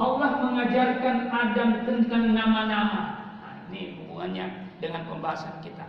[0.00, 3.02] Allah mengajarkan Adam tentang nama-nama
[3.42, 5.86] nah, ini hubungannya dengan pembahasan kita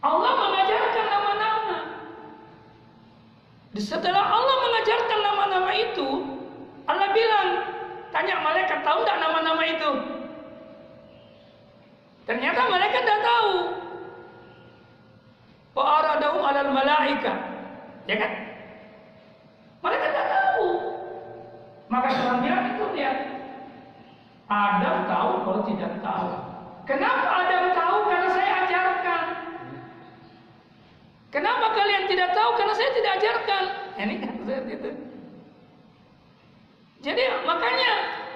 [0.00, 1.78] Allah mengajarkan nama-nama
[3.80, 6.08] setelah Allah mengajarkan nama-nama itu
[6.86, 7.48] Allah bilang
[8.12, 9.90] tanya malaikat tahu tidak nama-nama itu
[12.28, 13.80] ternyata malaikat tidak tahu
[15.70, 17.32] Fa'aradahum alal malaika.
[18.10, 18.32] Ya kan?
[19.80, 20.66] Mereka tidak tahu.
[21.88, 23.18] Maka Tuhan bilang itu lihat.
[24.50, 26.28] Adam tahu kalau tidak tahu.
[26.88, 27.98] Kenapa Adam tahu?
[28.08, 29.24] Karena saya ajarkan.
[31.30, 32.50] Kenapa kalian tidak tahu?
[32.58, 33.62] Karena saya tidak ajarkan.
[34.00, 34.34] Ini kan
[34.66, 34.90] itu.
[37.00, 37.90] Jadi makanya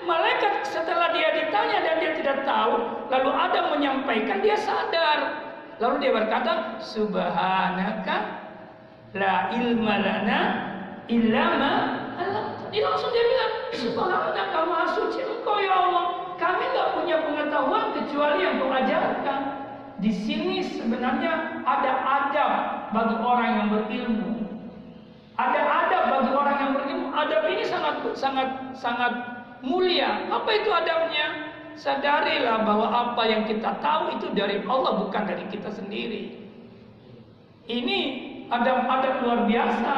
[0.08, 2.72] malaikat setelah dia ditanya dan dia tidak tahu,
[3.12, 5.44] lalu Adam menyampaikan dia sadar.
[5.82, 8.16] Lalu dia berkata, Subhanaka
[9.12, 10.40] la ilma lana
[11.10, 11.74] illa ma
[12.72, 16.23] Dia langsung dia bilang, Subhanaka maha suci engkau ya Allah.
[16.44, 19.40] Kami tidak punya pengetahuan kecuali yang kau ajarkan.
[20.04, 22.52] Di sini sebenarnya ada adab
[22.92, 24.44] bagi orang yang berilmu.
[25.40, 27.08] Ada adab bagi orang yang berilmu.
[27.16, 29.12] Adab ini sangat sangat sangat
[29.64, 30.28] mulia.
[30.28, 31.54] Apa itu adabnya?
[31.74, 36.38] sadarilah bahwa apa yang kita tahu itu dari Allah bukan dari kita sendiri.
[37.66, 37.98] Ini
[38.52, 39.94] adab-adab luar biasa.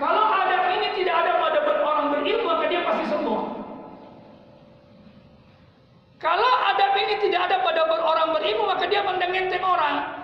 [0.00, 3.62] Kalau adab ini tidak ada pada orang berilmu maka dia pasti sombong.
[6.22, 10.22] Kalau adab ini tidak ada pada orang berilmu maka dia pandang enteng orang.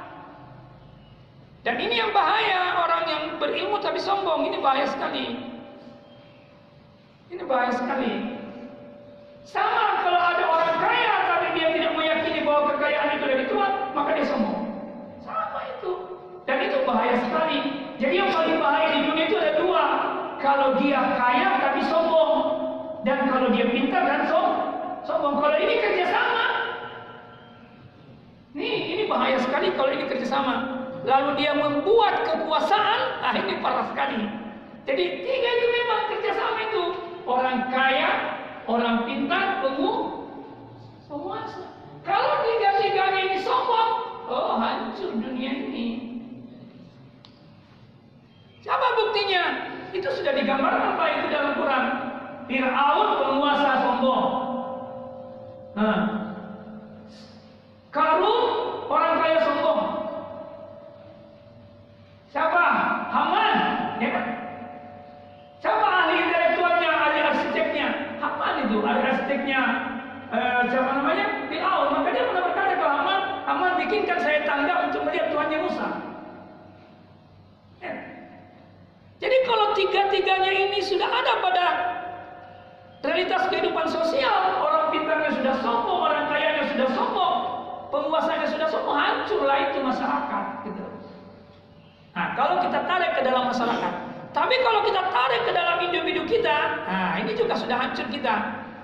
[1.67, 5.43] Dan ini yang bahaya orang yang berilmu tapi sombong ini bahaya sekali.
[7.35, 8.13] Ini bahaya sekali.
[9.43, 14.11] Sama kalau ada orang kaya tapi dia tidak meyakini bahwa kekayaan itu dari Tuhan, maka
[14.15, 14.61] dia sombong.
[15.27, 15.93] Sama itu.
[16.47, 17.59] Dan itu bahaya sekali.
[17.99, 19.85] Jadi yang paling bahaya di dunia itu ada dua.
[20.39, 22.33] Kalau dia kaya tapi sombong.
[23.03, 24.58] Dan kalau dia pintar dan sombong.
[25.09, 26.47] Kalau ini kerjasama.
[28.53, 30.85] Nih, ini bahaya sekali kalau ini kerjasama.
[31.09, 34.29] Lalu dia membuat kekuasaan, ah ini parah sekali.
[34.85, 36.85] Jadi tiga itu memang kerjasama itu.
[37.25, 38.37] Orang kaya,
[38.69, 39.93] orang pintar, pengu,
[41.09, 41.73] penguasa.
[42.05, 43.91] Kalau tiga-tiganya ini sombong,
[44.29, 45.87] oh hancur dunia ini.
[48.61, 49.73] Siapa buktinya?
[49.97, 51.85] Itu sudah digambarkan Pak itu dalam Quran.
[52.49, 54.49] Fir'aun penguasa sombong.
[57.95, 58.43] Karun
[58.91, 59.83] orang kaya sombong.
[62.35, 62.65] Siapa?
[63.15, 63.57] Haman,
[64.03, 64.27] ya kan?
[65.63, 67.89] Siapa ahli intelektualnya, ahli arsiteknya?
[68.19, 69.63] Haman itu, ahli arsiteknya.
[70.29, 71.27] Eh, siapa namanya?
[71.47, 71.89] Fir'aun.
[71.95, 75.89] Maka dia pernah berkata ke Haman, Haman bikinkan saya tangga untuk melihat Tuhannya Musa.
[77.79, 77.95] Ya.
[80.89, 81.67] sudah ada pada
[83.03, 84.63] realitas kehidupan sosial.
[84.63, 87.37] Orang pintarnya sudah sombong, orang kayanya sudah sombong,
[87.93, 90.45] penguasanya sudah sombong, hancurlah itu masyarakat.
[90.67, 90.85] Gitu.
[92.15, 93.93] Nah, kalau kita tarik ke dalam masyarakat,
[94.35, 98.35] tapi kalau kita tarik ke dalam individu kita, nah ini juga sudah hancur kita.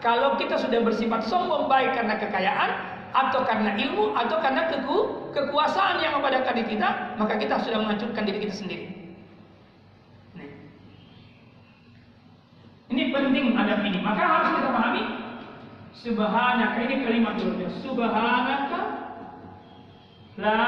[0.04, 2.70] Kalau kita sudah bersifat sombong baik karena kekayaan,
[3.14, 7.78] atau karena ilmu, atau karena keku, kekuasaan yang ada pada diri kita, maka kita sudah
[7.78, 9.03] menghancurkan diri kita sendiri.
[12.94, 13.98] Ini penting adab ini.
[14.06, 15.02] Maka harus kita pahami.
[15.98, 17.66] Subhanaka ini kalimat dulu.
[17.82, 18.80] Subhanaka
[20.38, 20.62] la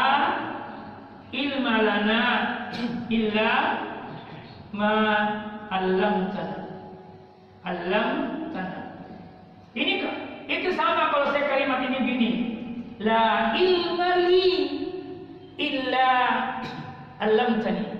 [1.30, 2.22] ilma lana
[3.06, 3.52] illa
[4.74, 4.94] ma
[5.70, 6.66] allamtana.
[7.62, 9.06] Allamtana.
[9.78, 10.02] Ini
[10.50, 12.30] itu sama kalau saya kalimat ini gini.
[13.06, 14.50] La ilma li
[15.62, 16.10] illa
[17.22, 17.95] allamtani.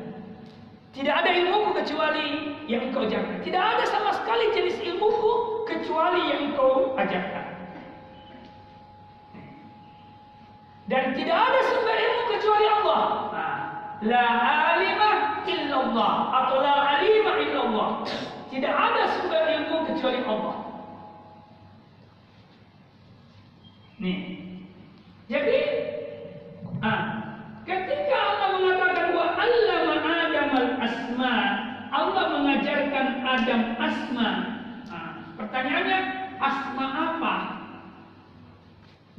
[0.97, 3.45] Tidak ada ilmuku kecuali yang engkau ajarkan.
[3.45, 5.33] Tidak ada sama sekali jenis ilmuku
[5.69, 7.47] kecuali yang engkau ajarkan.
[10.89, 13.05] Dan tidak ada sumber ilmu kecuali Allah.
[14.09, 14.27] La
[14.73, 17.89] alimah illallah atau la alimah illallah.
[18.49, 20.57] Tidak ada sumber ilmu kecuali Allah.
[24.01, 24.21] Nih.
[25.29, 25.61] Jadi,
[26.81, 27.01] ah,
[27.69, 29.97] ketika Allah mengatakan wa allama
[30.97, 31.35] Al-asma,
[31.93, 34.31] Allah mengajarkan Adam asma.
[34.89, 36.01] Nah, pertanyaannya,
[36.41, 37.35] asma apa?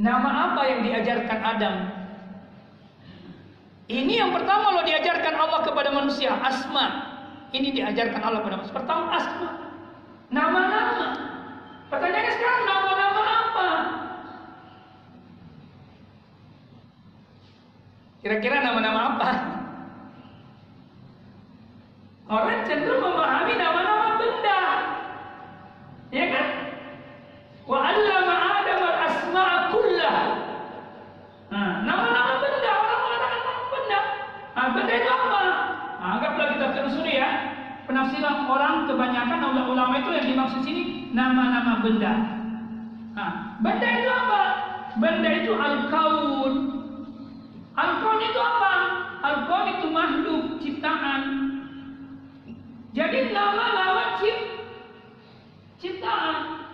[0.01, 1.75] Nama apa yang diajarkan Adam?
[3.87, 6.85] Ini yang pertama lo diajarkan Allah kepada manusia, asma.
[7.53, 8.75] Ini diajarkan Allah kepada manusia.
[8.75, 9.49] Pertama asma.
[10.33, 11.07] Nama-nama.
[11.93, 13.69] Pertanyaannya sekarang nama-nama apa?
[18.25, 19.56] Kira-kira nama-nama apa?
[22.27, 24.61] Orang cenderung memahami nama-nama benda.
[26.11, 26.47] Ya kan?
[27.63, 30.17] Wa 'allama Adam al-asma'a kullah.
[31.47, 33.99] Nah, nama-nama benda, orang mengatakan nama benda.
[34.51, 35.39] Nah, benda itu apa?
[36.03, 37.29] Nah, anggaplah kita telusuri ya.
[37.87, 42.13] Penafsiran orang kebanyakan ulama-ulama itu yang dimaksud sini nama-nama benda.
[43.15, 44.41] Nah, benda itu apa?
[44.99, 46.53] Benda itu al-kaun.
[47.71, 48.73] Al-kaun itu apa?
[49.23, 51.46] Al-kaun itu makhluk ciptaan.
[52.97, 54.41] Jadi nama-nama cipt
[55.77, 56.65] ciptaan.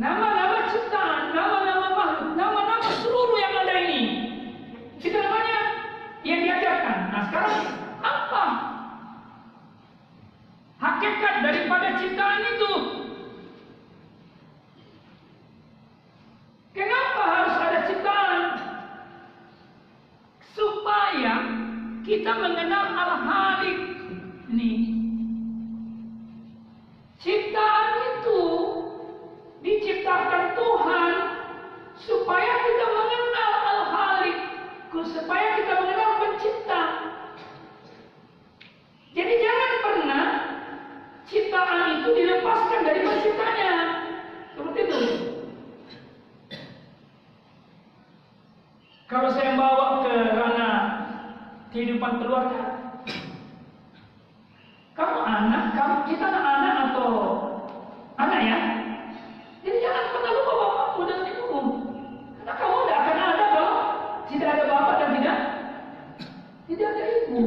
[0.00, 4.02] Nama-nama ciptaan, nama-nama makhluk, nama-nama seluruh yang ada ini.
[4.96, 5.58] Itu namanya
[6.24, 6.98] yang diajarkan.
[7.12, 7.52] Nah sekarang
[8.00, 8.44] apa?
[10.80, 12.72] Hakikat daripada ciptaan itu.
[16.72, 18.42] Kenapa harus ada ciptaan?
[20.56, 21.34] Supaya
[22.08, 23.78] kita mengenal al-halik.
[24.50, 24.99] Nih,
[27.20, 28.42] Ciptaan itu
[29.60, 31.12] diciptakan Tuhan
[32.00, 34.38] supaya kita mengenal Al-Halik,
[34.88, 36.82] supaya kita mengenal pencipta.
[39.12, 40.24] Jadi jangan pernah
[41.28, 43.72] ciptaan itu dilepaskan dari penciptanya.
[44.56, 45.00] Seperti itu.
[49.12, 50.76] Kalau saya bawa ke ranah
[51.68, 52.89] kehidupan keluarga,
[55.00, 57.08] kamu anak, kamu kita anak atau
[58.20, 58.58] anak ya?
[59.64, 61.62] Jadi jangan pernah lupa bapakmu dan ibumu.
[62.36, 63.74] Karena kamu tidak akan ada kalau
[64.28, 65.36] tidak ada bapak dan tidak
[66.68, 67.42] tidak ada ibu.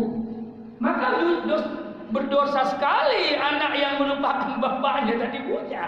[0.81, 1.05] Maka
[1.45, 1.63] dos,
[2.09, 5.85] berdosa sekali anak yang melupakan bapaknya dan ibunya.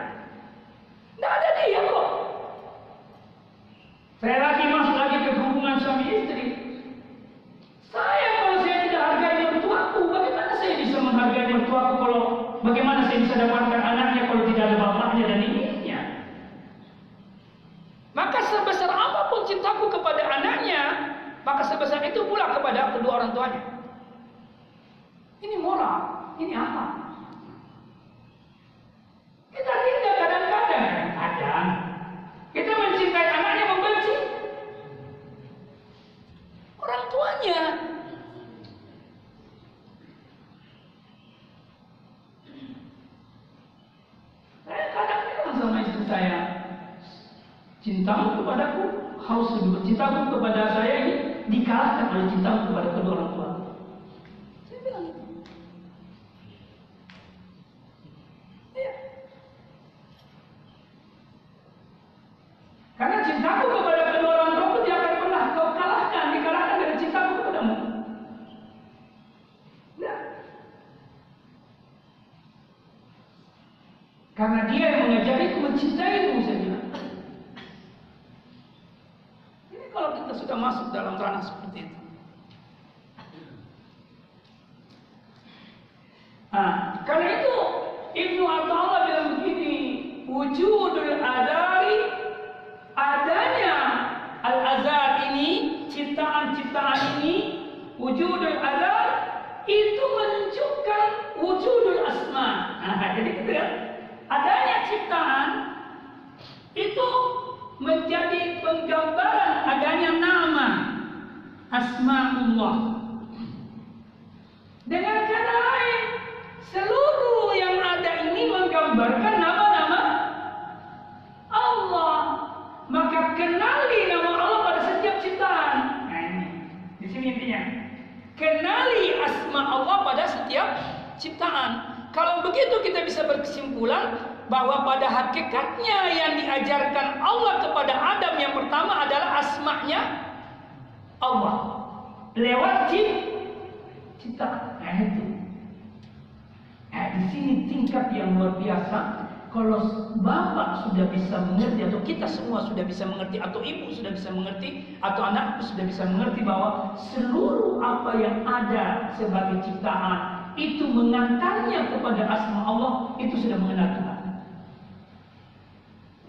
[158.05, 164.19] Apa yang ada sebagai ciptaan itu mengantarnya kepada asma Allah itu sudah mengenal Tuhan.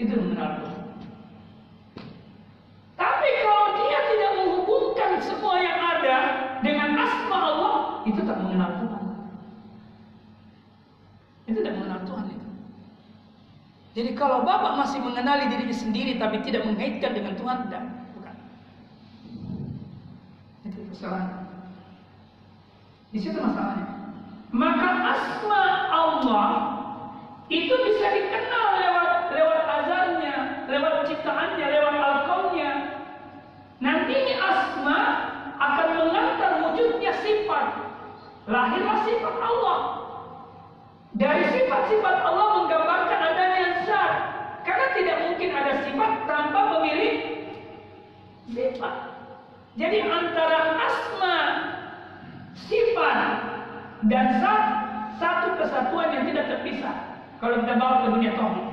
[0.00, 0.80] Itu mengenal Tuhan.
[2.96, 6.16] Tapi kalau dia tidak menghubungkan semua yang ada
[6.64, 7.74] dengan asma Allah,
[8.08, 9.04] itu tak mengenal Tuhan.
[11.44, 12.48] Itu tidak mengenal Tuhan itu.
[14.00, 17.84] Jadi kalau Bapak masih mengenali dirinya sendiri tapi tidak mengaitkan dengan Tuhan, tidak.
[18.16, 18.36] Bukan.
[20.72, 21.45] Itu kesalahan.
[23.16, 24.12] Di situ masalahnya.
[24.52, 26.50] Maka asma Allah
[27.48, 30.36] itu bisa dikenal lewat lewat azannya,
[30.68, 32.72] lewat ciptaannya, lewat alkomnya.
[33.80, 35.00] Nantinya asma
[35.56, 37.66] akan mengantar wujudnya sifat.
[38.52, 39.78] Lahirlah sifat Allah.
[41.16, 44.12] Dari sifat-sifat Allah menggambarkan adanya zat.
[44.68, 47.14] Karena tidak mungkin ada sifat tanpa memilih
[48.52, 48.94] sifat.
[49.80, 51.36] Jadi antara asma,
[52.56, 53.18] sifat,
[54.08, 54.64] dan zat
[55.16, 56.96] satu kesatuan yang tidak terpisah.
[57.36, 58.66] Kalau kita bawa ke dunia tauhid.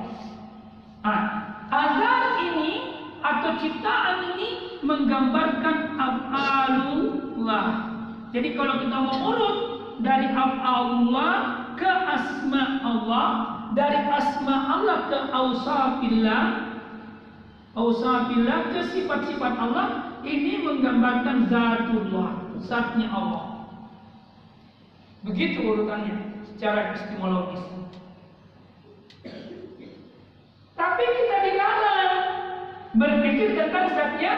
[1.04, 1.20] Nah,
[1.68, 2.70] azan ini
[3.20, 7.66] atau ciptaan ini menggambarkan af'alullah.
[8.32, 9.58] Jadi kalau kita mau urut
[10.00, 11.36] dari af'alullah
[11.76, 13.28] ke asma Allah,
[13.76, 16.44] dari asma Allah ke ausafillah,
[17.76, 22.32] ausafillah ke sifat-sifat Allah, ini menggambarkan zatullah,
[22.64, 23.53] zatnya Allah.
[25.24, 27.64] Begitu urutannya secara epistemologis.
[30.76, 32.16] Tapi kita dilarang
[32.92, 34.32] berpikir tentang zatnya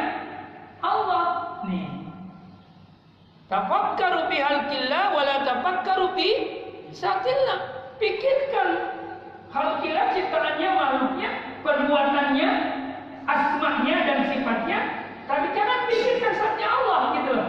[0.86, 1.58] Allah.
[1.66, 1.90] Nih.
[3.50, 6.28] Tafakkaru fi halqillah wa la tafakkaru fi
[6.94, 7.90] zatillah.
[7.98, 8.68] Pikirkan
[9.50, 11.30] halqillah ciptaannya, makhluknya,
[11.66, 12.48] perbuatannya,
[13.26, 14.78] asmanya dan sifatnya,
[15.26, 17.48] tapi jangan pikirkan zatnya Allah gitu loh.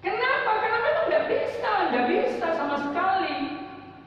[0.00, 0.50] Kenapa?
[1.30, 3.36] Bisa, tidak bisa sama sekali.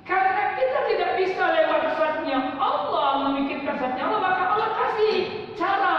[0.04, 5.16] Karena kita tidak bisa lewat zatnya Allah memikirkan zatnya Allah, maka Allah kasih
[5.56, 5.98] cara.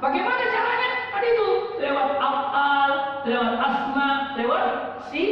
[0.00, 0.90] Bagaimana caranya?
[1.12, 1.48] Tadi itu
[1.80, 2.90] lewat afal,
[3.24, 4.64] lewat asma, lewat
[5.08, 5.24] si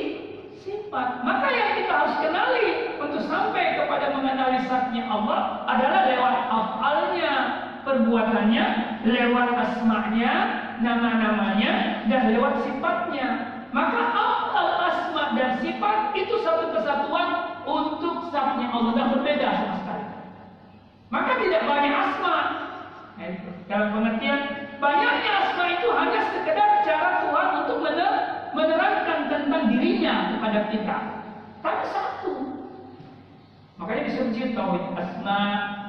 [0.64, 1.24] sifat.
[1.24, 2.66] Maka yang kita harus kenali
[3.00, 7.34] untuk sampai kepada mengenali zatnya Allah adalah lewat afalnya,
[7.84, 8.64] perbuatannya,
[9.08, 10.32] lewat asmanya,
[10.84, 11.72] nama-namanya,
[12.08, 13.28] dan lewat sifatnya.
[13.72, 14.66] Maka afal,
[15.36, 20.06] dan sifat itu satu kesatuan untuk zatnya Allah dan berbeda sama sekali.
[21.08, 22.36] Maka tidak banyak asma.
[23.18, 23.32] Nah,
[23.68, 24.40] Dalam pengertian
[24.80, 27.78] banyaknya asma itu hanya sekedar cara Tuhan untuk
[28.56, 30.96] menerangkan tentang dirinya kepada kita.
[31.60, 32.34] Tapi satu.
[33.78, 35.42] Makanya disebut tauhid asma,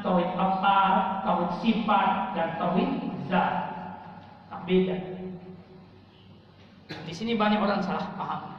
[0.03, 0.93] tauhid afal,
[1.23, 2.91] tauhid sifat, dan tauhid
[3.31, 3.53] zat.
[4.51, 4.97] Tak beda.
[7.05, 8.58] Di sini banyak orang salah paham.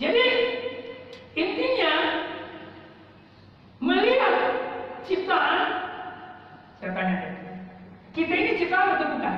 [0.00, 0.26] Jadi
[1.36, 1.92] intinya
[3.84, 4.34] melihat
[5.04, 5.60] ciptaan,
[6.80, 7.16] saya tanya
[8.16, 9.36] kita ini ciptaan atau bukan?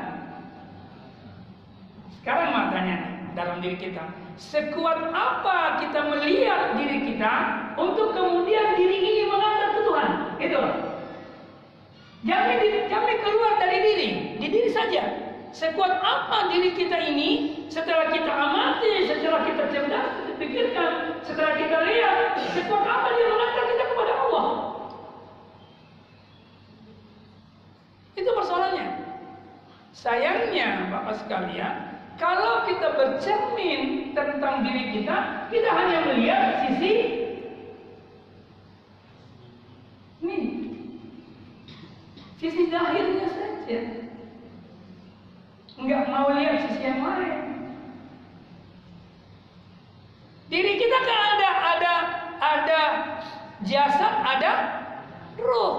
[2.18, 2.96] Sekarang matanya
[3.34, 4.06] dalam diri kita,
[4.38, 7.34] sekuat apa kita melihat diri kita
[7.74, 10.62] untuk kemudian diri ini menghadap ke Tuhan, itu.
[12.26, 12.58] Jangan,
[12.90, 14.08] jangan keluar dari diri,
[14.38, 15.02] di diri saja.
[15.54, 20.90] Sekuat apa diri kita ini setelah kita amati, setelah kita cerdas, kita pikirkan,
[21.26, 22.16] setelah kita lihat,
[22.54, 24.46] sekuat apa dia mengantar kita kepada Allah.
[28.16, 28.86] Itu persoalannya.
[29.96, 31.74] Sayangnya, Bapak sekalian,
[32.16, 36.92] kalau kita bercermin tentang diri kita, kita hanya melihat sisi
[40.24, 40.38] ini,
[42.40, 43.80] sisi zahirnya saja.
[45.76, 47.36] Enggak mau lihat sisi yang lain.
[50.48, 51.94] Diri kita kan ada ada
[52.38, 52.82] ada
[53.66, 54.52] jasad, ada
[55.36, 55.76] roh,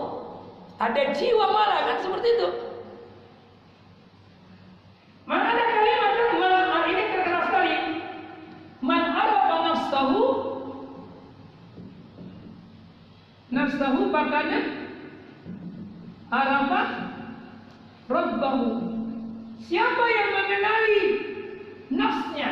[0.77, 2.49] ada jiwa malah kan seperti itu.
[5.27, 7.75] Man ada kalimat kan man ini terkenal sekali.
[8.85, 10.23] Man arafa nafsahu
[13.49, 14.59] nafsahu makanya
[16.29, 16.81] arafa
[18.07, 18.69] rabbahu.
[19.67, 21.03] Siapa yang mengenali
[21.91, 22.51] nafsnya,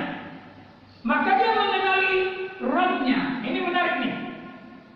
[1.08, 2.16] maka dia mengenali
[2.60, 3.20] Rabbnya.
[3.44, 4.14] Ini menarik nih.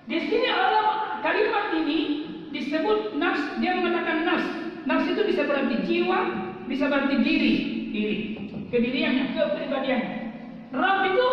[0.10, 2.00] Di sini Allah kalimat ini
[2.50, 3.44] disebut nafs.
[3.60, 4.48] Dia mengatakan nafs.
[4.88, 6.20] Nafs itu bisa berarti jiwa,
[6.66, 7.54] bisa berarti diri,
[7.94, 8.18] diri,
[8.74, 10.12] kediriannya, kepribadiannya.
[10.70, 11.30] Rabb itu,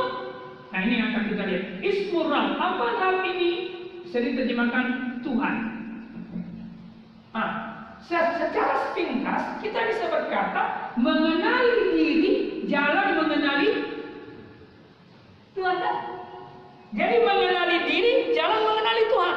[0.72, 1.64] nah ini yang akan kita lihat.
[1.80, 2.58] Ismur Rabb.
[2.58, 3.52] Apa Rabb ini?
[4.06, 5.54] Sering terjemahkan Tuhan.
[7.34, 7.50] Nah,
[8.00, 12.34] secara sepintas kita bisa berkata mengenali diri
[12.70, 13.70] jalan mengenali
[15.52, 15.78] Tuhan.
[16.96, 19.36] Jadi mengenali diri jalan mengenali Tuhan.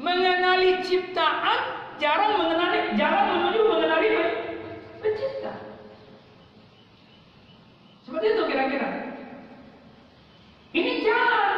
[0.00, 1.58] Mengenali ciptaan
[1.98, 4.08] jarang mengenali jalan menuju mengenali
[5.00, 5.52] pencipta.
[8.04, 8.88] Seperti itu kira-kira.
[10.74, 11.56] Ini jalan.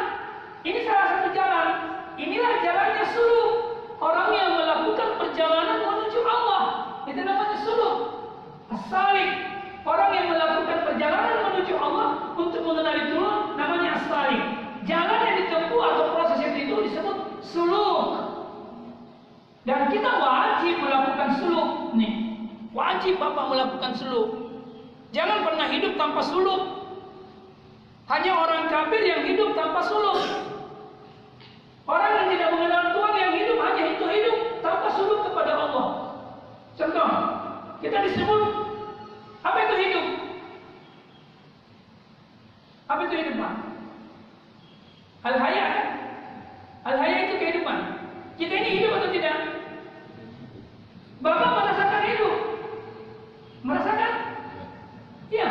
[0.63, 1.69] Ini salah satu jalan.
[2.17, 3.53] Inilah jalannya suluk.
[3.97, 6.63] Orang yang melakukan perjalanan menuju Allah.
[7.09, 7.97] Itu namanya suluk.
[8.87, 9.31] Asalik.
[9.83, 14.43] Orang yang melakukan perjalanan menuju Allah untuk mengenali Tuhan namanya asalik.
[14.87, 18.03] Jalan yang ditempuh atau proses yang itu disebut suluk.
[19.67, 21.69] Dan kita wajib melakukan suluk.
[21.99, 22.39] Nih,
[22.71, 24.27] wajib Bapak melakukan suluk.
[25.11, 26.63] Jangan pernah hidup tanpa suluk.
[28.07, 30.19] Hanya orang kafir yang hidup tanpa suluk.
[31.83, 35.87] Orang yang tidak mengenal Tuhan yang hidup hanya itu hidup tanpa suluk kepada Allah.
[36.79, 37.09] Contoh,
[37.83, 38.66] kita disebut
[39.43, 40.05] apa itu hidup?
[42.87, 43.37] Apa itu hidup?
[45.27, 45.87] Al-haya kan?
[46.87, 47.77] Al-haya itu kehidupan.
[48.39, 49.37] Kita ini hidup atau tidak?
[51.19, 52.35] Bapak merasakan hidup?
[53.65, 54.13] Merasakan?
[55.33, 55.49] Ya.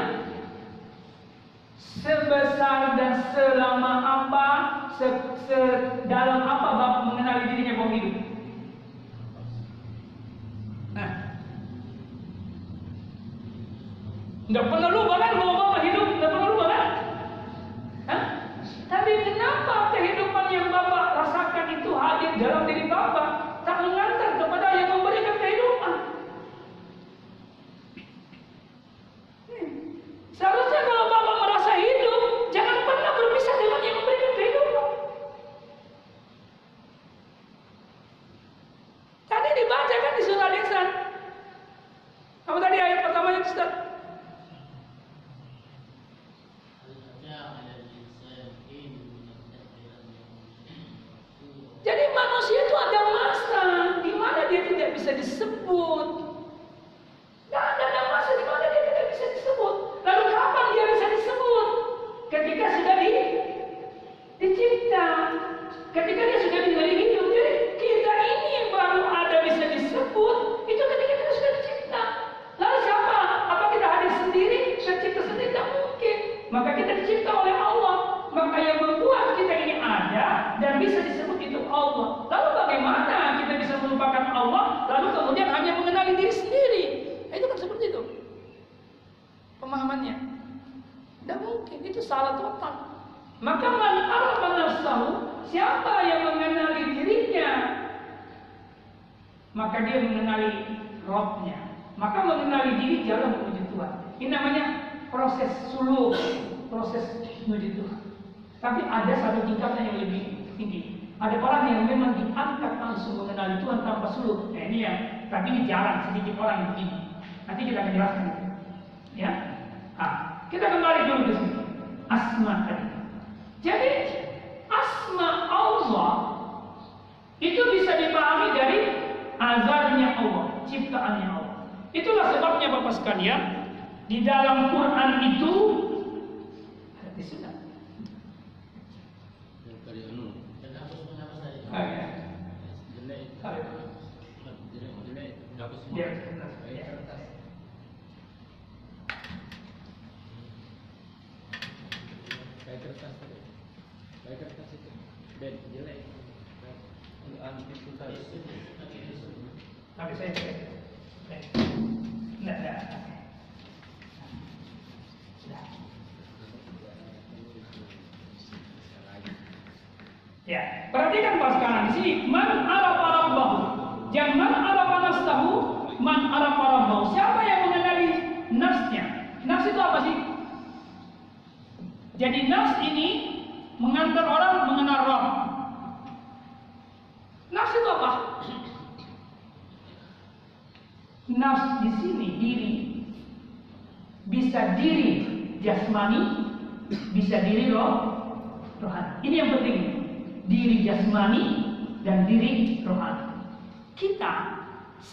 [1.77, 4.49] Sebesar dan selama apa,
[4.97, 5.09] se
[5.45, 8.17] sedalam apa Bapak mengenali dirinya bahwa hidup?
[10.97, 11.13] Nah.
[14.47, 15.56] Tidak pernah lupa kan bahwa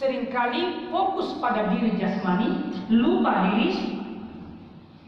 [0.01, 4.01] sering kali fokus pada diri jasmani, lupa diri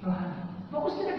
[0.05, 0.39] rohani.
[0.69, 1.14] Fokus tidak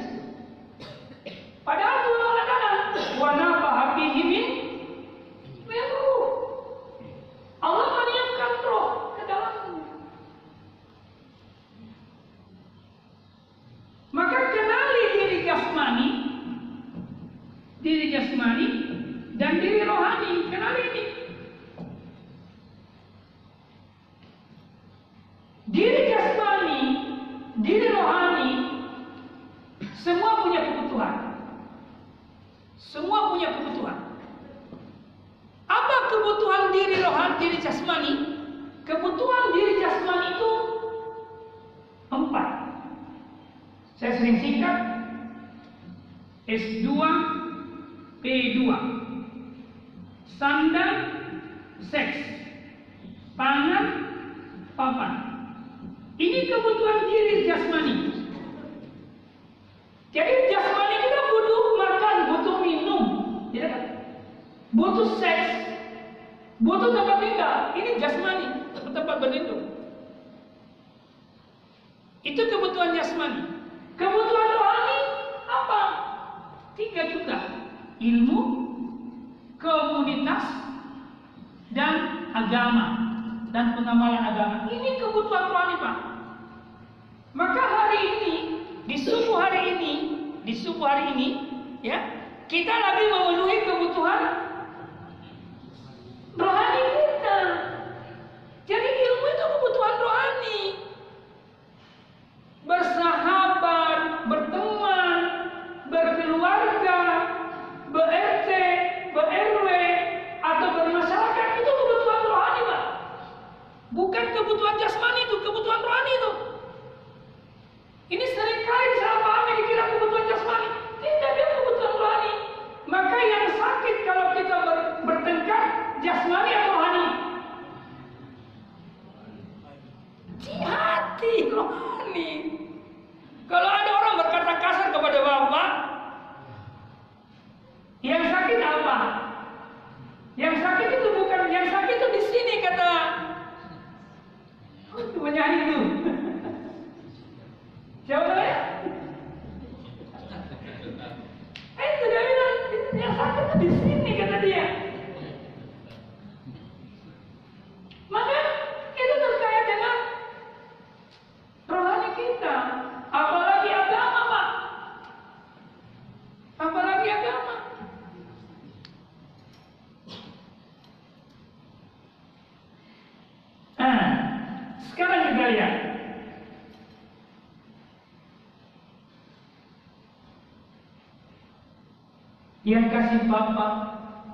[182.66, 183.72] Yang kasih Bapak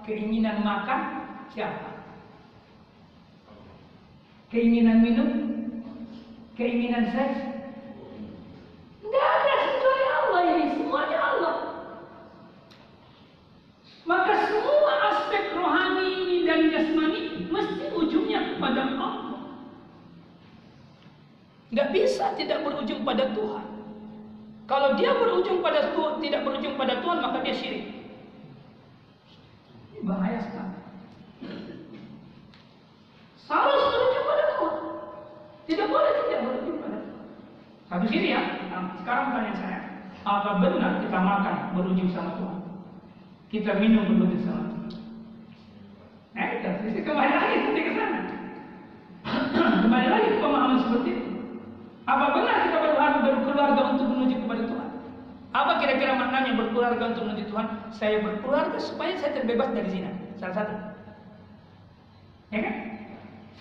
[0.09, 1.01] keinginan makan
[1.53, 1.93] siapa?
[4.49, 5.29] Keinginan minum?
[6.57, 7.52] Keinginan seks?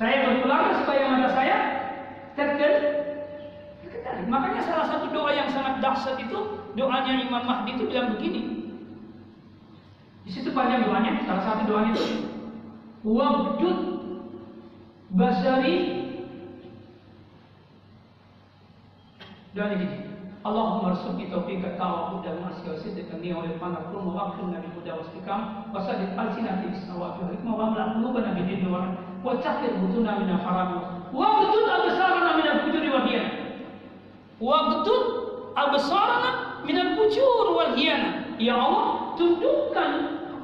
[0.02, 1.58] Saya berkeluarga supaya mata saya
[2.34, 3.02] terkendali
[4.26, 6.40] Makanya salah satu doa yang sangat dahsyat itu
[6.74, 8.42] doanya Imam Mahdi itu bilang begini.
[10.26, 12.26] Di situ panjang doanya, salah satu doanya itu
[13.02, 13.78] Wabdud
[15.14, 15.78] basari
[19.54, 19.98] doanya gini.
[20.42, 24.66] Allahumma rzuqni taufiqa tawa huda wa asya sidqa ni wa lifana kullu wa waqtu nabi
[24.74, 25.42] huda wa istiqam
[26.18, 28.50] alsinati bisawati wa hikmah wa amla qulubana bi
[29.22, 30.70] wa tahfir butuna min al-haram
[31.14, 33.42] wa butun absarana min al-fujuri wa hiyana
[34.42, 35.06] Waqtud
[35.54, 38.26] absarana minal bujur wal hiyana.
[38.42, 39.90] Ya Allah, tundukkan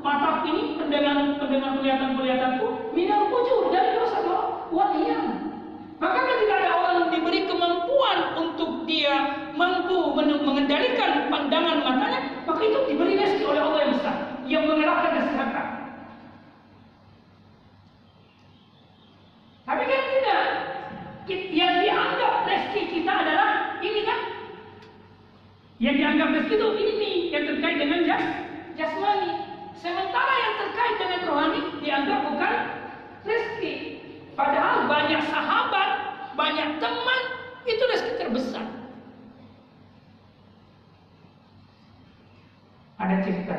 [0.06, 5.50] mata ini pendengar pendengar penglihatan-penglihatanku minal bujur dari dosa-dosa wal hiyana.
[5.98, 12.80] Maka ketika ada orang yang diberi kemampuan untuk dia mampu mengendalikan pandangan matanya, maka itu
[12.94, 14.16] diberi rezeki oleh Allah yang besar
[14.46, 15.66] yang mengerahkan kesehatan.
[19.68, 20.44] Tapi kan tidak.
[21.28, 24.20] Yang dianggap rezeki kita adalah ini kan?
[25.76, 28.26] Yang dianggap rezeki itu ini yang terkait dengan jas
[28.80, 29.44] jasmani.
[29.76, 32.56] Sementara yang terkait dengan rohani dianggap bukan
[33.28, 33.76] rezeki
[34.40, 35.90] padahal banyak sahabat
[36.40, 37.22] banyak teman
[37.68, 38.66] itu rezeki terbesar.
[43.04, 43.58] Ada cerita.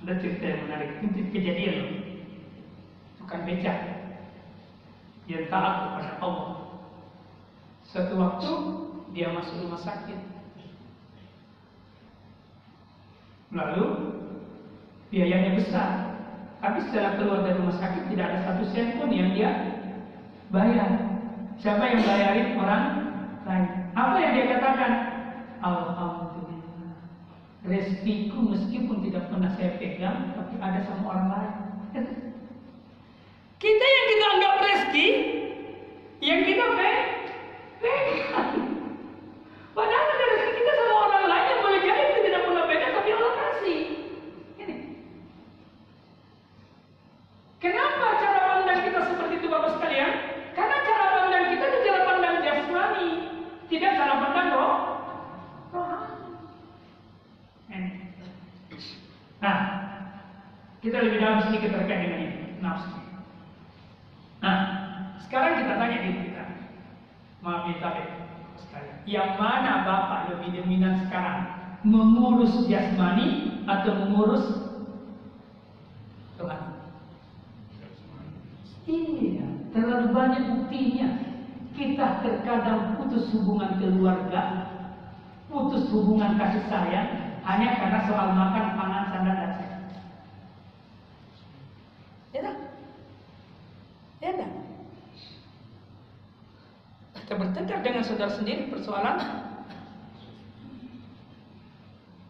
[0.00, 0.90] Ada cerita yang menarik.
[1.04, 1.76] Itu kejadian
[3.20, 3.97] bukan becak
[5.28, 6.58] yang taat kepada Allah
[7.88, 8.52] suatu waktu
[9.12, 10.18] dia masuk rumah sakit.
[13.52, 13.86] Lalu
[15.08, 15.90] biayanya besar.
[16.58, 19.50] Tapi setelah keluar dari rumah sakit tidak ada satu sen pun yang dia
[20.52, 20.90] bayar.
[21.60, 22.84] Siapa yang bayarin orang
[23.48, 23.66] lain?
[23.96, 24.92] Apa yang dia katakan?
[25.64, 26.92] Alhamdulillah.
[27.66, 32.27] Rezekiku meskipun tidak pernah saya pegang, tapi ada sama orang lain.
[33.58, 35.08] Kita yang kita anggap rezeki,
[36.22, 37.10] yang kita pegang.
[39.74, 43.10] Padahal ada rezeki kita sama orang lain yang boleh jadi kita tidak pernah pegang tapi
[43.18, 43.80] Allah kasih.
[44.62, 44.74] Ini.
[47.58, 50.12] Kenapa cara pandang kita seperti itu Bapak sekalian?
[50.54, 53.10] Karena cara pandang kita itu cara pandang jasmani,
[53.66, 54.74] tidak cara pandang roh.
[59.38, 59.58] Nah,
[60.78, 63.07] kita lebih dalam sedikit terkait dengan ini, nafsu.
[65.28, 66.44] Sekarang kita tanya diri kita.
[67.44, 67.92] Maaf minta
[69.04, 71.52] yang mana Bapak lebih dominan sekarang?
[71.84, 74.44] Mengurus jasmani atau mengurus
[76.40, 76.60] Tuhan?
[78.88, 81.08] Iya, terlalu banyak buktinya.
[81.76, 84.72] Kita terkadang putus hubungan keluarga,
[85.46, 89.82] putus hubungan kasih sayang hanya karena soal makan, pangan, sandal, dan sehat.
[92.34, 92.56] Ya tak?
[94.18, 94.50] Ya tak?
[97.28, 99.20] Kita bertengkar dengan saudara sendiri persoalan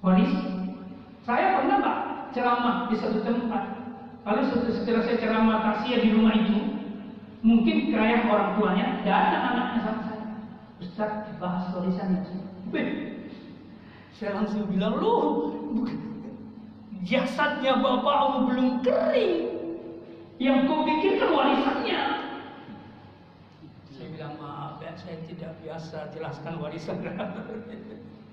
[0.02, 0.34] waris.
[1.22, 1.98] Saya pernah pak
[2.34, 3.78] ceramah di satu tempat.
[4.26, 6.58] Lalu setelah saya ceramah taksia di rumah itu,
[7.46, 10.26] mungkin kaya orang tuanya datang anaknya sama saya.
[10.82, 12.34] Ustaz bahas warisan itu.
[14.18, 15.54] Saya langsung bilang, loh,
[17.06, 19.36] jasadnya bapakmu belum kering.
[20.42, 22.17] Yang kau pikirkan warisannya.
[25.08, 27.00] Saya tidak biasa jelaskan warisan.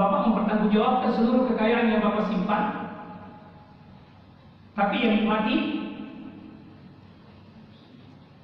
[0.00, 2.88] Bapak mempertanggungjawabkan seluruh kekayaan yang Bapak simpan.
[4.72, 5.56] Tapi yang nikmati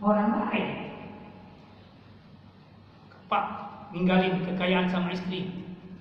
[0.05, 0.67] orang lain.
[3.33, 3.45] Pak
[3.97, 5.49] ninggalin kekayaan sama istri.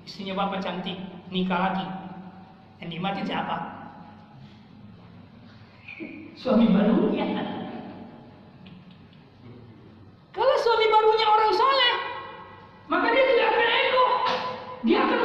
[0.04, 1.00] Istrinya Bapak cantik,
[1.32, 1.88] nikah lagi.
[2.84, 3.56] Yang nikmati siapa?
[6.36, 7.32] Suami barunya.
[10.36, 11.94] Kalau suami barunya orang soleh,
[12.92, 14.06] maka dia tidak akan ego.
[14.86, 15.25] Dia akan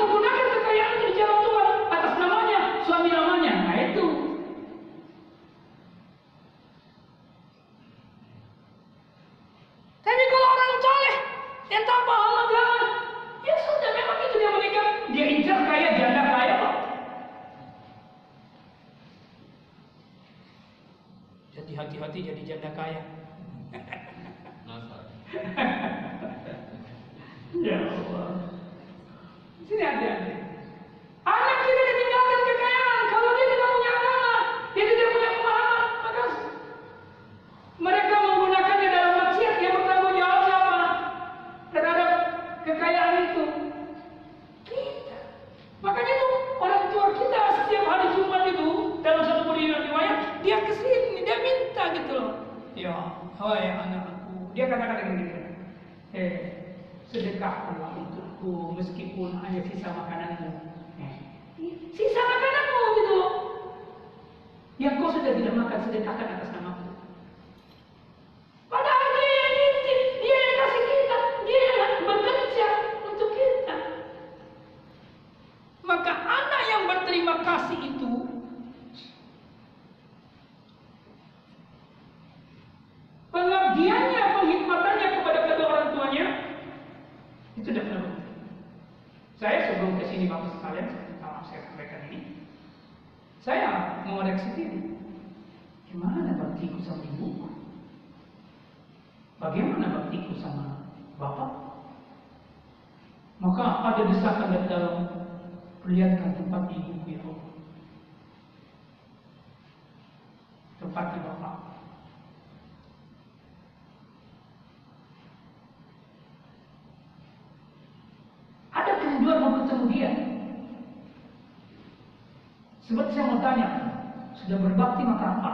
[124.50, 125.52] Sudah berbakti maka apa?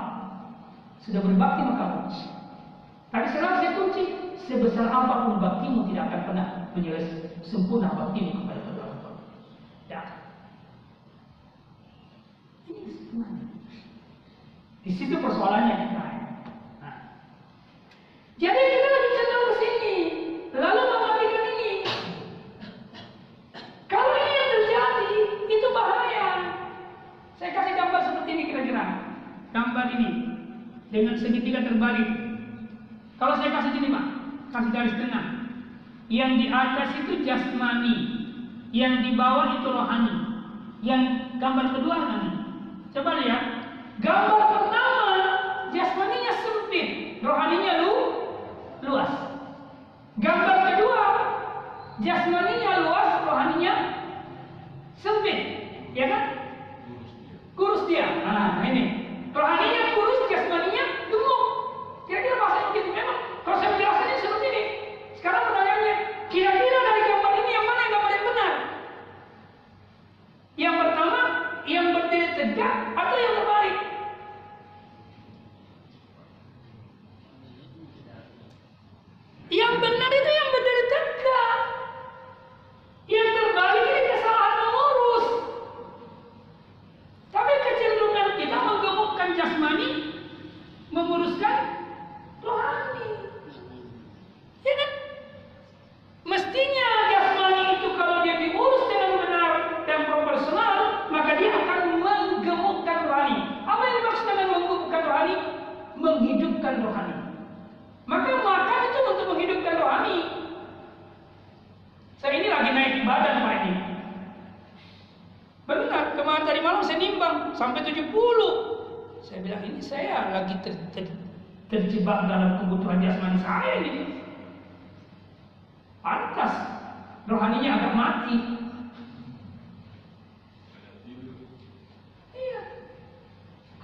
[1.05, 2.33] Sudah berbakti maka kunci.
[3.13, 4.03] Tapi sekarang saya kunci,
[4.49, 8.97] sebesar apa pun baktimu tidak akan pernah menyelesaikan sempurna baktimu kepada Tuhan.
[9.93, 10.01] Ya,
[12.65, 13.53] Ini kesempurnaan.
[14.81, 15.86] Di situ persoalannya.
[36.17, 37.97] Yang di atas itu jasmani,
[38.73, 40.17] yang di bawah itu rohani.
[40.81, 41.03] Yang
[41.37, 42.31] gambar kedua nanti.
[42.97, 43.45] Coba lihat.
[44.01, 45.17] Gambar pertama
[45.77, 47.95] jasmaninya sempit, rohaninya lu
[48.89, 49.13] luas.
[50.17, 51.05] Gambar kedua
[52.01, 52.56] jasmani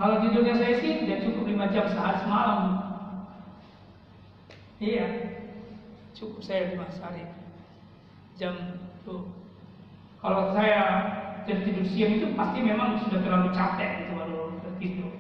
[0.03, 2.75] Kalau tidurnya saya sih tidak cukup 5 jam saat semalam.
[4.83, 5.07] Iya,
[6.11, 7.23] cukup saya lima hari,
[8.35, 9.31] jam tuh.
[10.19, 10.83] Kalau saya
[11.47, 15.15] tidur siang itu pasti memang sudah terlalu capek itu baru tertidur.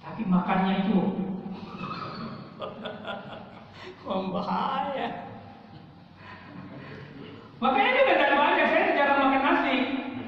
[0.00, 0.96] Tapi makannya itu
[4.08, 5.36] membahaya.
[7.60, 9.76] Makanya juga tidak banyak saya jarang makan nasi,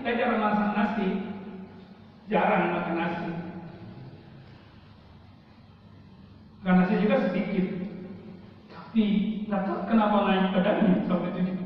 [0.05, 1.34] saya jarang masak nasi.
[2.33, 3.29] Jarang makan nasi.
[6.65, 7.67] Makan nasi juga sedikit.
[8.73, 9.05] Tapi,
[9.51, 11.61] tahu kenapa naik badannya sampai 70.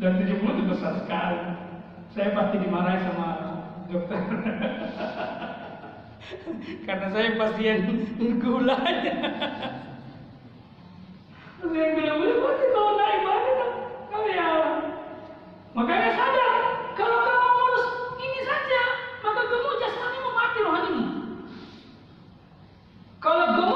[0.00, 1.38] Dan 70 itu besar sekali.
[2.16, 3.28] Saya pasti dimarahi sama
[3.92, 4.22] dokter.
[6.88, 8.08] Karena saya pasien
[8.40, 9.14] gulanya.
[11.60, 13.70] Saya bilang, pasti kalau naik badan,
[14.12, 14.48] kamu ya
[15.74, 16.53] Makanya sadar,
[23.24, 23.73] Kalau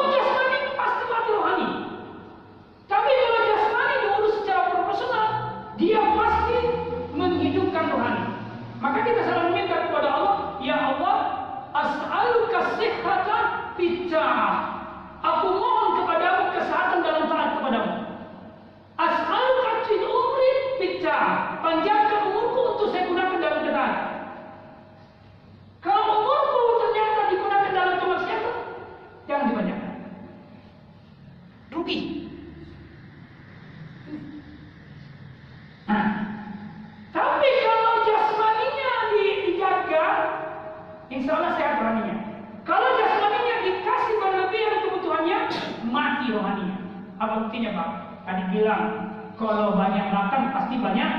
[50.68, 51.12] pasti banyak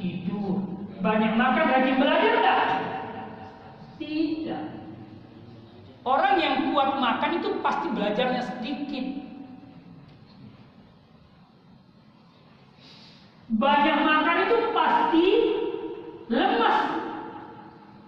[0.00, 0.56] tidur.
[1.04, 2.60] Banyak makan rajin belajar enggak?
[4.00, 4.64] Tidak.
[6.00, 9.06] Orang yang kuat makan itu pasti belajarnya sedikit.
[13.52, 15.26] Banyak makan itu pasti
[16.32, 16.78] lemas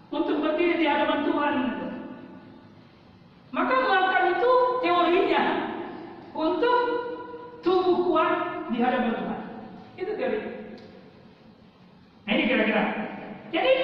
[0.09, 1.55] untuk berdiri di hadapan Tuhan.
[3.53, 5.45] Maka makan itu teorinya
[6.33, 6.81] untuk
[7.61, 8.33] tubuh kuat
[8.73, 9.36] di hadapan Tuhan.
[9.97, 10.39] Itu teori.
[12.27, 12.83] Nah, ini kira-kira.
[13.49, 13.75] Jadi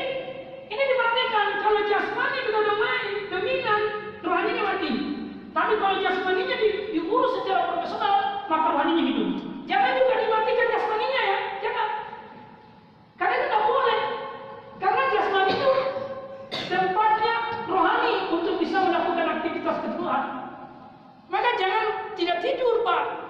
[0.69, 3.81] ini diperhatikan kalau jasmani sudah domain, dominan,
[4.21, 4.91] rohaninya mati.
[5.53, 9.31] Tapi kalau jasmaninya di, diurus secara profesional, maka rohaninya hidup.
[9.65, 11.89] Jangan juga dimatikan jasmaninya ya, jangan.
[13.17, 14.01] Karena itu tidak boleh.
[14.83, 15.73] Karena jasmani itu
[16.69, 17.35] tempatnya
[17.71, 20.23] rohani untuk bisa melakukan aktivitas ketuhan.
[21.33, 21.87] Maka jangan
[22.19, 23.23] tidak tidur, Pak.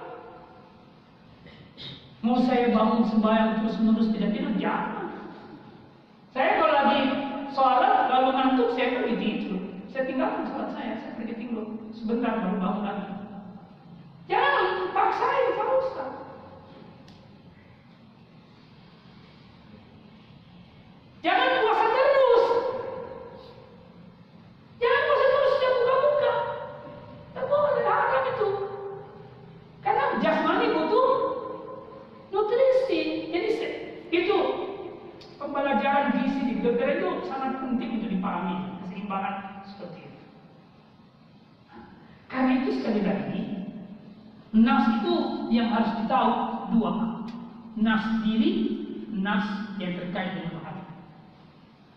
[2.23, 5.11] Mau saya bangun sembahyang terus menerus tidak tidur, jangan.
[6.31, 7.01] Saya kalau lagi
[7.51, 9.59] sholat, kalau ngantuk saya pergi tidur.
[9.91, 11.65] Saya tinggalkan sholat saya, saya pergi tidur.
[11.91, 13.11] Sebentar baru bangun lagi.
[14.31, 16.11] Jangan paksain, Pak Ustaz.
[21.23, 22.45] Jangan puasa terus.
[24.79, 26.31] Jangan puasa terus setiap buka-buka.
[27.35, 28.47] Tak boleh, haram itu.
[29.79, 31.09] Karena jasmani butuh
[32.33, 33.31] nutrisi.
[33.31, 33.77] Jadi se-
[34.11, 34.37] itu
[35.39, 40.21] pembelajaran gizi di dokter itu sangat penting untuk dipahami keseimbangan seperti itu.
[42.27, 43.41] Karena itu sekali lagi,
[44.51, 45.13] nas itu
[45.55, 46.31] yang harus ditahu
[46.75, 46.91] dua.
[48.03, 48.51] Nas diri,
[49.15, 50.83] nas yang terkait dengan hati.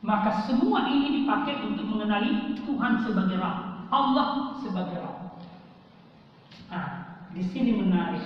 [0.07, 5.35] Maka semua ini dipakai untuk mengenali Tuhan sebagai Rabb, Allah sebagai Rabb.
[6.71, 6.87] Nah,
[7.35, 8.23] di sini menarik.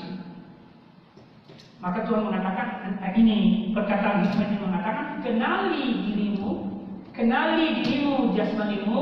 [1.81, 6.85] Maka Tuhan mengatakan, ini perkataan hikmat ini mengatakan, kenali dirimu,
[7.17, 9.01] kenali dirimu jasmanimu,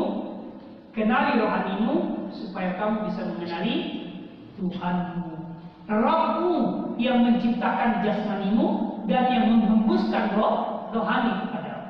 [0.95, 1.95] kenali rohanimu,
[2.31, 3.75] supaya kamu bisa mengenali
[4.55, 5.48] Tuhanmu.
[5.89, 6.57] Rabbmu
[7.01, 11.89] yang menciptakan jasmanimu dan yang menghembuskan roh rohani kepadamu.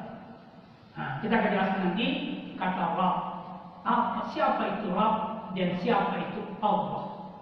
[0.94, 2.06] Nah, kita akan jelaskan nanti
[2.54, 3.18] kata Rabb.
[3.82, 7.34] Apa, siapa itu Rabb dan siapa itu Allah.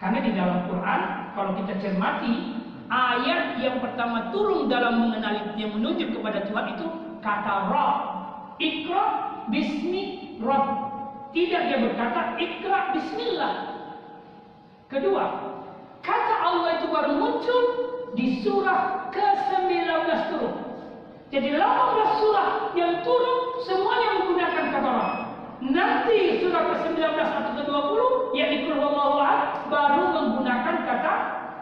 [0.00, 1.00] Karena di dalam Quran,
[1.36, 2.56] kalau kita cermati,
[2.88, 6.86] ayat yang pertama turun dalam mengenali yang menunjuk kepada Tuhan itu
[7.20, 7.98] kata Rabb.
[8.56, 9.04] Ikra
[9.52, 10.88] bismi Rabb.
[11.36, 13.56] Tidak dia berkata ikra bismillah.
[14.90, 15.49] Kedua,
[16.00, 17.62] kata Allah itu baru muncul
[18.16, 20.54] di surah ke-19 turun.
[21.30, 25.18] Jadi 18 surah yang turun semuanya menggunakan kata Rabb.
[25.60, 28.00] Nanti surah ke-19 atau ke-20
[28.34, 31.14] yaitu Wallahu ahad baru menggunakan kata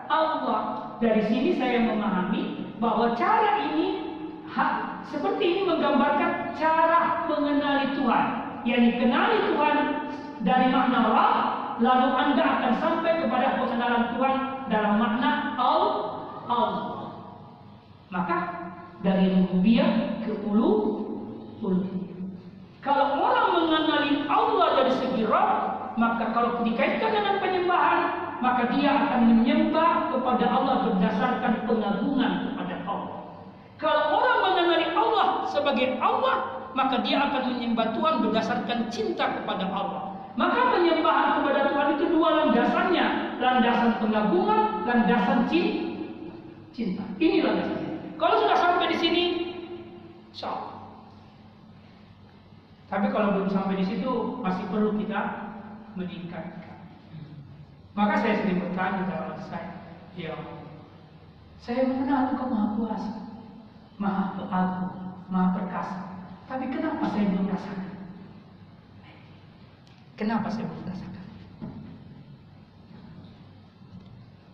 [0.08, 0.60] Allah.
[0.99, 4.18] Dari sini saya memahami bahwa cara ini
[4.50, 8.26] ha, seperti ini menggambarkan cara mengenali Tuhan.
[8.67, 9.76] Yang kenali Tuhan
[10.42, 14.34] dari makna Rabb, lalu Anda akan sampai kepada pengenalan Tuhan
[14.70, 16.68] dalam makna Allah.
[18.08, 18.36] Maka
[19.02, 20.73] dari rububiyah ke ulu
[21.62, 22.18] uluhiyah.
[22.82, 28.00] Kalau orang mengenali Allah dari segi Rabb, maka kalau dikaitkan dengan penyembahan,
[28.39, 33.18] maka dia akan menyembah kepada Allah berdasarkan pengagungan kepada Allah.
[33.78, 40.07] Kalau orang mengenali Allah sebagai Allah, maka dia akan menyembah Tuhan berdasarkan cinta kepada Allah.
[40.39, 43.07] Maka penyembahan kepada Tuhan itu dua landasannya,
[43.42, 47.02] landasan pengagungan, landasan cinta.
[47.18, 48.15] Ini landasannya.
[48.15, 49.25] Kalau sudah sampai di sini,
[50.31, 50.78] insya
[52.86, 55.50] Tapi kalau belum sampai di situ, masih perlu kita
[55.99, 56.78] meningkatkan.
[57.99, 59.70] Maka saya sering bertanya kepada saya,
[60.15, 60.39] ya
[61.58, 63.12] saya mengenal Engkau Maha Kuasa,
[63.99, 64.94] Maha Agung,
[65.28, 65.99] Maha Perkasa.
[66.47, 67.88] Tapi kenapa saya belum rasakan?
[70.18, 71.24] Kenapa saya belum rasakan?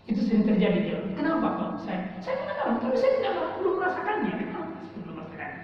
[0.05, 1.01] Itu sering terjadi dia.
[1.17, 2.21] Kenapa kok saya?
[2.21, 4.33] Saya mengenal, tapi saya tidak belum merasakannya.
[4.45, 5.61] Kenapa saya belum merasakannya?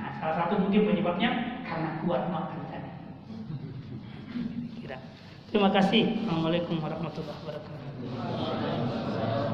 [0.00, 1.30] Nah, salah satu mungkin penyebabnya
[1.68, 2.90] karena kuat makan tadi.
[5.50, 6.24] Terima kasih.
[6.24, 9.49] Assalamualaikum warahmatullahi wabarakatuh.